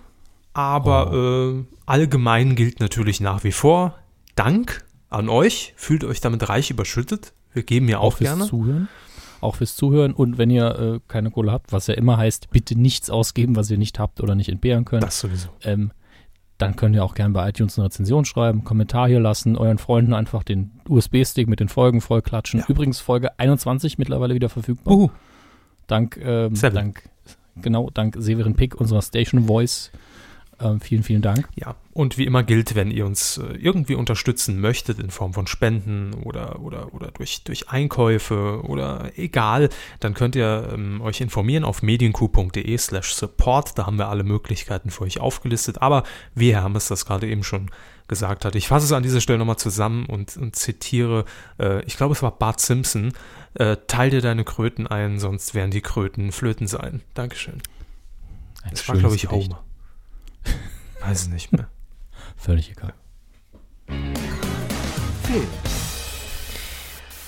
Aber 0.53 1.13
oh. 1.13 1.61
äh, 1.61 1.65
allgemein 1.87 2.57
gilt 2.57 2.81
natürlich 2.81 3.21
nach 3.21 3.45
wie 3.45 3.53
vor 3.53 3.99
Dank 4.35 4.85
an 5.09 5.29
euch. 5.29 5.73
Fühlt 5.77 6.05
euch 6.05 6.21
damit 6.21 6.49
reich 6.49 6.71
überschüttet. 6.71 7.33
Wir 7.53 7.63
geben 7.63 7.89
ja 7.89 7.99
auch, 7.99 8.15
auch 8.15 8.19
gerne. 8.19 8.47
Zuhören 8.47 8.89
auch 9.41 9.57
fürs 9.57 9.77
Zuhören. 9.77 10.13
Und 10.13 10.39
wenn 10.39 10.51
ihr 10.51 10.79
äh, 10.79 11.01
keine 11.09 11.31
Kohle 11.31 11.53
habt, 11.53 11.73
was 11.73 11.87
ja 11.87 11.95
immer 11.95 12.17
heißt, 12.17 12.51
bitte 12.51 12.77
nichts 12.77 13.11
ausgeben, 13.11 13.57
was 13.57 13.71
ihr 13.71 13.79
nicht 13.79 13.99
habt 13.99 14.21
oder 14.21 14.35
nicht 14.35 14.49
entbehren 14.49 14.85
könnt. 14.85 15.03
Das 15.03 15.21
sowieso. 15.21 15.49
Ähm, 15.63 15.93
dann 16.59 16.75
könnt 16.75 16.95
ihr 16.95 17.05
auch 17.05 17.15
gerne 17.15 17.33
bei 17.33 17.49
iTunes 17.49 17.79
eine 17.79 17.87
Rezension 17.87 18.25
schreiben, 18.25 18.59
einen 18.59 18.65
Kommentar 18.65 19.09
hier 19.09 19.21
lassen, 19.21 19.57
euren 19.57 19.79
Freunden 19.79 20.13
einfach 20.13 20.43
den 20.43 20.73
USB-Stick 20.89 21.49
mit 21.49 21.61
den 21.61 21.69
Folgen 21.69 22.01
vollklatschen. 22.01 22.61
Ja. 22.61 22.67
Übrigens 22.69 23.01
Folge 23.01 23.39
21 23.39 23.97
mittlerweile 23.97 24.35
wieder 24.35 24.49
verfügbar. 24.49 24.93
Uh. 24.95 25.11
Dank, 25.87 26.19
ähm, 26.23 26.53
dank, 26.55 27.09
genau, 27.57 27.89
dank 27.89 28.17
Severin 28.19 28.55
Pick, 28.55 28.79
unserer 28.79 29.01
Station 29.01 29.47
Voice. 29.47 29.91
Ähm, 30.61 30.81
vielen, 30.81 31.05
vielen 31.05 31.23
Dank. 31.23 31.49
Ja, 31.55 31.77
und 31.93 32.19
wie 32.19 32.25
immer 32.25 32.43
gilt, 32.43 32.75
wenn 32.75 32.91
ihr 32.91 33.07
uns 33.07 33.39
äh, 33.39 33.57
irgendwie 33.57 33.95
unterstützen 33.95 34.61
möchtet 34.61 34.99
in 34.99 35.11
Form 35.11 35.33
von 35.33 35.47
Spenden 35.47 36.15
oder, 36.15 36.61
oder, 36.61 36.93
oder 36.95 37.13
durch, 37.13 37.45
durch 37.45 37.71
Einkäufe 37.71 38.63
oder 38.65 39.13
egal, 39.17 39.69
dann 40.01 40.15
könnt 40.15 40.35
ihr 40.35 40.71
ähm, 40.73 41.01
euch 41.01 41.21
informieren 41.21 41.65
auf 41.65 41.83
medienku.de 41.83 42.77
slash 42.77 43.15
support. 43.15 43.79
Da 43.79 43.87
haben 43.87 43.99
wir 43.99 44.09
alle 44.09 44.25
Möglichkeiten 44.25 44.91
für 44.91 45.05
euch 45.05 45.21
aufgelistet. 45.21 45.81
Aber 45.81 46.03
wie 46.35 46.53
Herr 46.53 46.65
Hammes 46.65 46.89
das 46.89 47.07
gerade 47.07 47.29
eben 47.29 47.45
schon 47.45 47.71
gesagt 48.09 48.45
hat, 48.45 48.55
ich 48.55 48.69
fasse 48.69 48.87
es 48.87 48.93
an 48.93 49.03
dieser 49.03 49.21
Stelle 49.21 49.39
nochmal 49.39 49.59
zusammen 49.59 50.07
und, 50.07 50.37
und 50.37 50.57
zitiere, 50.57 51.25
äh, 51.61 51.85
ich 51.85 51.97
glaube 51.97 52.15
es 52.15 52.23
war 52.23 52.33
Bart 52.33 52.59
Simpson, 52.59 53.13
äh, 53.55 53.77
teil 53.87 54.11
dir 54.11 54.23
deine 54.23 54.45
Kröten 54.45 54.87
ein, 54.87 55.21
sonst 55.21 55.55
werden 55.55 55.71
die 55.71 55.83
Kröten 55.83 56.33
Flöten 56.33 56.67
sein. 56.67 57.03
Dankeschön. 57.15 57.61
Ein 58.63 58.71
das 58.71 58.89
war, 58.89 58.97
glaube 58.97 59.15
ich. 59.15 59.31
Homer. 59.31 59.63
Weiß 61.01 61.23
es 61.23 61.29
nicht 61.29 61.53
mehr. 61.53 61.69
Völlig 62.37 62.71
egal. 62.71 62.95
Film. 65.23 65.47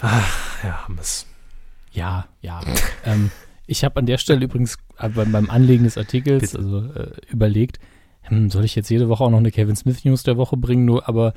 Ach, 0.03 0.65
ja, 0.65 0.85
haben 0.85 0.99
es. 0.99 1.27
Ja, 1.93 2.27
ja. 2.41 2.61
ähm, 3.05 3.31
ich 3.67 3.85
habe 3.85 3.99
an 3.99 4.07
der 4.07 4.19
Stelle 4.19 4.45
übrigens 4.45 4.79
äh, 4.99 5.09
beim 5.09 5.51
Anlegen 5.51 5.85
des 5.85 5.99
Artikels 5.99 6.57
also, 6.57 6.85
äh, 6.93 7.13
überlegt, 7.31 7.79
hm, 8.23 8.51
soll 8.51 8.65
ich 8.65 8.75
jetzt 8.75 8.91
jede 8.91 9.09
Woche 9.09 9.25
auch 9.25 9.31
noch 9.31 9.39
eine 9.39 9.51
Kevin 9.51 9.77
Smith 9.77 10.05
News 10.05 10.23
der 10.23 10.37
Woche 10.37 10.57
bringen? 10.57 10.85
Nur, 10.85 11.09
aber 11.09 11.35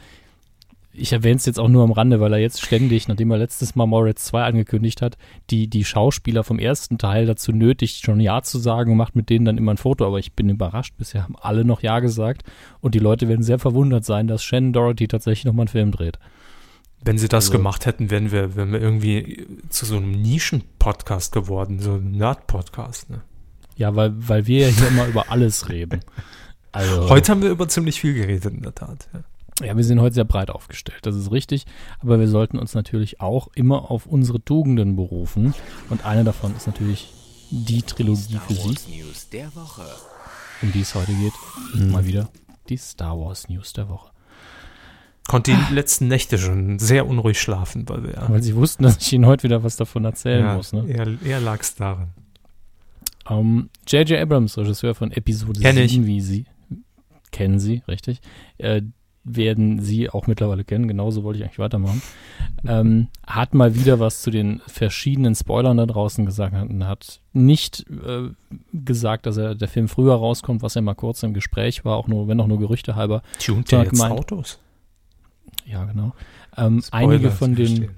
ich 0.95 1.11
erwähne 1.11 1.37
es 1.37 1.45
jetzt 1.45 1.59
auch 1.59 1.67
nur 1.67 1.83
am 1.83 1.91
Rande, 1.91 2.19
weil 2.19 2.33
er 2.33 2.39
jetzt 2.39 2.61
ständig, 2.61 3.07
nachdem 3.07 3.31
er 3.31 3.39
letztes 3.39 3.75
Mal 3.75 3.87
Moritz 3.87 4.25
2 4.25 4.43
angekündigt 4.43 5.01
hat, 5.01 5.17
die, 5.49 5.67
die 5.67 5.85
Schauspieler 5.85 6.43
vom 6.43 6.59
ersten 6.59 6.99
Teil 6.99 7.25
dazu 7.25 7.51
nötigt, 7.51 8.05
schon 8.05 8.19
Ja 8.19 8.43
zu 8.43 8.59
sagen 8.59 8.91
und 8.91 8.97
macht 8.97 9.15
mit 9.15 9.29
denen 9.29 9.45
dann 9.45 9.57
immer 9.57 9.73
ein 9.73 9.77
Foto. 9.77 10.05
Aber 10.05 10.19
ich 10.19 10.33
bin 10.33 10.49
überrascht, 10.49 10.93
bisher 10.97 11.23
haben 11.23 11.35
alle 11.41 11.65
noch 11.65 11.81
Ja 11.81 11.99
gesagt 11.99 12.43
und 12.79 12.93
die 12.93 12.99
Leute 12.99 13.27
werden 13.27 13.41
sehr 13.41 13.57
verwundert 13.57 14.05
sein, 14.05 14.27
dass 14.27 14.43
Shannon 14.43 14.73
Dorothy 14.73 15.07
tatsächlich 15.07 15.45
nochmal 15.45 15.63
einen 15.63 15.69
Film 15.69 15.91
dreht. 15.91 16.19
Wenn 17.03 17.17
sie 17.17 17.27
das 17.27 17.45
also, 17.45 17.57
gemacht 17.57 17.85
hätten, 17.85 18.11
wären 18.11 18.31
wir, 18.31 18.55
wären 18.55 18.71
wir 18.71 18.79
irgendwie 18.79 19.47
zu 19.69 19.85
so 19.85 19.97
einem 19.97 20.11
Nischen-Podcast 20.11 21.33
geworden, 21.33 21.79
so 21.79 21.95
ein 21.95 22.11
Nerd-Podcast. 22.11 23.09
Ne? 23.09 23.21
Ja, 23.75 23.95
weil, 23.95 24.13
weil 24.15 24.47
wir 24.47 24.67
ja 24.67 24.73
hier 24.73 24.87
immer 24.89 25.07
über 25.07 25.31
alles 25.31 25.69
reden. 25.69 26.01
Also, 26.75 27.07
Heute 27.07 27.31
haben 27.31 27.43
wir 27.43 27.51
über 27.51 27.67
ziemlich 27.67 28.01
viel 28.01 28.15
geredet, 28.15 28.51
in 28.51 28.63
der 28.63 28.73
Tat. 28.73 29.07
Ja. 29.13 29.19
Ja, 29.61 29.77
wir 29.77 29.83
sind 29.83 30.01
heute 30.01 30.15
sehr 30.15 30.25
breit 30.25 30.49
aufgestellt, 30.49 30.99
das 31.03 31.15
ist 31.15 31.31
richtig. 31.31 31.65
Aber 31.99 32.19
wir 32.19 32.27
sollten 32.27 32.57
uns 32.57 32.73
natürlich 32.73 33.21
auch 33.21 33.49
immer 33.55 33.91
auf 33.91 34.05
unsere 34.05 34.41
Tugenden 34.41 34.95
berufen. 34.95 35.53
Und 35.89 36.05
eine 36.05 36.23
davon 36.23 36.55
ist 36.55 36.65
natürlich 36.65 37.13
die 37.51 37.83
Trilogie 37.83 38.39
für 38.47 38.53
Sie. 38.53 39.03
Um 40.61 40.71
die 40.71 40.81
es 40.81 40.95
heute 40.95 41.13
geht. 41.13 41.33
Mhm. 41.75 41.91
Mal 41.91 42.05
wieder 42.05 42.29
die 42.69 42.77
Star 42.77 43.19
Wars 43.19 43.49
News 43.49 43.73
der 43.73 43.89
Woche. 43.89 44.11
Konnte 45.27 45.53
die 45.53 45.73
letzten 45.73 46.07
Nächte 46.07 46.37
schon 46.37 46.79
sehr 46.79 47.07
unruhig 47.07 47.39
schlafen, 47.39 47.87
weil 47.87 48.03
wir. 48.03 48.25
Weil 48.27 48.43
sie 48.43 48.55
wussten, 48.55 48.83
dass 48.83 48.97
ich 48.97 49.13
ihnen 49.13 49.25
heute 49.25 49.43
wieder 49.43 49.63
was 49.63 49.77
davon 49.77 50.03
erzählen 50.03 50.45
ja, 50.45 50.55
muss. 50.55 50.73
Ne? 50.73 50.85
Eher, 50.87 51.07
eher 51.23 51.39
lag 51.39 51.61
es 51.61 51.75
daran. 51.75 52.09
J.J. 53.25 54.11
Um, 54.11 54.21
Abrams, 54.21 54.57
Regisseur 54.57 54.95
von 54.95 55.11
Episode 55.11 55.61
Kenn 55.61 55.75
7, 55.75 55.85
ich. 55.85 56.05
wie 56.07 56.21
Sie. 56.21 56.45
Kennen 57.31 57.59
Sie, 57.59 57.83
richtig? 57.87 58.19
Äh, 58.57 58.81
werden 59.23 59.79
Sie 59.79 60.09
auch 60.09 60.27
mittlerweile 60.27 60.63
kennen, 60.63 60.87
genauso 60.87 61.23
wollte 61.23 61.39
ich 61.39 61.45
eigentlich 61.45 61.59
weitermachen, 61.59 62.01
ähm, 62.65 63.07
hat 63.25 63.53
mal 63.53 63.75
wieder 63.75 63.99
was 63.99 64.21
zu 64.21 64.31
den 64.31 64.61
verschiedenen 64.67 65.33
Spoilern 65.35 65.77
da 65.77 65.85
draußen 65.85 66.25
gesagt 66.25 66.53
und 66.53 66.85
hat 66.85 67.21
nicht 67.31 67.85
äh, 67.89 68.29
gesagt, 68.73 69.25
dass 69.25 69.37
er 69.37 69.55
der 69.55 69.67
Film 69.67 69.87
früher 69.87 70.15
rauskommt, 70.15 70.61
was 70.61 70.73
ja 70.75 70.81
mal 70.81 70.93
kurz 70.93 71.23
im 71.23 71.33
Gespräch 71.33 71.85
war, 71.85 71.95
auch 71.95 72.07
nur, 72.07 72.27
wenn 72.27 72.39
auch 72.39 72.47
nur 72.47 72.59
Gerüchte 72.59 72.95
halber. 72.95 73.21
Tunt 73.39 73.71
der 73.71 73.83
jetzt 73.83 74.01
Autos? 74.01 74.59
Ja, 75.65 75.85
genau. 75.85 76.13
Ähm, 76.57 76.83
einige 76.91 77.31
von 77.31 77.55
den 77.55 77.89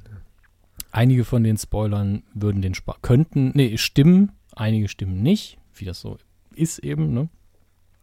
einige 0.92 1.26
von 1.26 1.44
den 1.44 1.58
Spoilern 1.58 2.24
würden 2.34 2.62
den 2.62 2.74
Spaß 2.74 2.98
könnten, 3.02 3.52
nee, 3.54 3.78
stimmen, 3.78 4.32
einige 4.56 4.88
stimmen 4.88 5.22
nicht, 5.22 5.58
wie 5.74 5.86
das 5.86 6.00
so 6.00 6.18
ist 6.56 6.80
eben, 6.80 7.14
ne? 7.14 7.30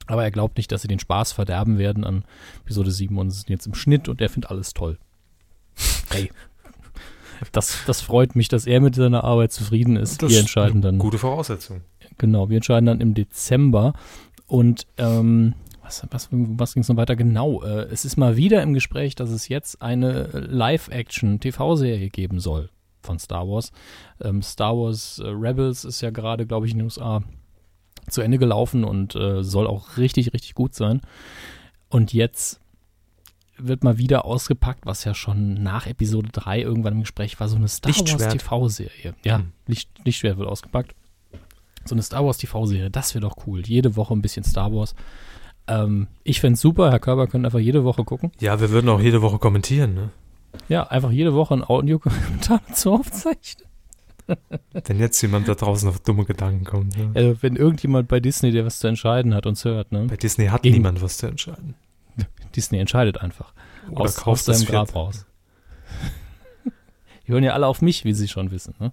Aber 0.07 0.25
er 0.25 0.31
glaubt 0.31 0.57
nicht, 0.57 0.73
dass 0.73 0.83
sie 0.83 0.89
den 0.89 0.99
Spaß 0.99 1.33
verderben 1.33 1.79
werden 1.79 2.05
an 2.05 2.25
Episode 2.65 2.91
7 2.91 3.17
und 3.19 3.31
sind 3.31 3.51
jetzt 3.51 3.67
im 3.67 3.75
Schnitt 3.75 4.09
und 4.09 4.21
er 4.21 4.29
findet 4.29 4.51
alles 4.51 4.75
toll. 4.75 4.99
Hey. 6.11 6.31
Das, 7.51 7.79
das 7.87 8.01
freut 8.01 8.37
mich, 8.37 8.49
dass 8.49 8.67
er 8.67 8.81
mit 8.81 8.95
seiner 8.95 9.25
Arbeit 9.25 9.53
zufrieden 9.53 9.97
ist. 9.97 10.23
Das 10.23 10.31
wir 10.31 10.39
entscheiden 10.39 10.81
dann. 10.81 10.99
Gute 10.99 11.19
Voraussetzung. 11.19 11.81
Genau, 12.19 12.49
wir 12.49 12.57
entscheiden 12.57 12.87
dann 12.87 13.01
im 13.01 13.15
Dezember. 13.15 13.95
Und 14.47 14.87
ähm, 14.97 15.55
was, 15.83 16.07
was, 16.11 16.29
was 16.31 16.75
ging 16.75 16.83
es 16.83 16.89
noch 16.89 16.97
weiter? 16.97 17.17
Genau, 17.17 17.63
äh, 17.63 17.87
es 17.91 18.05
ist 18.05 18.17
mal 18.17 18.37
wieder 18.37 18.63
im 18.63 18.75
Gespräch, 18.75 19.15
dass 19.15 19.31
es 19.31 19.49
jetzt 19.49 19.83
eine 19.83 20.29
Live-Action-TV-Serie 20.33 22.11
geben 22.11 22.39
soll 22.39 22.71
von 23.03 23.19
Star 23.19 23.49
Wars. 23.49 23.73
Ähm, 24.21 24.43
Star 24.43 24.77
Wars 24.77 25.19
äh, 25.19 25.29
Rebels 25.29 25.85
ist 25.85 26.01
ja 26.01 26.11
gerade, 26.11 26.47
glaube 26.47 26.67
ich, 26.67 26.73
in 26.73 26.79
den 26.79 26.85
USA 26.85 27.23
zu 28.09 28.21
Ende 28.23 28.39
gelaufen 28.39 28.85
und 28.85 29.15
äh, 29.15 29.43
soll 29.43 29.67
auch 29.67 29.97
richtig, 29.97 30.33
richtig 30.33 30.55
gut 30.55 30.75
sein. 30.75 31.01
Und 31.89 32.13
jetzt 32.13 32.61
wird 33.59 33.85
mal 33.85 33.99
wieder 33.99 34.25
ausgepackt, 34.25 34.87
was 34.87 35.05
ja 35.05 35.15
schon 35.15 35.55
nach 35.55 35.87
Episode 35.87 36.29
3 36.33 36.61
irgendwann 36.61 36.95
im 36.95 37.01
Gespräch 37.01 37.39
war, 37.39 37.49
so 37.49 37.57
eine 37.57 37.69
Star 37.69 37.93
Wars 37.95 38.29
TV-Serie. 38.29 39.15
Ja, 39.25 39.39
hm. 39.39 39.53
Licht, 39.67 39.91
Lichtschwert 40.05 40.39
wird 40.39 40.49
ausgepackt. 40.49 40.95
So 41.85 41.95
eine 41.95 42.03
Star 42.03 42.25
Wars 42.25 42.39
TV-Serie, 42.39 42.91
das 42.91 43.15
wäre 43.15 43.23
doch 43.23 43.47
cool. 43.47 43.63
Jede 43.67 43.97
Woche 43.97 44.15
ein 44.15 44.23
bisschen 44.23 44.45
Star 44.45 44.73
Wars. 44.73 44.95
Ähm, 45.67 46.09
ich 46.25 46.41
fände 46.41 46.55
es 46.55 46.61
super, 46.61 46.91
Herr 46.91 46.99
Körber 46.99 47.27
könnte 47.27 47.47
einfach 47.47 47.59
jede 47.59 47.85
Woche 47.85 48.05
gucken. 48.05 48.33
Ja, 48.41 48.61
wir 48.61 48.71
würden 48.71 48.89
auch 48.89 49.01
jede 49.01 49.23
Woche 49.23 49.39
kommentieren, 49.39 49.95
ne? 49.95 50.11
Ja, 50.69 50.85
einfach 50.85 51.11
jede 51.11 51.35
Woche 51.35 51.55
ein 51.55 51.65
Audiokommentar 51.65 52.61
zu 52.75 52.93
aufzeichnen. 52.93 53.67
Wenn 54.87 54.99
jetzt 54.99 55.21
jemand 55.21 55.49
da 55.49 55.55
draußen 55.55 55.89
auf 55.89 56.01
dumme 56.01 56.25
Gedanken 56.25 56.65
kommt. 56.65 56.97
Ne? 56.97 57.11
Also, 57.15 57.43
wenn 57.43 57.57
irgendjemand 57.57 58.09
bei 58.09 58.21
Disney, 58.21 58.51
der 58.53 58.65
was 58.65 58.79
zu 58.79 58.87
entscheiden 58.87 59.35
hat, 59.35 59.47
uns 59.47 59.65
hört, 59.65 59.93
ne? 59.93 60.07
Bei 60.09 60.17
Disney 60.17 60.47
hat 60.47 60.63
Gegen- 60.63 60.77
niemand 60.77 61.03
was 61.03 61.19
zu 61.19 61.27
entscheiden. 61.27 61.75
Disney 62.57 62.79
entscheidet 62.79 63.19
einfach. 63.19 63.53
Oder 63.91 64.03
aus, 64.03 64.17
kauft 64.17 64.41
aus 64.41 64.45
seinem 64.45 64.61
das 64.61 64.67
Grab 64.71 64.95
raus. 64.95 65.27
Die 67.27 67.33
hören 67.33 67.45
ja 67.45 67.53
alle 67.53 67.67
auf 67.67 67.83
mich, 67.83 68.05
wie 68.05 68.15
sie 68.15 68.29
schon 68.29 68.51
wissen. 68.51 68.75
Ne? 68.79 68.93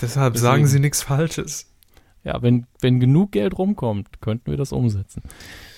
Deshalb 0.00 0.34
Deswegen- 0.34 0.46
sagen 0.50 0.66
sie 0.66 0.78
nichts 0.80 1.02
Falsches. 1.02 1.68
Ja, 2.24 2.40
wenn, 2.42 2.66
wenn 2.80 3.00
genug 3.00 3.32
Geld 3.32 3.58
rumkommt, 3.58 4.20
könnten 4.20 4.50
wir 4.50 4.56
das 4.56 4.72
umsetzen. 4.72 5.22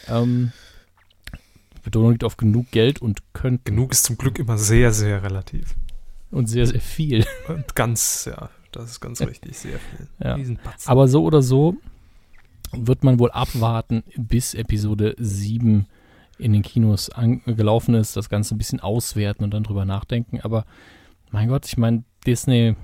Ähm, 0.09 0.53
Betonung 1.83 2.13
liegt 2.13 2.25
auf 2.25 2.37
genug 2.37 2.71
Geld 2.71 3.01
und 3.01 3.23
könnten. 3.33 3.65
Genug 3.65 3.93
ist 3.93 4.05
zum 4.05 4.19
Glück 4.19 4.39
immer 4.39 4.59
sehr, 4.59 4.93
sehr 4.93 5.23
relativ. 5.23 5.75
Und 6.31 6.47
sehr, 6.49 6.67
sehr 6.67 6.81
viel. 6.81 7.25
Und 7.49 7.75
ganz, 7.75 8.25
ja, 8.27 8.51
das 8.75 8.91
ist 8.91 9.01
ganz 9.01 9.21
richtig, 9.21 9.59
sehr 9.59 9.79
viel. 9.79 10.09
Ja. 10.23 10.39
Aber 10.87 11.09
so 11.09 11.25
oder 11.25 11.43
so 11.43 11.77
wird 12.73 13.05
man 13.05 13.19
wohl 13.19 13.31
abwarten, 13.31 14.03
bis 14.17 14.55
Episode 14.55 15.15
7 15.19 15.87
in 16.39 16.53
den 16.53 16.63
Kinos 16.63 17.11
angelaufen 17.11 17.95
ist, 17.95 18.17
das 18.17 18.29
Ganze 18.29 18.55
ein 18.55 18.59
bisschen 18.59 18.81
auswerten 18.81 19.45
und 19.45 19.55
dann 19.55 19.63
drüber 19.63 19.85
nachdenken. 19.85 20.41
Aber 20.41 20.65
mein 21.31 21.49
Gott, 21.49 21.67
ich 21.67 21.77
meine, 21.77 22.03
Disney 22.27 22.75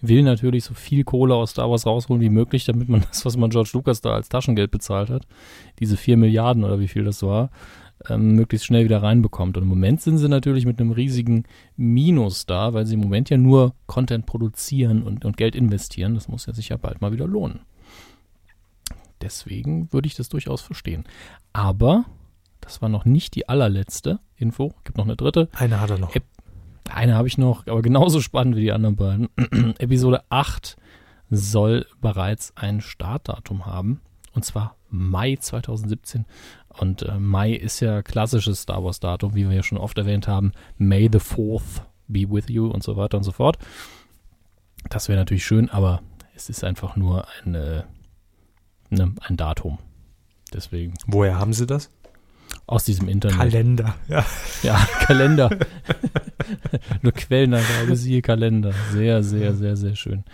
will 0.00 0.22
natürlich 0.22 0.64
so 0.64 0.74
viel 0.74 1.04
Kohle 1.04 1.34
aus 1.34 1.52
Star 1.52 1.70
Wars 1.70 1.86
rausholen 1.86 2.20
wie 2.20 2.28
möglich, 2.28 2.64
damit 2.64 2.88
man 2.88 3.02
das, 3.08 3.24
was 3.24 3.36
man 3.36 3.50
George 3.50 3.70
Lucas 3.72 4.00
da 4.00 4.14
als 4.14 4.28
Taschengeld 4.28 4.70
bezahlt 4.70 5.10
hat, 5.10 5.26
diese 5.78 5.96
4 5.96 6.16
Milliarden 6.16 6.64
oder 6.64 6.80
wie 6.80 6.88
viel 6.88 7.04
das 7.04 7.22
war, 7.22 7.50
ähm, 8.08 8.34
möglichst 8.34 8.66
schnell 8.66 8.84
wieder 8.84 9.02
reinbekommt. 9.02 9.56
Und 9.56 9.62
im 9.64 9.68
Moment 9.68 10.00
sind 10.00 10.18
sie 10.18 10.28
natürlich 10.28 10.66
mit 10.66 10.80
einem 10.80 10.90
riesigen 10.92 11.44
Minus 11.76 12.46
da, 12.46 12.74
weil 12.74 12.86
sie 12.86 12.94
im 12.94 13.00
Moment 13.00 13.30
ja 13.30 13.36
nur 13.36 13.74
Content 13.86 14.26
produzieren 14.26 15.02
und, 15.02 15.24
und 15.24 15.36
Geld 15.36 15.54
investieren. 15.54 16.14
Das 16.14 16.28
muss 16.28 16.46
ja 16.46 16.52
sicher 16.52 16.78
bald 16.78 17.00
mal 17.00 17.12
wieder 17.12 17.26
lohnen. 17.26 17.60
Deswegen 19.20 19.92
würde 19.92 20.06
ich 20.06 20.14
das 20.14 20.28
durchaus 20.28 20.60
verstehen. 20.62 21.04
Aber 21.52 22.04
das 22.60 22.82
war 22.82 22.88
noch 22.88 23.04
nicht 23.04 23.34
die 23.34 23.48
allerletzte 23.48 24.18
Info. 24.36 24.72
Gibt 24.84 24.98
noch 24.98 25.04
eine 25.04 25.16
dritte. 25.16 25.48
Eine 25.52 25.80
hat 25.80 25.90
er 25.90 25.98
noch. 25.98 26.14
Ep- 26.14 26.24
Eine 26.90 27.14
habe 27.14 27.28
ich 27.28 27.38
noch, 27.38 27.66
aber 27.66 27.82
genauso 27.82 28.20
spannend 28.20 28.56
wie 28.56 28.62
die 28.62 28.72
anderen 28.72 28.96
beiden. 28.96 29.28
Episode 29.78 30.22
8 30.28 30.76
soll 31.30 31.86
bereits 32.00 32.52
ein 32.56 32.80
Startdatum 32.80 33.64
haben. 33.66 34.00
Und 34.34 34.44
zwar 34.44 34.76
Mai 34.90 35.36
2017. 35.36 36.24
Und 36.78 37.02
äh, 37.02 37.18
Mai 37.18 37.52
ist 37.52 37.80
ja 37.80 38.02
klassisches 38.02 38.62
Star 38.62 38.82
Wars 38.84 39.00
Datum, 39.00 39.34
wie 39.34 39.48
wir 39.48 39.54
ja 39.56 39.62
schon 39.62 39.78
oft 39.78 39.98
erwähnt 39.98 40.28
haben. 40.28 40.52
May 40.78 41.08
the 41.12 41.18
4th 41.18 41.82
be 42.08 42.28
with 42.28 42.48
you 42.48 42.66
und 42.66 42.82
so 42.82 42.96
weiter 42.96 43.16
und 43.16 43.24
so 43.24 43.32
fort. 43.32 43.58
Das 44.88 45.08
wäre 45.08 45.18
natürlich 45.18 45.44
schön, 45.44 45.70
aber 45.70 46.02
es 46.34 46.48
ist 46.48 46.64
einfach 46.64 46.96
nur 46.96 47.26
ein, 47.44 47.54
äh, 47.54 47.82
ne, 48.90 49.14
ein 49.20 49.36
Datum. 49.36 49.78
Deswegen 50.52 50.94
Woher 51.06 51.38
haben 51.38 51.52
sie 51.52 51.66
das? 51.66 51.90
aus 52.66 52.84
diesem 52.84 53.08
Internet. 53.08 53.38
Kalender. 53.38 53.94
Ja. 54.08 54.24
Ja, 54.62 54.86
Kalender. 55.06 55.50
Nur 57.02 57.12
Quellenangabe, 57.12 57.96
siehe 57.96 58.22
Kalender. 58.22 58.72
Sehr, 58.92 59.22
sehr, 59.22 59.54
sehr, 59.54 59.76
sehr 59.76 59.96
schön. 59.96 60.24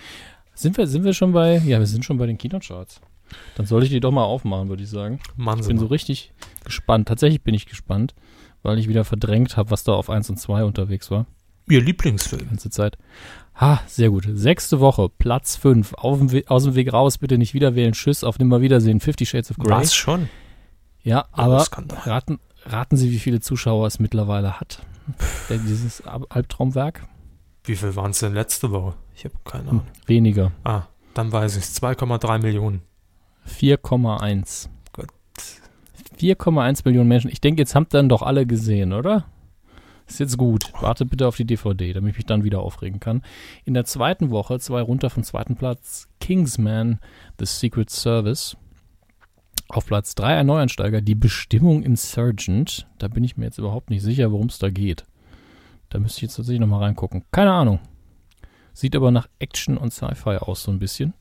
Sind 0.54 0.76
wir, 0.76 0.86
sind 0.86 1.04
wir 1.04 1.14
schon 1.14 1.32
bei, 1.32 1.58
ja, 1.58 1.78
wir 1.78 1.86
sind 1.86 2.04
schon 2.04 2.18
bei 2.18 2.26
den 2.26 2.38
Kinocharts. 2.38 3.00
Dann 3.56 3.66
sollte 3.66 3.86
ich 3.86 3.92
die 3.92 4.00
doch 4.00 4.10
mal 4.12 4.24
aufmachen, 4.24 4.68
würde 4.68 4.82
ich 4.82 4.90
sagen. 4.90 5.20
Mann, 5.36 5.60
Ich 5.60 5.66
bin 5.66 5.78
so 5.78 5.86
richtig 5.86 6.32
gespannt. 6.64 7.08
Tatsächlich 7.08 7.42
bin 7.42 7.54
ich 7.54 7.66
gespannt, 7.66 8.14
weil 8.62 8.78
ich 8.78 8.88
wieder 8.88 9.04
verdrängt 9.04 9.56
habe, 9.56 9.70
was 9.70 9.84
da 9.84 9.92
auf 9.92 10.10
1 10.10 10.30
und 10.30 10.38
2 10.38 10.64
unterwegs 10.64 11.10
war. 11.10 11.26
Ihr 11.68 11.80
Die 11.80 11.86
Lieblingsfilm. 11.86 12.48
ganze 12.48 12.70
Zeit. 12.70 12.96
Ha, 13.60 13.80
sehr 13.86 14.10
gut. 14.10 14.26
Sechste 14.32 14.80
Woche, 14.80 15.08
Platz 15.08 15.56
5. 15.56 15.94
Auf 15.94 16.18
dem 16.18 16.32
We 16.32 16.44
aus 16.48 16.64
dem 16.64 16.74
Weg 16.74 16.92
raus, 16.92 17.18
bitte 17.18 17.36
nicht 17.38 17.54
wieder 17.54 17.74
wählen. 17.74 17.92
Tschüss, 17.92 18.24
auf 18.24 18.38
Nimmerwiedersehen. 18.38 19.00
Fifty 19.00 19.26
Shades 19.26 19.50
of 19.50 19.58
Grey. 19.58 19.70
Was 19.72 19.94
schon? 19.94 20.28
Ja, 21.02 21.26
aber 21.32 21.60
Skandal. 21.60 21.98
raten, 22.00 22.38
raten 22.64 22.96
Sie, 22.96 23.10
wie 23.10 23.18
viele 23.18 23.40
Zuschauer 23.40 23.86
es 23.86 23.98
mittlerweile 23.98 24.60
hat. 24.60 24.82
Dieses 25.50 26.02
Albtraumwerk? 26.06 27.06
Wie 27.64 27.76
viel 27.76 27.94
waren 27.96 28.10
es 28.12 28.20
denn 28.20 28.34
letzte 28.34 28.70
Woche? 28.70 28.94
Ich 29.14 29.24
habe 29.24 29.34
keine 29.44 29.64
Hm, 29.64 29.68
Ahnung. 29.70 29.86
weniger. 30.06 30.52
Ah, 30.64 30.82
dann 31.14 31.32
weiß 31.32 31.56
ich 31.56 31.64
es. 31.64 31.74
2,3 31.82 32.38
Millionen. 32.40 32.82
4,1. 33.48 34.68
Gott. 34.92 35.08
4,1 36.18 36.82
Millionen 36.84 37.08
Menschen. 37.08 37.30
Ich 37.30 37.40
denke, 37.40 37.62
jetzt 37.62 37.74
habt 37.74 37.94
ihr 37.94 37.98
dann 37.98 38.08
doch 38.08 38.22
alle 38.22 38.46
gesehen, 38.46 38.92
oder? 38.92 39.26
Ist 40.06 40.20
jetzt 40.20 40.38
gut. 40.38 40.72
Warte 40.80 41.04
bitte 41.04 41.26
auf 41.26 41.36
die 41.36 41.44
DVD, 41.44 41.92
damit 41.92 42.12
ich 42.12 42.18
mich 42.18 42.26
dann 42.26 42.44
wieder 42.44 42.60
aufregen 42.60 42.98
kann. 42.98 43.22
In 43.64 43.74
der 43.74 43.84
zweiten 43.84 44.30
Woche, 44.30 44.58
zwei 44.58 44.80
runter 44.80 45.10
vom 45.10 45.22
zweiten 45.22 45.56
Platz, 45.56 46.08
Kingsman, 46.20 46.98
The 47.38 47.44
Secret 47.44 47.90
Service. 47.90 48.56
Auf 49.68 49.84
Platz 49.84 50.14
3 50.14 50.38
ein 50.38 50.46
Neuansteiger, 50.46 51.02
die 51.02 51.14
Bestimmung 51.14 51.82
Insurgent. 51.82 52.86
Da 52.98 53.08
bin 53.08 53.22
ich 53.22 53.36
mir 53.36 53.44
jetzt 53.44 53.58
überhaupt 53.58 53.90
nicht 53.90 54.02
sicher, 54.02 54.32
worum 54.32 54.46
es 54.46 54.58
da 54.58 54.70
geht. 54.70 55.04
Da 55.90 55.98
müsste 55.98 56.18
ich 56.18 56.22
jetzt 56.22 56.36
tatsächlich 56.36 56.60
nochmal 56.60 56.84
reingucken. 56.84 57.24
Keine 57.30 57.52
Ahnung. 57.52 57.78
Sieht 58.72 58.96
aber 58.96 59.10
nach 59.10 59.28
Action 59.38 59.76
und 59.76 59.92
Sci-Fi 59.92 60.38
aus, 60.38 60.62
so 60.62 60.70
ein 60.70 60.78
bisschen. 60.78 61.12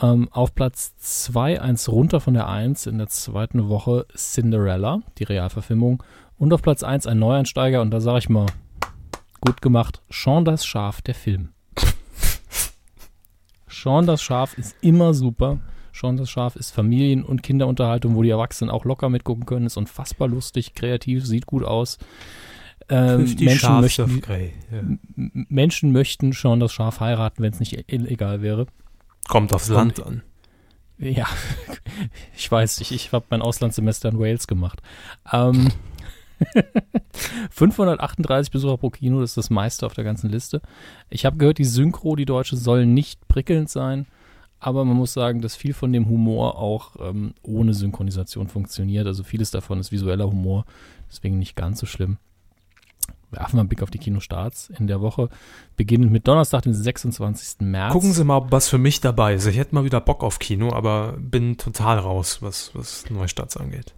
Ähm, 0.00 0.28
auf 0.30 0.54
Platz 0.54 0.94
2, 0.98 1.60
eins 1.60 1.88
runter 1.88 2.20
von 2.20 2.34
der 2.34 2.48
1 2.48 2.86
in 2.86 2.98
der 2.98 3.08
zweiten 3.08 3.68
Woche 3.68 4.06
Cinderella, 4.14 5.00
die 5.18 5.24
Realverfilmung. 5.24 6.02
Und 6.38 6.52
auf 6.52 6.60
Platz 6.60 6.82
1 6.82 7.06
ein 7.06 7.18
Neueinsteiger 7.18 7.80
und 7.80 7.90
da 7.90 8.00
sage 8.00 8.18
ich 8.18 8.28
mal, 8.28 8.46
gut 9.40 9.62
gemacht, 9.62 10.02
Sean 10.10 10.44
das 10.44 10.66
Schaf, 10.66 11.00
der 11.00 11.14
Film. 11.14 11.50
Sean 13.68 14.06
das 14.06 14.22
Schaf 14.22 14.58
ist 14.58 14.76
immer 14.82 15.14
super. 15.14 15.60
Sean 15.94 16.18
das 16.18 16.28
Schaf 16.28 16.56
ist 16.56 16.72
Familien- 16.72 17.24
und 17.24 17.42
Kinderunterhaltung, 17.42 18.16
wo 18.16 18.22
die 18.22 18.30
Erwachsenen 18.30 18.70
auch 18.70 18.84
locker 18.84 19.08
mitgucken 19.08 19.46
können. 19.46 19.64
Ist 19.64 19.78
unfassbar 19.78 20.28
lustig, 20.28 20.74
kreativ, 20.74 21.24
sieht 21.24 21.46
gut 21.46 21.64
aus. 21.64 21.98
Ähm, 22.90 23.34
Menschen, 23.40 23.80
möchten. 23.80 24.22
Ja. 24.28 24.82
Menschen 25.48 25.92
möchten 25.92 26.32
Sean 26.32 26.60
das 26.60 26.72
Schaf 26.72 27.00
heiraten, 27.00 27.42
wenn 27.42 27.52
es 27.52 27.60
nicht 27.60 27.90
illegal 27.90 28.42
wäre. 28.42 28.66
Kommt 29.28 29.52
aufs 29.52 29.68
Land 29.68 30.04
an. 30.04 30.22
Ja, 30.98 31.26
ich 32.36 32.50
weiß, 32.50 32.80
ich, 32.80 32.92
ich 32.92 33.12
habe 33.12 33.26
mein 33.30 33.42
Auslandssemester 33.42 34.08
in 34.08 34.18
Wales 34.18 34.46
gemacht. 34.46 34.80
Ähm, 35.32 35.68
538 37.50 38.50
Besucher 38.50 38.78
pro 38.78 38.90
Kino, 38.90 39.20
das 39.20 39.30
ist 39.30 39.36
das 39.36 39.50
meiste 39.50 39.86
auf 39.86 39.94
der 39.94 40.04
ganzen 40.04 40.30
Liste. 40.30 40.60
Ich 41.10 41.26
habe 41.26 41.36
gehört, 41.36 41.58
die 41.58 41.64
Synchro, 41.64 42.16
die 42.16 42.24
deutsche, 42.24 42.56
soll 42.56 42.86
nicht 42.86 43.26
prickelnd 43.28 43.68
sein, 43.68 44.06
aber 44.58 44.84
man 44.84 44.96
muss 44.96 45.12
sagen, 45.12 45.40
dass 45.40 45.56
viel 45.56 45.74
von 45.74 45.92
dem 45.92 46.08
Humor 46.08 46.58
auch 46.58 46.96
ähm, 47.00 47.34
ohne 47.42 47.74
Synchronisation 47.74 48.48
funktioniert. 48.48 49.06
Also 49.06 49.22
vieles 49.22 49.50
davon 49.50 49.80
ist 49.80 49.92
visueller 49.92 50.26
Humor, 50.26 50.64
deswegen 51.10 51.38
nicht 51.38 51.56
ganz 51.56 51.78
so 51.80 51.86
schlimm. 51.86 52.18
Werfen 53.30 53.56
wir 53.56 53.60
einen 53.60 53.68
Blick 53.68 53.82
auf 53.82 53.90
die 53.90 53.98
Kinostarts 53.98 54.70
in 54.78 54.86
der 54.86 55.00
Woche, 55.00 55.28
beginnend 55.76 56.12
mit 56.12 56.28
Donnerstag, 56.28 56.62
den 56.62 56.74
26. 56.74 57.60
März. 57.60 57.92
Gucken 57.92 58.12
Sie 58.12 58.24
mal, 58.24 58.46
was 58.50 58.68
für 58.68 58.78
mich 58.78 59.00
dabei 59.00 59.34
ist. 59.34 59.46
Ich 59.46 59.58
hätte 59.58 59.74
mal 59.74 59.84
wieder 59.84 60.00
Bock 60.00 60.22
auf 60.22 60.38
Kino, 60.38 60.72
aber 60.72 61.16
bin 61.18 61.56
total 61.56 61.98
raus, 61.98 62.38
was, 62.40 62.70
was 62.74 63.10
Neustarts 63.10 63.56
angeht. 63.56 63.94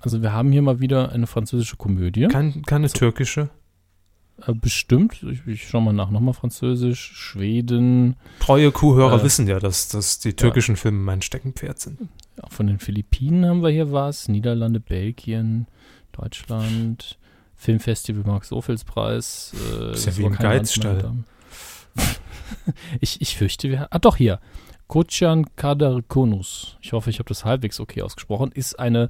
Also 0.00 0.22
wir 0.22 0.32
haben 0.32 0.52
hier 0.52 0.62
mal 0.62 0.80
wieder 0.80 1.10
eine 1.10 1.26
französische 1.26 1.76
Komödie. 1.76 2.28
Kein, 2.28 2.62
keine 2.62 2.88
türkische. 2.88 3.50
Äh, 4.46 4.54
bestimmt. 4.54 5.22
Ich, 5.24 5.46
ich 5.46 5.68
schau 5.68 5.80
mal 5.80 5.92
nach. 5.92 6.10
Nochmal 6.10 6.34
Französisch, 6.34 7.10
Schweden. 7.14 8.16
Treue 8.38 8.70
Kuhhörer 8.70 9.20
Äh, 9.20 9.24
wissen 9.24 9.48
ja, 9.48 9.58
dass, 9.58 9.88
dass 9.88 10.20
die 10.20 10.34
türkischen 10.34 10.76
Filme 10.76 10.98
mein 10.98 11.22
Steckenpferd 11.22 11.80
sind. 11.80 12.00
Ja, 12.36 12.44
von 12.48 12.66
den 12.68 12.78
Philippinen 12.78 13.46
haben 13.46 13.62
wir 13.62 13.70
hier 13.70 13.90
was. 13.90 14.28
Niederlande, 14.28 14.80
Belgien, 14.80 15.66
Deutschland. 16.12 17.17
Filmfestival 17.58 18.22
Max-Ophüls-Preis. 18.22 19.52
Äh, 19.54 19.92
Ist 19.92 20.06
ja 20.06 20.16
wie 20.16 20.22
im 20.22 20.28
Land 20.30 20.40
Geizstall. 20.40 21.12
ich, 23.00 23.20
ich 23.20 23.36
fürchte, 23.36 23.68
wir. 23.68 23.88
Ah, 23.90 23.98
doch, 23.98 24.16
hier. 24.16 24.38
Kocan 24.86 25.44
Kadarkonus. 25.56 26.78
Ich 26.80 26.92
hoffe, 26.92 27.10
ich 27.10 27.18
habe 27.18 27.28
das 27.28 27.44
halbwegs 27.44 27.80
okay 27.80 28.02
ausgesprochen. 28.02 28.52
Ist 28.52 28.78
eine 28.78 29.08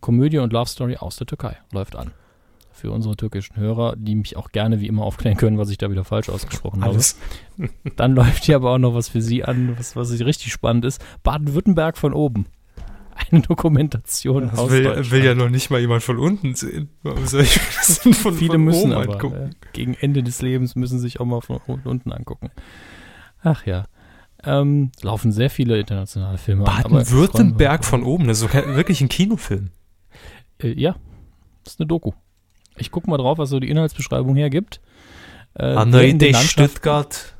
Komödie 0.00 0.38
und 0.38 0.52
Love 0.52 0.68
Story 0.68 0.98
aus 0.98 1.16
der 1.16 1.26
Türkei. 1.26 1.56
Läuft 1.72 1.96
an. 1.96 2.12
Für 2.70 2.90
unsere 2.92 3.16
türkischen 3.16 3.56
Hörer, 3.56 3.96
die 3.96 4.14
mich 4.14 4.36
auch 4.36 4.50
gerne 4.50 4.80
wie 4.80 4.86
immer 4.86 5.02
aufklären 5.02 5.38
können, 5.38 5.56
was 5.56 5.70
ich 5.70 5.78
da 5.78 5.90
wieder 5.90 6.04
falsch 6.04 6.28
ausgesprochen 6.28 6.82
habe. 6.82 6.92
Alles. 6.92 7.18
Dann 7.96 8.12
läuft 8.14 8.44
hier 8.44 8.56
aber 8.56 8.72
auch 8.72 8.78
noch 8.78 8.94
was 8.94 9.08
für 9.08 9.22
Sie 9.22 9.42
an, 9.42 9.76
was, 9.78 9.96
was 9.96 10.12
richtig 10.20 10.52
spannend 10.52 10.84
ist. 10.84 11.02
Baden-Württemberg 11.22 11.96
von 11.96 12.12
oben. 12.12 12.46
Eine 13.30 13.40
Dokumentation 13.42 14.48
Das 14.50 14.58
aus 14.58 14.70
will, 14.70 15.10
will 15.10 15.24
ja 15.24 15.34
noch 15.34 15.48
nicht 15.48 15.70
mal 15.70 15.80
jemand 15.80 16.02
von 16.02 16.18
unten 16.18 16.54
sehen. 16.54 16.90
Warum 17.02 17.26
soll 17.26 17.42
ich 17.42 17.58
das 17.76 18.00
denn 18.00 18.14
von, 18.14 18.34
Viele 18.34 18.52
von 18.54 18.64
müssen 18.64 18.92
aber. 18.92 19.12
angucken? 19.14 19.50
äh, 19.50 19.66
gegen 19.72 19.94
Ende 19.94 20.22
des 20.22 20.42
Lebens 20.42 20.76
müssen 20.76 20.98
sich 20.98 21.18
auch 21.20 21.24
mal 21.24 21.40
von 21.40 21.60
unten 21.84 22.12
angucken. 22.12 22.50
Ach 23.42 23.64
ja. 23.66 23.86
Ähm, 24.44 24.92
laufen 25.02 25.32
sehr 25.32 25.50
viele 25.50 25.78
internationale 25.80 26.38
Filme. 26.38 26.64
Baden-Württemberg 26.64 27.84
von 27.84 28.02
oben, 28.04 28.28
das 28.28 28.42
ist 28.42 28.52
wirklich 28.52 29.00
ein 29.00 29.08
Kinofilm. 29.08 29.70
Äh, 30.58 30.78
ja, 30.78 30.96
das 31.64 31.74
ist 31.74 31.80
eine 31.80 31.86
Doku. 31.86 32.12
Ich 32.76 32.90
gucke 32.90 33.08
mal 33.08 33.16
drauf, 33.16 33.38
was 33.38 33.48
so 33.48 33.58
die 33.58 33.70
Inhaltsbeschreibung 33.70 34.36
hergibt. 34.36 34.80
Äh, 35.54 35.64
An 35.64 35.90
der 35.90 36.06
Idee 36.06 36.34
Stuttgart, 36.34 37.34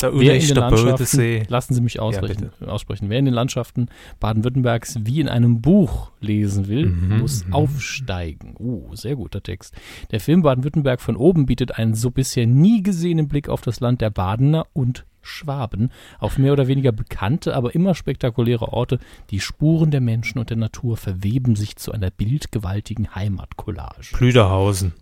der 0.00 0.12
Wer 0.12 0.34
in 0.34 0.46
den 0.46 0.56
Landschaften, 0.56 1.44
lassen 1.48 1.74
Sie 1.74 1.80
mich 1.80 2.00
ausrechnen, 2.00 2.50
aussprechen. 2.66 3.08
Wer 3.08 3.18
in 3.18 3.24
den 3.26 3.34
Landschaften 3.34 3.88
Baden-Württembergs 4.20 4.98
wie 5.04 5.20
in 5.20 5.28
einem 5.28 5.60
Buch 5.60 6.10
lesen 6.20 6.68
will, 6.68 6.86
Mhm, 6.86 7.18
muss 7.18 7.46
mhm. 7.46 7.54
aufsteigen. 7.54 8.54
Uh, 8.58 8.94
sehr 8.94 9.16
guter 9.16 9.42
Text. 9.42 9.74
Der 10.10 10.20
Film 10.20 10.42
Baden-Württemberg 10.42 11.00
von 11.00 11.16
oben 11.16 11.46
bietet 11.46 11.78
einen 11.78 11.94
so 11.94 12.10
bisher 12.10 12.46
nie 12.46 12.82
gesehenen 12.82 13.28
Blick 13.28 13.48
auf 13.48 13.60
das 13.62 13.80
Land 13.80 14.00
der 14.00 14.10
Badener 14.10 14.66
und 14.72 15.04
Schwaben, 15.22 15.90
auf 16.18 16.36
mehr 16.38 16.52
oder 16.52 16.68
weniger 16.68 16.92
bekannte, 16.92 17.54
aber 17.54 17.74
immer 17.74 17.94
spektakuläre 17.94 18.72
Orte. 18.72 18.98
Die 19.30 19.40
Spuren 19.40 19.90
der 19.90 20.02
Menschen 20.02 20.38
und 20.38 20.50
der 20.50 20.58
Natur 20.58 20.96
verweben 20.96 21.56
sich 21.56 21.76
zu 21.76 21.92
einer 21.92 22.10
bildgewaltigen 22.10 23.14
Heimatcollage. 23.14 24.12
Plüderhausen. 24.12 24.92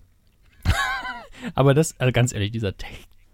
Aber 1.54 1.74
das, 1.74 1.98
also 1.98 2.12
ganz 2.12 2.32
ehrlich, 2.32 2.52
dieser 2.52 2.76
Te 2.76 2.86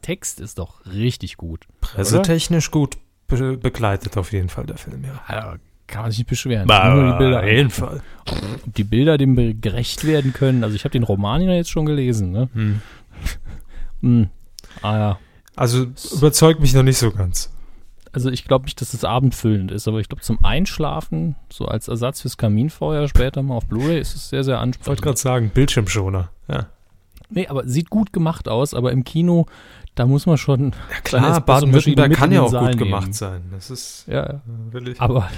Text 0.09 0.41
ist 0.41 0.59
doch 0.59 0.87
richtig 0.87 1.37
gut. 1.37 1.67
Pressetechnisch 1.83 2.71
gut 2.71 2.97
be 3.27 3.59
begleitet 3.59 4.17
auf 4.17 4.33
jeden 4.33 4.49
Fall 4.49 4.65
der 4.65 4.79
Film, 4.79 5.05
ja. 5.05 5.21
Ja, 5.29 5.57
kann 5.87 6.01
man 6.01 6.11
sich 6.11 6.21
nicht 6.21 6.31
beschweren. 6.31 6.67
Nur 6.67 7.13
die 7.13 7.19
Bilder 7.19 7.41
auf 7.41 7.47
jeden 7.47 7.69
Fall. 7.69 8.01
Ob 8.27 8.75
die 8.75 8.85
Bilder 8.85 9.19
dem 9.19 9.61
gerecht 9.61 10.07
werden 10.07 10.33
können. 10.33 10.65
Also 10.65 10.77
ich 10.77 10.85
habe 10.85 10.93
den 10.93 11.03
Roman 11.03 11.43
ja 11.43 11.53
jetzt 11.53 11.69
schon 11.69 11.85
gelesen. 11.85 12.33
Ne? 12.33 12.49
Hm. 12.55 12.81
Hm. 14.01 14.31
Ah 14.81 14.97
ja. 14.97 15.19
Also 15.57 15.89
überzeugt 16.17 16.61
mich 16.61 16.73
noch 16.73 16.85
nicht 16.85 16.97
so 16.97 17.11
ganz. 17.11 17.51
Also 18.11 18.31
ich 18.31 18.45
glaube 18.47 18.65
nicht, 18.65 18.81
dass 18.81 18.95
es 18.95 19.05
abendfüllend 19.05 19.71
ist, 19.71 19.89
aber 19.89 20.01
ich 20.01 20.09
glaube 20.09 20.23
zum 20.23 20.43
Einschlafen, 20.43 21.37
so 21.53 21.67
als 21.67 21.87
Ersatz 21.87 22.23
fürs 22.23 22.39
Kaminfeuer 22.39 23.09
später 23.09 23.43
mal 23.43 23.57
auf 23.57 23.67
Blu-ray, 23.67 24.01
ist 24.01 24.15
es 24.17 24.31
sehr, 24.31 24.43
sehr 24.43 24.55
Ich 24.55 24.61
wollte 24.61 24.63
ansprechend. 24.79 25.03
gerade 25.03 25.19
sagen, 25.19 25.51
Bildschirmschoner. 25.53 26.31
Ja, 26.49 26.69
Nee, 27.31 27.47
aber 27.47 27.67
sieht 27.69 27.91
gut 27.91 28.13
gemacht 28.13 28.49
aus, 28.49 28.75
aber 28.75 28.93
im 28.93 29.05
Kino, 29.05 29.47
da 29.99 30.07
muss 30.07 30.27
man 30.27 30.39
schon. 30.39 30.73
ja 30.93 31.01
klar, 31.03 31.41
Baden-Württemberg 31.41 32.13
kann 32.13 32.31
ja 32.33 32.43
auch 32.43 32.51
Saal 32.51 32.71
gut 32.73 32.81
nehmen. 32.81 32.91
gemacht 32.91 33.15
sein. 33.15 33.43
Das 33.51 33.71
ist 33.71 34.07
Ja, 34.07 34.15
ja. 34.15 34.31
äh, 34.35 34.73
will 34.73 34.89
ich. 34.89 35.01
Aber 35.01 35.29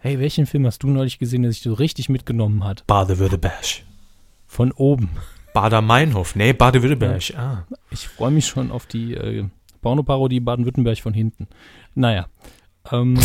hey, 0.00 0.18
welchen 0.18 0.46
Film 0.46 0.66
hast 0.66 0.82
du 0.82 0.88
neulich 0.88 1.18
gesehen, 1.18 1.42
der 1.42 1.52
sich 1.52 1.62
so 1.62 1.72
richtig 1.72 2.08
mitgenommen 2.08 2.64
hat? 2.64 2.86
Bade-Württemberg. 2.86 3.82
Von 4.46 4.70
oben. 4.72 5.10
Bader-Meinhof. 5.54 6.36
Nee, 6.36 6.52
Bade-Württemberg. 6.52 7.22
Ah. 7.36 7.66
Ich 7.90 8.06
freue 8.08 8.30
mich 8.30 8.46
schon 8.46 8.70
auf 8.70 8.86
die 8.86 9.14
äh, 9.14 9.44
Pornoparodie 9.80 10.40
Baden-Württemberg 10.40 10.98
von 11.00 11.12
hinten. 11.14 11.48
Naja. 11.94 12.26
Ähm, 12.90 13.18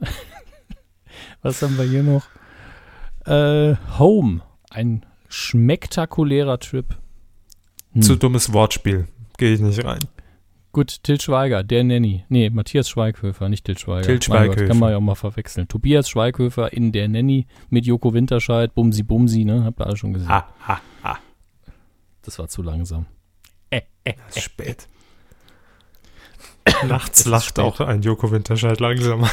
was 1.42 1.62
haben 1.62 1.76
wir 1.78 1.84
hier 1.84 2.02
noch? 2.02 2.24
Äh, 3.26 3.76
Home. 3.98 4.42
Ein 4.70 5.06
schmektakulärer 5.28 6.58
Trip. 6.58 6.96
Hm. 7.92 8.02
Zu 8.02 8.16
dummes 8.16 8.52
Wortspiel. 8.52 9.08
Gehe 9.40 9.54
ich 9.54 9.60
nicht 9.60 9.82
rein. 9.82 10.00
Gut, 10.72 11.02
Til 11.02 11.18
Schweiger, 11.18 11.64
der 11.64 11.82
Nanny. 11.82 12.26
Nee, 12.28 12.50
Matthias 12.50 12.90
Schweighöfer, 12.90 13.48
nicht 13.48 13.64
Til 13.64 13.78
Schweiger. 13.78 14.02
Til 14.02 14.12
Mein 14.12 14.18
Gott, 14.18 14.24
Schweighöfer. 14.24 14.66
Kann 14.66 14.78
man 14.78 14.90
ja 14.90 14.98
auch 14.98 15.00
mal 15.00 15.14
verwechseln. 15.14 15.66
Tobias 15.66 16.10
Schweighöfer 16.10 16.74
in 16.74 16.92
der 16.92 17.08
Nanny 17.08 17.46
mit 17.70 17.86
Joko 17.86 18.12
Winterscheid, 18.12 18.74
Bumsi 18.74 19.02
Bumsi, 19.02 19.46
ne? 19.46 19.64
Habt 19.64 19.80
ihr 19.80 19.86
alle 19.86 19.96
schon 19.96 20.12
gesehen. 20.12 20.28
Ha, 20.28 20.46
ha, 20.68 20.80
ha. 21.02 21.18
Das 22.20 22.38
war 22.38 22.48
zu 22.48 22.60
langsam. 22.60 23.06
Das 23.70 23.82
ist 24.36 24.42
spät. 24.42 24.88
Nachts 26.86 27.24
lacht 27.24 27.58
auch 27.58 27.80
ein 27.80 28.02
Joko 28.02 28.30
Winterscheid 28.30 28.78
langsam. 28.78 29.26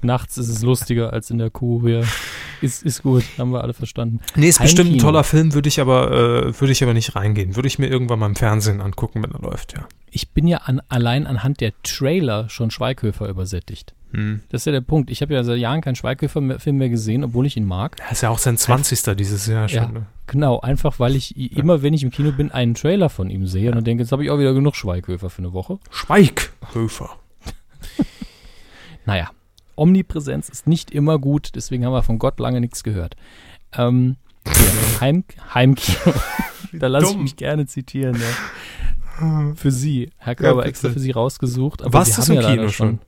Nachts 0.00 0.38
ist 0.38 0.48
es 0.48 0.62
lustiger 0.62 1.12
als 1.12 1.30
in 1.30 1.38
der 1.38 1.50
Kuh. 1.50 1.88
Ja. 1.88 2.02
Ist, 2.62 2.82
ist 2.82 3.02
gut, 3.02 3.24
haben 3.38 3.52
wir 3.52 3.62
alle 3.62 3.72
verstanden. 3.74 4.20
Nee, 4.34 4.48
ist 4.48 4.60
bestimmt 4.60 4.88
ein 4.88 4.92
Heimkino. 4.92 5.04
toller 5.10 5.24
Film, 5.24 5.54
würde 5.54 5.68
ich 5.68 5.80
aber 5.80 6.10
äh, 6.48 6.60
würde 6.60 6.72
ich 6.72 6.82
aber 6.82 6.92
nicht 6.94 7.16
reingehen. 7.16 7.56
Würde 7.56 7.68
ich 7.68 7.78
mir 7.78 7.86
irgendwann 7.88 8.18
mal 8.18 8.26
im 8.26 8.36
Fernsehen 8.36 8.80
angucken, 8.80 9.22
wenn 9.22 9.30
er 9.32 9.40
läuft, 9.40 9.72
ja. 9.74 9.86
Ich 10.10 10.30
bin 10.30 10.46
ja 10.46 10.58
an, 10.58 10.82
allein 10.88 11.26
anhand 11.26 11.60
der 11.60 11.72
Trailer 11.82 12.48
schon 12.48 12.70
Schweighöfer 12.70 13.28
übersättigt. 13.28 13.94
Hm. 14.12 14.40
Das 14.48 14.62
ist 14.62 14.64
ja 14.66 14.72
der 14.72 14.80
Punkt. 14.80 15.08
Ich 15.10 15.22
habe 15.22 15.32
ja 15.32 15.44
seit 15.44 15.58
Jahren 15.58 15.80
keinen 15.82 15.94
Schweighöfer-Film 15.94 16.76
mehr 16.76 16.88
gesehen, 16.88 17.22
obwohl 17.22 17.46
ich 17.46 17.56
ihn 17.56 17.64
mag. 17.64 17.96
Er 18.04 18.10
ist 18.12 18.22
ja 18.22 18.28
auch 18.28 18.38
sein 18.38 18.56
20. 18.56 19.16
dieses 19.16 19.46
Jahr 19.46 19.68
schon. 19.68 19.78
Ja. 19.78 19.88
Ne? 19.88 20.06
Genau, 20.26 20.58
einfach 20.60 20.98
weil 20.98 21.14
ich 21.14 21.36
i- 21.36 21.46
immer, 21.46 21.82
wenn 21.82 21.94
ich 21.94 22.02
im 22.02 22.10
Kino 22.10 22.32
bin, 22.32 22.50
einen 22.50 22.74
Trailer 22.74 23.08
von 23.08 23.30
ihm 23.30 23.46
sehe 23.46 23.68
und 23.70 23.76
dann 23.76 23.84
denke, 23.84 24.02
jetzt 24.02 24.10
habe 24.10 24.24
ich 24.24 24.30
auch 24.30 24.38
wieder 24.40 24.52
genug 24.52 24.74
Schweighöfer 24.74 25.30
für 25.30 25.38
eine 25.38 25.52
Woche. 25.52 25.78
Schweighöfer. 25.90 27.10
Naja, 29.06 29.30
Omnipräsenz 29.80 30.48
ist 30.48 30.66
nicht 30.66 30.90
immer 30.90 31.18
gut, 31.18 31.50
deswegen 31.54 31.86
haben 31.86 31.92
wir 31.92 32.02
von 32.02 32.18
Gott 32.18 32.38
lange 32.38 32.60
nichts 32.60 32.84
gehört. 32.84 33.16
Ähm, 33.72 34.16
hier, 34.46 35.00
Heim, 35.00 35.24
Heimkino. 35.54 36.14
da 36.72 36.86
lasse 36.86 37.12
ich 37.12 37.16
mich 37.16 37.36
gerne 37.36 37.66
zitieren. 37.66 38.20
Ja. 38.20 39.54
Für 39.54 39.70
Sie. 39.70 40.10
Herr 40.16 40.34
Körber 40.34 40.62
bitte. 40.62 40.70
extra 40.70 40.90
für 40.90 40.98
Sie 41.00 41.10
rausgesucht. 41.10 41.82
Aber 41.82 41.94
War's 41.94 42.16
das 42.16 42.28
im 42.28 42.36
ja 42.36 42.50
Kino 42.50 42.68
schon? 42.68 43.00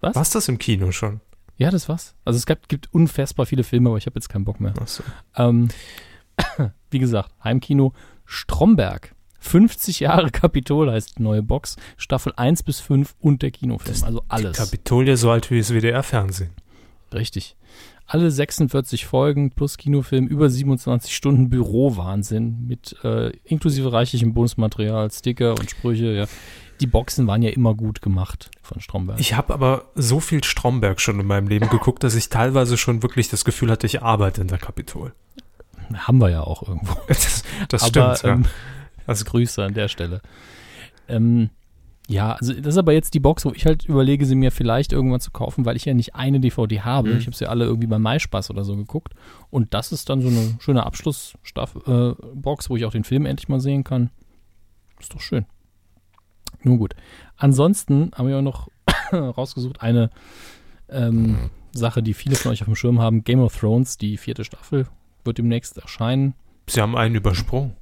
Was? 0.00 0.14
War's 0.14 0.30
das 0.30 0.48
im 0.48 0.58
Kino 0.58 0.90
schon? 0.92 1.20
Ja, 1.56 1.70
das 1.70 1.88
war's. 1.88 2.14
Also 2.24 2.38
es 2.38 2.46
gab, 2.46 2.68
gibt 2.68 2.92
unfassbar 2.92 3.44
viele 3.44 3.64
Filme, 3.64 3.90
aber 3.90 3.98
ich 3.98 4.06
habe 4.06 4.16
jetzt 4.16 4.28
keinen 4.28 4.44
Bock 4.44 4.60
mehr. 4.60 4.72
Achso. 4.80 5.02
Ähm, 5.36 5.68
wie 6.90 6.98
gesagt, 6.98 7.32
Heimkino 7.44 7.92
Stromberg. 8.24 9.14
50 9.40 10.00
Jahre 10.00 10.30
Kapitol 10.30 10.90
heißt 10.90 11.18
die 11.18 11.22
neue 11.22 11.42
Box. 11.42 11.76
Staffel 11.96 12.32
1 12.36 12.62
bis 12.62 12.80
5 12.80 13.14
und 13.20 13.42
der 13.42 13.50
Kinofilm. 13.50 14.04
Also 14.04 14.22
alles. 14.28 14.56
Kapitolia 14.56 15.16
so 15.16 15.30
alt 15.30 15.50
wie 15.50 15.58
das 15.58 15.72
WDR-Fernsehen. 15.72 16.50
Richtig. 17.12 17.56
Alle 18.06 18.30
46 18.30 19.06
Folgen 19.06 19.50
plus 19.50 19.76
Kinofilm, 19.76 20.26
über 20.26 20.50
27 20.50 21.14
Stunden 21.14 21.48
Bürowahnsinn 21.48 22.66
mit 22.66 22.96
äh, 23.04 23.30
inklusive 23.44 23.92
reichlichem 23.92 24.34
Bonusmaterial, 24.34 25.10
Sticker 25.12 25.52
und 25.52 25.70
Sprüche. 25.70 26.12
Ja. 26.12 26.26
Die 26.80 26.86
Boxen 26.86 27.26
waren 27.26 27.42
ja 27.42 27.50
immer 27.50 27.74
gut 27.74 28.02
gemacht 28.02 28.50
von 28.62 28.80
Stromberg. 28.80 29.20
Ich 29.20 29.34
habe 29.34 29.54
aber 29.54 29.90
so 29.94 30.18
viel 30.18 30.42
Stromberg 30.42 31.00
schon 31.00 31.20
in 31.20 31.26
meinem 31.26 31.46
Leben 31.46 31.68
geguckt, 31.68 32.02
dass 32.02 32.16
ich 32.16 32.30
teilweise 32.30 32.76
schon 32.76 33.02
wirklich 33.02 33.28
das 33.28 33.44
Gefühl 33.44 33.70
hatte, 33.70 33.86
ich 33.86 34.02
arbeite 34.02 34.40
in 34.40 34.48
der 34.48 34.58
Kapitol. 34.58 35.12
Haben 35.94 36.18
wir 36.18 36.30
ja 36.30 36.42
auch 36.42 36.66
irgendwo. 36.66 36.96
Das, 37.08 37.44
das 37.68 37.82
aber 37.82 38.16
stimmt, 38.16 38.32
ähm, 38.32 38.42
ja. 38.42 38.50
Also, 39.06 39.24
Grüße 39.24 39.64
an 39.64 39.74
der 39.74 39.88
Stelle. 39.88 40.20
Ähm, 41.08 41.50
ja, 42.10 42.32
also 42.32 42.52
das 42.52 42.74
ist 42.74 42.78
aber 42.78 42.92
jetzt 42.92 43.14
die 43.14 43.20
Box, 43.20 43.44
wo 43.44 43.52
ich 43.52 43.66
halt 43.66 43.84
überlege, 43.84 44.26
sie 44.26 44.34
mir 44.34 44.50
vielleicht 44.50 44.92
irgendwann 44.92 45.20
zu 45.20 45.30
kaufen, 45.30 45.64
weil 45.64 45.76
ich 45.76 45.84
ja 45.84 45.94
nicht 45.94 46.16
eine 46.16 46.40
DVD 46.40 46.80
habe. 46.80 47.10
Mhm. 47.10 47.18
Ich 47.18 47.26
habe 47.26 47.36
sie 47.36 47.46
alle 47.46 47.64
irgendwie 47.64 47.86
beim 47.86 48.02
Maispaß 48.02 48.50
oder 48.50 48.64
so 48.64 48.74
geguckt. 48.74 49.14
Und 49.48 49.74
das 49.74 49.92
ist 49.92 50.08
dann 50.08 50.20
so 50.20 50.26
eine 50.26 50.56
schöne 50.58 50.84
Abschlussbox, 50.84 51.76
äh, 51.86 52.68
wo 52.68 52.76
ich 52.76 52.84
auch 52.84 52.90
den 52.90 53.04
Film 53.04 53.26
endlich 53.26 53.48
mal 53.48 53.60
sehen 53.60 53.84
kann. 53.84 54.10
Ist 54.98 55.14
doch 55.14 55.20
schön. 55.20 55.46
Nun 56.64 56.78
gut. 56.78 56.94
Ansonsten 57.36 58.10
haben 58.16 58.26
wir 58.26 58.38
auch 58.38 58.42
noch 58.42 58.68
rausgesucht 59.12 59.80
eine 59.80 60.10
ähm, 60.88 61.50
Sache, 61.70 62.02
die 62.02 62.14
viele 62.14 62.34
von 62.34 62.50
euch 62.50 62.62
auf 62.62 62.66
dem 62.66 62.74
Schirm 62.74 63.00
haben. 63.00 63.22
Game 63.22 63.40
of 63.40 63.56
Thrones, 63.56 63.98
die 63.98 64.16
vierte 64.16 64.42
Staffel, 64.42 64.88
wird 65.24 65.38
demnächst 65.38 65.78
erscheinen. 65.78 66.34
Sie 66.68 66.80
haben 66.80 66.96
einen 66.96 67.14
übersprungen. 67.14 67.76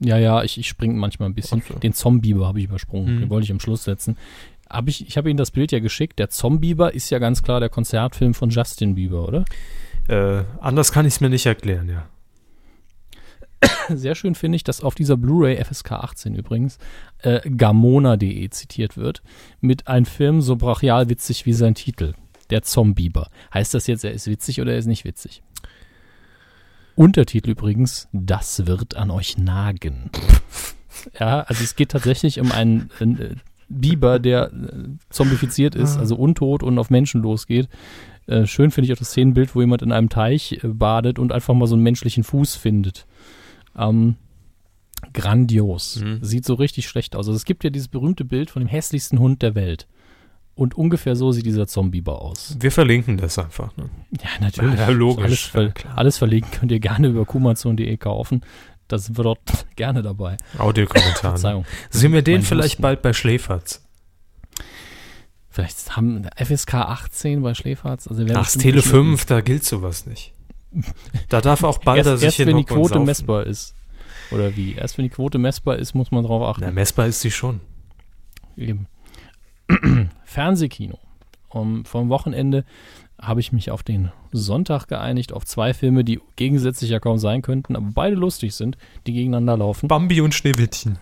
Ja, 0.00 0.16
ja, 0.16 0.42
ich, 0.42 0.58
ich 0.58 0.66
springe 0.66 0.94
manchmal 0.94 1.28
ein 1.28 1.34
bisschen. 1.34 1.62
So. 1.66 1.74
Den 1.74 1.92
Zombieber 1.92 2.46
habe 2.46 2.58
ich 2.58 2.64
übersprungen. 2.64 3.16
Mhm. 3.16 3.20
Den 3.20 3.30
wollte 3.30 3.44
ich 3.44 3.52
am 3.52 3.60
Schluss 3.60 3.84
setzen. 3.84 4.16
Hab 4.68 4.88
ich 4.88 5.06
ich 5.06 5.16
habe 5.16 5.28
Ihnen 5.28 5.36
das 5.36 5.50
Bild 5.50 5.72
ja 5.72 5.78
geschickt. 5.78 6.18
Der 6.18 6.30
Zombieber 6.30 6.94
ist 6.94 7.10
ja 7.10 7.18
ganz 7.18 7.42
klar 7.42 7.60
der 7.60 7.68
Konzertfilm 7.68 8.34
von 8.34 8.50
Justin 8.50 8.94
Bieber, 8.94 9.26
oder? 9.26 9.44
Äh, 10.08 10.44
anders 10.60 10.92
kann 10.92 11.06
ich 11.06 11.14
es 11.14 11.20
mir 11.20 11.28
nicht 11.28 11.46
erklären, 11.46 11.88
ja. 11.88 12.06
Sehr 13.88 14.14
schön 14.14 14.34
finde 14.34 14.56
ich, 14.56 14.64
dass 14.64 14.82
auf 14.82 14.94
dieser 14.94 15.16
Blu-ray 15.16 15.62
FSK 15.62 15.92
18 15.92 16.34
übrigens 16.34 16.78
äh, 17.18 17.40
Gamona.de 17.48 18.48
zitiert 18.50 18.96
wird 18.96 19.22
mit 19.60 19.86
einem 19.86 20.06
Film 20.06 20.40
so 20.40 20.56
brachial 20.56 21.10
witzig 21.10 21.44
wie 21.46 21.52
sein 21.52 21.74
Titel. 21.74 22.14
Der 22.48 22.62
Zombieber. 22.62 23.28
Heißt 23.52 23.74
das 23.74 23.86
jetzt, 23.86 24.04
er 24.04 24.12
ist 24.12 24.26
witzig 24.26 24.60
oder 24.60 24.72
er 24.72 24.78
ist 24.78 24.86
nicht 24.86 25.04
witzig? 25.04 25.42
Untertitel 27.00 27.52
übrigens, 27.52 28.10
das 28.12 28.66
wird 28.66 28.94
an 28.94 29.10
euch 29.10 29.38
nagen. 29.38 30.10
Ja, 31.18 31.40
also 31.40 31.64
es 31.64 31.74
geht 31.74 31.92
tatsächlich 31.92 32.40
um 32.40 32.52
einen, 32.52 32.90
äh, 33.00 33.36
Biber, 33.70 34.18
der 34.18 34.52
äh, 34.52 34.88
zombifiziert 35.08 35.74
ist, 35.74 35.96
also 35.96 36.14
untot 36.16 36.62
und 36.62 36.78
auf 36.78 36.90
Menschen 36.90 37.22
losgeht. 37.22 37.70
Äh, 38.26 38.44
schön 38.44 38.70
finde 38.70 38.84
ich 38.84 38.92
auch 38.92 38.98
das 38.98 39.12
Szenenbild, 39.12 39.54
wo 39.54 39.62
jemand 39.62 39.80
in 39.80 39.92
einem 39.92 40.10
Teich 40.10 40.60
badet 40.62 41.18
und 41.18 41.32
einfach 41.32 41.54
mal 41.54 41.66
so 41.66 41.74
einen 41.74 41.84
menschlichen 41.84 42.22
Fuß 42.22 42.56
findet. 42.56 43.06
Ähm, 43.78 44.16
grandios. 45.14 46.02
Mhm. 46.04 46.18
Sieht 46.20 46.44
so 46.44 46.52
richtig 46.52 46.86
schlecht 46.86 47.16
aus. 47.16 47.28
Also 47.28 47.36
es 47.36 47.46
gibt 47.46 47.64
ja 47.64 47.70
dieses 47.70 47.88
berühmte 47.88 48.26
Bild 48.26 48.50
von 48.50 48.60
dem 48.60 48.68
hässlichsten 48.68 49.20
Hund 49.20 49.40
der 49.40 49.54
Welt. 49.54 49.88
Und 50.54 50.74
ungefähr 50.76 51.16
so 51.16 51.32
sieht 51.32 51.46
dieser 51.46 51.66
Zombieber 51.66 52.20
aus. 52.20 52.56
Wir 52.60 52.70
verlinken 52.70 53.16
das 53.16 53.38
einfach. 53.38 53.74
Ne? 53.76 53.88
Ja, 54.22 54.28
natürlich. 54.40 54.78
Ja, 54.78 54.88
logisch. 54.90 55.24
Alles, 55.24 55.40
ver 55.44 55.62
Ja, 55.64 55.94
alles 55.96 56.18
verlinken 56.18 56.50
könnt 56.50 56.72
ihr 56.72 56.80
gerne 56.80 57.08
über 57.08 57.24
kumazon.de 57.24 57.96
kaufen. 57.96 58.42
Da 58.88 58.98
sind 58.98 59.16
wir 59.18 59.22
dort 59.24 59.40
gerne 59.76 60.02
dabei. 60.02 60.36
Audiokommentare. 60.58 61.34
Verzeihung. 61.38 61.64
Sehen 61.88 62.12
wir 62.12 62.22
den 62.22 62.42
vielleicht 62.42 62.72
Husten. 62.74 62.82
bald 62.82 63.00
bei 63.02 63.12
Schläferz? 63.12 63.86
Vielleicht 65.48 65.96
haben 65.96 66.26
FSK 66.36 66.74
18 66.74 67.42
bei 67.42 67.54
Schläferz. 67.54 68.06
Also 68.06 68.24
Ach, 68.34 68.50
Tele 68.50 68.76
nicht- 68.76 68.88
5, 68.88 69.24
da 69.26 69.40
gilt 69.40 69.64
sowas 69.64 70.06
nicht. 70.06 70.32
Da 71.28 71.40
darf 71.40 71.64
auch 71.64 71.78
Balder 71.78 72.12
erst, 72.12 72.20
sich 72.20 72.38
erst 72.38 72.46
wenn 72.46 72.56
die 72.56 72.64
Quote 72.64 73.00
messbar 73.00 73.46
ist. 73.46 73.74
Oder 74.30 74.54
wie? 74.56 74.74
Erst 74.74 74.96
wenn 74.98 75.04
die 75.04 75.08
Quote 75.08 75.38
messbar 75.38 75.76
ist, 75.76 75.94
muss 75.94 76.12
man 76.12 76.22
drauf 76.24 76.42
achten. 76.42 76.62
Na, 76.64 76.70
messbar 76.70 77.06
ist 77.06 77.20
sie 77.20 77.32
schon. 77.32 77.60
Eben. 78.56 78.86
Fernsehkino. 80.24 80.98
Um, 81.48 81.84
vom 81.84 82.08
Wochenende 82.10 82.64
habe 83.20 83.40
ich 83.40 83.52
mich 83.52 83.70
auf 83.70 83.82
den 83.82 84.12
Sonntag 84.32 84.86
geeinigt, 84.86 85.32
auf 85.32 85.44
zwei 85.44 85.74
Filme, 85.74 86.04
die 86.04 86.20
gegensätzlich 86.36 86.90
ja 86.90 87.00
kaum 87.00 87.18
sein 87.18 87.42
könnten, 87.42 87.74
aber 87.76 87.88
beide 87.92 88.14
lustig 88.16 88.54
sind, 88.54 88.78
die 89.06 89.12
gegeneinander 89.12 89.56
laufen. 89.56 89.88
Bambi 89.88 90.20
und 90.20 90.32
Schneewittchen. 90.34 90.98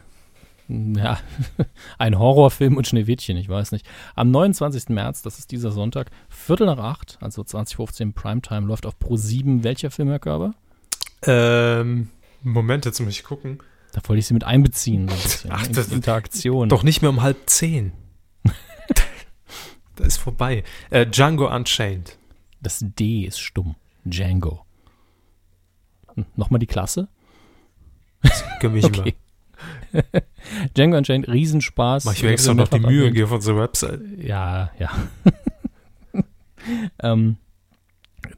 Ja, 0.69 1.19
ein 1.99 2.19
Horrorfilm 2.19 2.77
und 2.77 2.87
Schneewittchen, 2.87 3.37
ich 3.37 3.49
weiß 3.49 3.73
nicht. 3.73 3.87
Am 4.15 4.31
29. 4.31 4.89
März, 4.89 5.23
das 5.23 5.39
ist 5.39 5.51
dieser 5.53 5.71
Sonntag, 5.71 6.11
Viertel 6.29 6.67
nach 6.67 6.79
acht, 6.79 7.19
also 7.21 7.45
2015 7.45 8.13
Primetime, 8.15 8.67
läuft 8.67 8.85
auf 8.87 8.99
Pro 8.99 9.17
7 9.17 9.65
welcher 9.65 9.91
Film, 9.91 10.09
Herr 10.09 10.19
Körber? 10.19 10.55
Ähm, 11.23 12.09
Moment, 12.43 12.85
jetzt 12.85 13.01
muss 13.01 13.11
ich 13.11 13.25
gucken. 13.25 13.59
Da 13.93 14.01
wollte 14.07 14.19
ich 14.21 14.27
Sie 14.27 14.35
mit 14.35 14.45
einbeziehen, 14.45 15.09
so 15.09 15.15
ein 15.15 15.21
bisschen. 15.23 15.51
Ach, 15.53 15.67
das- 15.69 15.93
Interaktion. 15.93 16.69
Doch 16.69 16.83
nicht 16.83 17.01
mehr 17.03 17.11
um 17.11 17.23
halb 17.23 17.37
zehn. 17.51 17.93
Da 19.99 20.05
ist 20.05 20.17
vorbei. 20.19 20.65
Äh, 20.91 21.07
Django 21.07 21.55
Unchained. 21.55 22.17
Das 22.61 22.79
D 22.83 23.25
ist 23.25 23.39
stumm. 23.41 23.75
Django. 24.05 24.65
Hm, 26.15 26.27
Nochmal 26.37 26.59
die 26.61 26.67
Klasse? 26.67 27.09
Gönn 28.61 28.73
mich 28.73 28.85
Okay. 28.85 29.15
Django 30.77 30.97
Unchained, 30.97 31.29
Riesenspaß. 31.29 32.05
mal. 32.05 32.11
Mach 32.13 32.17
ich 32.17 32.23
mir 32.23 32.31
extra 32.31 32.55
noch 32.55 32.69
die 32.69 32.79
Mühe, 32.81 33.01
erwähnt. 33.01 33.15
gehe 33.17 33.25
auf 33.25 33.33
unsere 33.33 33.59
Website. 33.59 34.01
Ja, 34.19 34.71
ja. 34.79 34.91
ähm, 37.03 37.37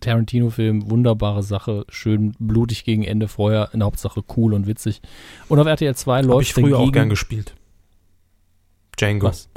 Tarantino-Film, 0.01 0.91
wunderbare 0.91 1.43
Sache, 1.43 1.85
schön 1.89 2.35
blutig 2.39 2.85
gegen 2.85 3.03
Ende 3.03 3.29
vorher, 3.29 3.71
in 3.73 3.81
der 3.81 3.87
Hauptsache 3.87 4.23
cool 4.37 4.55
und 4.55 4.67
witzig. 4.67 5.03
Und 5.49 5.59
auf 5.59 5.67
RTL 5.67 5.95
2 5.95 6.19
Habe 6.19 6.27
läuft 6.29 6.49
ich 6.49 6.55
früher 6.55 6.77
auch 6.77 6.81
dagegen- 6.81 6.93
gern 6.93 7.09
gespielt. 7.11 7.55
Django. 8.99 9.27
Was? 9.29 9.49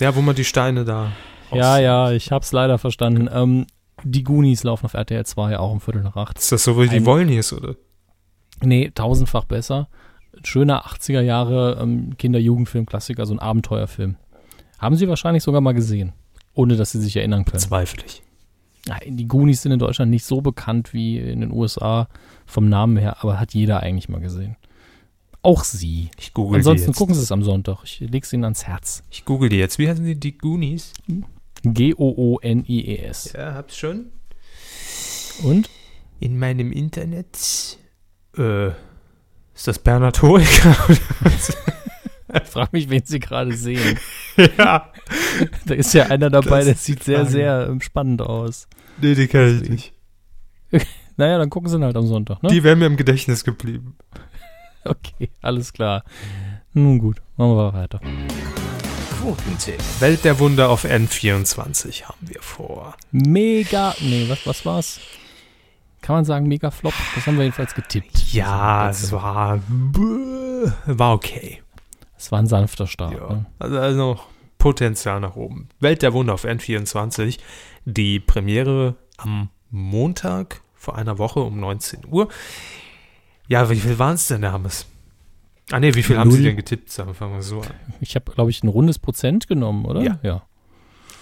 Ja, 0.00 0.14
wo 0.14 0.20
man 0.20 0.34
die 0.34 0.44
Steine 0.44 0.84
da. 0.84 1.12
Ja, 1.52 1.78
ja, 1.78 2.12
ich 2.12 2.30
hab's 2.30 2.52
leider 2.52 2.78
verstanden. 2.78 3.28
Ähm, 3.32 3.66
die 4.04 4.22
Goonies 4.22 4.64
laufen 4.64 4.86
auf 4.86 4.94
RTL 4.94 5.24
2 5.24 5.58
auch 5.58 5.72
um 5.72 5.80
Viertel 5.80 6.02
nach 6.02 6.16
acht. 6.16 6.38
Ist 6.38 6.52
das 6.52 6.64
so, 6.64 6.80
wie 6.80 6.88
die 6.88 7.04
wollen 7.04 7.28
hier 7.28 7.40
ist, 7.40 7.52
oder? 7.52 7.74
Nee, 8.60 8.90
tausendfach 8.94 9.44
besser. 9.44 9.88
Schöner 10.44 10.86
80er 10.86 11.20
Jahre 11.20 11.78
ähm, 11.80 12.16
Kinder-Jugendfilm-Klassiker, 12.16 13.26
so 13.26 13.34
ein 13.34 13.38
Abenteuerfilm. 13.38 14.16
Haben 14.78 14.96
Sie 14.96 15.08
wahrscheinlich 15.08 15.42
sogar 15.42 15.60
mal 15.60 15.72
gesehen, 15.72 16.12
ohne 16.54 16.76
dass 16.76 16.92
Sie 16.92 17.00
sich 17.00 17.16
erinnern 17.16 17.44
können. 17.44 17.58
Zweifel 17.58 18.00
ich. 18.06 18.22
Die 19.06 19.26
Goonies 19.26 19.62
sind 19.62 19.72
in 19.72 19.78
Deutschland 19.78 20.10
nicht 20.10 20.24
so 20.24 20.40
bekannt 20.40 20.94
wie 20.94 21.18
in 21.18 21.40
den 21.40 21.52
USA 21.52 22.08
vom 22.46 22.68
Namen 22.68 22.96
her, 22.96 23.16
aber 23.20 23.38
hat 23.40 23.52
jeder 23.52 23.80
eigentlich 23.80 24.08
mal 24.08 24.20
gesehen. 24.20 24.56
Auch 25.42 25.64
Sie. 25.64 26.10
Ich 26.18 26.34
google 26.34 26.58
Ansonsten 26.58 26.86
die 26.86 26.90
jetzt. 26.90 26.98
gucken 26.98 27.14
Sie 27.14 27.22
es 27.22 27.32
am 27.32 27.42
Sonntag. 27.42 27.78
Ich 27.84 28.00
leg's 28.00 28.32
Ihnen 28.32 28.44
ans 28.44 28.64
Herz. 28.66 29.02
Ich 29.10 29.24
google 29.24 29.48
die 29.48 29.56
jetzt. 29.56 29.78
Wie 29.78 29.88
heißen 29.88 30.04
die? 30.04 30.14
Die 30.18 30.36
Goonies? 30.36 30.92
G-O-O-N-I-E-S. 31.62 33.32
Ja, 33.34 33.54
hab's 33.54 33.76
schon. 33.76 34.06
Und? 35.42 35.70
In 36.20 36.38
meinem 36.38 36.72
Internet. 36.72 37.78
Äh, 38.36 38.68
ist 38.68 39.66
das 39.66 39.78
Bernhard 39.78 40.22
Hoeker? 40.22 40.74
Frag 42.44 42.72
mich, 42.72 42.90
wen 42.90 43.02
Sie 43.04 43.20
gerade 43.20 43.56
sehen. 43.56 43.98
ja. 44.58 44.92
Da 45.66 45.74
ist 45.74 45.94
ja 45.94 46.06
einer 46.06 46.30
dabei, 46.30 46.58
Das 46.58 46.66
der 46.66 46.74
sieht 46.76 47.02
sehr, 47.04 47.26
sehr 47.26 47.66
ähm, 47.68 47.80
spannend 47.80 48.22
aus. 48.22 48.68
Nee, 49.00 49.14
die 49.14 49.28
kann 49.28 49.62
ich 49.62 49.68
nicht. 49.68 49.92
Naja, 51.20 51.36
dann 51.36 51.50
gucken 51.50 51.68
Sie 51.68 51.76
ihn 51.76 51.82
halt 51.82 51.96
am 51.96 52.06
Sonntag, 52.06 52.44
ne? 52.44 52.48
Die 52.48 52.62
wären 52.62 52.78
mir 52.78 52.86
im 52.86 52.96
Gedächtnis 52.96 53.42
geblieben. 53.42 53.96
Okay, 55.18 55.30
alles 55.42 55.72
klar. 55.72 56.02
Nun 56.72 56.98
gut, 56.98 57.20
machen 57.36 57.56
wir 57.56 57.72
weiter. 57.72 58.00
Quotentipp. 59.20 59.80
Welt 60.00 60.24
der 60.24 60.38
Wunder 60.38 60.68
auf 60.70 60.84
N24 60.84 62.04
haben 62.04 62.18
wir 62.28 62.40
vor. 62.40 62.94
Mega, 63.10 63.94
nee, 64.00 64.26
was, 64.28 64.46
was 64.46 64.64
war's? 64.64 65.00
Kann 66.00 66.16
man 66.16 66.24
sagen, 66.24 66.46
mega 66.46 66.70
Flop? 66.70 66.94
Das 67.14 67.26
haben 67.26 67.36
wir 67.36 67.44
jedenfalls 67.44 67.74
getippt. 67.74 68.32
Ja, 68.32 68.86
Das 68.88 69.02
es 69.04 69.12
war. 69.12 69.58
bäh, 69.68 70.70
War 70.86 71.12
okay. 71.14 71.62
Es 72.16 72.30
war 72.30 72.38
ein 72.38 72.46
sanfter 72.46 72.86
Start. 72.86 73.12
Ja. 73.14 73.28
Ne? 73.32 73.46
Also, 73.58 73.78
also 73.78 73.98
noch 73.98 74.26
Potenzial 74.58 75.20
nach 75.20 75.34
oben. 75.36 75.68
Welt 75.80 76.02
der 76.02 76.12
Wunder 76.12 76.34
auf 76.34 76.44
N24. 76.44 77.38
Die 77.84 78.20
Premiere 78.20 78.94
am 79.16 79.50
Montag 79.70 80.60
vor 80.74 80.96
einer 80.96 81.18
Woche 81.18 81.40
um 81.40 81.58
19 81.58 82.06
Uhr. 82.08 82.28
Ja, 83.48 83.68
wie 83.70 83.76
viel 83.76 83.98
waren 83.98 84.14
es 84.14 84.28
denn, 84.28 84.44
Hammes? 84.44 84.86
Ah 85.70 85.80
ne, 85.80 85.94
wie 85.94 86.02
viel 86.02 86.16
haben 86.16 86.30
Sie 86.30 86.38
Null. 86.38 86.46
denn 86.46 86.56
getippt? 86.56 86.90
Sagen 86.90 87.10
wir 87.10 87.14
fangen 87.14 87.34
wir 87.34 87.42
so 87.42 87.60
an. 87.60 87.68
Ich 88.00 88.14
habe, 88.14 88.30
glaube 88.32 88.50
ich, 88.50 88.62
ein 88.62 88.68
rundes 88.68 88.98
Prozent 88.98 89.48
genommen, 89.48 89.84
oder? 89.84 90.02
Ja. 90.02 90.18
ja. 90.22 90.42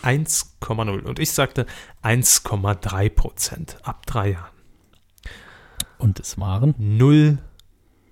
1,0. 0.02 1.00
Und 1.00 1.18
ich 1.18 1.32
sagte 1.32 1.66
1,3 2.02 3.10
Prozent 3.10 3.78
ab 3.82 4.06
drei 4.06 4.32
Jahren. 4.32 4.52
Und 5.98 6.20
es 6.20 6.38
waren 6.38 6.74
0, 6.78 7.38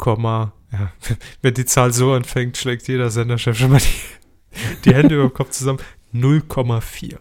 ja, 0.07 0.93
wenn 1.43 1.55
die 1.55 1.65
Zahl 1.65 1.93
so 1.93 2.13
anfängt, 2.13 2.57
schlägt 2.57 2.89
jeder 2.89 3.11
Senderchef 3.11 3.59
schon 3.59 3.71
mal 3.71 3.81
die, 3.81 4.83
die 4.85 4.95
Hände 4.95 5.15
über 5.17 5.29
den 5.29 5.35
Kopf 5.35 5.51
zusammen. 5.51 5.79
0,4. 6.13 7.19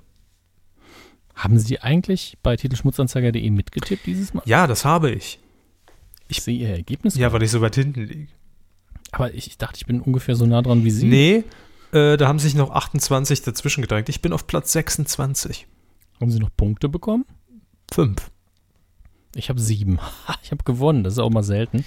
Haben 1.35 1.59
Sie 1.59 1.79
eigentlich 1.79 2.37
bei 2.43 2.55
titelschmutzanzeiger.de 2.55 3.49
mitgetippt 3.49 4.05
dieses 4.05 4.33
Mal? 4.33 4.43
Ja, 4.45 4.67
das 4.67 4.85
habe 4.85 5.11
ich. 5.11 5.39
Ich 6.27 6.41
sehe 6.41 6.57
Ihr 6.57 6.69
Ergebnis. 6.69 7.15
Ja, 7.15 7.31
weil 7.33 7.43
ich 7.43 7.51
so 7.51 7.61
weit 7.61 7.75
hinten 7.75 8.01
liege. 8.03 8.27
Aber 9.11 9.33
ich, 9.33 9.47
ich 9.47 9.57
dachte, 9.57 9.77
ich 9.77 9.85
bin 9.85 10.01
ungefähr 10.01 10.35
so 10.35 10.45
nah 10.45 10.61
dran 10.61 10.83
wie 10.83 10.91
Sie. 10.91 11.05
Nee, 11.07 11.43
äh, 11.91 12.17
da 12.17 12.27
haben 12.27 12.39
sich 12.39 12.55
noch 12.55 12.71
28 12.71 13.41
dazwischen 13.43 13.81
gedrängt. 13.81 14.09
Ich 14.09 14.21
bin 14.21 14.33
auf 14.33 14.47
Platz 14.47 14.71
26. 14.73 15.67
Haben 16.19 16.31
Sie 16.31 16.39
noch 16.39 16.49
Punkte 16.55 16.89
bekommen? 16.89 17.25
5. 17.93 18.31
Ich 19.35 19.49
habe 19.49 19.59
sieben. 19.59 19.99
Ich 20.43 20.51
habe 20.51 20.63
gewonnen, 20.65 21.03
das 21.05 21.13
ist 21.13 21.19
auch 21.19 21.29
mal 21.29 21.41
selten. 21.43 21.85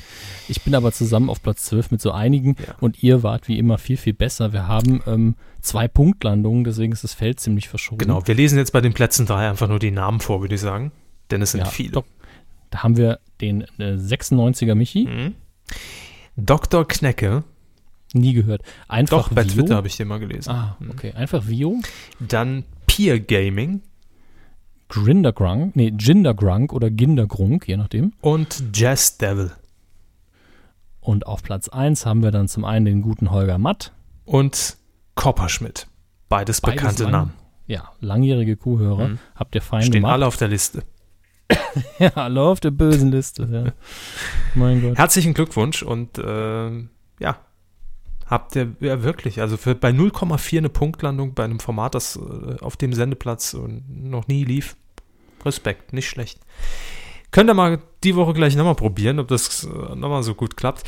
Ich 0.49 0.63
bin 0.63 0.75
aber 0.75 0.91
zusammen 0.91 1.29
auf 1.29 1.43
Platz 1.43 1.65
12 1.67 1.91
mit 1.91 2.01
so 2.01 2.11
einigen 2.11 2.57
Ja. 2.67 2.75
und 2.81 3.03
ihr 3.03 3.23
wart 3.23 3.49
wie 3.49 3.59
immer 3.59 3.77
viel, 3.77 3.99
viel 3.99 4.15
besser. 4.15 4.53
Wir 4.55 4.67
haben 4.67 5.03
ähm, 5.07 5.35
zwei 5.61 5.89
Punktlandungen, 5.89 6.65
deswegen 6.65 6.93
ist 6.93 7.05
das 7.05 7.13
Feld 7.13 7.39
ziemlich 7.39 7.69
verschoben. 7.69 7.99
Genau, 7.99 8.27
wir 8.27 8.35
lesen 8.35 8.57
jetzt 8.57 8.73
bei 8.73 8.81
den 8.81 8.95
Plätzen 8.95 9.27
3 9.27 9.51
einfach 9.51 9.69
nur 9.69 9.79
die 9.79 9.91
Namen 9.91 10.21
vor, 10.21 10.41
würde 10.41 10.55
ich 10.55 10.61
sagen. 10.63 10.91
Denn 11.31 11.43
es 11.43 11.51
sind 11.53 11.61
Ja, 11.61 11.67
viele. 11.67 11.91
Doch, 11.93 12.05
da 12.71 12.83
haben 12.83 12.97
wir 12.97 13.21
den 13.41 13.63
äh, 13.79 13.97
96er 13.97 14.75
Michi, 14.75 15.07
Mhm. 15.07 15.35
Dr. 16.37 16.87
Knecke. 16.87 17.45
nie 18.15 18.33
gehört. 18.35 18.63
Einfach 18.89 19.29
Doch, 19.29 19.29
bei 19.35 19.45
Vio. 19.45 19.53
Twitter 19.55 19.77
habe 19.77 19.89
ich 19.89 19.97
den 19.97 20.09
mal 20.09 20.19
gelesen. 20.21 20.51
Ah, 20.51 20.77
okay. 20.91 21.13
Einfach 21.13 21.47
Vio, 21.49 21.81
Dann 22.21 22.65
Peer 22.87 23.19
Gaming 23.21 23.83
Grindergrunk, 24.89 25.75
nee, 25.75 25.91
Gindergrunk 25.91 26.73
oder 26.73 26.91
Gindergrunk, 26.91 27.67
je 27.67 27.77
nachdem. 27.77 28.13
und 28.21 28.63
Jazz 28.73 29.19
Devil. 29.19 29.51
Und 31.01 31.27
auf 31.27 31.43
Platz 31.43 31.69
1 31.69 32.07
haben 32.07 32.23
wir 32.23 32.31
dann 32.31 32.49
zum 32.49 32.65
einen 32.65 32.85
den 32.85 33.03
guten 33.03 33.31
Holger 33.31 33.59
Matt. 33.59 33.93
Und 34.25 34.77
Kopperschmidt. 35.15 35.87
Beides, 36.29 36.61
Beides 36.61 36.77
bekannte 36.77 37.03
lang- 37.05 37.13
Namen. 37.13 37.33
Ja, 37.67 37.91
langjährige 38.01 38.57
Kuhhörer. 38.57 39.09
Mhm. 39.09 39.19
Habt 39.35 39.55
ihr 39.57 39.63
fein 39.63 39.83
Stehen 39.83 39.95
gemacht. 39.95 40.13
alle 40.13 40.27
auf 40.27 40.37
der 40.37 40.49
Liste. 40.49 40.83
Ja, 41.99 42.11
alle 42.15 42.43
auf 42.43 42.61
der 42.61 42.71
bösen 42.71 43.11
Liste. 43.11 43.49
Ja. 43.51 43.73
mein 44.55 44.83
Gott. 44.83 44.99
Herzlichen 44.99 45.35
Glückwunsch 45.35 45.83
und 45.83 46.21
ähm, 46.25 46.91
ja, 47.19 47.39
habt 48.27 48.57
ihr 48.57 48.75
ja 48.81 49.03
wirklich, 49.03 49.41
also 49.41 49.57
für, 49.57 49.75
bei 49.75 49.91
0,4 49.91 50.59
eine 50.59 50.69
Punktlandung 50.69 51.35
bei 51.35 51.45
einem 51.45 51.61
Format, 51.61 51.95
das 51.95 52.17
äh, 52.17 52.61
auf 52.61 52.77
dem 52.77 52.93
Sendeplatz 52.93 53.55
äh, 53.55 53.59
noch 53.89 54.29
nie 54.29 54.45
lief. 54.45 54.77
Respekt, 55.45 55.93
nicht 55.93 56.09
schlecht. 56.09 56.41
Könnt 57.31 57.51
ihr 57.51 57.55
mal 57.55 57.81
die 58.03 58.17
Woche 58.17 58.33
gleich 58.33 58.57
nochmal 58.57 58.75
probieren, 58.75 59.19
ob 59.19 59.29
das 59.29 59.65
äh, 59.65 59.95
nochmal 59.95 60.23
so 60.23 60.35
gut 60.35 60.57
klappt. 60.57 60.85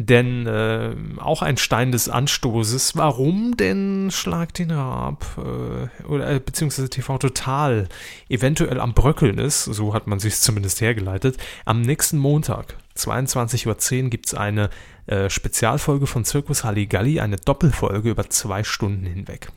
Denn 0.00 0.46
äh, 0.46 0.94
auch 1.16 1.42
ein 1.42 1.56
Stein 1.56 1.90
des 1.90 2.08
Anstoßes, 2.08 2.94
warum 2.94 3.56
denn 3.56 4.10
Schlag 4.12 4.54
den 4.54 4.70
Raab 4.70 5.26
äh, 5.36 6.04
oder 6.06 6.30
äh, 6.30 6.38
beziehungsweise 6.38 6.88
TV 6.88 7.18
Total 7.18 7.88
eventuell 8.28 8.78
am 8.78 8.94
Bröckeln 8.94 9.38
ist, 9.38 9.64
so 9.64 9.94
hat 9.94 10.06
man 10.06 10.20
sich 10.20 10.36
zumindest 10.36 10.80
hergeleitet. 10.80 11.36
Am 11.64 11.80
nächsten 11.80 12.16
Montag, 12.16 12.76
22.10 12.96 14.04
Uhr, 14.04 14.10
gibt 14.10 14.26
es 14.26 14.34
eine 14.34 14.70
äh, 15.06 15.28
Spezialfolge 15.28 16.06
von 16.06 16.24
Zirkus 16.24 16.62
Halligalli, 16.62 17.18
eine 17.18 17.36
Doppelfolge 17.36 18.10
über 18.10 18.30
zwei 18.30 18.62
Stunden 18.62 19.04
hinweg. 19.04 19.50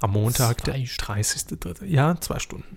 Am 0.00 0.10
Montag, 0.10 0.62
der 0.64 0.74
Zwei 0.74 0.84
Stunden. 0.84 1.78
30.3. 1.80 1.86
Ja, 1.86 2.20
zwei 2.20 2.38
Stunden. 2.40 2.76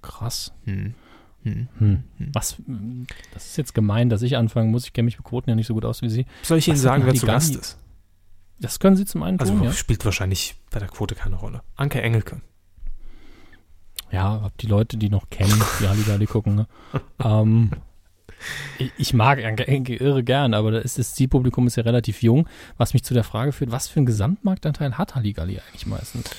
Krass. 0.00 0.52
Hm. 0.64 0.94
Hm. 1.44 1.68
Hm. 1.78 2.02
Was, 2.32 2.58
hm, 2.58 3.06
das 3.32 3.46
ist 3.46 3.56
jetzt 3.56 3.74
gemein, 3.74 4.08
dass 4.08 4.22
ich 4.22 4.36
anfangen 4.36 4.70
muss. 4.70 4.84
Ich 4.84 4.92
kenne 4.92 5.06
mich 5.06 5.18
mit 5.18 5.26
Quoten 5.26 5.50
ja 5.50 5.56
nicht 5.56 5.66
so 5.66 5.74
gut 5.74 5.84
aus 5.84 6.02
wie 6.02 6.08
Sie. 6.08 6.26
Soll 6.42 6.58
ich 6.58 6.68
Ihnen 6.68 6.76
Was 6.76 6.82
sagen, 6.82 7.06
wer 7.06 7.14
zu 7.14 7.26
Gast 7.26 7.56
ist? 7.56 7.78
Das 8.60 8.80
können 8.80 8.96
Sie 8.96 9.04
zum 9.04 9.22
einen 9.22 9.38
Also 9.38 9.52
tun, 9.52 9.64
ja. 9.64 9.72
spielt 9.72 10.04
wahrscheinlich 10.04 10.56
bei 10.70 10.80
der 10.80 10.88
Quote 10.88 11.14
keine 11.14 11.36
Rolle. 11.36 11.62
Anke 11.76 12.02
Engelke. 12.02 12.40
Ja, 14.10 14.40
hab 14.42 14.56
die 14.58 14.66
Leute, 14.66 14.96
die 14.96 15.10
noch 15.10 15.30
kennen, 15.30 15.62
die 15.80 15.86
Halligalli 15.86 16.26
gucken. 16.26 16.54
Ne? 16.56 16.66
ähm, 17.24 17.70
ich, 18.96 19.12
mag 19.12 19.38
irre 19.38 20.24
gern, 20.24 20.54
aber 20.54 20.70
das, 20.70 20.94
das 20.94 21.14
Zielpublikum 21.14 21.66
ist 21.66 21.76
ja 21.76 21.82
relativ 21.82 22.22
jung, 22.22 22.48
was 22.76 22.94
mich 22.94 23.04
zu 23.04 23.14
der 23.14 23.24
Frage 23.24 23.52
führt, 23.52 23.70
was 23.70 23.88
für 23.88 23.98
einen 23.98 24.06
Gesamtmarktanteil 24.06 24.96
hat 24.96 25.14
Halligalli 25.14 25.60
eigentlich 25.60 25.86
meistens? 25.86 26.30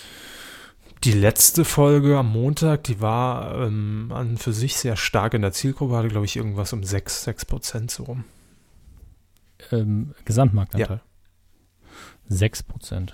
Die 1.03 1.13
letzte 1.13 1.63
Folge 1.63 2.17
am 2.17 2.31
Montag, 2.31 2.84
die 2.84 2.99
war 2.99 3.55
ähm, 3.61 4.11
an 4.13 4.38
für 4.38 4.51
sich 4.51 4.76
sehr 4.76 4.97
stark 4.97 5.34
in 5.34 5.41
der 5.41 5.53
Zielgruppe, 5.53 5.95
hatte, 5.95 6.09
glaube 6.09 6.26
ich, 6.26 6.35
irgendwas 6.35 6.73
um 6.73 6.84
6, 6.84 7.23
6 7.23 7.45
Prozent 7.45 7.91
so 7.91 8.03
rum. 8.03 8.26
Ähm, 9.71 10.13
Gesamtmarktanteil? 10.26 10.97
Ja. 10.97 11.95
6 12.27 12.63
Prozent. 12.63 13.13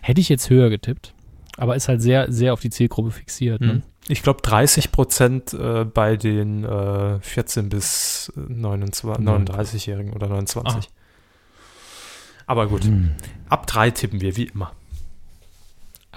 Hätte 0.00 0.20
ich 0.22 0.30
jetzt 0.30 0.48
höher 0.48 0.70
getippt, 0.70 1.12
aber 1.58 1.76
ist 1.76 1.88
halt 1.88 2.00
sehr, 2.00 2.32
sehr 2.32 2.54
auf 2.54 2.60
die 2.60 2.70
Zielgruppe 2.70 3.10
fixiert. 3.10 3.60
Ne? 3.60 3.74
Mhm. 3.74 3.82
Ich 4.08 4.22
glaube 4.22 4.40
30 4.40 4.90
Prozent 4.90 5.52
äh, 5.52 5.84
bei 5.84 6.16
den 6.16 6.64
äh, 6.64 7.20
14 7.20 7.68
bis 7.68 8.32
29, 8.36 9.26
39-Jährigen 9.26 10.14
oder 10.14 10.28
29. 10.28 10.74
Ah. 10.74 10.98
Aber 12.46 12.68
gut, 12.68 12.84
hm. 12.84 13.10
ab 13.50 13.66
drei 13.66 13.90
tippen 13.90 14.22
wir, 14.22 14.36
wie 14.36 14.44
immer. 14.44 14.72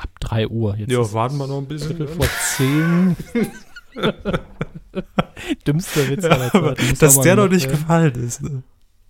Ab 0.02 0.19
3 0.19 0.48
Uhr. 0.48 0.76
Jetzt 0.78 0.91
ja, 0.91 1.14
warten 1.14 1.38
wir 1.38 1.45
noch 1.45 1.60
ein 1.60 1.68
bisschen. 1.68 1.95
Viertel 1.95 2.07
vor 2.07 2.26
10. 2.56 3.15
Dümmster 5.68 6.10
Witz 6.10 6.23
ja, 6.23 6.49
aber 6.53 6.73
Dass 6.73 7.19
der 7.19 7.36
noch 7.36 7.49
nicht 7.49 7.69
gefallen 7.69 8.15
ist. 8.15 8.41
Ne? 8.41 8.64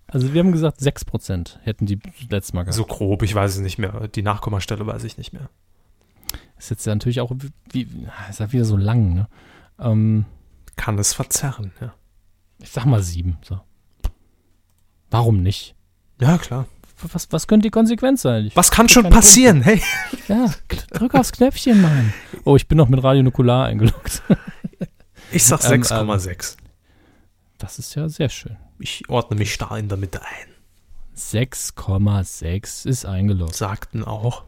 Also 0.08 0.34
wir 0.34 0.40
haben 0.40 0.52
gesagt, 0.52 0.80
6% 0.80 1.60
hätten 1.62 1.86
die 1.86 1.98
letztes 2.28 2.52
Mal 2.52 2.64
gehabt. 2.64 2.76
So 2.76 2.84
grob, 2.84 3.22
ich 3.22 3.34
weiß 3.34 3.54
es 3.54 3.60
nicht 3.60 3.78
mehr. 3.78 4.06
Die 4.08 4.20
Nachkommastelle 4.20 4.86
weiß 4.86 5.04
ich 5.04 5.16
nicht 5.16 5.32
mehr. 5.32 5.48
Ist 6.58 6.68
jetzt 6.68 6.84
ja 6.84 6.94
natürlich 6.94 7.22
auch, 7.22 7.32
wie, 7.70 7.88
ist 8.28 8.40
ja 8.40 8.52
wieder 8.52 8.66
so 8.66 8.76
lang, 8.76 9.14
ne? 9.14 9.28
Ähm, 9.78 10.26
Kann 10.76 10.98
es 10.98 11.14
verzerren, 11.14 11.72
ja. 11.80 11.94
Ich 12.58 12.70
sag 12.70 12.84
mal 12.84 13.02
7, 13.02 13.38
so. 13.42 13.60
Warum 15.10 15.42
nicht? 15.42 15.74
Ja, 16.20 16.36
klar 16.36 16.66
was, 17.12 17.28
was 17.30 17.46
könnte 17.46 17.66
die 17.66 17.70
Konsequenz 17.70 18.22
sein? 18.22 18.46
Ich 18.46 18.56
was 18.56 18.70
kann 18.70 18.88
schon 18.88 19.10
passieren? 19.10 19.62
Hey. 19.62 19.82
Ja, 20.28 20.52
drück 20.92 21.14
aufs 21.14 21.32
Knöpfchen, 21.32 21.80
Mann. 21.80 22.12
Oh, 22.44 22.56
ich 22.56 22.68
bin 22.68 22.78
noch 22.78 22.88
mit 22.88 23.02
Radio 23.02 23.22
Nukular 23.22 23.66
eingeloggt. 23.66 24.22
Ich 25.30 25.44
sag 25.44 25.60
6,6. 25.60 25.92
Ähm, 26.02 26.08
ähm, 26.08 26.16
das 27.58 27.78
ist 27.78 27.94
ja 27.94 28.08
sehr 28.08 28.28
schön. 28.28 28.56
Ich 28.78 29.08
ordne 29.08 29.36
mich 29.36 29.54
starr 29.54 29.78
in 29.78 29.88
der 29.88 29.98
Mitte 29.98 30.20
ein. 30.22 30.48
6,6 31.16 32.86
ist 32.86 33.06
eingeloggt. 33.06 33.54
Sagten 33.54 34.04
auch. 34.04 34.42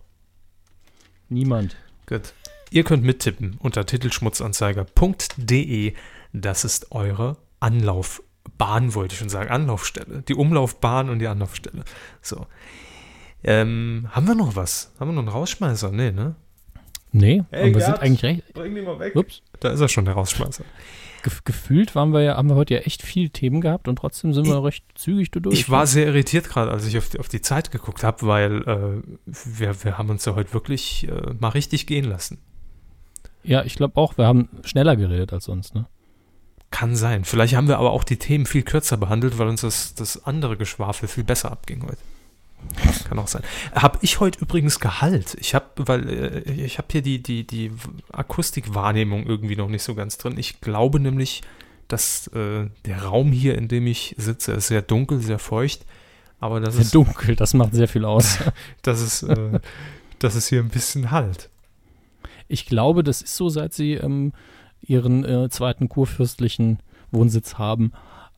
Niemand. 1.28 1.76
Gut. 2.06 2.32
Ihr 2.70 2.85
könnt 2.85 3.05
mittippen 3.05 3.56
unter 3.60 3.86
titelschmutzanzeiger.de. 3.86 5.94
Das 6.32 6.64
ist 6.64 6.90
eure 6.90 7.36
Anlauf 7.60 8.20
Bahn, 8.59 8.95
wollte 8.95 9.15
ich 9.15 9.19
schon 9.19 9.29
sagen, 9.29 9.51
Anlaufstelle. 9.51 10.23
Die 10.23 10.35
Umlaufbahn 10.35 11.11
und 11.11 11.19
die 11.19 11.27
Anlaufstelle. 11.27 11.85
So. 12.21 12.47
Ähm, 13.43 14.09
haben 14.11 14.27
wir 14.27 14.35
noch 14.35 14.57
was? 14.57 14.93
Haben 14.99 15.11
wir 15.11 15.15
noch 15.15 15.23
einen 15.23 15.29
Rausschmeißer? 15.29 15.91
Nee, 15.91 16.12
ne? 16.12 16.37
Nee, 17.12 17.45
hey, 17.51 17.71
aber 17.71 17.75
wir 17.75 17.85
sind 17.85 18.01
eigentlich 18.01 18.23
recht. 18.25 18.55
Bring 18.55 18.75
den 18.75 18.85
mal 18.85 18.99
weg. 18.99 19.15
Ups. 19.15 19.43
Da 19.61 19.71
ist 19.71 19.81
er 19.81 19.89
schon, 19.89 20.05
der 20.05 20.15
Rausschmeißer. 20.15 20.65
gefühlt 21.45 21.95
waren 21.95 22.12
wir 22.12 22.23
ja, 22.23 22.37
haben 22.37 22.49
wir 22.49 22.57
heute 22.57 22.75
ja 22.75 22.81
echt 22.81 23.03
viele 23.03 23.31
Themen 23.31 23.61
gehabt 23.61 23.87
und 23.87 23.97
trotzdem 23.97 24.33
sind 24.33 24.47
wir 24.47 24.59
ich, 24.59 24.65
recht 24.65 24.85
zügig 24.97 25.31
durch. 25.31 25.55
Ich 25.55 25.71
war 25.71 25.83
ne? 25.83 25.87
sehr 25.87 26.07
irritiert 26.07 26.49
gerade, 26.49 26.73
als 26.73 26.87
ich 26.87 26.99
auf 26.99 27.11
die, 27.11 27.21
auf 27.21 27.29
die 27.29 27.41
Zeit 27.41 27.71
geguckt 27.71 28.03
habe, 28.03 28.27
weil 28.27 28.62
äh, 28.62 29.03
wir, 29.27 29.85
wir 29.85 29.97
haben 29.97 30.11
uns 30.11 30.25
ja 30.25 30.35
heute 30.35 30.53
wirklich 30.55 31.07
äh, 31.07 31.35
mal 31.39 31.51
richtig 31.51 31.87
gehen 31.87 32.05
lassen. 32.05 32.39
Ja, 33.45 33.62
ich 33.62 33.77
glaube 33.77 33.97
auch, 33.97 34.19
wir 34.19 34.27
haben 34.27 34.49
schneller 34.65 34.97
geredet 34.97 35.33
als 35.33 35.45
sonst, 35.45 35.75
ne? 35.75 35.87
Kann 36.75 36.97
sein. 36.97 37.25
Vielleicht 37.25 37.55
haben 37.55 37.69
wir 37.69 37.79
aber 37.79 37.93
auch 37.93 38.03
die 38.03 38.17
Themen 38.17 38.47
viel 38.47 38.65
kürzer 38.65 38.97
behandelt, 38.97 39.39
weil 39.39 39.47
uns 39.47 39.61
das, 39.61 39.95
das 39.95 40.25
andere 40.25 40.57
Geschwafel 40.57 41.07
viel 41.07 41.23
besser 41.23 41.53
abging 41.53 41.85
heute. 41.85 41.99
Kann 43.09 43.17
auch 43.21 43.29
sein. 43.29 43.45
Habe 43.77 44.01
ich 44.03 44.19
heute 44.19 44.41
übrigens 44.41 44.81
Gehalt. 44.81 45.37
Ich 45.39 45.55
habe, 45.55 45.67
weil 45.77 46.09
äh, 46.09 46.41
ich 46.51 46.79
habe 46.79 46.89
hier 46.91 47.03
die, 47.03 47.23
die, 47.23 47.47
die 47.47 47.71
Akustikwahrnehmung 48.11 49.25
irgendwie 49.25 49.55
noch 49.55 49.69
nicht 49.69 49.85
so 49.85 49.95
ganz 49.95 50.19
drin. 50.19 50.37
Ich 50.37 50.61
glaube 50.61 50.99
nämlich, 50.99 51.43
dass 51.87 52.27
äh, 52.35 52.67
der 52.87 53.05
Raum 53.05 53.31
hier, 53.31 53.57
in 53.57 53.69
dem 53.69 53.87
ich 53.87 54.17
sitze, 54.19 54.51
ist 54.55 54.67
sehr 54.67 54.83
dunkel, 54.83 55.21
sehr 55.21 55.39
feucht. 55.39 55.87
Aber 56.41 56.59
das 56.59 56.75
sehr 56.75 56.83
ist 56.83 56.95
dunkel, 56.97 57.37
das 57.37 57.55
macht 57.55 57.75
sehr 57.75 57.87
viel 57.87 58.05
aus. 58.05 58.39
das 58.83 59.01
ist, 59.01 59.23
äh, 59.23 59.61
das 60.19 60.35
ist 60.35 60.49
hier 60.49 60.59
ein 60.59 60.71
bisschen 60.71 61.13
Halt. 61.13 61.51
Ich 62.49 62.67
glaube, 62.67 63.05
das 63.05 63.23
ist 63.23 63.37
so, 63.37 63.49
seit 63.49 63.75
sie 63.75 63.93
ähm, 63.93 64.33
ihren 64.86 65.24
äh, 65.24 65.48
zweiten 65.48 65.89
kurfürstlichen 65.89 66.78
Wohnsitz 67.11 67.55
haben, 67.55 67.93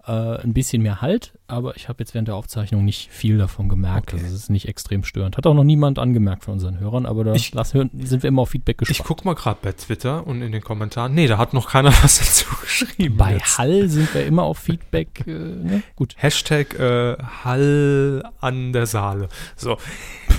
äh, 0.06 0.12
ein 0.12 0.52
bisschen 0.52 0.82
mehr 0.82 1.00
Halt, 1.00 1.32
aber 1.48 1.76
ich 1.76 1.88
habe 1.88 1.98
jetzt 2.00 2.14
während 2.14 2.28
der 2.28 2.36
Aufzeichnung 2.36 2.84
nicht 2.84 3.10
viel 3.10 3.38
davon 3.38 3.68
gemerkt. 3.68 4.12
Okay. 4.12 4.22
Also 4.22 4.34
es 4.34 4.42
ist 4.42 4.50
nicht 4.50 4.68
extrem 4.68 5.04
störend. 5.04 5.36
Hat 5.36 5.46
auch 5.46 5.54
noch 5.54 5.64
niemand 5.64 5.98
angemerkt 5.98 6.44
von 6.44 6.54
unseren 6.54 6.78
Hörern, 6.78 7.06
aber 7.06 7.24
da 7.24 7.34
ich, 7.34 7.52
lass, 7.54 7.70
sind 7.70 7.92
wir 7.92 8.24
immer 8.24 8.42
auf 8.42 8.50
Feedback 8.50 8.78
gespannt. 8.78 8.98
Ich 9.00 9.04
gucke 9.04 9.24
mal 9.24 9.34
gerade 9.34 9.58
bei 9.62 9.72
Twitter 9.72 10.26
und 10.26 10.42
in 10.42 10.52
den 10.52 10.62
Kommentaren. 10.62 11.14
Nee, 11.14 11.26
da 11.26 11.38
hat 11.38 11.54
noch 11.54 11.70
keiner 11.70 11.90
was 12.02 12.18
dazu 12.18 12.46
geschrieben. 12.60 13.16
Bei 13.16 13.34
jetzt. 13.34 13.58
Hall 13.58 13.88
sind 13.88 14.12
wir 14.14 14.24
immer 14.26 14.44
auf 14.44 14.58
Feedback. 14.58 15.24
Äh, 15.26 15.30
ne? 15.30 15.82
Gut. 15.96 16.14
Hashtag 16.16 16.78
äh, 16.78 17.16
Hall 17.44 18.22
an 18.40 18.72
der 18.72 18.86
Saale. 18.86 19.28
So, 19.56 19.76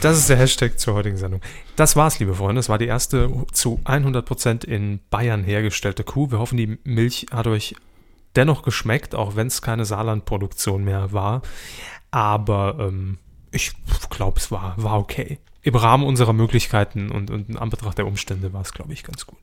das 0.02 0.18
ist 0.18 0.30
der 0.30 0.38
Hashtag 0.38 0.80
zur 0.80 0.94
heutigen 0.94 1.18
Sendung. 1.18 1.42
Das 1.76 1.96
war's, 1.96 2.20
liebe 2.20 2.34
Freunde. 2.34 2.60
Das 2.60 2.70
war 2.70 2.78
die 2.78 2.88
erste 2.88 3.30
zu 3.52 3.80
100% 3.86 4.66
in 4.66 5.00
Bayern 5.10 5.44
hergestellte 5.44 6.04
Kuh. 6.04 6.32
Wir 6.32 6.40
hoffen, 6.40 6.58
die 6.58 6.80
Milch 6.84 7.28
hat 7.32 7.48
euch 7.48 7.76
dennoch 8.38 8.62
geschmeckt, 8.62 9.16
auch 9.16 9.36
wenn 9.36 9.48
es 9.48 9.62
keine 9.62 9.86
Saarland-Produktion 9.86 10.84
mehr 10.84 11.12
war. 11.12 11.42
Aber 12.12 12.78
ähm, 12.80 13.18
ich 13.52 13.74
glaube, 14.10 14.40
es 14.40 14.52
war, 14.52 14.76
war 14.78 15.00
okay. 15.00 15.40
Im 15.64 15.76
Rahmen 15.76 16.06
unserer 16.06 16.34
Möglichkeiten 16.34 17.12
und, 17.12 17.30
und 17.30 17.50
in 17.50 17.58
Anbetracht 17.58 17.98
der 17.98 18.08
Umstände 18.08 18.54
war 18.54 18.62
es, 18.62 18.72
glaube 18.72 18.94
ich, 18.94 19.04
ganz 19.04 19.26
gut. 19.26 19.40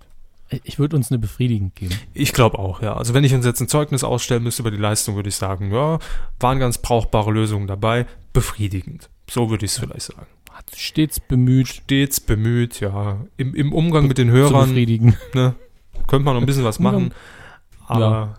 Ich 0.63 0.79
würde 0.79 0.97
uns 0.97 1.11
eine 1.11 1.19
Befriedigung 1.19 1.73
geben. 1.75 1.95
Ich 2.13 2.33
glaube 2.33 2.59
auch, 2.59 2.81
ja. 2.81 2.95
Also 2.95 3.13
wenn 3.13 3.25
ich 3.25 3.35
uns 3.35 3.45
jetzt 3.45 3.61
ein 3.61 3.69
Zeugnis 3.69 4.05
ausstellen 4.05 4.43
müsste 4.43 4.63
über 4.63 4.71
die 4.71 4.77
Leistung, 4.77 5.17
würde 5.17 5.29
ich 5.29 5.37
sagen, 5.37 5.73
ja, 5.73 5.99
waren 6.39 6.59
ganz 6.59 6.79
brauchbare 6.79 7.33
Lösungen 7.33 7.67
dabei. 7.67 8.07
Befriedigend. 8.33 9.11
So 9.29 9.51
würde 9.51 9.65
ich 9.65 9.73
es 9.73 9.79
vielleicht 9.79 10.03
sagen. 10.03 10.27
Hat 10.53 10.71
stets 10.77 11.19
bemüht. 11.19 11.69
Stets 11.69 12.21
bemüht, 12.21 12.81
ja. 12.81 13.19
Im, 13.37 13.55
im 13.55 13.73
Umgang 13.73 14.07
mit 14.07 14.19
den 14.19 14.31
Hörern. 14.31 14.69
Zu 14.69 14.69
befriedigen. 14.69 15.17
Ne, 15.35 15.55
könnte 16.07 16.25
man 16.25 16.35
noch 16.35 16.43
ein 16.43 16.47
bisschen 16.47 16.65
was 16.65 16.79
machen. 16.79 17.13
Aber 17.87 18.01
ja. 18.01 18.35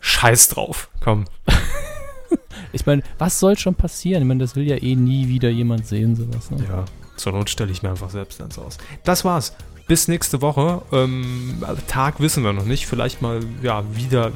Scheiß 0.00 0.48
drauf. 0.48 0.90
Komm. 1.00 1.24
ich 2.72 2.86
meine, 2.86 3.02
was 3.18 3.40
soll 3.40 3.58
schon 3.58 3.74
passieren? 3.74 4.22
Ich 4.22 4.28
meine, 4.28 4.40
das 4.40 4.56
will 4.56 4.66
ja 4.66 4.76
eh 4.76 4.94
nie 4.94 5.28
wieder 5.28 5.48
jemand 5.48 5.86
sehen, 5.86 6.16
sowas. 6.16 6.50
Ne? 6.50 6.64
Ja, 6.68 6.84
zur 7.16 7.32
Not 7.32 7.50
stelle 7.50 7.72
ich 7.72 7.82
mir 7.82 7.90
einfach 7.90 8.10
selbst 8.10 8.40
eins 8.40 8.58
aus. 8.58 8.78
Das 9.04 9.24
war's. 9.24 9.54
Bis 9.86 10.06
nächste 10.06 10.42
Woche. 10.42 10.82
Ähm, 10.92 11.62
Tag 11.86 12.20
wissen 12.20 12.44
wir 12.44 12.52
noch 12.52 12.66
nicht. 12.66 12.86
Vielleicht 12.86 13.22
mal 13.22 13.40
ja 13.62 13.82
wieder 13.94 14.32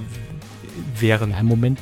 während. 0.99 1.33
Ja, 1.33 1.41
Im 1.41 1.47
Moment. 1.47 1.79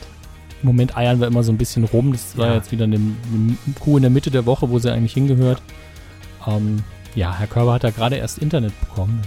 Im 0.62 0.66
Moment 0.66 0.97
eiern 0.97 1.20
wir 1.20 1.27
immer 1.27 1.43
so 1.43 1.52
ein 1.52 1.57
bisschen 1.57 1.85
rum. 1.85 2.12
Das 2.12 2.36
war 2.36 2.48
ja. 2.48 2.55
jetzt 2.57 2.73
wieder 2.73 2.85
eine, 2.85 2.97
eine 2.97 3.57
Kuh 3.78 3.97
in 3.97 4.02
der 4.02 4.11
Mitte 4.11 4.31
der 4.31 4.44
Woche, 4.44 4.69
wo 4.69 4.78
sie 4.78 4.93
eigentlich 4.93 5.15
hingehört. 5.15 5.62
Ähm, 6.47 6.82
ja, 7.15 7.32
Herr 7.32 7.47
Körber 7.47 7.74
hat 7.74 7.85
ja 7.85 7.90
gerade 7.90 8.16
erst 8.16 8.39
Internet 8.39 8.78
bekommen. 8.81 9.23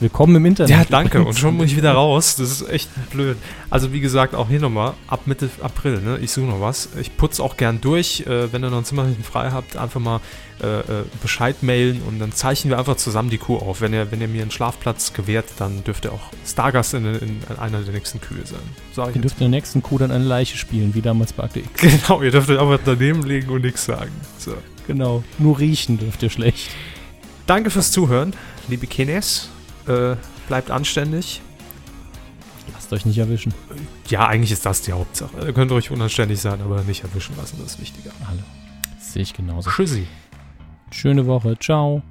Willkommen 0.00 0.36
im 0.36 0.46
Internet. 0.46 0.70
Ja, 0.70 0.84
danke. 0.88 1.24
Und 1.24 1.36
schon 1.36 1.56
muss 1.56 1.66
ich 1.66 1.76
wieder 1.76 1.92
raus. 1.92 2.36
Das 2.36 2.50
ist 2.50 2.68
echt 2.68 2.88
blöd. 3.10 3.36
Also 3.68 3.92
wie 3.92 3.98
gesagt, 3.98 4.34
auch 4.36 4.48
hier 4.48 4.60
nochmal, 4.60 4.94
ab 5.08 5.22
Mitte 5.26 5.50
April, 5.60 6.00
ne? 6.00 6.18
Ich 6.18 6.30
suche 6.30 6.46
noch 6.46 6.60
was. 6.60 6.90
Ich 7.00 7.16
putze 7.16 7.42
auch 7.42 7.56
gern 7.56 7.80
durch. 7.80 8.20
Äh, 8.20 8.52
wenn 8.52 8.62
ihr 8.62 8.70
noch 8.70 8.78
ein 8.78 8.84
Zimmer 8.84 9.06
frei 9.28 9.50
habt, 9.50 9.76
einfach 9.76 10.00
mal 10.00 10.20
äh, 10.62 10.78
äh, 10.78 10.84
Bescheid 11.20 11.64
mailen 11.64 12.00
und 12.06 12.20
dann 12.20 12.30
zeichnen 12.30 12.70
wir 12.70 12.78
einfach 12.78 12.96
zusammen 12.96 13.28
die 13.28 13.38
Kuh 13.38 13.56
auf. 13.56 13.80
Wenn 13.80 13.92
ihr, 13.92 14.12
wenn 14.12 14.20
ihr 14.20 14.28
mir 14.28 14.42
einen 14.42 14.52
Schlafplatz 14.52 15.14
gewährt, 15.14 15.46
dann 15.58 15.82
dürft 15.82 16.04
ihr 16.04 16.12
auch 16.12 16.30
Stargast 16.46 16.94
in, 16.94 17.04
in, 17.04 17.42
in 17.48 17.56
einer 17.58 17.80
der 17.80 17.92
nächsten 17.92 18.20
Kühe 18.20 18.46
sein. 18.46 18.60
Sag 18.92 19.16
ihr 19.16 19.20
dürft 19.20 19.36
in 19.40 19.50
der 19.50 19.60
nächsten 19.60 19.82
Kuh 19.82 19.98
dann 19.98 20.12
eine 20.12 20.24
Leiche 20.24 20.56
spielen, 20.56 20.94
wie 20.94 21.02
damals 21.02 21.32
bei 21.32 21.42
Akte 21.42 21.60
X. 21.60 21.70
Genau, 21.80 22.22
ihr 22.22 22.30
dürft 22.30 22.48
euch 22.50 22.60
einfach 22.60 22.78
daneben 22.84 23.22
legen 23.24 23.50
und 23.50 23.62
nichts 23.62 23.84
sagen. 23.84 24.12
So. 24.38 24.54
Genau, 24.86 25.24
nur 25.38 25.58
riechen 25.58 25.98
dürft 25.98 26.22
ihr 26.22 26.30
schlecht. 26.30 26.70
Danke 27.46 27.70
fürs 27.70 27.90
Zuhören, 27.90 28.32
liebe 28.68 28.86
Kines. 28.86 29.50
Äh, 29.88 30.16
bleibt 30.48 30.70
anständig. 30.70 31.40
Lasst 32.72 32.92
euch 32.92 33.06
nicht 33.06 33.18
erwischen. 33.18 33.54
Ja, 34.08 34.26
eigentlich 34.26 34.52
ist 34.52 34.66
das 34.66 34.82
die 34.82 34.92
Hauptsache. 34.92 35.46
Ihr 35.46 35.52
könnt 35.52 35.72
euch 35.72 35.90
unanständig 35.90 36.40
sein, 36.40 36.60
aber 36.60 36.82
nicht 36.82 37.02
erwischen 37.02 37.36
lassen, 37.36 37.58
das 37.62 37.72
ist 37.72 37.80
wichtiger. 37.80 38.10
Alle. 38.28 38.42
Sehe 39.00 39.22
ich 39.22 39.32
genauso. 39.32 39.70
Tschüssi. 39.70 40.06
Schöne 40.90 41.26
Woche. 41.26 41.58
Ciao. 41.58 42.02